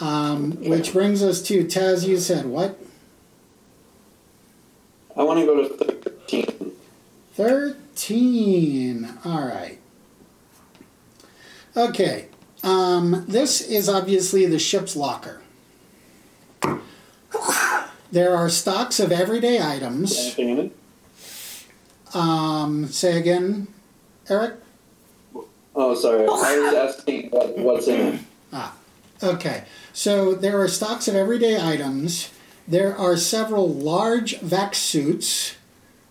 Um, 0.00 0.52
which 0.62 0.92
brings 0.92 1.22
us 1.22 1.42
to 1.42 1.64
Taz. 1.64 2.06
You 2.06 2.18
said 2.18 2.46
what? 2.46 2.78
I 5.18 5.24
want 5.24 5.40
to 5.40 5.46
go 5.46 5.68
to 5.68 5.68
13. 5.68 6.72
13. 7.34 9.18
All 9.24 9.42
right. 9.42 9.78
Okay. 11.76 12.28
Um, 12.62 13.24
this 13.26 13.60
is 13.60 13.88
obviously 13.88 14.46
the 14.46 14.60
ship's 14.60 14.94
locker. 14.94 15.42
There 18.10 18.34
are 18.34 18.48
stocks 18.48 19.00
of 19.00 19.12
everyday 19.12 19.60
items. 19.60 20.16
Anything 20.18 20.48
in 20.48 20.58
it? 20.58 20.76
Um, 22.14 22.86
say 22.86 23.18
again, 23.18 23.68
Eric? 24.30 24.54
Oh, 25.74 25.94
sorry. 25.94 26.22
I 26.22 26.24
was 26.24 26.74
asking 26.74 27.30
what, 27.30 27.58
what's 27.58 27.88
in 27.88 28.14
it. 28.14 28.20
Okay, 29.20 29.64
so 29.92 30.34
there 30.34 30.60
are 30.60 30.68
stocks 30.68 31.08
of 31.08 31.16
everyday 31.16 31.60
items. 31.60 32.30
There 32.68 32.94
are 32.94 33.16
several 33.16 33.72
large 33.72 34.40
vac 34.40 34.74
suits, 34.74 35.56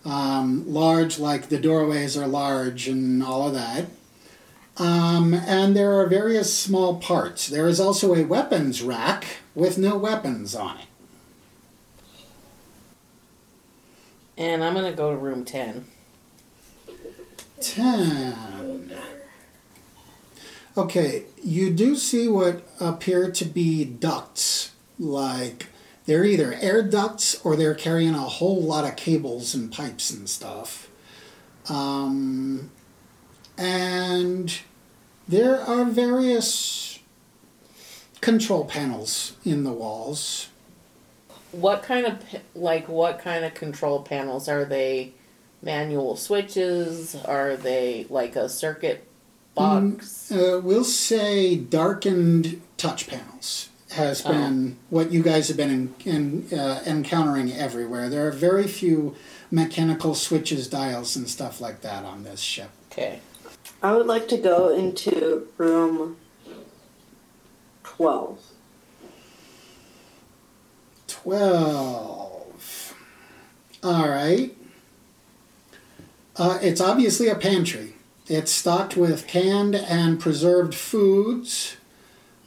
um, 0.04 0.64
large 0.66 1.16
like 1.20 1.50
the 1.50 1.58
doorways 1.58 2.16
are 2.16 2.26
large 2.26 2.88
and 2.88 3.22
all 3.22 3.46
of 3.46 3.54
that. 3.54 3.86
Um, 4.76 5.34
and 5.34 5.76
there 5.76 5.92
are 6.00 6.06
various 6.08 6.52
small 6.52 6.96
parts. 6.96 7.46
There 7.46 7.68
is 7.68 7.78
also 7.78 8.12
a 8.12 8.24
weapons 8.24 8.82
rack 8.82 9.38
with 9.54 9.78
no 9.78 9.96
weapons 9.96 10.56
on 10.56 10.78
it. 10.78 10.86
And 14.36 14.64
I'm 14.64 14.74
gonna 14.74 14.92
go 14.92 15.12
to 15.12 15.16
room 15.16 15.44
ten. 15.44 15.86
10. 17.60 18.92
Okay, 20.76 21.24
you 21.42 21.70
do 21.70 21.94
see 21.94 22.28
what 22.28 22.68
appear 22.80 23.30
to 23.30 23.44
be 23.44 23.84
ducts. 23.84 24.72
Like, 24.98 25.66
they're 26.08 26.24
either 26.24 26.54
air 26.62 26.82
ducts 26.82 27.38
or 27.44 27.54
they're 27.54 27.74
carrying 27.74 28.14
a 28.14 28.20
whole 28.20 28.62
lot 28.62 28.86
of 28.86 28.96
cables 28.96 29.54
and 29.54 29.70
pipes 29.70 30.10
and 30.10 30.26
stuff. 30.26 30.88
Um, 31.68 32.70
and 33.58 34.58
there 35.28 35.60
are 35.60 35.84
various 35.84 36.98
control 38.22 38.64
panels 38.64 39.36
in 39.44 39.64
the 39.64 39.70
walls. 39.70 40.48
What 41.52 41.82
kind 41.82 42.06
of 42.06 42.24
like 42.54 42.88
what 42.88 43.18
kind 43.18 43.44
of 43.44 43.52
control 43.52 44.00
panels 44.00 44.48
are 44.48 44.64
they? 44.64 45.12
Manual 45.60 46.16
switches? 46.16 47.16
Are 47.16 47.54
they 47.54 48.06
like 48.08 48.34
a 48.34 48.48
circuit 48.48 49.06
box? 49.54 50.32
Uh, 50.32 50.58
we'll 50.64 50.84
say 50.84 51.54
darkened 51.54 52.62
touch 52.78 53.08
panels 53.08 53.68
has 53.98 54.22
been 54.22 54.78
what 54.88 55.12
you 55.12 55.22
guys 55.22 55.48
have 55.48 55.56
been 55.56 55.94
in, 56.04 56.48
in, 56.50 56.58
uh, 56.58 56.82
encountering 56.86 57.52
everywhere. 57.52 58.08
There 58.08 58.26
are 58.26 58.32
very 58.32 58.66
few 58.66 59.14
mechanical 59.50 60.14
switches, 60.14 60.68
dials, 60.68 61.16
and 61.16 61.28
stuff 61.28 61.60
like 61.60 61.82
that 61.82 62.04
on 62.04 62.24
this 62.24 62.40
ship. 62.40 62.70
Okay. 62.90 63.20
I 63.82 63.94
would 63.94 64.06
like 64.06 64.28
to 64.28 64.38
go 64.38 64.74
into 64.74 65.48
room 65.58 66.16
twelve. 67.82 68.40
12. 71.08 72.94
All 73.82 74.08
right. 74.08 74.56
Uh, 76.36 76.58
it's 76.62 76.80
obviously 76.80 77.28
a 77.28 77.34
pantry. 77.34 77.94
It's 78.28 78.52
stocked 78.52 78.96
with 78.96 79.26
canned 79.26 79.74
and 79.74 80.20
preserved 80.20 80.74
foods. 80.74 81.76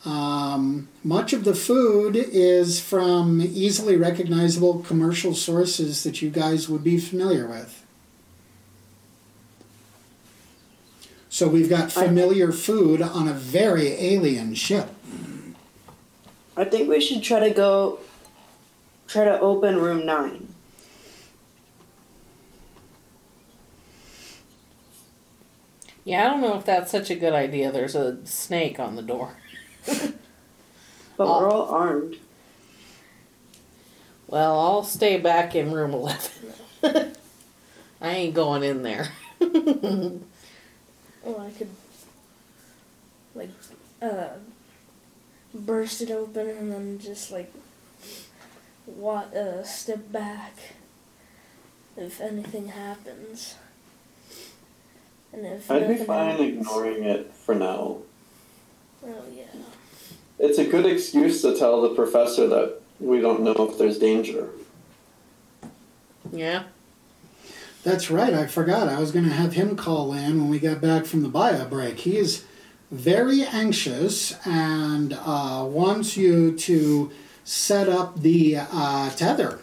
Um, 0.04 0.90
much 1.04 1.32
of 1.32 1.44
the 1.44 1.54
food 1.54 2.16
is 2.16 2.80
from 2.80 3.40
easily 3.42 3.96
recognizable 3.98 4.80
commercial 4.80 5.36
sources 5.36 6.04
that 6.04 6.22
you 6.22 6.32
guys 6.32 6.68
would 6.68 6.84
be 6.84 6.98
familiar 6.98 7.48
with. 7.48 7.86
So 11.30 11.48
we've 11.48 11.70
got 11.70 11.92
familiar 11.92 12.52
food 12.52 13.02
on 13.02 13.28
a 13.28 13.34
very 13.34 13.88
alien 13.90 14.54
ship. 14.54 14.90
I 16.58 16.66
think 16.66 16.90
we 16.90 17.00
should 17.00 17.24
try 17.24 17.40
to 17.40 17.52
go. 17.52 18.00
Try 19.08 19.26
to 19.26 19.40
open 19.40 19.78
room 19.78 20.06
nine. 20.06 20.54
Yeah, 26.04 26.26
I 26.26 26.30
don't 26.32 26.42
know 26.42 26.58
if 26.58 26.66
that's 26.66 26.92
such 26.92 27.10
a 27.10 27.16
good 27.16 27.34
idea. 27.34 27.72
There's 27.72 27.96
a 27.96 28.26
snake 28.26 28.80
on 28.80 28.96
the 28.96 29.02
door. 29.02 29.38
But 31.18 31.28
we're 31.28 31.52
all 31.52 31.70
armed. 31.70 32.16
Well, 34.28 34.58
I'll 34.60 34.84
stay 34.84 35.20
back 35.20 35.54
in 35.56 35.72
room 35.72 35.92
11. 35.94 36.22
I 38.02 38.10
ain't 38.12 38.34
going 38.34 38.64
in 38.64 38.82
there. 38.84 39.10
Oh, 41.24 41.38
I 41.40 41.52
could 41.52 41.70
like 43.36 43.50
uh 44.02 44.30
burst 45.54 46.02
it 46.02 46.10
open 46.10 46.50
and 46.50 46.72
then 46.72 46.98
just 47.00 47.32
like 47.32 47.54
what 48.88 49.32
uh 49.36 49.64
step 49.64 50.12
back 50.12 50.54
if 51.96 52.20
anything 52.20 52.70
happens. 52.70 53.54
And 55.32 55.46
if 55.46 55.70
I'd 55.70 55.82
be 55.84 55.88
nothing 55.90 56.06
fine 56.08 56.30
happens- 56.32 56.58
ignoring 56.68 57.04
it 57.04 57.32
for 57.36 57.54
now. 57.54 57.98
Oh 59.04 59.24
yeah. 59.34 59.44
It's 60.40 60.58
a 60.58 60.66
good 60.66 60.86
excuse 60.86 61.42
to 61.42 61.58
tell 61.58 61.82
the 61.82 61.90
professor 61.90 62.48
that 62.48 62.82
we 63.00 63.20
don't 63.22 63.42
know 63.42 63.56
if 63.70 63.78
there's 63.78 63.98
danger. 64.00 64.50
yeah? 66.32 66.64
That's 67.84 68.12
right, 68.12 68.34
I 68.34 68.46
forgot. 68.46 68.88
I 68.88 69.00
was 69.00 69.12
going 69.12 69.26
to 69.26 69.32
have 69.32 69.54
him 69.54 69.76
call 69.76 70.14
in 70.14 70.40
when 70.40 70.50
we 70.50 70.60
got 70.60 70.82
back 70.82 71.06
from 71.06 71.24
the 71.24 71.30
bio 71.30 71.66
break. 71.66 72.00
He 72.00 72.18
is 72.18 72.46
very 72.92 73.44
anxious 73.44 74.36
and 74.46 75.14
uh, 75.14 75.66
wants 75.68 76.16
you 76.16 76.56
to 76.58 77.12
set 77.44 77.90
up 77.90 78.22
the 78.22 78.58
uh, 78.60 79.10
tether. 79.12 79.60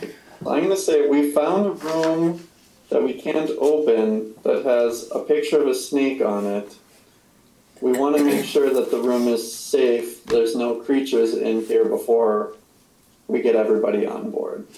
I'm 0.00 0.58
going 0.58 0.70
to 0.70 0.76
say 0.76 1.06
we 1.06 1.30
found 1.30 1.66
a 1.66 1.70
room 1.70 2.48
that 2.88 3.02
we 3.04 3.14
can't 3.14 3.50
open 3.58 4.34
that 4.42 4.64
has 4.64 5.08
a 5.14 5.20
picture 5.20 5.60
of 5.60 5.68
a 5.68 5.74
snake 5.74 6.20
on 6.20 6.44
it. 6.46 6.74
We 7.82 7.90
want 7.90 8.16
to 8.16 8.22
make 8.24 8.44
sure 8.44 8.72
that 8.72 8.92
the 8.92 8.98
room 8.98 9.26
is 9.26 9.52
safe. 9.52 10.24
There's 10.24 10.54
no 10.54 10.76
creatures 10.76 11.34
in 11.34 11.64
here 11.64 11.84
before 11.84 12.54
we 13.26 13.42
get 13.42 13.56
everybody 13.56 14.06
on 14.06 14.30
board. 14.30 14.68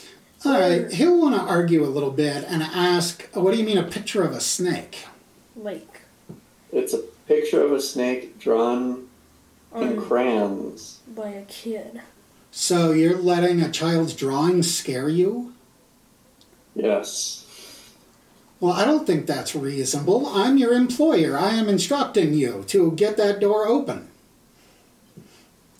All 0.46 0.58
right, 0.58 0.90
he'll 0.90 1.20
want 1.20 1.34
to 1.34 1.42
argue 1.42 1.84
a 1.84 1.86
little 1.86 2.10
bit 2.10 2.44
and 2.48 2.62
ask, 2.62 3.28
What 3.34 3.52
do 3.52 3.58
you 3.58 3.64
mean 3.64 3.76
a 3.76 3.82
picture 3.82 4.22
of 4.22 4.32
a 4.32 4.40
snake? 4.40 5.04
Like 5.54 6.00
It's 6.72 6.94
a 6.94 6.98
picture 7.28 7.62
of 7.62 7.72
a 7.72 7.80
snake 7.80 8.38
drawn 8.38 9.08
in 9.74 9.98
on 9.98 10.00
crayons. 10.06 11.00
by 11.06 11.28
a 11.28 11.44
kid. 11.44 12.00
So 12.50 12.92
you're 12.92 13.18
letting 13.18 13.60
a 13.60 13.70
child's 13.70 14.14
drawing 14.14 14.62
scare 14.62 15.10
you? 15.10 15.52
Yes. 16.74 17.43
Well, 18.60 18.72
I 18.72 18.84
don't 18.84 19.06
think 19.06 19.26
that's 19.26 19.54
reasonable. 19.54 20.26
I'm 20.26 20.56
your 20.56 20.72
employer. 20.72 21.36
I 21.36 21.50
am 21.50 21.68
instructing 21.68 22.34
you 22.34 22.64
to 22.68 22.92
get 22.92 23.16
that 23.16 23.40
door 23.40 23.66
open. 23.66 24.08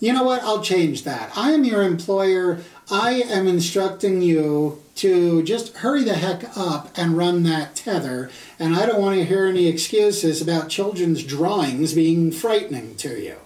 You 0.00 0.12
know 0.12 0.24
what? 0.24 0.42
I'll 0.42 0.60
change 0.60 1.04
that. 1.04 1.32
I 1.34 1.52
am 1.52 1.64
your 1.64 1.82
employer. 1.82 2.60
I 2.90 3.22
am 3.22 3.48
instructing 3.48 4.20
you 4.20 4.82
to 4.96 5.42
just 5.44 5.78
hurry 5.78 6.04
the 6.04 6.14
heck 6.14 6.56
up 6.58 6.90
and 6.94 7.16
run 7.16 7.42
that 7.44 7.74
tether. 7.74 8.30
And 8.58 8.76
I 8.76 8.84
don't 8.84 9.00
want 9.00 9.16
to 9.16 9.24
hear 9.24 9.46
any 9.46 9.66
excuses 9.66 10.42
about 10.42 10.68
children's 10.68 11.22
drawings 11.24 11.94
being 11.94 12.32
frightening 12.32 12.96
to 12.96 13.18
you. 13.18 13.36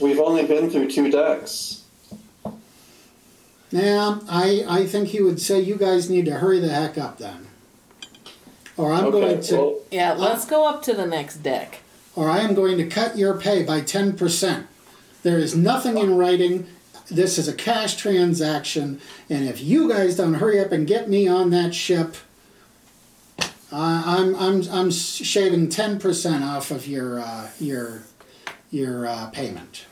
We've 0.00 0.20
only 0.20 0.46
been 0.46 0.70
through 0.70 0.90
two 0.90 1.10
decks. 1.10 1.82
Now, 3.72 4.20
I, 4.28 4.64
I 4.68 4.86
think 4.86 5.08
he 5.08 5.20
would 5.20 5.40
say 5.40 5.60
you 5.60 5.74
guys 5.74 6.08
need 6.08 6.26
to 6.26 6.34
hurry 6.38 6.60
the 6.60 6.68
heck 6.68 6.96
up 6.96 7.18
then. 7.18 7.47
Or 8.78 8.92
I'm 8.92 9.04
okay, 9.06 9.20
going 9.20 9.40
to. 9.42 9.56
well, 9.56 9.78
Yeah, 9.90 10.12
let's 10.14 10.46
go 10.46 10.66
up 10.66 10.82
to 10.84 10.94
the 10.94 11.06
next 11.06 11.38
deck. 11.38 11.80
or 12.16 12.30
I 12.30 12.38
am 12.38 12.54
going 12.54 12.78
to 12.78 12.86
cut 12.86 13.18
your 13.18 13.34
pay 13.38 13.62
by 13.62 13.80
10%. 13.82 14.64
There 15.22 15.38
is 15.38 15.54
nothing 15.54 15.98
in 15.98 16.16
writing. 16.16 16.66
This 17.10 17.38
is 17.38 17.48
a 17.48 17.52
cash 17.54 17.96
transaction, 17.96 19.00
and 19.30 19.48
if 19.48 19.60
you 19.62 19.88
guys 19.88 20.16
don't 20.16 20.34
hurry 20.34 20.60
up 20.60 20.72
and 20.72 20.86
get 20.86 21.08
me 21.08 21.26
on 21.28 21.50
that 21.50 21.74
ship, 21.74 22.16
I 23.72 24.02
I'm, 24.18 24.34
I'm, 24.36 24.62
I'm 24.70 24.90
shaving 24.90 25.68
10% 25.68 26.42
off 26.42 26.70
of 26.70 26.86
your, 26.86 27.20
uh, 27.20 27.48
your, 27.58 28.02
your 28.70 29.06
uh, 29.06 29.30
payment. 29.30 29.86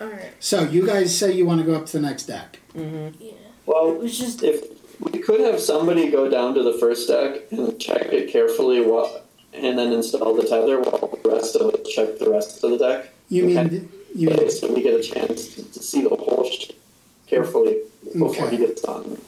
Alright. 0.00 0.32
So 0.40 0.62
you 0.62 0.86
guys 0.86 1.16
say 1.16 1.32
you 1.32 1.44
want 1.44 1.60
to 1.60 1.66
go 1.66 1.74
up 1.74 1.86
to 1.86 1.92
the 1.92 2.00
next 2.00 2.24
deck. 2.24 2.58
Mm-hmm. 2.74 3.22
Yeah. 3.22 3.32
well, 3.66 3.90
It 3.92 3.98
was 4.00 4.18
just 4.18 4.42
if 4.42 4.64
we 5.00 5.18
could 5.20 5.40
have 5.40 5.60
somebody 5.60 6.10
go 6.10 6.28
down 6.28 6.54
to 6.54 6.62
the 6.62 6.74
first 6.74 7.08
deck 7.08 7.42
and 7.50 7.78
check 7.80 8.12
it 8.12 8.30
carefully 8.30 8.80
while, 8.80 9.22
and 9.52 9.78
then 9.78 9.92
install 9.92 10.34
the 10.34 10.42
tether 10.42 10.80
while 10.80 11.18
the 11.22 11.30
rest 11.30 11.56
of 11.56 11.72
it 11.74 11.84
check 11.86 12.18
the 12.18 12.30
rest 12.30 12.62
of 12.62 12.70
the 12.70 12.78
deck. 12.78 13.10
You 13.28 13.44
Okay. 13.44 13.54
mean 13.70 13.92
you 14.14 14.28
mean 14.28 14.50
so 14.50 14.72
we 14.72 14.82
get 14.82 14.94
a 14.98 15.02
chance 15.02 15.54
to, 15.54 15.62
to 15.72 15.82
see 15.82 16.02
the 16.02 16.08
whole 16.10 16.48
sh- 16.50 16.72
carefully 17.28 17.78
before 18.12 18.28
Okay. 18.46 18.50
he 18.50 18.56
gets 18.58 18.84
on. 18.84 19.20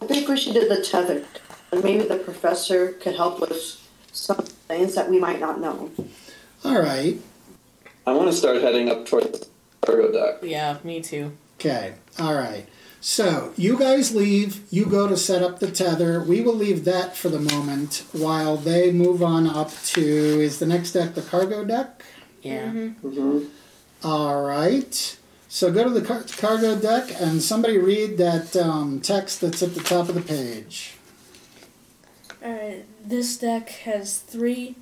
I 0.00 0.06
think 0.06 0.28
we 0.28 0.36
should 0.36 0.54
do 0.54 0.66
the 0.68 0.82
tether, 0.82 1.24
and 1.72 1.84
maybe 1.84 2.04
the 2.04 2.16
professor 2.16 2.92
could 2.92 3.16
help 3.16 3.40
with 3.40 3.80
some 4.12 4.36
things 4.68 4.94
that 4.94 5.10
we 5.10 5.18
might 5.18 5.40
not 5.40 5.60
know. 5.60 5.90
all 6.64 6.80
right? 6.80 7.18
I 8.06 8.12
want 8.12 8.30
to 8.30 8.36
start 8.36 8.60
heading 8.62 8.90
up 8.90 9.06
towards 9.06 9.40
the 9.40 9.46
cargo 9.86 10.10
deck. 10.12 10.40
Yeah, 10.42 10.78
me 10.84 11.00
too. 11.02 11.32
Okay, 11.60 11.94
all 12.18 12.34
right. 12.34 12.66
So 13.06 13.52
you 13.58 13.78
guys 13.78 14.14
leave. 14.14 14.62
You 14.70 14.86
go 14.86 15.06
to 15.06 15.16
set 15.18 15.42
up 15.42 15.58
the 15.58 15.70
tether. 15.70 16.22
We 16.22 16.40
will 16.40 16.54
leave 16.54 16.86
that 16.86 17.14
for 17.14 17.28
the 17.28 17.38
moment 17.38 18.02
while 18.12 18.56
they 18.56 18.92
move 18.92 19.22
on 19.22 19.46
up 19.46 19.70
to. 19.88 20.00
Is 20.02 20.58
the 20.58 20.64
next 20.64 20.92
deck 20.92 21.14
the 21.14 21.20
cargo 21.20 21.66
deck? 21.66 22.02
Yeah. 22.40 22.70
hmm 22.70 23.44
All 24.02 24.42
right. 24.42 25.18
So 25.50 25.70
go 25.70 25.84
to 25.84 25.90
the 25.90 26.00
car- 26.00 26.24
cargo 26.38 26.76
deck 26.76 27.10
and 27.20 27.42
somebody 27.42 27.76
read 27.76 28.16
that 28.16 28.56
um, 28.56 29.02
text 29.02 29.42
that's 29.42 29.62
at 29.62 29.74
the 29.74 29.82
top 29.82 30.08
of 30.08 30.14
the 30.14 30.22
page. 30.22 30.94
Alright, 32.42 32.86
this 33.06 33.36
deck 33.36 33.68
has 33.68 34.16
three 34.16 34.76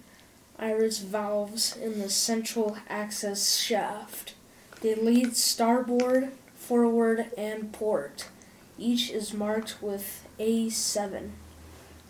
iris 0.60 1.00
valves 1.00 1.76
in 1.76 1.98
the 1.98 2.08
central 2.08 2.76
access 2.88 3.56
shaft. 3.58 4.34
They 4.80 4.94
lead 4.94 5.36
starboard, 5.36 6.30
forward, 6.72 7.26
and 7.36 7.70
port. 7.70 8.28
Each 8.78 9.10
is 9.10 9.34
marked 9.34 9.82
with 9.82 10.26
A7. 10.40 11.32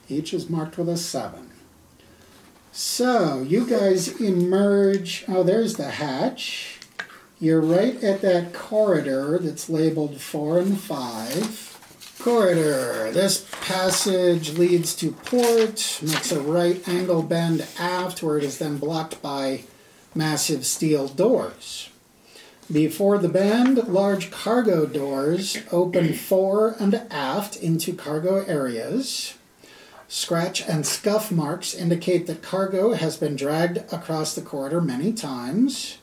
Each 0.09 0.33
is 0.33 0.49
marked 0.49 0.79
with 0.79 0.89
a 0.89 0.97
seven. 0.97 1.51
So 2.71 3.43
you 3.43 3.67
guys 3.69 4.21
emerge. 4.21 5.25
Oh, 5.27 5.43
there's 5.43 5.75
the 5.75 5.91
hatch. 5.91 6.79
You're 7.41 7.61
right 7.61 8.01
at 8.05 8.21
that 8.23 8.55
corridor 8.55 9.37
that's 9.41 9.69
labeled 9.69 10.21
four 10.21 10.61
and 10.61 10.79
five. 10.79 12.15
Corridor. 12.21 13.11
This 13.11 13.45
passage 13.63 14.57
leads 14.57 14.95
to 14.95 15.11
port, 15.11 15.99
makes 16.03 16.31
a 16.31 16.41
right 16.41 16.87
angle 16.87 17.25
bend 17.25 17.67
aft, 17.81 18.23
where 18.23 18.39
it 18.39 18.45
is 18.45 18.59
then 18.59 18.79
blocked 18.79 19.21
by 19.21 19.65
massive 20.15 20.65
steel 20.65 21.09
doors. 21.09 21.89
Before 22.73 23.19
the 23.19 23.28
band, 23.28 23.86
large 23.89 24.31
cargo 24.31 24.86
doors 24.86 25.59
open 25.70 26.15
fore 26.15 26.74
and 26.78 26.94
aft 27.11 27.57
into 27.57 27.93
cargo 27.93 28.44
areas. 28.47 29.35
Scratch 30.09 30.62
and 30.66 30.86
scuff 30.86 31.31
marks 31.31 31.74
indicate 31.74 32.27
that 32.27 32.40
cargo 32.40 32.94
has 32.94 33.19
been 33.19 33.36
dragged 33.36 33.78
across 33.93 34.35
the 34.35 34.40
corridor 34.40 34.81
many 34.81 35.12
times. 35.12 35.99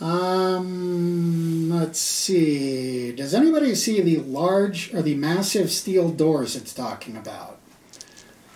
Um, 0.00 1.68
let's 1.68 1.98
see. 1.98 3.12
Does 3.12 3.34
anybody 3.34 3.74
see 3.74 4.00
the 4.00 4.18
large 4.18 4.94
or 4.94 5.02
the 5.02 5.16
massive 5.16 5.70
steel 5.70 6.08
doors 6.10 6.56
it's 6.56 6.72
talking 6.72 7.16
about? 7.16 7.58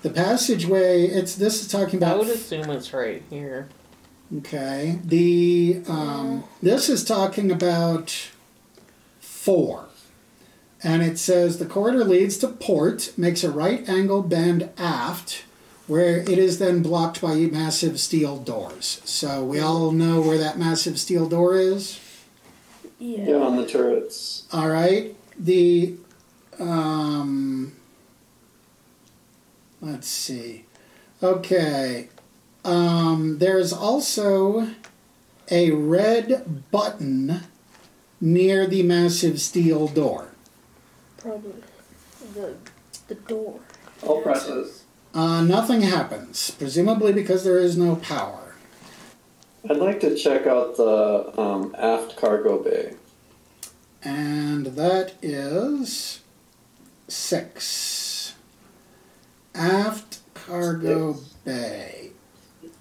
The 0.00 0.10
passageway. 0.10 1.06
It's 1.08 1.34
this 1.34 1.60
is 1.60 1.68
talking 1.68 1.98
about. 1.98 2.14
I 2.14 2.18
would 2.18 2.28
assume 2.28 2.70
it's 2.70 2.94
right 2.94 3.22
here. 3.28 3.68
Okay. 4.36 4.98
The 5.04 5.82
um, 5.88 6.44
this 6.62 6.88
is 6.88 7.04
talking 7.04 7.50
about 7.50 8.30
four. 9.20 9.86
And 10.82 11.02
it 11.02 11.18
says 11.18 11.58
the 11.58 11.66
corridor 11.66 12.04
leads 12.04 12.38
to 12.38 12.48
port, 12.48 13.12
makes 13.16 13.42
a 13.42 13.50
right 13.50 13.88
angle 13.88 14.22
bend 14.22 14.70
aft, 14.78 15.44
where 15.86 16.18
it 16.18 16.38
is 16.38 16.58
then 16.58 16.82
blocked 16.82 17.20
by 17.20 17.34
massive 17.34 17.98
steel 17.98 18.36
doors. 18.36 19.00
So 19.04 19.44
we 19.44 19.58
all 19.58 19.90
know 19.90 20.20
where 20.20 20.38
that 20.38 20.58
massive 20.58 20.98
steel 21.00 21.28
door 21.28 21.56
is. 21.56 21.98
Yeah. 22.98 23.24
Yeah, 23.28 23.36
on 23.36 23.56
the 23.56 23.66
turrets. 23.66 24.46
All 24.52 24.68
right. 24.68 25.16
The 25.38 25.96
um 26.60 27.72
let's 29.80 30.08
see. 30.08 30.64
Okay. 31.22 32.08
Um 32.64 33.38
there's 33.38 33.72
also 33.72 34.68
a 35.50 35.70
red 35.70 36.64
button 36.70 37.40
near 38.20 38.66
the 38.66 38.82
massive 38.82 39.40
steel 39.40 39.88
door. 39.88 40.28
Probably 41.18 41.52
the 42.34 42.54
the 43.08 43.14
door. 43.14 43.60
I'll 44.02 44.20
press 44.20 44.46
it. 44.48 44.66
Uh, 45.14 45.42
nothing 45.42 45.80
happens, 45.80 46.50
presumably 46.52 47.12
because 47.12 47.42
there 47.42 47.58
is 47.58 47.76
no 47.76 47.96
power. 47.96 48.54
I'd 49.68 49.78
like 49.78 50.00
to 50.00 50.14
check 50.14 50.46
out 50.46 50.76
the 50.76 51.32
um, 51.40 51.74
aft 51.78 52.16
cargo 52.16 52.62
bay. 52.62 52.94
And 54.04 54.66
that 54.66 55.14
is 55.22 56.20
six. 57.08 58.34
Aft 59.54 60.20
cargo 60.34 61.14
Six. 61.14 61.28
bay. 61.44 62.07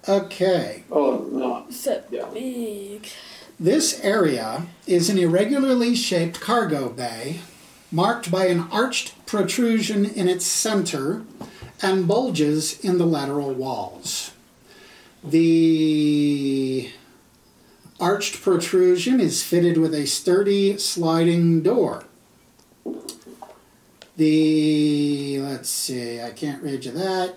Okay. 0.08 0.84
Oh 0.90 1.26
no, 1.30 1.64
It's 1.68 1.84
that 1.84 2.06
Yeah. 2.10 2.24
big. 2.32 3.08
This 3.60 4.00
area 4.02 4.66
is 4.86 5.10
an 5.10 5.18
irregularly 5.18 5.94
shaped 5.94 6.40
cargo 6.40 6.88
bay 6.88 7.40
marked 7.92 8.30
by 8.30 8.46
an 8.46 8.66
arched 8.70 9.14
protrusion 9.26 10.04
in 10.06 10.28
its 10.28 10.46
center 10.46 11.22
and 11.82 12.06
bulges 12.08 12.78
in 12.80 12.98
the 12.98 13.06
lateral 13.06 13.52
walls. 13.52 14.30
The 15.24 16.90
arched 18.00 18.40
protrusion 18.40 19.20
is 19.20 19.42
fitted 19.42 19.76
with 19.76 19.92
a 19.94 20.06
sturdy 20.06 20.78
sliding 20.78 21.62
door. 21.62 22.04
The, 24.16 25.38
let's 25.40 25.68
see, 25.68 26.20
I 26.20 26.30
can't 26.30 26.62
read 26.62 26.84
you 26.84 26.92
that. 26.92 27.36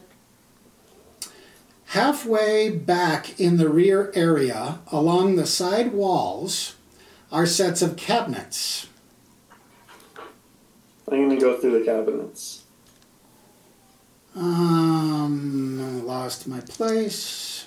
Halfway 1.91 2.69
back 2.69 3.37
in 3.37 3.57
the 3.57 3.67
rear 3.67 4.13
area, 4.15 4.79
along 4.93 5.35
the 5.35 5.45
side 5.45 5.91
walls, 5.91 6.75
are 7.33 7.45
sets 7.45 7.81
of 7.81 7.97
cabinets. 7.97 8.87
I'm 11.11 11.27
gonna 11.27 11.37
go 11.37 11.59
through 11.59 11.77
the 11.79 11.85
cabinets. 11.85 12.63
Um, 14.33 15.81
I 15.81 16.01
lost 16.01 16.47
my 16.47 16.61
place. 16.61 17.65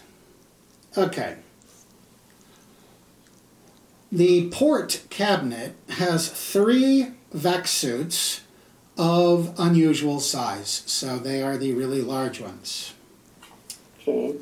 Okay. 0.97 1.37
The 4.11 4.49
port 4.49 5.03
cabinet 5.11 5.75
has 5.91 6.31
three 6.31 7.09
vac 7.31 7.69
suits 7.69 8.41
of 8.97 9.55
unusual 9.59 10.19
size, 10.19 10.83
so 10.87 11.19
they 11.19 11.43
are 11.43 11.59
the 11.59 11.75
really 11.75 12.01
large 12.01 12.41
ones. 12.41 12.94
Okay. 14.07 14.37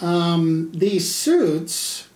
Um, 0.00 0.72
the 0.72 0.98
suits. 0.98 2.08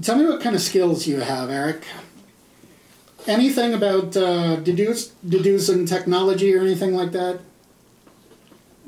Tell 0.00 0.16
me 0.16 0.24
what 0.26 0.40
kind 0.40 0.56
of 0.56 0.62
skills 0.62 1.06
you 1.06 1.20
have, 1.20 1.50
Eric. 1.50 1.84
Anything 3.26 3.74
about 3.74 4.16
uh, 4.16 4.56
deduce, 4.56 5.08
deducing 5.26 5.86
technology 5.86 6.54
or 6.54 6.60
anything 6.60 6.94
like 6.94 7.12
that? 7.12 7.40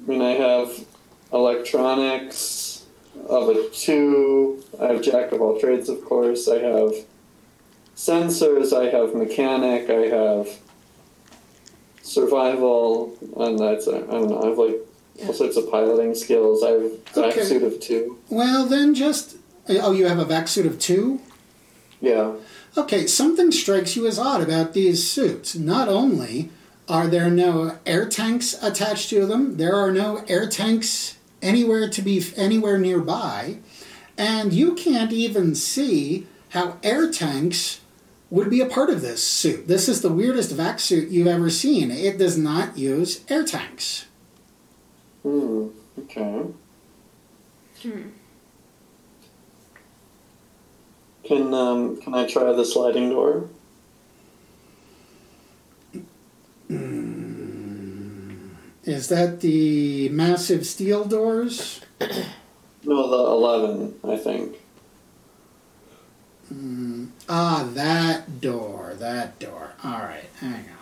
I 0.03 0.11
mean, 0.11 0.23
I 0.23 0.33
have 0.33 0.85
electronics 1.33 2.85
of 3.29 3.49
a 3.49 3.69
two. 3.71 4.63
I 4.81 4.93
have 4.93 5.03
jack 5.03 5.33
of 5.33 5.41
all 5.41 5.61
trades, 5.61 5.89
of 5.89 6.05
course. 6.05 6.49
I 6.49 6.59
have 6.59 6.93
sensors. 7.97 8.73
I 8.73 8.91
have 8.91 9.15
mechanic. 9.15 9.89
I 9.89 10.09
have 10.09 10.49
survival, 12.03 13.17
and 13.37 13.59
that's 13.59 13.89
I 13.89 13.99
don't 14.01 14.29
know. 14.29 14.43
I 14.43 14.47
have 14.49 14.59
like 14.59 14.86
all 15.27 15.33
sorts 15.33 15.57
of 15.57 15.71
piloting 15.71 16.15
skills. 16.15 16.63
I 16.63 16.71
have 16.71 16.83
Okay. 17.17 17.37
vac 17.39 17.45
suit 17.47 17.63
of 17.63 17.81
two. 17.81 18.19
Well, 18.29 18.67
then 18.67 18.95
just. 18.95 19.37
Eh, 19.69 19.79
oh, 19.83 19.93
you 19.93 20.07
have 20.07 20.19
a 20.19 20.25
vac 20.25 20.49
suit 20.49 20.67
of 20.67 20.79
two? 20.79 21.21
Yeah. 22.01 22.33
Okay, 22.77 23.07
something 23.07 23.51
strikes 23.51 23.97
you 23.97 24.07
as 24.07 24.19
odd 24.19 24.43
about 24.43 24.75
these 24.75 25.09
suits. 25.11 25.55
Not 25.57 25.89
only 25.89 26.51
are 26.89 27.07
there 27.07 27.31
no 27.31 27.79
air 27.87 28.07
tanks 28.07 28.55
attached 28.63 29.09
to 29.11 29.27
them, 29.27 29.57
there 29.57 29.75
are 29.75 29.91
no 29.91 30.23
air 30.29 30.47
tanks 30.49 31.17
anywhere 31.43 31.89
to 31.89 32.03
be 32.03 32.25
anywhere 32.37 32.79
nearby, 32.79 33.59
and 34.19 34.53
you 34.53 34.75
can't 34.75 35.13
even 35.13 35.55
see 35.55 36.27
how 36.51 36.77
air 36.83 37.11
tanks 37.11 37.81
would 38.31 38.51
be 38.51 38.61
a 38.61 38.67
part 38.67 38.91
of 38.91 39.01
this 39.03 39.23
suit. 39.25 39.69
This 39.69 39.89
is 39.89 40.03
the 40.03 40.13
weirdest 40.13 40.53
vac 40.53 40.79
suit 40.81 41.09
you've 41.09 41.27
ever 41.27 41.49
seen. 41.51 41.91
It 41.91 42.19
does 42.19 42.37
not 42.37 42.77
use 42.77 43.21
air 43.29 43.45
tanks. 43.45 44.07
Hmm. 45.27 45.67
Okay. 45.99 46.43
Can 51.25 51.53
um 51.53 52.01
can 52.01 52.15
I 52.15 52.29
try 52.29 52.53
the 52.53 52.65
sliding 52.65 53.11
door? 53.11 53.49
Is 58.85 59.09
that 59.09 59.41
the 59.41 60.09
massive 60.11 60.65
steel 60.65 61.05
doors? 61.05 61.81
No, 62.85 63.11
the 63.11 63.31
eleven. 63.33 63.97
I 64.05 64.17
think. 64.17 64.59
Ah, 67.29 67.69
that 67.75 68.41
door, 68.41 68.95
that 69.01 69.41
door. 69.41 69.73
All 69.83 69.91
right, 69.91 70.31
hang 70.39 70.67
on. 70.71 70.76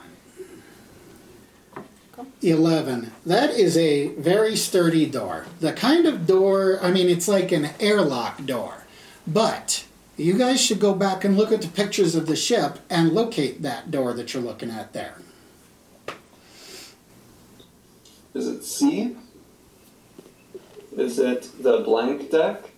11. 2.43 3.13
That 3.25 3.51
is 3.51 3.77
a 3.77 4.09
very 4.15 4.57
sturdy 4.57 5.07
door. 5.07 5.47
The 5.61 5.73
kind 5.73 6.07
of 6.07 6.27
door, 6.27 6.79
I 6.83 6.91
mean, 6.91 7.09
it's 7.09 7.29
like 7.29 7.53
an 7.53 7.71
airlock 7.81 8.45
door. 8.45 8.85
But 9.27 9.85
you 10.17 10.37
guys 10.39 10.61
should 10.61 10.81
go 10.81 10.95
back 10.95 11.25
and 11.25 11.37
look 11.37 11.53
at 11.53 11.63
the 11.63 11.69
pictures 11.69 12.15
of 12.15 12.27
the 12.27 12.37
ship 12.37 12.79
and 12.91 13.13
locate 13.13 13.63
that 13.63 13.91
door 13.91 14.13
that 14.13 14.35
you're 14.35 14.43
looking 14.43 14.71
at 14.71 14.93
there. 14.93 15.17
Is 18.35 18.47
it 18.49 18.65
C? 18.65 19.17
Is 20.97 21.19
it 21.19 21.51
the 21.61 21.81
blank 21.81 22.31
deck? 22.31 22.71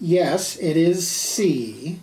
Yes, 0.00 0.56
it 0.58 0.76
is 0.76 1.08
C. 1.08 2.00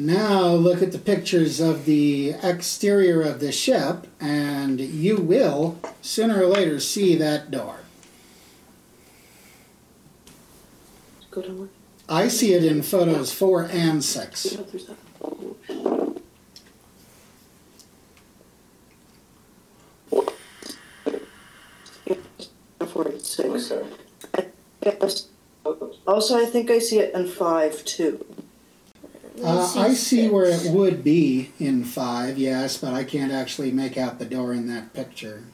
Now 0.00 0.50
look 0.50 0.80
at 0.80 0.92
the 0.92 0.98
pictures 0.98 1.58
of 1.58 1.84
the 1.84 2.30
exterior 2.40 3.20
of 3.20 3.40
the 3.40 3.50
ship, 3.50 4.06
and 4.20 4.78
you 4.78 5.16
will, 5.16 5.80
sooner 6.00 6.40
or 6.40 6.46
later, 6.46 6.78
see 6.78 7.16
that 7.16 7.50
door. 7.50 7.80
Go 11.32 11.42
down. 11.42 11.70
I 12.08 12.28
see 12.28 12.54
it 12.54 12.64
in 12.64 12.82
photos 12.82 13.32
four 13.32 13.64
and 13.64 14.04
six. 14.04 14.56
Oh, 14.56 14.62
there's 14.70 14.86
that. 14.86 14.96
Four 22.86 23.08
and 23.08 23.20
six. 23.20 23.72
Okay. 23.72 24.48
Yes. 24.80 25.26
Also, 26.06 26.38
I 26.40 26.46
think 26.46 26.70
I 26.70 26.78
see 26.78 27.00
it 27.00 27.12
in 27.14 27.26
five 27.26 27.84
too. 27.84 28.24
Uh, 29.42 29.72
I 29.76 29.94
see 29.94 30.22
six. 30.22 30.32
where 30.32 30.46
it 30.46 30.70
would 30.72 31.04
be 31.04 31.50
in 31.58 31.84
five, 31.84 32.38
yes, 32.38 32.76
but 32.78 32.94
I 32.94 33.04
can't 33.04 33.32
actually 33.32 33.70
make 33.70 33.96
out 33.96 34.18
the 34.18 34.24
door 34.24 34.52
in 34.52 34.66
that 34.68 34.92
picture. 34.94 35.44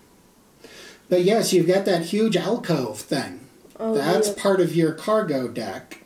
But 1.08 1.22
yes, 1.22 1.52
you've 1.52 1.66
got 1.66 1.84
that 1.84 2.06
huge 2.06 2.36
alcove 2.36 2.98
thing. 3.00 3.40
Oh, 3.78 3.94
That's 3.94 4.28
yeah. 4.28 4.42
part 4.42 4.60
of 4.60 4.74
your 4.74 4.92
cargo 4.92 5.48
deck. 5.48 6.00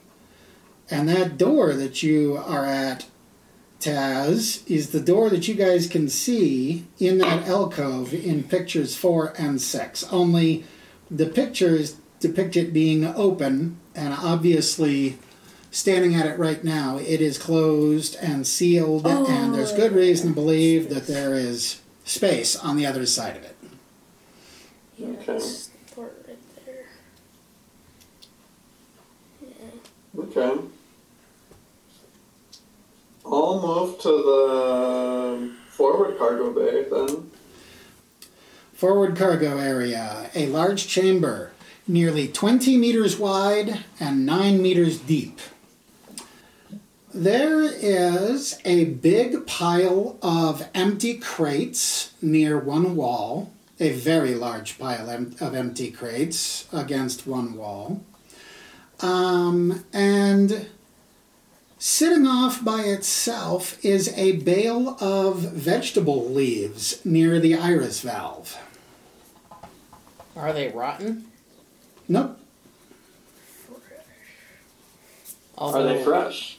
And 0.91 1.09
that 1.09 1.37
door 1.37 1.75
that 1.75 2.03
you 2.03 2.37
are 2.37 2.65
at, 2.65 3.07
Taz, 3.79 4.69
is 4.69 4.91
the 4.91 5.01
door 5.01 5.29
that 5.31 5.47
you 5.47 5.55
guys 5.55 5.87
can 5.87 6.09
see 6.09 6.87
in 6.99 7.19
that 7.19 7.47
alcove 7.47 8.13
in 8.15 8.43
pictures 8.43 8.97
four 8.97 9.35
and 9.39 9.61
six. 9.61 10.03
Only 10.11 10.65
the 11.11 11.27
pictures 11.27 11.97
depict 12.21 12.57
it 12.57 12.73
being 12.73 13.05
open, 13.05 13.79
and 13.95 14.15
obviously, 14.15 15.19
standing 15.71 16.15
at 16.15 16.27
it 16.27 16.39
right 16.39 16.63
now, 16.65 16.99
it 16.99 17.21
is 17.21 17.39
closed 17.39 18.17
and 18.21 18.47
sealed, 18.47 19.07
and 19.07 19.55
there's 19.55 19.73
good 19.73 19.93
reason 19.93 20.29
to 20.31 20.35
believe 20.35 20.89
that 20.91 21.07
there 21.07 21.35
is 21.35 21.81
space 22.05 22.57
on 22.57 22.77
the 22.77 22.87
other 22.87 23.07
side 23.07 23.37
of 23.37 23.43
it. 23.45 23.57
Yeah, 24.97 25.09
Okay. 25.09 25.25
that's 25.27 25.67
the 25.69 25.95
part 25.95 26.25
right 26.27 26.39
there. 26.67 26.87
Okay. 30.19 30.63
I'll 33.27 33.61
move 33.61 33.99
to 34.01 34.09
the 34.09 35.53
forward 35.71 36.17
cargo 36.19 36.51
bay 36.53 36.87
then. 36.91 37.31
Forward 38.73 39.17
cargo 39.17 39.59
area, 39.59 40.31
a 40.35 40.47
large 40.47 40.87
chamber, 40.89 41.53
nearly 41.87 42.27
20 42.29 42.77
meters 42.79 43.19
wide 43.19 43.85
and 44.01 44.25
9 44.25 44.63
meters 44.63 44.99
deep. 44.99 45.41
There 47.19 47.65
is 47.65 48.61
a 48.65 48.85
big 48.85 49.45
pile 49.45 50.17
of 50.23 50.69
empty 50.73 51.19
crates 51.19 52.13
near 52.23 52.57
one 52.61 52.95
wall, 52.95 53.51
a 53.81 53.91
very 53.91 54.37
large 54.37 54.79
pile 54.79 55.11
of 55.11 55.55
empty 55.57 55.91
crates 55.91 56.69
against 56.73 57.27
one 57.27 57.57
wall. 57.57 58.05
Um, 59.01 59.85
and 59.93 60.69
sitting 61.77 62.25
off 62.25 62.65
by 62.65 62.83
itself 62.83 63.85
is 63.85 64.17
a 64.17 64.37
bale 64.37 64.97
of 65.01 65.39
vegetable 65.39 66.31
leaves 66.31 67.05
near 67.05 67.41
the 67.41 67.57
iris 67.57 68.01
valve. 68.01 68.57
Are 70.37 70.53
they 70.53 70.69
rotten? 70.69 71.27
Nope. 72.07 72.39
Are 75.57 75.83
they 75.83 76.05
fresh? 76.05 76.58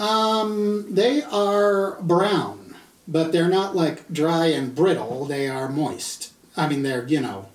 Um, 0.00 0.94
they 0.94 1.22
are 1.22 2.00
brown, 2.00 2.74
but 3.06 3.32
they're 3.32 3.50
not 3.50 3.76
like 3.76 4.10
dry 4.10 4.46
and 4.46 4.74
brittle. 4.74 5.26
They 5.26 5.46
are 5.46 5.68
moist. 5.68 6.32
I 6.56 6.68
mean, 6.68 6.82
they're, 6.82 7.06
you 7.06 7.20
know, 7.20 7.48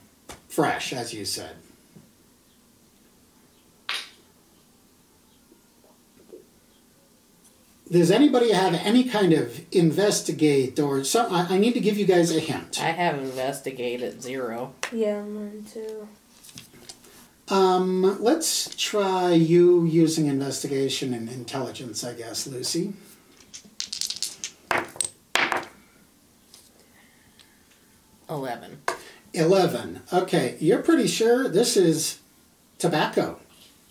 fresh, 0.47 0.93
as 0.93 1.13
you 1.13 1.25
said. 1.25 1.55
Does 7.91 8.09
anybody 8.09 8.51
have 8.51 8.73
any 8.73 9.03
kind 9.03 9.31
of 9.33 9.61
investigate 9.71 10.79
or 10.79 11.03
some? 11.03 11.33
I, 11.33 11.55
I 11.55 11.57
need 11.57 11.73
to 11.73 11.79
give 11.79 11.97
you 11.97 12.05
guys 12.05 12.35
a 12.35 12.39
hint. 12.39 12.81
I 12.81 12.89
have 12.89 13.19
investigated 13.19 14.21
zero. 14.23 14.73
Yeah, 14.91 15.21
mine 15.21 15.65
too. 15.71 16.07
Um, 17.47 18.21
let's 18.21 18.75
try 18.75 19.33
you 19.33 19.85
using 19.85 20.25
investigation 20.25 21.13
and 21.13 21.29
intelligence, 21.29 22.03
I 22.03 22.13
guess, 22.13 22.47
Lucy. 22.47 22.93
Eleven. 28.27 28.81
11. 29.33 30.01
Okay, 30.11 30.55
you're 30.59 30.81
pretty 30.81 31.07
sure 31.07 31.47
this 31.47 31.77
is 31.77 32.19
tobacco. 32.79 33.39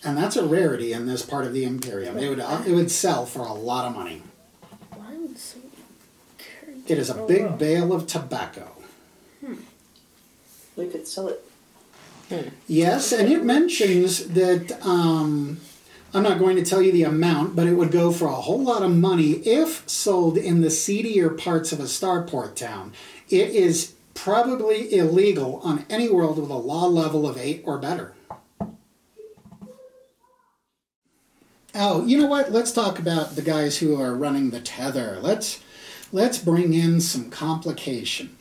And 0.03 0.19
that's 0.19 0.37
a 0.37 0.45
rarity 0.45 0.93
in 0.93 1.07
this 1.07 1.23
part 1.23 1.47
of 1.47 1.53
the 1.53 1.65
Imperium. 1.65 2.19
It 2.19 2.29
would, 2.29 2.41
uh, 2.41 2.63
it 2.67 2.73
would 2.73 2.91
sell 2.91 3.25
for 3.25 3.41
a 3.43 3.53
lot 3.53 3.87
of 3.87 3.95
money. 3.95 4.23
Why 4.91 5.17
would 5.17 5.39
somebody 5.39 5.73
carry 6.39 6.75
It 6.87 6.99
is 6.99 7.09
a 7.09 7.15
big 7.15 7.57
bale 7.59 7.93
of 7.93 8.07
tobacco. 8.07 8.71
We 10.77 10.89
could 10.89 11.07
sell 11.07 11.29
it. 11.29 11.45
Yes, 12.67 13.13
and 13.13 13.31
it 13.31 13.45
mentions 13.45 14.29
that 14.29 14.79
um, 14.85 15.61
I'm 16.13 16.23
not 16.23 16.39
going 16.39 16.57
to 16.57 16.65
tell 16.65 16.81
you 16.81 16.93
the 16.93 17.03
amount, 17.03 17.57
but 17.57 17.67
it 17.67 17.75
would 17.75 17.91
go 17.91 18.13
for 18.13 18.27
a 18.27 18.33
whole 18.33 18.63
lot 18.63 18.83
of 18.83 18.91
money 18.93 19.33
if 19.47 19.89
sold 19.89 20.37
in 20.39 20.61
the 20.61 20.71
seedier 20.71 21.31
parts 21.31 21.73
of 21.73 21.81
a 21.81 21.85
starport 21.85 22.55
town. 22.55 22.93
It 23.29 23.51
is 23.51 23.95
probably 24.15 24.95
illegal 24.97 25.61
on 25.65 25.85
any 25.91 26.09
world 26.09 26.39
with 26.39 26.51
a 26.51 26.55
law 26.55 26.87
level 26.87 27.29
of 27.29 27.37
eight 27.37 27.63
or 27.65 27.79
better. 27.79 28.15
Oh, 31.75 32.07
you 32.07 32.17
know 32.17 32.27
what? 32.27 32.53
Let's 32.53 32.71
talk 32.71 33.01
about 33.01 33.35
the 33.35 33.43
guys 33.43 33.79
who 33.79 34.01
are 34.01 34.15
running 34.15 34.51
the 34.51 34.61
tether. 34.61 35.19
Let's 35.21 35.61
let's 36.13 36.39
bring 36.39 36.73
in 36.73 37.01
some 37.01 37.31
complication. 37.31 38.37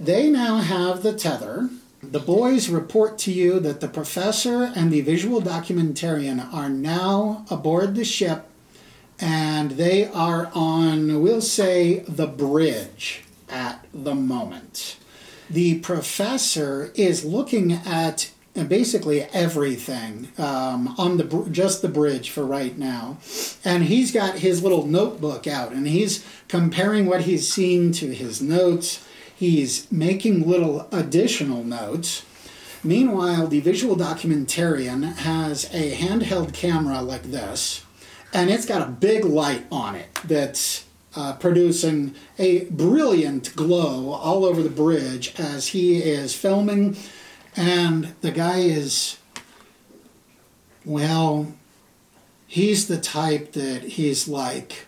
They 0.00 0.28
now 0.28 0.56
have 0.56 1.04
the 1.04 1.12
tether. 1.12 1.70
The 2.02 2.18
boys 2.18 2.68
report 2.68 3.16
to 3.18 3.32
you 3.32 3.60
that 3.60 3.80
the 3.80 3.86
professor 3.86 4.64
and 4.64 4.90
the 4.90 5.02
visual 5.02 5.40
documentarian 5.40 6.52
are 6.52 6.68
now 6.68 7.46
aboard 7.48 7.94
the 7.94 8.04
ship 8.04 8.48
and 9.20 9.72
they 9.72 10.06
are 10.06 10.50
on, 10.52 11.22
we'll 11.22 11.40
say, 11.40 12.00
the 12.00 12.26
bridge 12.26 13.22
at 13.48 13.86
the 13.94 14.16
moment. 14.16 14.96
The 15.48 15.78
professor 15.78 16.90
is 16.96 17.24
looking 17.24 17.72
at 17.72 18.32
basically 18.68 19.22
everything 19.22 20.28
um, 20.38 20.94
on 20.98 21.18
the 21.18 21.48
just 21.52 21.82
the 21.82 21.88
bridge 21.88 22.30
for 22.30 22.44
right 22.44 22.76
now, 22.76 23.18
and 23.64 23.84
he's 23.84 24.10
got 24.10 24.38
his 24.38 24.62
little 24.62 24.86
notebook 24.86 25.46
out 25.46 25.72
and 25.72 25.86
he's 25.86 26.26
comparing 26.48 27.06
what 27.06 27.22
he's 27.22 27.50
seeing 27.50 27.92
to 27.92 28.12
his 28.12 28.42
notes. 28.42 29.06
He's 29.42 29.90
making 29.90 30.48
little 30.48 30.86
additional 30.92 31.64
notes. 31.64 32.24
Meanwhile, 32.84 33.48
the 33.48 33.58
visual 33.58 33.96
documentarian 33.96 35.16
has 35.16 35.64
a 35.74 35.96
handheld 35.96 36.54
camera 36.54 37.02
like 37.02 37.24
this, 37.24 37.84
and 38.32 38.50
it's 38.50 38.66
got 38.66 38.86
a 38.86 38.92
big 38.92 39.24
light 39.24 39.66
on 39.72 39.96
it 39.96 40.14
that's 40.22 40.84
uh, 41.16 41.32
producing 41.32 42.14
a 42.38 42.66
brilliant 42.66 43.56
glow 43.56 44.12
all 44.12 44.44
over 44.44 44.62
the 44.62 44.70
bridge 44.70 45.34
as 45.40 45.66
he 45.66 45.98
is 45.98 46.36
filming. 46.36 46.96
And 47.56 48.14
the 48.20 48.30
guy 48.30 48.58
is, 48.58 49.18
well, 50.84 51.52
he's 52.46 52.86
the 52.86 53.00
type 53.00 53.54
that 53.54 53.82
he's 53.82 54.28
like, 54.28 54.86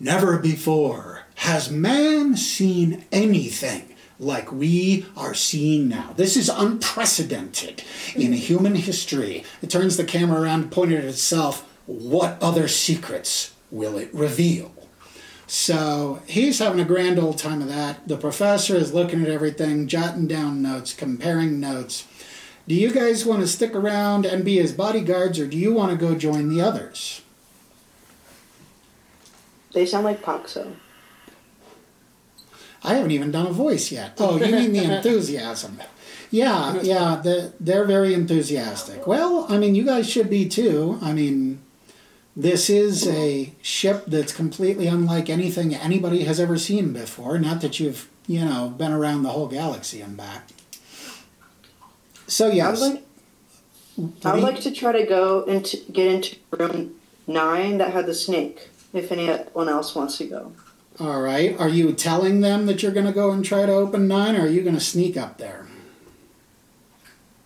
never 0.00 0.36
before 0.36 1.17
has 1.38 1.70
man 1.70 2.36
seen 2.36 3.04
anything 3.12 3.94
like 4.18 4.50
we 4.50 5.06
are 5.16 5.34
seeing 5.34 5.88
now. 5.88 6.12
This 6.16 6.36
is 6.36 6.48
unprecedented 6.48 7.84
in 8.16 8.32
human 8.32 8.74
history. 8.74 9.44
It 9.62 9.70
turns 9.70 9.96
the 9.96 10.04
camera 10.04 10.40
around, 10.40 10.72
pointed 10.72 10.98
at 10.98 11.04
itself. 11.04 11.64
What 11.86 12.42
other 12.42 12.66
secrets 12.66 13.54
will 13.70 13.96
it 13.96 14.12
reveal? 14.12 14.72
So 15.46 16.20
he's 16.26 16.58
having 16.58 16.80
a 16.80 16.84
grand 16.84 17.20
old 17.20 17.38
time 17.38 17.62
of 17.62 17.68
that. 17.68 18.08
The 18.08 18.16
professor 18.16 18.74
is 18.74 18.92
looking 18.92 19.22
at 19.22 19.30
everything, 19.30 19.86
jotting 19.86 20.26
down 20.26 20.60
notes, 20.60 20.92
comparing 20.92 21.60
notes. 21.60 22.06
Do 22.66 22.74
you 22.74 22.90
guys 22.90 23.24
want 23.24 23.42
to 23.42 23.46
stick 23.46 23.76
around 23.76 24.26
and 24.26 24.44
be 24.44 24.56
his 24.56 24.72
bodyguards, 24.72 25.38
or 25.38 25.46
do 25.46 25.56
you 25.56 25.72
want 25.72 25.92
to 25.92 25.96
go 25.96 26.16
join 26.16 26.48
the 26.48 26.60
others? 26.60 27.22
They 29.72 29.86
sound 29.86 30.04
like 30.04 30.20
Paxo. 30.20 30.74
I 32.88 32.94
haven't 32.94 33.10
even 33.10 33.30
done 33.30 33.46
a 33.46 33.52
voice 33.52 33.92
yet. 33.92 34.14
Oh, 34.18 34.38
you 34.38 34.50
mean 34.50 34.72
the 34.72 34.84
enthusiasm? 34.96 35.82
Yeah, 36.30 36.80
yeah, 36.80 37.20
the, 37.22 37.52
they're 37.60 37.84
very 37.84 38.14
enthusiastic. 38.14 39.06
Well, 39.06 39.46
I 39.50 39.58
mean, 39.58 39.74
you 39.74 39.84
guys 39.84 40.08
should 40.08 40.30
be 40.30 40.48
too. 40.48 40.98
I 41.02 41.12
mean, 41.12 41.60
this 42.34 42.70
is 42.70 43.06
a 43.06 43.52
ship 43.60 44.04
that's 44.06 44.32
completely 44.32 44.86
unlike 44.86 45.28
anything 45.28 45.74
anybody 45.74 46.24
has 46.24 46.40
ever 46.40 46.56
seen 46.56 46.94
before. 46.94 47.38
Not 47.38 47.60
that 47.60 47.78
you've, 47.78 48.08
you 48.26 48.42
know, 48.42 48.70
been 48.70 48.92
around 48.92 49.22
the 49.22 49.30
whole 49.30 49.48
galaxy 49.48 50.00
and 50.00 50.16
back. 50.16 50.48
So 52.26 52.48
yes, 52.48 52.80
like, 52.80 53.04
I 54.24 54.34
would 54.34 54.42
like 54.42 54.60
to 54.60 54.70
try 54.70 54.92
to 54.92 55.04
go 55.04 55.42
into 55.44 55.78
get 55.92 56.06
into 56.06 56.36
room 56.52 56.94
nine 57.26 57.78
that 57.78 57.92
had 57.92 58.06
the 58.06 58.14
snake. 58.14 58.70
If 58.94 59.12
anyone 59.12 59.68
else 59.68 59.94
wants 59.94 60.16
to 60.18 60.24
go, 60.24 60.52
all 61.00 61.20
right. 61.20 61.58
Are 61.58 61.68
you 61.68 61.92
telling 61.92 62.40
them 62.40 62.66
that 62.66 62.82
you're 62.82 62.92
going 62.92 63.06
to 63.06 63.12
go 63.12 63.30
and 63.30 63.44
try 63.44 63.66
to 63.66 63.72
open 63.72 64.08
nine, 64.08 64.36
or 64.36 64.42
are 64.42 64.48
you 64.48 64.62
going 64.62 64.74
to 64.74 64.80
sneak 64.80 65.16
up 65.16 65.38
there? 65.38 65.66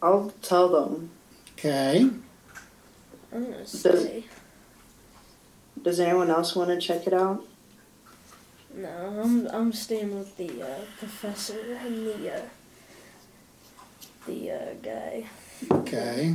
I'll 0.03 0.33
tell 0.43 0.69
them. 0.69 1.11
Okay. 1.53 2.11
I'm 3.33 3.45
gonna 3.51 3.65
say 3.67 4.25
Does 5.81 6.01
anyone 6.01 6.29
else 6.29 6.55
want 6.57 6.71
to 6.71 6.79
check 6.79 7.07
it 7.07 7.15
out? 7.15 7.47
no. 8.75 9.21
I'm 9.23 9.47
I'm 9.49 9.73
staying 9.73 10.19
with 10.19 10.37
the 10.37 10.61
uh, 10.61 10.81
professor 10.99 11.79
and 11.81 12.07
the 12.07 12.35
uh, 12.35 12.43
the 14.27 14.51
uh, 14.51 14.75
guy. 14.83 15.27
Okay. 15.71 16.35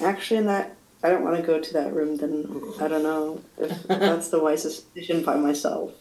Actually, 0.00 0.38
in 0.38 0.46
that 0.46 0.76
I 1.02 1.08
don't 1.08 1.24
want 1.24 1.36
to 1.36 1.42
go 1.42 1.60
to 1.60 1.72
that 1.74 1.92
room. 1.92 2.16
Then 2.16 2.46
I 2.80 2.88
don't 2.88 3.02
know 3.02 3.42
if 3.58 3.82
that's 3.88 4.28
the 4.28 4.40
wisest 4.40 4.94
decision 4.94 5.24
by 5.24 5.36
myself. 5.36 5.92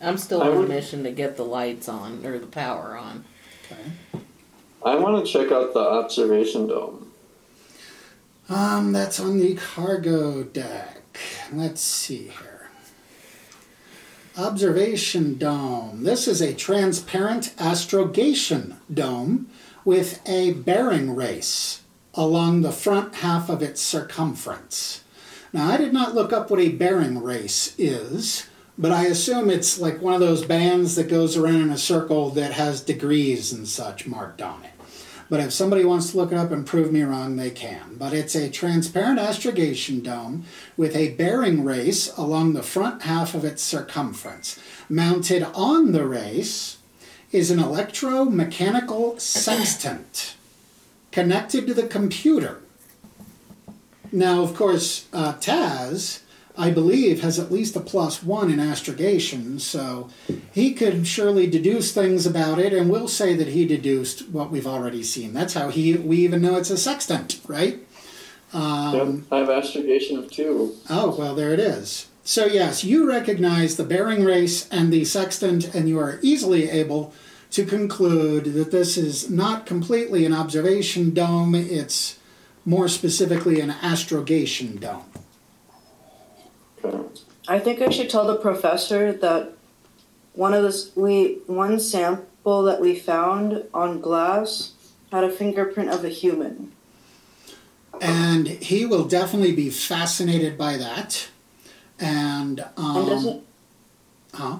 I'm 0.00 0.18
still 0.18 0.42
I 0.42 0.48
on 0.48 0.64
a 0.64 0.68
mission 0.68 1.04
to 1.04 1.10
get 1.10 1.36
the 1.36 1.44
lights 1.44 1.88
on 1.88 2.24
or 2.24 2.38
the 2.38 2.46
power 2.46 2.96
on. 2.96 3.24
Okay. 3.64 3.90
I 4.84 4.94
want 4.96 5.24
to 5.24 5.32
check 5.32 5.50
out 5.50 5.72
the 5.72 5.80
observation 5.80 6.68
dome. 6.68 7.12
Um, 8.48 8.92
that's 8.92 9.18
on 9.18 9.38
the 9.38 9.54
cargo 9.54 10.44
deck. 10.44 11.18
Let's 11.52 11.80
see 11.80 12.28
here. 12.28 12.70
Observation 14.36 15.38
dome. 15.38 16.04
This 16.04 16.28
is 16.28 16.40
a 16.40 16.54
transparent 16.54 17.54
astrogation 17.58 18.76
dome 18.92 19.48
with 19.86 20.20
a 20.28 20.52
bearing 20.52 21.14
race 21.14 21.82
along 22.12 22.60
the 22.60 22.72
front 22.72 23.14
half 23.14 23.48
of 23.48 23.62
its 23.62 23.80
circumference. 23.80 25.04
Now, 25.52 25.70
I 25.70 25.76
did 25.76 25.92
not 25.92 26.12
look 26.12 26.32
up 26.32 26.50
what 26.50 26.58
a 26.58 26.70
bearing 26.70 27.22
race 27.22 27.72
is, 27.78 28.48
but 28.76 28.90
I 28.90 29.06
assume 29.06 29.48
it's 29.48 29.78
like 29.78 30.02
one 30.02 30.12
of 30.12 30.20
those 30.20 30.44
bands 30.44 30.96
that 30.96 31.08
goes 31.08 31.36
around 31.36 31.62
in 31.62 31.70
a 31.70 31.78
circle 31.78 32.30
that 32.30 32.52
has 32.52 32.80
degrees 32.80 33.52
and 33.52 33.66
such 33.68 34.08
marked 34.08 34.42
on 34.42 34.64
it. 34.64 34.72
But 35.30 35.40
if 35.40 35.52
somebody 35.52 35.84
wants 35.84 36.10
to 36.10 36.16
look 36.16 36.32
it 36.32 36.38
up 36.38 36.50
and 36.50 36.66
prove 36.66 36.92
me 36.92 37.02
wrong, 37.02 37.36
they 37.36 37.50
can. 37.50 37.94
But 37.96 38.12
it's 38.12 38.34
a 38.34 38.50
transparent 38.50 39.20
astrogation 39.20 40.00
dome 40.00 40.46
with 40.76 40.96
a 40.96 41.14
bearing 41.14 41.64
race 41.64 42.12
along 42.16 42.52
the 42.52 42.62
front 42.62 43.02
half 43.02 43.34
of 43.34 43.44
its 43.44 43.62
circumference. 43.62 44.58
Mounted 44.88 45.44
on 45.54 45.92
the 45.92 46.06
race 46.06 46.75
is 47.36 47.50
an 47.50 47.58
electromechanical 47.58 49.20
sextant 49.20 50.36
connected 51.12 51.66
to 51.66 51.74
the 51.74 51.86
computer. 51.86 52.62
Now, 54.10 54.42
of 54.42 54.54
course, 54.54 55.06
uh, 55.12 55.34
Taz, 55.34 56.22
I 56.56 56.70
believe, 56.70 57.20
has 57.20 57.38
at 57.38 57.52
least 57.52 57.76
a 57.76 57.80
plus 57.80 58.22
one 58.22 58.50
in 58.50 58.58
astrogation, 58.58 59.58
so 59.58 60.08
he 60.50 60.72
could 60.72 61.06
surely 61.06 61.46
deduce 61.46 61.92
things 61.92 62.24
about 62.24 62.58
it, 62.58 62.72
and 62.72 62.88
we'll 62.88 63.06
say 63.06 63.34
that 63.34 63.48
he 63.48 63.66
deduced 63.66 64.30
what 64.30 64.50
we've 64.50 64.66
already 64.66 65.02
seen. 65.02 65.34
That's 65.34 65.52
how 65.52 65.68
he 65.68 65.94
we 65.94 66.16
even 66.18 66.40
know 66.40 66.56
it's 66.56 66.70
a 66.70 66.78
sextant, 66.78 67.38
right? 67.46 67.80
Um, 68.54 68.94
yep, 68.94 69.32
I 69.32 69.38
have 69.40 69.50
astrogation 69.50 70.16
of 70.16 70.30
two. 70.30 70.74
Oh, 70.88 71.14
well, 71.18 71.34
there 71.34 71.52
it 71.52 71.60
is. 71.60 72.06
So, 72.24 72.46
yes, 72.46 72.82
you 72.82 73.08
recognize 73.08 73.76
the 73.76 73.84
bearing 73.84 74.24
race 74.24 74.68
and 74.70 74.92
the 74.92 75.04
sextant, 75.04 75.72
and 75.74 75.88
you 75.88 76.00
are 76.00 76.18
easily 76.22 76.68
able 76.68 77.12
to 77.56 77.64
conclude 77.64 78.44
that 78.52 78.70
this 78.70 78.98
is 78.98 79.30
not 79.30 79.64
completely 79.64 80.26
an 80.26 80.34
observation 80.34 81.14
dome, 81.14 81.54
it's 81.54 82.18
more 82.66 82.86
specifically 82.86 83.60
an 83.60 83.70
astrogation 83.70 84.76
dome. 84.76 85.06
I 87.48 87.58
think 87.58 87.80
I 87.80 87.88
should 87.88 88.10
tell 88.10 88.26
the 88.26 88.36
professor 88.36 89.10
that 89.10 89.52
one 90.34 90.52
of 90.52 90.64
this 90.64 90.94
we 90.94 91.38
one 91.46 91.80
sample 91.80 92.62
that 92.64 92.78
we 92.78 92.94
found 92.94 93.64
on 93.72 94.02
glass 94.02 94.74
had 95.10 95.24
a 95.24 95.30
fingerprint 95.30 95.88
of 95.88 96.04
a 96.04 96.10
human. 96.10 96.72
And 98.02 98.48
he 98.48 98.84
will 98.84 99.06
definitely 99.06 99.52
be 99.52 99.70
fascinated 99.70 100.58
by 100.58 100.76
that. 100.76 101.28
And, 101.98 102.60
um, 102.76 102.96
And 102.96 103.06
doesn't 103.06 103.46
huh? 104.34 104.58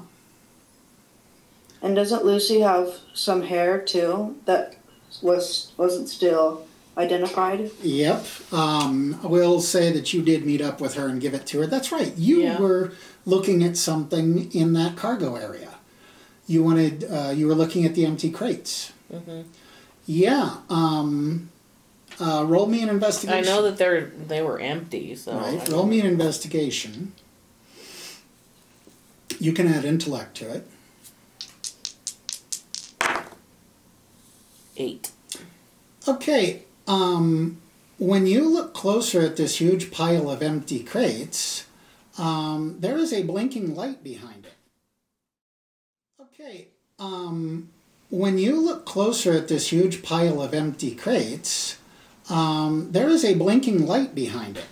And 1.87 1.95
doesn't 1.95 2.25
Lucy 2.25 2.61
have 2.61 2.97
some 3.15 3.43
hair 3.43 3.79
too 3.81 4.37
that 4.45 4.77
was 5.23 5.73
wasn't 5.77 6.09
still 6.09 6.67
identified? 6.99 7.71
Yep. 7.83 8.27
Um, 8.53 9.21
we'll 9.23 9.61
say 9.61 9.93
that 9.93 10.13
you 10.13 10.23
did 10.23 10.45
meet 10.45 10.61
up 10.61 10.81
with 10.81 10.95
her 10.95 11.07
and 11.09 11.21
give 11.21 11.33
it 11.33 11.47
to 11.47 11.61
her. 11.61 11.67
That's 11.67 11.93
right. 11.93 12.13
You 12.17 12.43
Yeah. 12.43 12.59
were 12.61 12.93
looking 13.25 13.63
at 13.63 13.77
something 13.77 14.51
in 14.53 14.73
that 14.73 14.97
cargo 14.97 15.37
area. 15.37 15.75
You 16.49 16.63
wanted. 16.65 17.05
Uh, 17.05 17.33
you 17.35 17.47
were 17.47 17.55
looking 17.55 17.85
at 17.85 17.95
the 17.95 18.05
empty 18.05 18.31
crates. 18.31 18.93
Mm-hmm. 19.13 19.43
Yeah. 20.07 20.57
Um, 20.69 21.51
uh, 22.21 22.45
roll 22.47 22.67
me 22.67 22.83
an 22.83 22.89
investigation. 22.89 23.39
I 23.45 23.47
know 23.47 23.63
that 23.63 23.77
they're 23.77 24.07
they 24.27 24.43
were 24.43 24.59
empty, 24.59 25.15
so 25.15 25.37
Right. 25.37 25.69
Roll 25.69 25.87
me 25.87 26.01
an 26.01 26.07
investigation. 26.07 27.13
You 29.39 29.53
can 29.53 29.67
add 29.69 29.85
intellect 29.85 30.37
to 30.39 30.51
it. 30.53 30.67
Eight. 34.77 35.11
Okay, 36.09 36.63
um, 36.87 37.61
when 37.99 38.27
you 38.27 38.49
look 38.49 38.75
closer 38.75 39.21
at 39.23 39.37
this 39.37 39.61
huge 39.61 39.91
pile 39.91 40.31
of 40.31 40.43
empty 40.43 40.83
crates, 40.83 41.67
um, 42.19 42.77
there 42.81 42.97
is 42.97 43.13
a 43.13 43.23
blinking 43.23 43.75
light 43.75 44.05
behind 44.05 44.47
it. 44.47 44.55
Okay, 46.21 46.69
um, 46.99 47.71
when 48.11 48.39
you 48.39 48.61
look 48.61 48.87
closer 48.87 49.33
at 49.33 49.49
this 49.49 49.73
huge 49.73 50.03
pile 50.03 50.41
of 50.41 50.55
empty 50.55 50.95
crates, 50.95 51.79
um, 52.29 52.93
there 52.93 53.09
is 53.09 53.25
a 53.25 53.35
blinking 53.35 53.87
light 53.87 54.15
behind 54.15 54.59
it. 54.59 54.65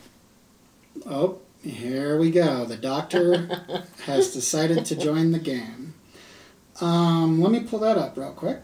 Oh, 1.06 1.38
here 1.62 2.18
we 2.18 2.30
go. 2.30 2.64
The 2.64 2.76
doctor 2.76 3.48
has 4.04 4.32
decided 4.32 4.84
to 4.86 4.96
join 4.96 5.32
the 5.32 5.38
game. 5.38 5.94
Um, 6.80 7.40
let 7.40 7.52
me 7.52 7.60
pull 7.60 7.78
that 7.80 7.96
up 7.96 8.16
real 8.16 8.32
quick. 8.32 8.60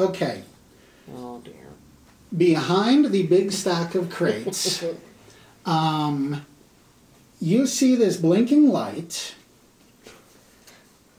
Okay, 0.00 0.44
Oh 1.14 1.42
dear. 1.44 1.52
behind 2.34 3.12
the 3.12 3.24
big 3.26 3.52
stack 3.52 3.94
of 3.94 4.08
crates, 4.08 4.82
um, 5.66 6.46
you 7.38 7.66
see 7.66 7.96
this 7.96 8.16
blinking 8.16 8.70
light, 8.70 9.34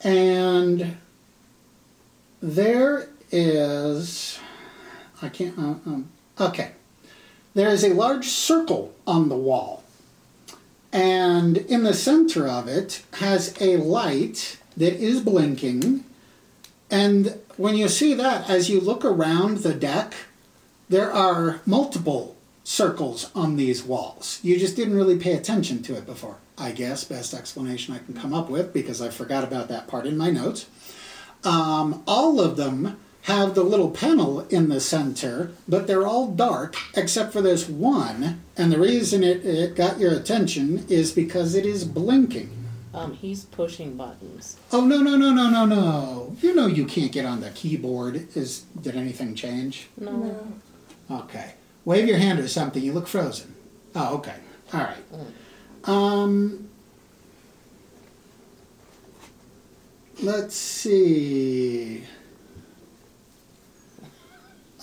and 0.03 0.97
there 2.41 3.07
is, 3.31 4.39
I 5.21 5.29
can't, 5.29 5.55
uh, 5.59 5.61
um, 5.85 6.09
okay, 6.39 6.71
there 7.53 7.69
is 7.69 7.83
a 7.83 7.93
large 7.93 8.25
circle 8.29 8.95
on 9.05 9.29
the 9.29 9.37
wall, 9.37 9.83
and 10.91 11.57
in 11.57 11.83
the 11.83 11.93
center 11.93 12.47
of 12.47 12.67
it 12.67 13.03
has 13.19 13.55
a 13.61 13.77
light 13.77 14.57
that 14.75 14.95
is 14.95 15.21
blinking. 15.21 16.03
And 16.91 17.39
when 17.55 17.77
you 17.77 17.87
see 17.87 18.13
that, 18.13 18.49
as 18.49 18.69
you 18.69 18.81
look 18.81 19.05
around 19.05 19.59
the 19.59 19.73
deck, 19.73 20.13
there 20.89 21.11
are 21.11 21.61
multiple 21.65 22.35
circles 22.65 23.31
on 23.33 23.55
these 23.55 23.81
walls. 23.81 24.39
You 24.43 24.59
just 24.59 24.75
didn't 24.75 24.97
really 24.97 25.17
pay 25.17 25.33
attention 25.33 25.81
to 25.83 25.95
it 25.95 26.05
before. 26.05 26.35
I 26.57 26.71
guess 26.71 27.05
best 27.05 27.33
explanation 27.33 27.95
I 27.95 27.99
can 27.99 28.13
come 28.13 28.33
up 28.33 28.49
with 28.49 28.73
because 28.73 29.01
I 29.01 29.09
forgot 29.09 29.43
about 29.45 29.69
that 29.69 29.87
part 29.87 30.05
in 30.05 30.17
my 30.17 30.29
notes. 30.29 30.67
Um, 31.43 32.03
all 32.05 32.39
of 32.39 32.57
them 32.57 32.99
have 33.23 33.55
the 33.55 33.63
little 33.63 33.89
panel 33.89 34.41
in 34.49 34.69
the 34.69 34.79
center, 34.79 35.51
but 35.67 35.87
they're 35.87 36.05
all 36.05 36.27
dark 36.27 36.75
except 36.95 37.31
for 37.31 37.41
this 37.41 37.69
one. 37.69 38.41
And 38.57 38.71
the 38.71 38.79
reason 38.79 39.23
it, 39.23 39.45
it 39.45 39.75
got 39.75 39.99
your 39.99 40.13
attention 40.13 40.85
is 40.89 41.11
because 41.11 41.55
it 41.55 41.65
is 41.65 41.85
blinking. 41.85 42.60
Um, 42.93 43.13
he's 43.13 43.45
pushing 43.45 43.95
buttons. 43.95 44.57
Oh 44.71 44.83
no 44.85 44.99
no 44.99 45.15
no 45.15 45.31
no 45.31 45.49
no 45.49 45.65
no! 45.65 46.35
You 46.41 46.53
know 46.53 46.67
you 46.67 46.85
can't 46.85 47.11
get 47.11 47.25
on 47.25 47.39
the 47.39 47.49
keyboard. 47.51 48.27
Is 48.35 48.61
did 48.81 48.95
anything 48.95 49.33
change? 49.33 49.87
No. 49.97 50.11
No. 51.09 51.19
Okay. 51.21 51.53
Wave 51.85 52.07
your 52.07 52.17
hand 52.17 52.39
or 52.39 52.47
something. 52.47 52.83
You 52.83 52.93
look 52.93 53.07
frozen. 53.07 53.55
Oh, 53.95 54.15
okay. 54.17 54.35
All 54.73 54.81
right. 54.81 54.97
Um, 55.85 56.69
let's 60.21 60.55
see. 60.55 62.03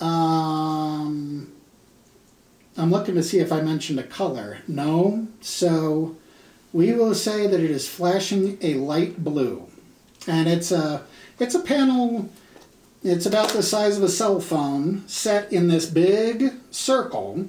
Um, 0.01 1.53
I'm 2.77 2.91
looking 2.91 3.15
to 3.17 3.23
see 3.23 3.39
if 3.39 3.53
I 3.53 3.61
mentioned 3.61 3.99
a 4.01 4.05
color. 4.05 4.59
No. 4.67 5.29
So 5.41 6.17
we 6.79 6.93
will 6.93 7.13
say 7.13 7.49
that 7.49 7.59
it 7.59 7.73
is 7.73 7.89
flashing 7.89 8.57
a 8.63 8.75
light 8.75 9.25
blue, 9.25 9.67
and 10.29 10.49
it's 10.49 10.71
a 10.71 11.03
it's 11.41 11.57
a 11.57 11.59
panel. 11.59 12.31
It's 13.03 13.27
about 13.27 13.49
the 13.49 13.65
size 13.65 13.97
of 13.97 14.05
a 14.05 14.09
cell 14.09 14.39
phone, 14.39 15.03
set 15.09 15.53
in 15.53 15.67
this 15.67 15.87
big 15.87 16.53
circle, 16.71 17.49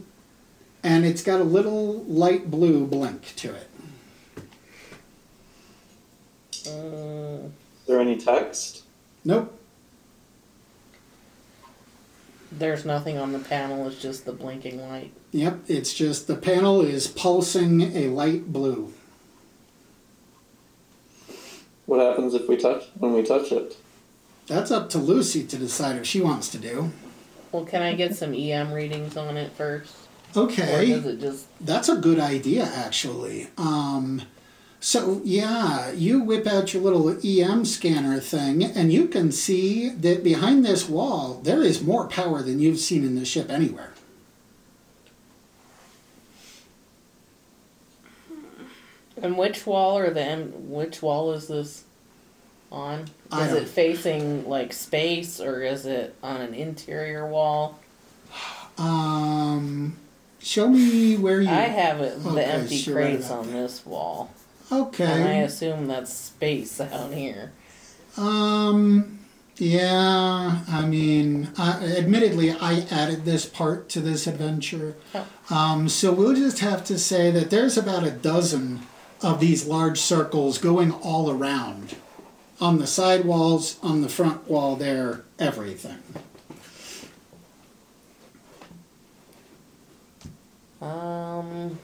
and 0.81 1.06
it's 1.06 1.22
got 1.22 1.41
a 1.41 1.43
little 1.43 2.03
light 2.06 2.49
blue 2.49 2.88
blink 2.88 3.35
to 3.35 3.53
it. 3.53 3.69
Mm, 6.64 7.45
Is 7.45 7.85
there 7.85 7.99
any 7.99 8.18
text? 8.18 8.84
Nope. 9.23 9.56
there's 12.51 12.84
nothing 12.84 13.19
on 13.19 13.31
the 13.31 13.39
panel. 13.39 13.88
It's 13.88 14.01
just 14.01 14.26
the 14.26 14.34
blinking 14.34 14.81
light. 14.89 15.14
Yep. 15.34 15.60
It's 15.68 15.93
just 15.93 16.26
the 16.26 16.35
panel 16.35 16.81
is 16.81 17.07
pulsing 17.07 17.95
a 17.95 18.07
light 18.07 18.51
blue. 18.51 18.91
What 21.90 22.02
happens 22.02 22.36
if 22.36 22.48
we 22.48 22.56
touch 22.56 22.84
when 22.99 23.14
we 23.14 23.24
touch 23.24 23.52
it? 23.52 23.76
That's 24.45 24.70
up 24.70 24.91
to 24.91 24.99
Lucy 24.99 25.44
to 25.45 25.57
decide 25.57 25.95
if 25.95 26.06
she 26.06 26.22
wants 26.22 26.48
to 26.49 26.60
do. 26.60 26.91
Well, 27.52 27.66
can 27.66 27.82
I 27.82 27.95
get 27.95 28.16
some 28.16 28.32
EM 28.36 28.72
readings 28.72 29.18
on 29.18 29.38
it 29.38 29.52
first, 29.53 29.95
or 30.36 30.44
Okay. 30.44 30.91
does 30.91 31.07
it 31.07 31.20
just? 31.20 31.48
That's 31.60 31.90
a 31.90 31.95
good 31.95 32.20
idea, 32.20 32.64
actually. 32.64 33.48
Um, 33.57 34.22
so, 34.80 35.20
yeah, 35.24 35.91
you 35.91 36.22
whip 36.22 36.45
out 36.45 36.76
your 36.76 36.84
little 36.84 37.10
EM 37.26 37.66
scanner 37.66 38.20
thing, 38.20 38.64
and 38.64 38.94
you 38.94 39.07
can 39.07 39.32
see 39.32 39.90
that 39.90 40.24
behind 40.24 40.64
this 40.64 40.88
wall, 40.88 41.41
there 41.44 41.64
is 41.64 41.82
more 41.82 42.07
power 42.07 42.44
than 42.44 42.60
you've 42.60 42.78
seen 42.78 43.03
in 43.03 43.16
the 43.16 43.26
ship 43.26 43.49
anywhere. 43.49 43.94
And 49.22 49.38
which 49.38 49.66
wall 49.66 49.98
are 49.98 50.10
the 50.10 50.22
em- 50.24 50.70
which 50.70 51.02
wall 51.02 51.32
is 51.34 51.48
this 51.48 51.84
on? 52.72 53.10
I 53.32 53.46
Is 53.48 53.54
don't- 53.54 53.64
it 53.64 53.68
facing 53.68 54.48
like 54.48 54.74
space 54.74 55.40
or 55.40 55.62
is 55.64 55.86
it 55.86 56.16
on 56.24 56.41
an 56.41 56.54
interior 56.54 57.28
wall? 57.28 57.80
Um, 58.78 59.98
show 60.40 60.70
me 60.70 61.18
where 61.18 61.41
you. 61.41 61.50
I 61.50 61.62
have 61.64 62.00
it 62.02 62.24
the 62.24 62.30
Okay, 62.30 62.44
empty 62.44 62.78
right 62.91 62.94
crates 62.94 63.28
about 63.28 63.40
on 63.40 63.52
this 63.54 63.86
wall. 63.86 64.32
Okay. 64.72 65.04
And 65.04 65.24
I 65.24 65.28
Okay. 65.32 65.41
assume 65.44 65.88
that's 65.88 66.14
space 66.14 66.80
out 66.80 67.14
here. 67.14 67.52
Um. 68.18 69.16
Yeah. 69.58 70.60
I 70.70 70.86
mean, 70.86 71.50
uh, 71.58 71.82
admittedly, 71.84 72.52
I 72.52 72.86
added 72.90 73.26
this 73.26 73.46
part 73.46 73.90
to 73.90 74.00
this 74.00 74.26
adventure. 74.28 74.96
Oh. 75.14 75.26
Um. 75.50 75.90
So 75.90 76.14
we'll 76.14 76.36
just 76.36 76.60
have 76.60 76.86
to 76.86 76.98
say 76.98 77.32
that 77.32 77.50
there's 77.50 77.78
about 77.78 78.06
a 78.06 78.12
dozen 78.12 78.82
of 79.22 79.40
these 79.40 79.66
large 79.66 80.00
circles 80.00 80.58
going 80.58 80.91
all 80.91 81.30
around, 81.30 81.96
on 82.62 82.80
the 82.80 82.88
side 82.88 83.26
walls, 83.26 83.78
on 83.82 84.02
the 84.02 84.10
front 84.10 84.50
wall. 84.50 84.76
There, 84.76 85.24
everything. 85.38 86.00
Um 90.82 91.78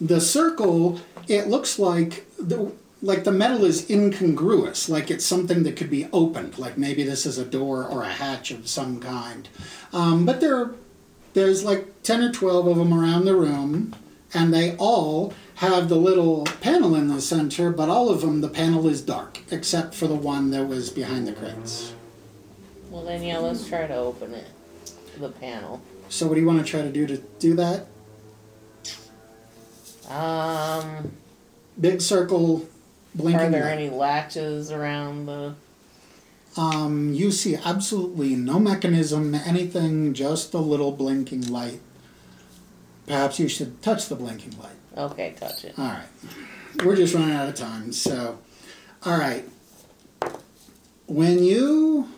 the 0.00 0.20
circle 0.20 1.00
it 1.28 1.48
looks 1.48 1.78
like 1.78 2.26
the 2.38 2.72
like 3.02 3.24
the 3.24 3.32
metal 3.32 3.64
is 3.64 3.88
incongruous 3.90 4.88
like 4.88 5.10
it's 5.10 5.26
something 5.26 5.62
that 5.62 5.76
could 5.76 5.90
be 5.90 6.08
opened 6.12 6.58
like 6.58 6.78
maybe 6.78 7.02
this 7.02 7.26
is 7.26 7.38
a 7.38 7.44
door 7.44 7.84
or 7.84 8.02
a 8.02 8.08
hatch 8.08 8.50
of 8.50 8.68
some 8.68 8.98
kind 8.98 9.48
um, 9.92 10.24
but 10.24 10.40
there 10.40 10.70
there's 11.34 11.64
like 11.64 12.02
10 12.02 12.22
or 12.22 12.32
12 12.32 12.66
of 12.66 12.76
them 12.78 12.92
around 12.92 13.24
the 13.24 13.36
room 13.36 13.94
and 14.32 14.52
they 14.52 14.74
all 14.76 15.32
have 15.60 15.88
the 15.88 15.96
little 15.96 16.44
panel 16.60 16.94
in 16.94 17.08
the 17.08 17.20
center 17.20 17.70
but 17.70 17.88
all 17.88 18.08
of 18.08 18.20
them 18.22 18.40
the 18.40 18.48
panel 18.48 18.88
is 18.88 19.00
dark 19.02 19.40
except 19.50 19.94
for 19.94 20.06
the 20.06 20.14
one 20.14 20.50
that 20.50 20.66
was 20.66 20.88
behind 20.90 21.26
the 21.26 21.32
crates 21.32 21.92
well 22.90 23.04
then 23.04 23.22
yeah, 23.22 23.38
let's 23.38 23.68
try 23.68 23.86
to 23.86 23.94
open 23.94 24.34
it. 24.34 24.48
The 25.18 25.28
panel. 25.28 25.80
so 26.08 26.26
what 26.26 26.34
do 26.34 26.40
you 26.40 26.46
want 26.46 26.58
to 26.58 26.64
try 26.64 26.82
to 26.82 26.90
do 26.90 27.06
to 27.06 27.18
do 27.38 27.54
that 27.54 27.86
Um 30.08 31.12
big 31.80 32.00
circle 32.00 32.66
blinking 33.14 33.40
are 33.40 33.50
there 33.50 33.64
light. 33.64 33.78
any 33.78 33.90
latches 33.90 34.72
around 34.72 35.26
the 35.26 35.54
Um, 36.56 37.12
you 37.14 37.30
see 37.30 37.54
absolutely 37.54 38.34
no 38.34 38.58
mechanism, 38.58 39.34
anything, 39.36 40.14
just 40.14 40.52
a 40.52 40.58
little 40.58 40.90
blinking 40.90 41.48
light. 41.48 41.80
Perhaps 43.06 43.38
you 43.38 43.46
should 43.48 43.80
touch 43.82 44.08
the 44.08 44.16
blinking 44.16 44.58
light. 44.58 44.79
Okay, 45.00 45.34
touch 45.38 45.64
it. 45.64 45.78
All 45.78 45.86
right. 45.86 46.06
We're 46.84 46.96
just 46.96 47.14
running 47.14 47.34
out 47.34 47.48
of 47.48 47.54
time, 47.54 47.90
so. 47.90 48.38
All 49.04 49.16
right. 49.16 49.44
When 51.06 51.42
you 51.42 52.08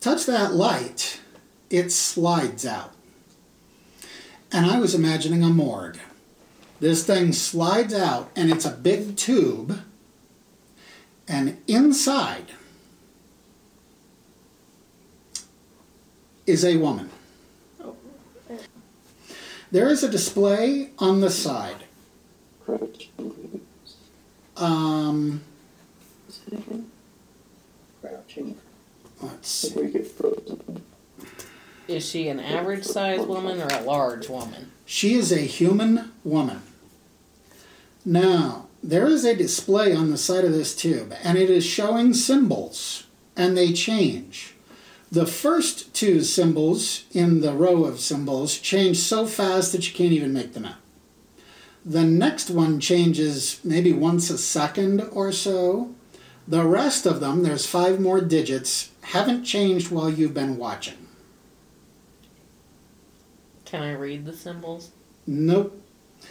touch 0.00 0.24
that 0.24 0.54
light, 0.54 1.20
it 1.68 1.92
slides 1.92 2.64
out. 2.64 2.92
And 4.50 4.64
I 4.64 4.80
was 4.80 4.94
imagining 4.94 5.42
a 5.42 5.50
morgue. 5.50 5.98
This 6.80 7.04
thing 7.06 7.34
slides 7.34 7.92
out, 7.92 8.30
and 8.34 8.50
it's 8.50 8.64
a 8.64 8.70
big 8.70 9.16
tube. 9.16 9.82
And 11.28 11.58
inside 11.68 12.52
is 16.46 16.64
a 16.64 16.78
woman. 16.78 17.10
There 19.70 19.88
is 19.88 20.02
a 20.02 20.08
display 20.08 20.90
on 20.98 21.20
the 21.20 21.30
side. 21.30 21.84
Um, 24.56 25.42
Crouching. 28.00 28.56
let's 29.22 29.48
see. 29.48 29.68
Before 29.68 29.84
get 29.84 30.06
frozen. 30.06 30.82
Is 31.86 32.08
she 32.08 32.28
an 32.28 32.40
average 32.40 32.84
sized 32.84 33.26
woman 33.26 33.60
or 33.60 33.68
a 33.68 33.82
large 33.82 34.28
woman? 34.28 34.72
She 34.86 35.14
is 35.14 35.32
a 35.32 35.40
human 35.40 36.12
woman. 36.24 36.62
Now, 38.04 38.66
there 38.82 39.06
is 39.06 39.24
a 39.24 39.36
display 39.36 39.94
on 39.94 40.10
the 40.10 40.18
side 40.18 40.44
of 40.44 40.52
this 40.52 40.74
tube, 40.74 41.14
and 41.22 41.38
it 41.38 41.50
is 41.50 41.64
showing 41.64 42.14
symbols, 42.14 43.04
and 43.36 43.56
they 43.56 43.72
change. 43.72 44.49
The 45.12 45.26
first 45.26 45.92
two 45.92 46.22
symbols 46.22 47.04
in 47.12 47.40
the 47.40 47.52
row 47.52 47.84
of 47.84 47.98
symbols 47.98 48.58
change 48.58 48.98
so 48.98 49.26
fast 49.26 49.72
that 49.72 49.88
you 49.88 49.94
can't 49.94 50.12
even 50.12 50.32
make 50.32 50.52
them 50.52 50.64
out. 50.64 50.76
The 51.84 52.04
next 52.04 52.50
one 52.50 52.78
changes 52.78 53.58
maybe 53.64 53.92
once 53.92 54.30
a 54.30 54.38
second 54.38 55.00
or 55.12 55.32
so. 55.32 55.94
The 56.46 56.64
rest 56.64 57.06
of 57.06 57.20
them, 57.20 57.42
there's 57.42 57.66
five 57.66 57.98
more 58.00 58.20
digits, 58.20 58.90
haven't 59.02 59.44
changed 59.44 59.90
while 59.90 60.10
you've 60.10 60.34
been 60.34 60.58
watching. 60.58 61.08
Can 63.64 63.82
I 63.82 63.92
read 63.92 64.26
the 64.26 64.32
symbols? 64.32 64.90
Nope. 65.26 65.80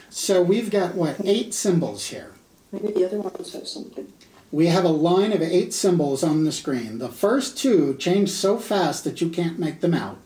So 0.10 0.42
we've 0.42 0.70
got 0.70 0.96
what, 0.96 1.18
eight 1.26 1.54
symbols 1.54 2.08
here. 2.08 2.34
Maybe 2.72 2.94
the 2.94 3.06
other 3.06 3.20
ones 3.20 3.54
have 3.54 3.68
something. 3.68 4.14
We 4.52 4.68
have 4.68 4.84
a 4.84 4.90
line 4.90 5.32
of 5.32 5.42
eight 5.42 5.74
symbols 5.74 6.24
on 6.24 6.44
the 6.44 6.52
screen. 6.52 6.98
The 6.98 7.10
first 7.10 7.58
two 7.58 7.96
change 7.98 8.30
so 8.32 8.58
fast 8.58 9.04
that 9.04 9.22
you 9.22 9.30
can't 9.30 9.60
make 9.60 9.82
them 9.82 9.94
out. 9.94 10.18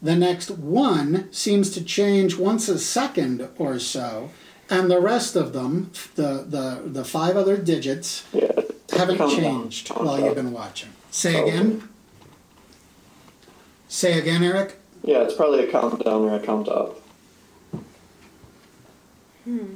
The 0.00 0.16
next 0.16 0.50
one 0.50 1.28
seems 1.32 1.70
to 1.72 1.84
change 1.84 2.36
once 2.38 2.68
a 2.68 2.78
second 2.78 3.46
or 3.58 3.78
so, 3.78 4.30
and 4.70 4.90
the 4.90 5.00
rest 5.00 5.34
of 5.36 5.52
them, 5.52 5.90
the 6.14 6.44
the, 6.48 6.82
the 6.86 7.04
five 7.04 7.36
other 7.36 7.56
digits, 7.56 8.24
Yeah. 8.32 8.52
haven't 8.90 9.18
Count 9.18 9.32
down. 9.32 9.40
changed 9.40 9.88
while 9.88 10.18
you've 10.20 10.34
been 10.36 10.52
watching. 10.52 10.90
Say 11.10 11.42
again. 11.42 11.88
Say 13.88 14.18
again, 14.18 14.42
Eric. 14.44 14.78
Yeah, 15.02 15.22
it's 15.22 15.34
probably 15.34 15.64
a 15.66 15.70
countdown 15.70 16.22
or 16.24 16.34
a 16.36 16.40
count 16.40 16.68
up. 16.68 17.00
Hmm. 19.44 19.74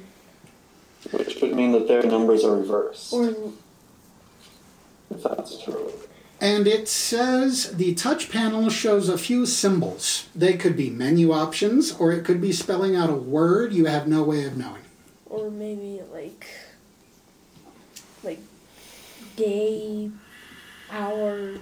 Which 1.11 1.41
would 1.41 1.55
mean 1.55 1.73
that 1.73 1.89
their 1.89 2.03
numbers 2.03 2.45
are 2.45 2.57
reversed. 2.57 3.13
Or 3.13 3.35
if 5.15 5.23
that's 5.23 5.63
true. 5.63 5.93
And 6.41 6.67
it 6.67 6.89
says 6.89 7.77
the 7.77 7.95
touch 7.95 8.29
panel 8.29 8.69
shows 8.69 9.09
a 9.09 9.17
few 9.17 9.47
symbols. 9.47 10.27
They 10.35 10.55
could 10.55 10.77
be 10.77 10.91
menu 10.91 11.33
options, 11.33 11.93
or 11.93 12.11
it 12.13 12.25
could 12.25 12.41
be 12.41 12.51
spelling 12.53 12.97
out 12.97 13.11
a 13.11 13.15
word 13.15 13.73
you 13.73 13.85
have 13.87 14.09
no 14.09 14.23
way 14.25 14.45
of 14.45 14.57
knowing. 14.57 14.83
or 15.27 15.51
maybe 15.51 16.01
like 16.13 16.47
like 18.25 18.41
day 19.37 20.11
hour 20.91 21.55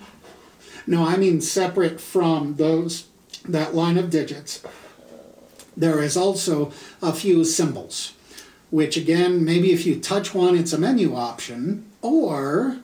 No, 0.87 1.05
I 1.05 1.17
mean 1.17 1.41
separate 1.41 2.01
from 2.01 2.57
those 2.57 3.07
that 3.45 3.75
line 3.75 3.99
of 3.99 4.11
digits. 4.11 4.63
There 5.77 6.03
is 6.03 6.17
also 6.17 6.73
a 7.03 7.13
few 7.13 7.45
symbols, 7.45 8.13
which 8.71 8.97
again, 8.97 9.45
maybe 9.45 9.73
if 9.73 9.87
you 9.87 10.01
touch 10.01 10.35
one, 10.35 10.57
it's 10.57 10.73
a 10.73 10.79
menu 10.79 11.15
option, 11.15 11.87
or 12.03 12.79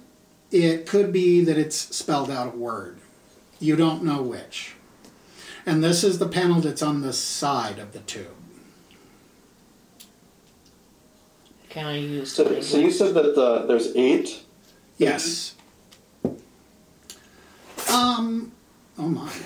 it 0.50 0.86
could 0.86 1.12
be 1.12 1.44
that 1.44 1.58
it's 1.58 1.76
spelled 1.76 2.30
out 2.30 2.54
a 2.54 2.56
word. 2.56 2.98
You 3.58 3.76
don't 3.76 4.04
know 4.04 4.22
which. 4.22 4.74
And 5.64 5.82
this 5.82 6.04
is 6.04 6.18
the 6.18 6.28
panel 6.28 6.60
that's 6.60 6.82
on 6.82 7.02
the 7.02 7.12
side 7.12 7.78
of 7.78 7.92
the 7.92 7.98
tube. 8.00 8.28
Can 11.68 11.86
I 11.86 11.98
use 11.98 12.32
So, 12.32 12.60
so 12.60 12.78
you 12.78 12.90
said 12.90 13.14
that 13.14 13.34
the, 13.34 13.66
there's 13.66 13.94
eight. 13.96 14.42
Yes. 14.96 15.54
Um. 17.92 18.52
Oh 18.98 19.08
my. 19.08 19.30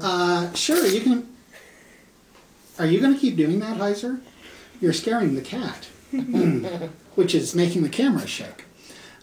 Uh, 0.00 0.50
sure, 0.54 0.86
you 0.86 1.02
can. 1.02 1.28
Are 2.78 2.86
you 2.86 2.98
going 2.98 3.12
to 3.12 3.20
keep 3.20 3.36
doing 3.36 3.58
that, 3.58 3.76
Heiser? 3.76 4.22
You're 4.80 4.94
scaring 4.94 5.34
the 5.34 5.42
cat, 5.42 5.84
which 7.14 7.34
is 7.34 7.54
making 7.54 7.82
the 7.82 7.90
camera 7.90 8.26
shake. 8.26 8.64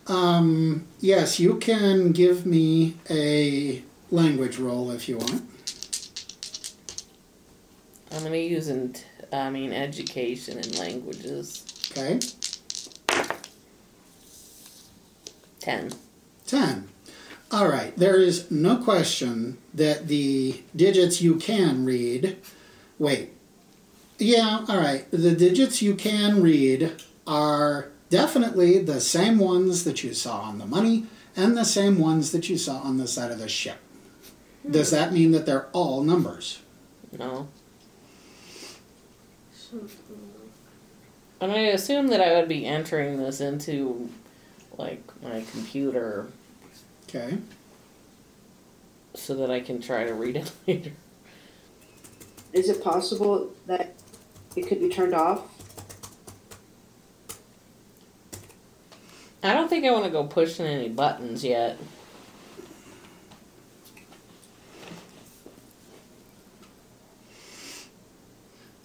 Um, 0.10 0.88
yes, 1.00 1.40
you 1.40 1.58
can 1.58 2.12
give 2.12 2.46
me 2.46 2.96
a 3.10 3.84
language 4.10 4.58
roll 4.58 4.90
if 4.90 5.08
you 5.08 5.20
want. 5.20 5.44
I'm 8.12 8.24
gonna 8.24 8.38
use 8.38 8.70
in 8.70 8.96
I 9.32 9.52
mean 9.52 9.72
education 9.72 10.58
and 10.58 10.78
languages. 10.80 11.64
Okay. 11.92 12.20
Ten. 15.60 15.92
10. 16.48 16.88
All 17.52 17.68
right, 17.68 17.96
there 17.98 18.18
is 18.18 18.50
no 18.50 18.78
question 18.78 19.58
that 19.74 20.08
the 20.08 20.64
digits 20.76 21.22
you 21.22 21.36
can 21.36 21.86
read. 21.86 22.38
Wait. 22.98 23.34
Yeah, 24.18 24.66
all 24.68 24.78
right. 24.78 25.10
The 25.12 25.36
digits 25.36 25.82
you 25.82 25.96
can 25.96 26.42
read 26.42 26.96
are 27.28 27.90
definitely 28.10 28.80
the 28.80 29.00
same 29.02 29.38
ones 29.38 29.84
that 29.84 30.04
you 30.04 30.14
saw 30.14 30.42
on 30.42 30.58
the 30.60 30.66
money 30.66 31.06
and 31.36 31.56
the 31.56 31.64
same 31.66 32.00
ones 32.00 32.32
that 32.32 32.50
you 32.50 32.58
saw 32.58 32.80
on 32.80 32.98
the 32.98 33.08
side 33.08 33.32
of 33.32 33.40
the 33.40 33.48
ship. 33.50 33.78
Does 34.70 34.92
that 34.92 35.14
mean 35.14 35.32
that 35.32 35.46
they're 35.46 35.68
all 35.68 36.04
numbers? 36.04 36.60
No. 37.18 37.48
And 41.42 41.52
I 41.52 41.58
assume 41.68 42.08
that 42.08 42.22
I 42.22 42.36
would 42.38 42.50
be 42.50 42.66
entering 42.66 43.18
this 43.18 43.40
into 43.40 44.10
like 44.78 45.02
my 45.22 45.44
computer 45.52 46.28
Okay. 47.08 47.38
so 49.14 49.36
that 49.36 49.50
I 49.50 49.60
can 49.60 49.82
try 49.82 50.04
to 50.06 50.14
read 50.14 50.36
it 50.38 50.52
later. 50.68 50.92
Is 52.54 52.70
it 52.70 52.84
possible 52.84 53.52
that 53.68 53.94
it 54.56 54.68
could 54.68 54.80
be 54.80 54.90
turned 54.90 55.14
off? 55.14 55.42
I 59.42 59.54
don't 59.54 59.70
think 59.70 59.86
I 59.86 59.92
want 59.92 60.06
to 60.06 60.12
go 60.12 60.26
pushing 60.26 60.66
any 60.66 60.90
buttons 60.90 61.44
yet. 61.44 61.78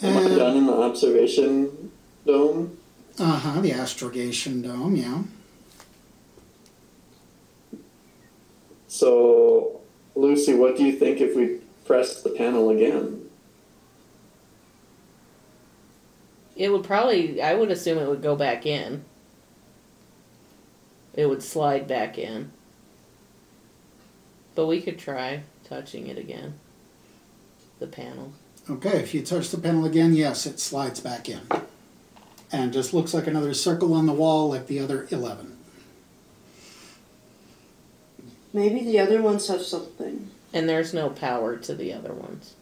Am 0.02 0.16
I 0.16 0.20
And, 0.22 0.36
done 0.36 0.56
in 0.56 0.66
the 0.66 0.72
observation 0.72 1.90
dome? 2.26 2.76
uh 3.18 3.38
huh, 3.38 3.60
the 3.60 3.72
astrogation 3.72 4.60
dome, 4.62 4.96
yeah. 4.96 5.22
So, 8.88 9.80
Lucy, 10.14 10.54
what 10.54 10.76
do 10.76 10.84
you 10.84 10.92
think 10.92 11.20
if 11.20 11.34
we 11.36 11.58
press 11.84 12.22
the 12.22 12.30
panel 12.30 12.70
again? 12.70 13.28
It 16.56 16.70
would 16.70 16.84
probably, 16.84 17.40
I 17.42 17.54
would 17.54 17.70
assume 17.70 17.98
it 17.98 18.08
would 18.08 18.22
go 18.22 18.36
back 18.36 18.66
in. 18.66 19.04
It 21.14 21.28
would 21.28 21.42
slide 21.42 21.86
back 21.86 22.18
in. 22.18 22.50
But 24.54 24.66
we 24.66 24.80
could 24.80 24.98
try 24.98 25.42
touching 25.64 26.06
it 26.06 26.18
again. 26.18 26.58
The 27.78 27.86
panel. 27.86 28.32
Okay, 28.68 28.98
if 29.00 29.14
you 29.14 29.22
touch 29.22 29.50
the 29.50 29.58
panel 29.58 29.84
again, 29.84 30.14
yes, 30.14 30.46
it 30.46 30.58
slides 30.58 31.00
back 31.00 31.28
in. 31.28 31.42
And 32.50 32.72
just 32.72 32.94
looks 32.94 33.12
like 33.12 33.26
another 33.26 33.52
circle 33.52 33.94
on 33.94 34.06
the 34.06 34.12
wall 34.12 34.48
like 34.48 34.66
the 34.66 34.80
other 34.80 35.06
11. 35.10 35.56
Maybe 38.52 38.84
the 38.84 39.00
other 39.00 39.20
ones 39.20 39.48
have 39.48 39.62
something. 39.62 40.30
And 40.52 40.68
there's 40.68 40.94
no 40.94 41.10
power 41.10 41.56
to 41.56 41.74
the 41.74 41.92
other 41.92 42.12
ones. 42.12 42.54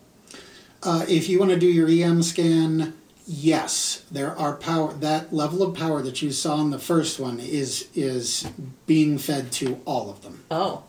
Uh, 0.83 1.05
if 1.09 1.29
you 1.29 1.39
want 1.39 1.51
to 1.51 1.59
do 1.59 1.67
your 1.67 1.89
EM 1.89 2.23
scan, 2.23 2.95
yes, 3.27 4.05
there 4.11 4.37
are 4.37 4.57
power. 4.57 4.93
That 4.95 5.33
level 5.33 5.63
of 5.63 5.77
power 5.77 6.03
that 6.03 6.23
you 6.23 6.33
saw 6.33 6.61
in 6.61 6.71
the 6.71 6.79
first 6.79 7.19
one 7.19 7.41
is 7.41 7.89
is 7.95 8.49
being 8.87 9.19
fed 9.19 9.53
to 9.53 9.81
all 9.85 10.11
of 10.11 10.23
them. 10.23 10.45
Oh. 10.51 10.85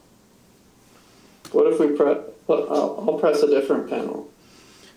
What 1.52 1.72
if 1.72 1.80
we 1.80 1.96
press? 1.96 2.18
I'll, 2.50 3.06
I'll 3.08 3.20
press 3.20 3.42
a 3.42 3.48
different 3.48 3.90
panel. 3.90 4.30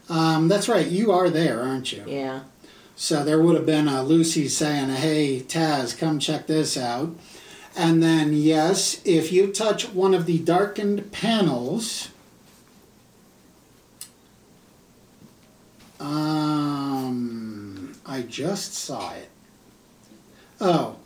Um, 0.09 0.49
that's 0.49 0.69
right, 0.69 0.87
you 0.87 1.13
are 1.13 1.31
there, 1.31 1.63
aren't 1.63 1.93
you? 1.93 2.05
Yeah. 2.07 2.45
So 2.95 3.25
there 3.25 3.41
would 3.41 3.57
have 3.57 3.67
been 3.67 3.89
a 3.89 4.03
Lucy 4.03 4.49
saying, 4.49 4.89
"Hey, 4.89 5.41
Taz, 5.41 5.97
come 5.97 6.19
check 6.19 6.47
this 6.47 6.77
out." 6.77 7.15
And 7.77 8.03
then 8.03 8.33
yes, 8.33 9.03
if 9.05 9.31
you 9.31 9.49
touch 9.49 9.91
one 9.91 10.15
of 10.15 10.25
the 10.25 10.39
darkened 10.39 11.13
panels, 11.13 12.09
um, 16.01 17.95
I 18.05 18.23
just 18.23 18.75
saw 18.75 19.13
it. 19.15 19.31
Oh, 20.61 20.97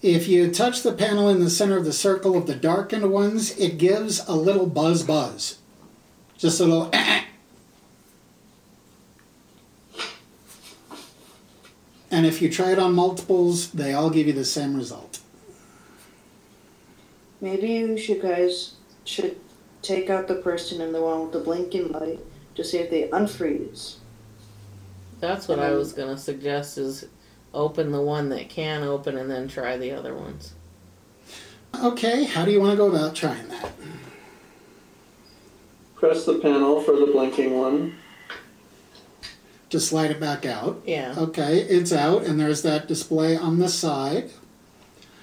if 0.00 0.28
you 0.28 0.50
touch 0.50 0.82
the 0.82 0.92
panel 0.92 1.28
in 1.28 1.40
the 1.40 1.50
center 1.50 1.76
of 1.76 1.84
the 1.84 1.92
circle 1.92 2.36
of 2.36 2.46
the 2.46 2.54
darkened 2.54 3.10
ones, 3.12 3.56
it 3.56 3.78
gives 3.78 4.26
a 4.28 4.34
little 4.34 4.66
buzz 4.66 5.02
buzz, 5.02 5.58
just 6.36 6.60
a 6.60 6.64
little. 6.64 6.90
And 12.10 12.26
if 12.26 12.42
you 12.42 12.50
try 12.50 12.72
it 12.72 12.78
on 12.78 12.94
multiples, 12.94 13.70
they 13.70 13.94
all 13.94 14.10
give 14.10 14.26
you 14.26 14.34
the 14.34 14.44
same 14.44 14.76
result. 14.76 15.20
Maybe 17.40 17.68
you 17.68 17.96
should 17.96 18.20
guys 18.20 18.74
should 19.04 19.40
take 19.80 20.10
out 20.10 20.28
the 20.28 20.36
person 20.36 20.80
in 20.80 20.92
the 20.92 21.00
one 21.00 21.22
with 21.22 21.32
the 21.32 21.40
blinking 21.40 21.90
light 21.90 22.20
to 22.54 22.62
see 22.62 22.78
if 22.78 22.90
they 22.90 23.08
unfreeze. 23.08 23.96
That's 25.22 25.46
what 25.46 25.60
And 25.60 25.68
I 25.68 25.70
was 25.76 25.92
gonna 25.92 26.18
suggest 26.18 26.76
is 26.78 27.06
open 27.54 27.92
the 27.92 28.02
one 28.02 28.28
that 28.30 28.48
can 28.48 28.82
open 28.82 29.16
and 29.16 29.30
then 29.30 29.46
try 29.46 29.76
the 29.76 29.92
other 29.92 30.14
ones. 30.16 30.52
Okay, 31.80 32.24
how 32.24 32.44
do 32.44 32.50
you 32.50 32.60
want 32.60 32.72
to 32.72 32.76
go 32.76 32.88
about 32.88 33.14
trying 33.14 33.46
that? 33.48 33.70
Press 35.94 36.24
the 36.24 36.40
panel 36.40 36.80
for 36.82 36.96
the 36.96 37.06
blinking 37.06 37.56
one. 37.56 37.94
Just 39.68 39.88
slide 39.88 40.10
it 40.10 40.18
back 40.18 40.44
out. 40.44 40.82
Yeah. 40.84 41.14
Okay, 41.16 41.58
it's 41.60 41.92
out, 41.92 42.24
and 42.24 42.40
there's 42.40 42.62
that 42.62 42.88
display 42.88 43.36
on 43.36 43.58
the 43.60 43.68
side. 43.68 44.30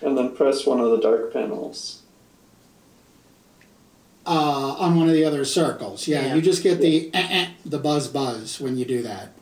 and 0.02 0.18
then 0.18 0.34
press 0.34 0.66
one 0.66 0.80
of 0.80 0.92
the 0.92 0.98
dark 1.02 1.34
panels. 1.34 2.04
Uh, 4.26 4.76
on 4.80 4.96
one 4.96 5.10
of 5.10 5.14
the 5.14 5.26
other 5.26 5.44
circles. 5.44 6.08
Yeah, 6.08 6.28
Yeah. 6.28 6.36
you 6.36 6.42
just 6.42 6.64
get 6.64 6.80
the 6.80 7.10
eh, 7.14 7.28
eh, 7.30 7.48
the 7.66 7.80
buzz 7.80 8.08
buzz 8.08 8.62
when 8.62 8.78
you 8.78 8.86
do 8.86 9.02
that. 9.04 9.34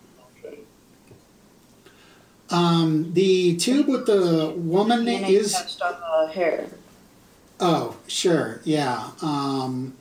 Okay. 2.49 2.55
Um, 2.55 3.13
the 3.13 3.57
tube 3.57 3.87
with 3.87 4.05
the 4.05 4.53
woman 4.55 5.05
DNA 5.05 5.29
is 5.29 5.53
test 5.53 5.81
on 5.81 5.95
the 6.27 6.33
hair. 6.33 6.67
oh 7.59 7.97
sure 8.07 8.61
yeah. 8.63 9.11
Um, 9.21 9.95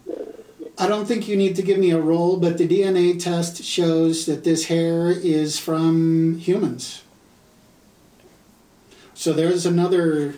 I 0.79 0.87
don't 0.87 1.07
think 1.07 1.27
you 1.27 1.37
need 1.37 1.57
to 1.57 1.63
give 1.63 1.79
me 1.79 1.91
a 1.91 2.01
roll, 2.01 2.37
but 2.37 2.59
the 2.59 2.69
DNA 2.69 3.19
test 3.19 3.65
shows 3.65 4.27
that 4.27 4.45
this 4.45 4.67
hair 4.67 5.09
is 5.11 5.59
from 5.59 6.39
humans. 6.39 7.03
So 9.15 9.33
there's 9.33 9.65
another 9.65 10.35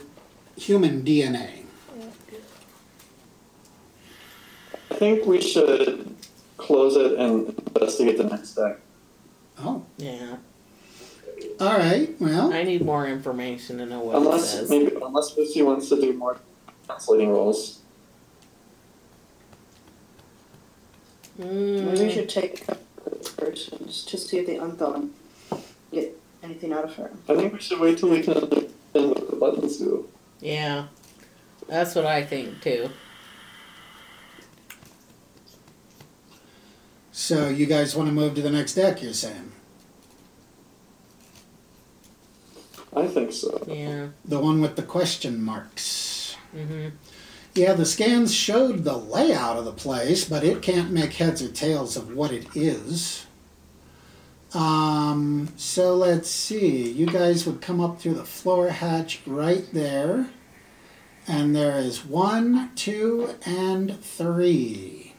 human 0.56 1.02
DNA. 1.02 1.64
I 4.90 4.94
think 4.94 5.26
we 5.26 5.40
should 5.40 6.14
close 6.56 6.96
it 6.96 7.18
and 7.18 7.48
investigate 7.74 8.16
the 8.18 8.24
next 8.24 8.54
day. 8.54 8.74
Oh, 9.58 9.84
Yeah. 9.98 10.36
All 11.60 11.76
right. 11.78 12.14
Well, 12.20 12.52
I 12.52 12.62
need 12.62 12.84
more 12.84 13.06
information 13.06 13.78
to 13.78 13.86
know 13.86 14.00
what 14.00 14.14
it 14.14 14.18
Unless 14.18 14.50
says. 14.52 14.70
maybe 14.70 14.94
unless 15.02 15.36
Lucy 15.36 15.62
wants 15.62 15.88
to 15.88 16.00
do 16.00 16.12
more 16.12 16.38
translating 16.86 17.30
rolls. 17.30 17.80
Hmm. 21.36 21.86
Maybe 21.86 22.00
we 22.06 22.10
should 22.12 22.28
take 22.28 22.68
out 22.68 22.78
the 23.04 23.10
persons 23.36 24.04
to 24.04 24.16
see 24.18 24.38
if 24.38 24.46
they 24.46 24.56
unthaw 24.56 24.94
and 24.96 25.14
get 25.92 26.18
anything 26.42 26.72
out 26.72 26.84
of 26.84 26.94
her. 26.96 27.10
I 27.28 27.36
think 27.36 27.52
we 27.52 27.60
should 27.60 27.80
wait 27.80 27.98
till 27.98 28.08
we 28.10 28.22
can 28.22 28.34
understand 28.34 28.72
what 28.92 29.30
the 29.30 29.36
buttons 29.36 29.76
do. 29.78 30.08
yeah. 30.40 30.86
That's 31.68 31.94
what 31.94 32.06
I 32.06 32.24
think 32.24 32.62
too. 32.62 32.88
so 37.12 37.48
you 37.50 37.66
guys 37.66 37.94
want 37.94 38.08
to 38.08 38.14
move 38.14 38.34
to 38.36 38.40
the 38.42 38.50
next 38.50 38.72
deck? 38.74 39.02
You're 39.02 39.12
saying 39.12 39.52
I 42.96 43.06
think 43.06 43.32
so. 43.32 43.62
Yeah. 43.68 44.08
the 44.24 44.38
one 44.38 44.60
with 44.60 44.76
the 44.76 44.82
question 44.82 45.42
marks. 45.42 46.36
Mhm. 46.56 46.92
Yeah, 47.54 47.72
the 47.74 47.86
scans 47.86 48.34
showed 48.34 48.84
the 48.84 48.96
layout 48.96 49.56
of 49.56 49.64
the 49.64 49.72
place, 49.72 50.24
but 50.24 50.44
it 50.44 50.62
can't 50.62 50.90
make 50.92 51.14
heads 51.14 51.42
or 51.42 51.48
tails 51.48 51.96
of 51.96 52.14
what 52.14 52.30
it 52.32 52.46
is. 52.54 53.26
Um, 54.54 55.48
so 55.56 55.94
let's 55.94 56.30
see. 56.30 56.90
You 56.90 57.06
guys 57.06 57.46
would 57.46 57.60
come 57.60 57.80
up 57.80 58.00
through 58.00 58.14
the 58.14 58.24
floor 58.24 58.68
hatch 58.70 59.20
right 59.26 59.66
there. 59.72 60.28
And 61.26 61.54
there 61.54 61.78
is 61.78 62.06
one, 62.06 62.70
two, 62.74 63.34
and 63.44 64.00
three. 64.02 65.12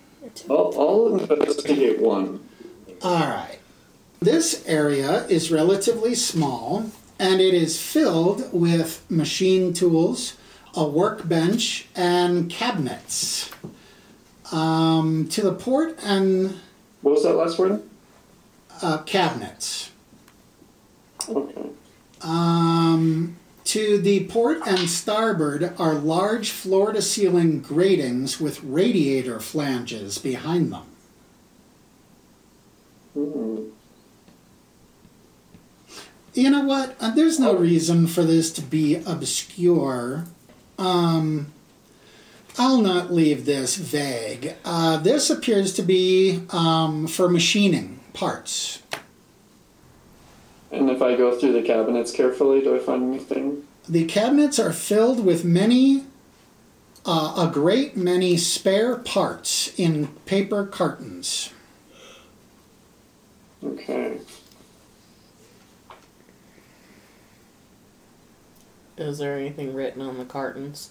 I'll, 0.49 0.73
I'll 0.77 1.19
investigate 1.19 1.99
one. 1.99 2.39
All 3.03 3.19
right. 3.27 3.59
This 4.19 4.63
area 4.65 5.25
is 5.27 5.51
relatively 5.51 6.15
small 6.15 6.91
and 7.19 7.41
it 7.41 7.53
is 7.53 7.81
filled 7.81 8.51
with 8.53 9.03
machine 9.09 9.73
tools, 9.73 10.35
a 10.73 10.87
workbench, 10.87 11.87
and 11.95 12.49
cabinets. 12.49 13.51
Um, 14.51 15.27
to 15.29 15.41
the 15.41 15.53
port 15.53 15.99
and 16.03 16.57
What 17.01 17.15
was 17.15 17.23
that 17.23 17.33
last 17.35 17.59
word? 17.59 17.83
uh, 18.81 18.99
cabinets. 19.03 19.91
Okay. 21.27 21.69
Um, 22.21 23.35
to 23.65 23.99
the 23.99 24.25
port 24.25 24.59
and 24.65 24.89
starboard 24.89 25.73
are 25.77 25.93
large 25.93 26.49
floor 26.49 26.91
to 26.93 27.01
ceiling 27.01 27.59
gratings 27.61 28.39
with 28.39 28.63
radiator 28.63 29.39
flanges 29.39 30.17
behind 30.17 30.71
them. 30.73 30.85
Hmm. 33.13 33.63
You 36.39 36.49
know 36.49 36.63
what? 36.63 36.95
Uh, 37.01 37.11
there's 37.11 37.37
no 37.37 37.53
reason 37.53 38.07
for 38.07 38.23
this 38.23 38.49
to 38.53 38.61
be 38.61 38.95
obscure. 39.05 40.23
Um, 40.77 41.51
I'll 42.57 42.81
not 42.81 43.11
leave 43.11 43.45
this 43.45 43.75
vague. 43.75 44.55
Uh, 44.63 44.95
this 44.95 45.29
appears 45.29 45.73
to 45.73 45.81
be 45.81 46.43
um, 46.51 47.07
for 47.07 47.27
machining 47.27 47.99
parts. 48.13 48.81
And 50.71 50.89
And 50.89 50.89
if 50.89 51.01
I 51.01 51.17
go 51.17 51.37
through 51.37 51.51
the 51.51 51.61
cabinets 51.61 52.13
carefully, 52.13 52.61
do 52.61 52.73
I 52.73 52.79
find 52.79 53.13
anything? 53.13 53.67
The 53.89 54.05
cabinets 54.05 54.59
are 54.59 54.71
filled 54.71 55.25
with 55.25 55.43
many, 55.43 56.05
uh, 57.05 57.33
a 57.49 57.51
great 57.51 57.97
many 57.97 58.37
spare 58.37 58.95
parts 58.95 59.77
in 59.77 60.07
paper 60.25 60.65
cartons. 60.65 61.51
Okay. 63.61 64.19
Is 68.99 69.17
there 69.17 69.38
anything 69.38 69.73
written 69.73 70.01
on 70.01 70.17
the 70.17 70.26
cartons? 70.26 70.89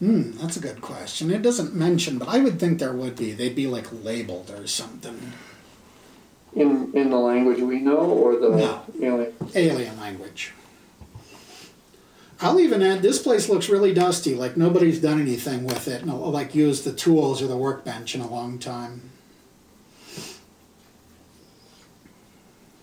Hmm, 0.00 0.32
that's 0.32 0.56
a 0.56 0.60
good 0.60 0.80
question. 0.80 1.30
It 1.30 1.42
doesn't 1.42 1.74
mention, 1.74 2.18
but 2.18 2.28
I 2.28 2.38
would 2.40 2.58
think 2.58 2.78
there 2.80 2.92
would 2.92 3.16
be. 3.16 3.32
They'd 3.32 3.54
be 3.54 3.66
like 3.68 3.86
labeled 4.04 4.50
or 4.50 4.66
something. 4.66 5.32
In 6.54 6.90
in 6.94 7.10
the 7.10 7.16
language 7.18 7.60
we 7.60 7.78
know, 7.80 7.98
or 7.98 8.36
the 8.36 8.48
No. 8.50 8.82
alien? 9.00 9.32
Alien 9.54 10.00
language. 10.00 10.52
I'll 12.40 12.58
even 12.60 12.82
add 12.82 13.02
this 13.02 13.20
place 13.20 13.48
looks 13.48 13.68
really 13.68 13.92
dusty, 13.94 14.34
like 14.34 14.56
nobody's 14.56 15.00
done 15.00 15.20
anything 15.20 15.64
with 15.64 15.86
it, 15.88 16.04
no- 16.06 16.16
like 16.30 16.54
used 16.54 16.84
the 16.84 16.92
tools 16.92 17.42
or 17.42 17.46
the 17.48 17.56
workbench 17.56 18.14
in 18.14 18.20
a 18.20 18.30
long 18.30 18.58
time. 18.58 19.10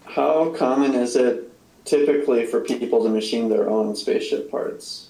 How 0.03 0.49
common 0.51 0.93
is 0.93 1.15
it 1.15 1.51
typically 1.85 2.45
for 2.45 2.61
people 2.61 3.03
to 3.03 3.09
machine 3.09 3.49
their 3.49 3.69
own 3.69 3.95
spaceship 3.95 4.51
parts? 4.51 5.09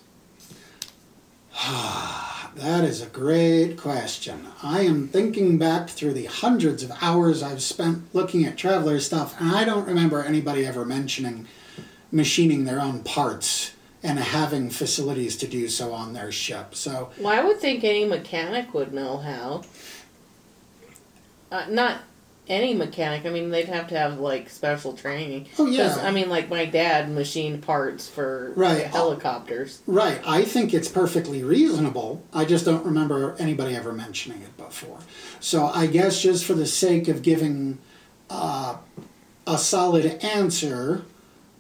That 2.55 2.85
is 2.85 3.01
a 3.01 3.07
great 3.07 3.75
question. 3.75 4.47
I 4.63 4.83
am 4.83 5.09
thinking 5.09 5.57
back 5.57 5.89
through 5.89 6.13
the 6.13 6.23
hundreds 6.23 6.83
of 6.83 6.91
hours 7.01 7.43
I've 7.43 7.61
spent 7.61 8.15
looking 8.15 8.45
at 8.45 8.57
Traveller 8.57 9.01
stuff, 9.01 9.35
and 9.41 9.53
I 9.53 9.65
don't 9.65 9.85
remember 9.85 10.23
anybody 10.23 10.65
ever 10.65 10.85
mentioning 10.85 11.47
machining 12.13 12.63
their 12.63 12.79
own 12.79 13.03
parts 13.03 13.73
and 14.01 14.17
having 14.19 14.69
facilities 14.69 15.35
to 15.37 15.47
do 15.47 15.67
so 15.67 15.91
on 15.91 16.13
their 16.13 16.31
ship. 16.31 16.75
So, 16.75 17.09
Well, 17.19 17.37
I 17.37 17.43
would 17.43 17.59
think 17.59 17.83
any 17.83 18.05
mechanic 18.05 18.73
would 18.73 18.93
know 18.93 19.17
how. 19.17 19.63
Uh, 21.51 21.65
not 21.67 22.03
any 22.47 22.73
mechanic. 22.73 23.25
I 23.25 23.29
mean, 23.29 23.49
they'd 23.49 23.65
have 23.67 23.87
to 23.89 23.97
have 23.97 24.19
like 24.19 24.49
special 24.49 24.93
training. 24.93 25.47
oh 25.57 25.65
yeah, 25.65 25.97
I 26.01 26.11
mean, 26.11 26.29
like 26.29 26.49
my 26.49 26.65
dad 26.65 27.09
machined 27.11 27.61
parts 27.63 28.07
for 28.07 28.53
Right. 28.55 28.85
helicopters. 28.85 29.81
Right. 29.87 30.19
I 30.25 30.43
think 30.43 30.73
it's 30.73 30.87
perfectly 30.87 31.43
reasonable. 31.43 32.23
I 32.33 32.45
just 32.45 32.65
don't 32.65 32.85
remember 32.85 33.35
anybody 33.39 33.75
ever 33.75 33.91
mentioning 33.93 34.41
it 34.41 34.55
before. 34.57 34.99
So 35.39 35.65
I 35.67 35.87
guess 35.87 36.21
just 36.21 36.45
for 36.45 36.53
the 36.53 36.65
sake 36.67 37.07
of 37.07 37.21
giving 37.21 37.79
uh, 38.29 38.77
a 39.47 39.57
solid 39.57 40.05
answer, 40.23 41.03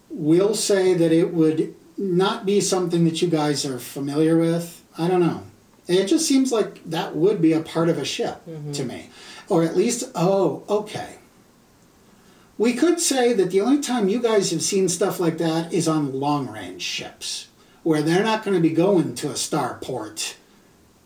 we'll 0.09 0.55
say 0.55 0.93
that 0.93 1.11
it 1.11 1.33
would 1.33 1.75
not 1.97 2.45
be 2.45 2.59
something 2.61 3.05
that 3.05 3.21
you 3.21 3.27
guys 3.27 3.65
are 3.65 3.79
familiar 3.79 4.37
with. 4.37 4.83
I 4.97 5.07
don't 5.07 5.21
know. 5.21 5.43
It 5.87 6.07
just 6.07 6.27
seems 6.27 6.51
like 6.51 6.83
that 6.89 7.15
would 7.15 7.41
be 7.41 7.53
a 7.53 7.61
part 7.61 7.89
of 7.89 7.97
a 7.99 8.05
ship 8.05 8.41
to 8.73 8.83
me. 8.83 9.09
Or 9.49 9.63
at 9.63 9.75
least, 9.75 10.11
oh, 10.15 10.63
okay. 10.69 11.15
We 12.57 12.73
could 12.73 12.99
say 12.99 13.33
that 13.33 13.51
the 13.51 13.61
only 13.61 13.81
time 13.81 14.07
you 14.07 14.21
guys 14.21 14.51
have 14.51 14.61
seen 14.61 14.87
stuff 14.87 15.19
like 15.19 15.37
that 15.39 15.73
is 15.73 15.87
on 15.87 16.19
long 16.19 16.47
range 16.47 16.81
ships, 16.81 17.49
where 17.83 18.01
they're 18.01 18.23
not 18.23 18.43
going 18.43 18.55
to 18.55 18.61
be 18.61 18.73
going 18.73 19.13
to 19.15 19.27
a 19.29 19.33
starport 19.33 20.35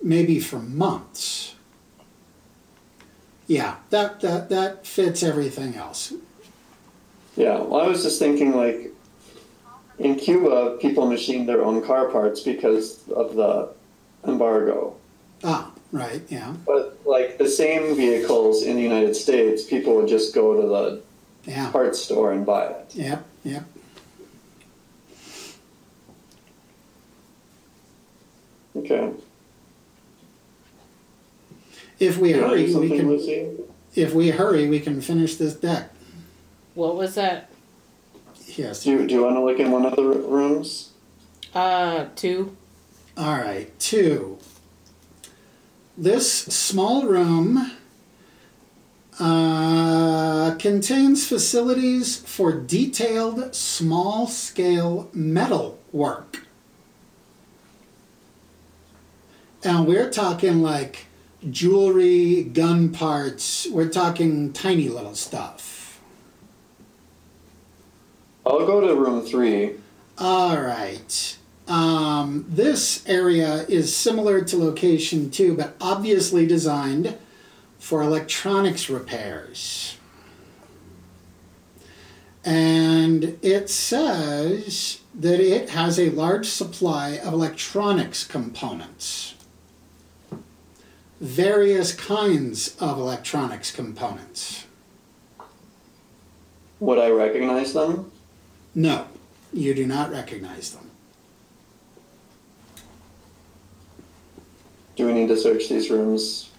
maybe 0.01 0.39
for 0.39 0.59
months. 0.59 1.55
Yeah, 3.47 3.77
that, 3.89 4.21
that, 4.21 4.49
that 4.49 4.85
fits 4.85 5.23
everything 5.23 5.75
else. 5.75 6.13
Yeah, 7.35 7.59
well, 7.59 7.81
I 7.81 7.87
was 7.87 8.03
just 8.03 8.19
thinking 8.19 8.55
like 8.55 8.93
in 9.97 10.15
Cuba, 10.15 10.77
people 10.79 11.07
machine 11.07 11.45
their 11.45 11.63
own 11.63 11.83
car 11.83 12.09
parts 12.09 12.41
because 12.41 13.07
of 13.09 13.35
the 13.35 13.69
embargo. 14.25 14.95
Ah, 15.43 15.71
right, 15.91 16.21
yeah, 16.29 16.53
But 16.65 16.99
like 17.05 17.37
the 17.37 17.47
same 17.49 17.95
vehicles 17.95 18.63
in 18.63 18.75
the 18.75 18.81
United 18.81 19.15
States, 19.15 19.63
people 19.63 19.95
would 19.95 20.07
just 20.07 20.33
go 20.35 20.59
to 20.61 20.67
the 20.67 21.01
yeah, 21.51 21.71
parts 21.71 21.99
store 22.01 22.31
and 22.31 22.45
buy 22.45 22.65
it. 22.67 22.91
yep, 22.95 23.25
yep. 23.43 23.63
Okay. 28.75 29.11
If 31.99 32.17
we 32.17 32.31
Do 32.33 32.39
you 32.39 32.45
hurry, 32.45 32.75
we 32.75 32.89
can. 32.89 33.07
Lucy? 33.09 33.49
If 33.95 34.13
we 34.13 34.29
hurry, 34.29 34.69
we 34.69 34.79
can 34.79 35.01
finish 35.01 35.35
this 35.35 35.55
deck. 35.55 35.91
What 36.75 36.95
was 36.95 37.15
that? 37.15 37.49
Yes. 38.55 38.83
Do 38.83 38.91
you, 38.91 39.07
do 39.07 39.13
you 39.15 39.23
want 39.23 39.35
to 39.35 39.43
look 39.43 39.59
in 39.59 39.71
one 39.71 39.85
of 39.85 39.95
the 39.95 40.03
rooms? 40.03 40.91
Uh, 41.53 42.05
two. 42.15 42.55
All 43.17 43.33
right, 43.37 43.77
two. 43.79 44.37
This 45.99 46.31
small 46.31 47.07
room 47.07 47.73
uh, 49.19 50.55
contains 50.55 51.27
facilities 51.27 52.15
for 52.15 52.53
detailed 52.53 53.53
small 53.53 54.25
scale 54.25 55.09
metal 55.11 55.77
work. 55.91 56.45
And 59.61 59.85
we're 59.85 60.09
talking 60.09 60.61
like 60.61 61.07
jewelry, 61.49 62.43
gun 62.43 62.93
parts, 62.93 63.67
we're 63.69 63.89
talking 63.89 64.53
tiny 64.53 64.87
little 64.87 65.15
stuff. 65.15 65.99
I'll 68.45 68.65
go 68.65 68.79
to 68.79 68.95
room 68.95 69.25
three. 69.25 69.75
All 70.17 70.61
right. 70.61 71.38
Um, 71.69 72.45
this 72.49 73.07
area 73.07 73.63
is 73.69 73.95
similar 73.95 74.41
to 74.41 74.57
location 74.57 75.29
two, 75.29 75.55
but 75.55 75.75
obviously 75.79 76.47
designed 76.47 77.15
for 77.77 78.01
electronics 78.01 78.89
repairs. 78.89 79.97
And 82.43 83.37
it 83.43 83.69
says 83.69 85.01
that 85.13 85.39
it 85.39 85.69
has 85.69 85.99
a 85.99 86.09
large 86.09 86.47
supply 86.47 87.17
of 87.17 87.33
electronics 87.33 88.23
components. 88.25 89.35
Various 91.21 91.93
kinds 91.93 92.75
of 92.77 92.97
electronics 92.97 93.71
components. 93.71 94.65
Would 96.79 96.97
I 96.97 97.09
recognize 97.11 97.73
them? 97.73 98.11
No, 98.73 99.05
you 99.53 99.75
do 99.75 99.85
not 99.85 100.11
recognize 100.11 100.71
them. 100.71 100.88
Do 104.99 105.05
we 105.05 105.13
need 105.13 105.29
to 105.29 105.37
search 105.37 105.69
these 105.69 105.89
rooms 105.89 106.49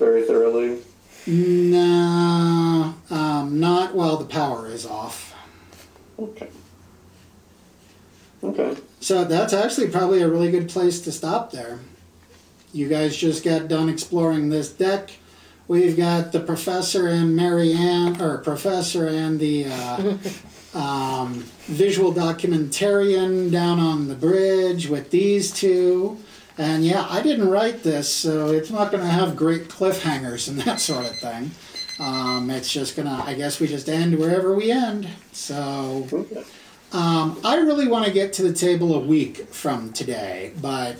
very 0.00 0.24
thoroughly? 0.24 0.80
No, 1.28 2.92
um, 3.08 3.60
not 3.60 3.94
while 3.94 4.16
the 4.16 4.24
power 4.24 4.66
is 4.66 4.84
off. 4.84 5.32
Okay. 6.18 6.48
Okay. 8.42 8.76
So 8.98 9.22
that's 9.22 9.52
actually 9.52 9.90
probably 9.90 10.22
a 10.22 10.28
really 10.28 10.50
good 10.50 10.68
place 10.68 11.00
to 11.02 11.12
stop 11.12 11.52
there. 11.52 11.78
You 12.72 12.88
guys 12.88 13.16
just 13.16 13.44
got 13.44 13.68
done 13.68 13.88
exploring 13.88 14.48
this 14.48 14.72
deck. 14.72 15.12
We've 15.68 15.96
got 15.96 16.32
the 16.32 16.40
professor 16.40 17.06
and 17.06 17.36
Mary 17.36 17.74
Ann, 17.74 18.20
or 18.20 18.38
professor 18.38 19.06
and 19.06 19.38
the 19.38 19.66
uh, 19.66 20.16
um, 20.76 21.44
visual 21.66 22.12
documentarian 22.12 23.52
down 23.52 23.78
on 23.78 24.08
the 24.08 24.16
bridge 24.16 24.88
with 24.88 25.12
these 25.12 25.52
two. 25.52 26.18
And 26.58 26.84
yeah, 26.84 27.06
I 27.08 27.22
didn't 27.22 27.48
write 27.48 27.84
this, 27.84 28.12
so 28.12 28.48
it's 28.48 28.70
not 28.70 28.90
going 28.90 29.02
to 29.02 29.08
have 29.08 29.36
great 29.36 29.68
cliffhangers 29.68 30.48
and 30.48 30.58
that 30.62 30.80
sort 30.80 31.06
of 31.06 31.16
thing. 31.16 31.52
Um, 32.00 32.50
it's 32.50 32.72
just 32.72 32.96
going 32.96 33.06
to, 33.08 33.14
I 33.14 33.34
guess 33.34 33.60
we 33.60 33.66
just 33.66 33.88
end 33.88 34.18
wherever 34.18 34.54
we 34.54 34.70
end. 34.70 35.08
So. 35.32 36.06
Um, 36.90 37.38
I 37.44 37.56
really 37.56 37.86
want 37.86 38.06
to 38.06 38.12
get 38.12 38.32
to 38.34 38.42
the 38.42 38.52
table 38.52 38.94
a 38.94 39.00
week 39.00 39.48
from 39.48 39.92
today, 39.92 40.52
but 40.60 40.96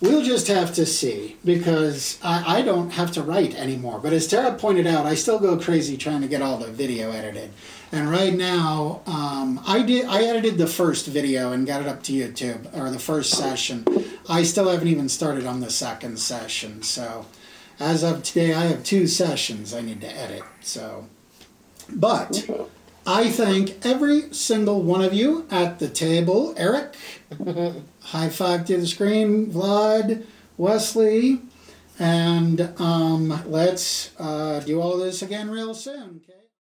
we'll 0.00 0.24
just 0.24 0.48
have 0.48 0.74
to 0.74 0.84
see 0.84 1.36
because 1.44 2.18
I, 2.22 2.58
I 2.58 2.62
don't 2.62 2.90
have 2.90 3.12
to 3.12 3.22
write 3.22 3.54
anymore. 3.54 4.00
But 4.00 4.12
as 4.12 4.26
Tara 4.26 4.54
pointed 4.54 4.88
out, 4.88 5.06
I 5.06 5.14
still 5.14 5.38
go 5.38 5.56
crazy 5.56 5.96
trying 5.96 6.22
to 6.22 6.28
get 6.28 6.42
all 6.42 6.58
the 6.58 6.66
video 6.66 7.12
edited. 7.12 7.50
And 7.94 8.10
right 8.10 8.34
now, 8.34 9.02
um, 9.06 9.60
I 9.64 9.82
did 9.82 10.06
I 10.06 10.24
edited 10.24 10.58
the 10.58 10.66
first 10.66 11.06
video 11.06 11.52
and 11.52 11.64
got 11.64 11.80
it 11.80 11.86
up 11.86 12.02
to 12.02 12.12
YouTube 12.12 12.76
or 12.76 12.90
the 12.90 12.98
first 12.98 13.30
session. 13.30 13.84
I 14.28 14.42
still 14.42 14.68
haven't 14.68 14.88
even 14.88 15.08
started 15.08 15.46
on 15.46 15.60
the 15.60 15.70
second 15.70 16.18
session. 16.18 16.82
So 16.82 17.26
as 17.78 18.02
of 18.02 18.24
today, 18.24 18.52
I 18.52 18.62
have 18.62 18.82
two 18.82 19.06
sessions 19.06 19.72
I 19.72 19.80
need 19.80 20.00
to 20.00 20.10
edit. 20.10 20.42
So, 20.60 21.06
but. 21.88 22.68
I 23.06 23.30
thank 23.30 23.84
every 23.84 24.32
single 24.32 24.80
one 24.82 25.02
of 25.02 25.12
you 25.12 25.46
at 25.50 25.78
the 25.78 25.90
table. 25.90 26.54
Eric, 26.56 26.96
high 28.00 28.30
five 28.30 28.64
to 28.64 28.78
the 28.78 28.86
screen. 28.86 29.52
Vlad, 29.52 30.24
Wesley, 30.56 31.42
and 31.98 32.72
um, 32.78 33.42
let's 33.44 34.10
uh, 34.18 34.60
do 34.60 34.80
all 34.80 34.96
this 34.96 35.20
again 35.20 35.50
real 35.50 35.74
soon. 35.74 36.22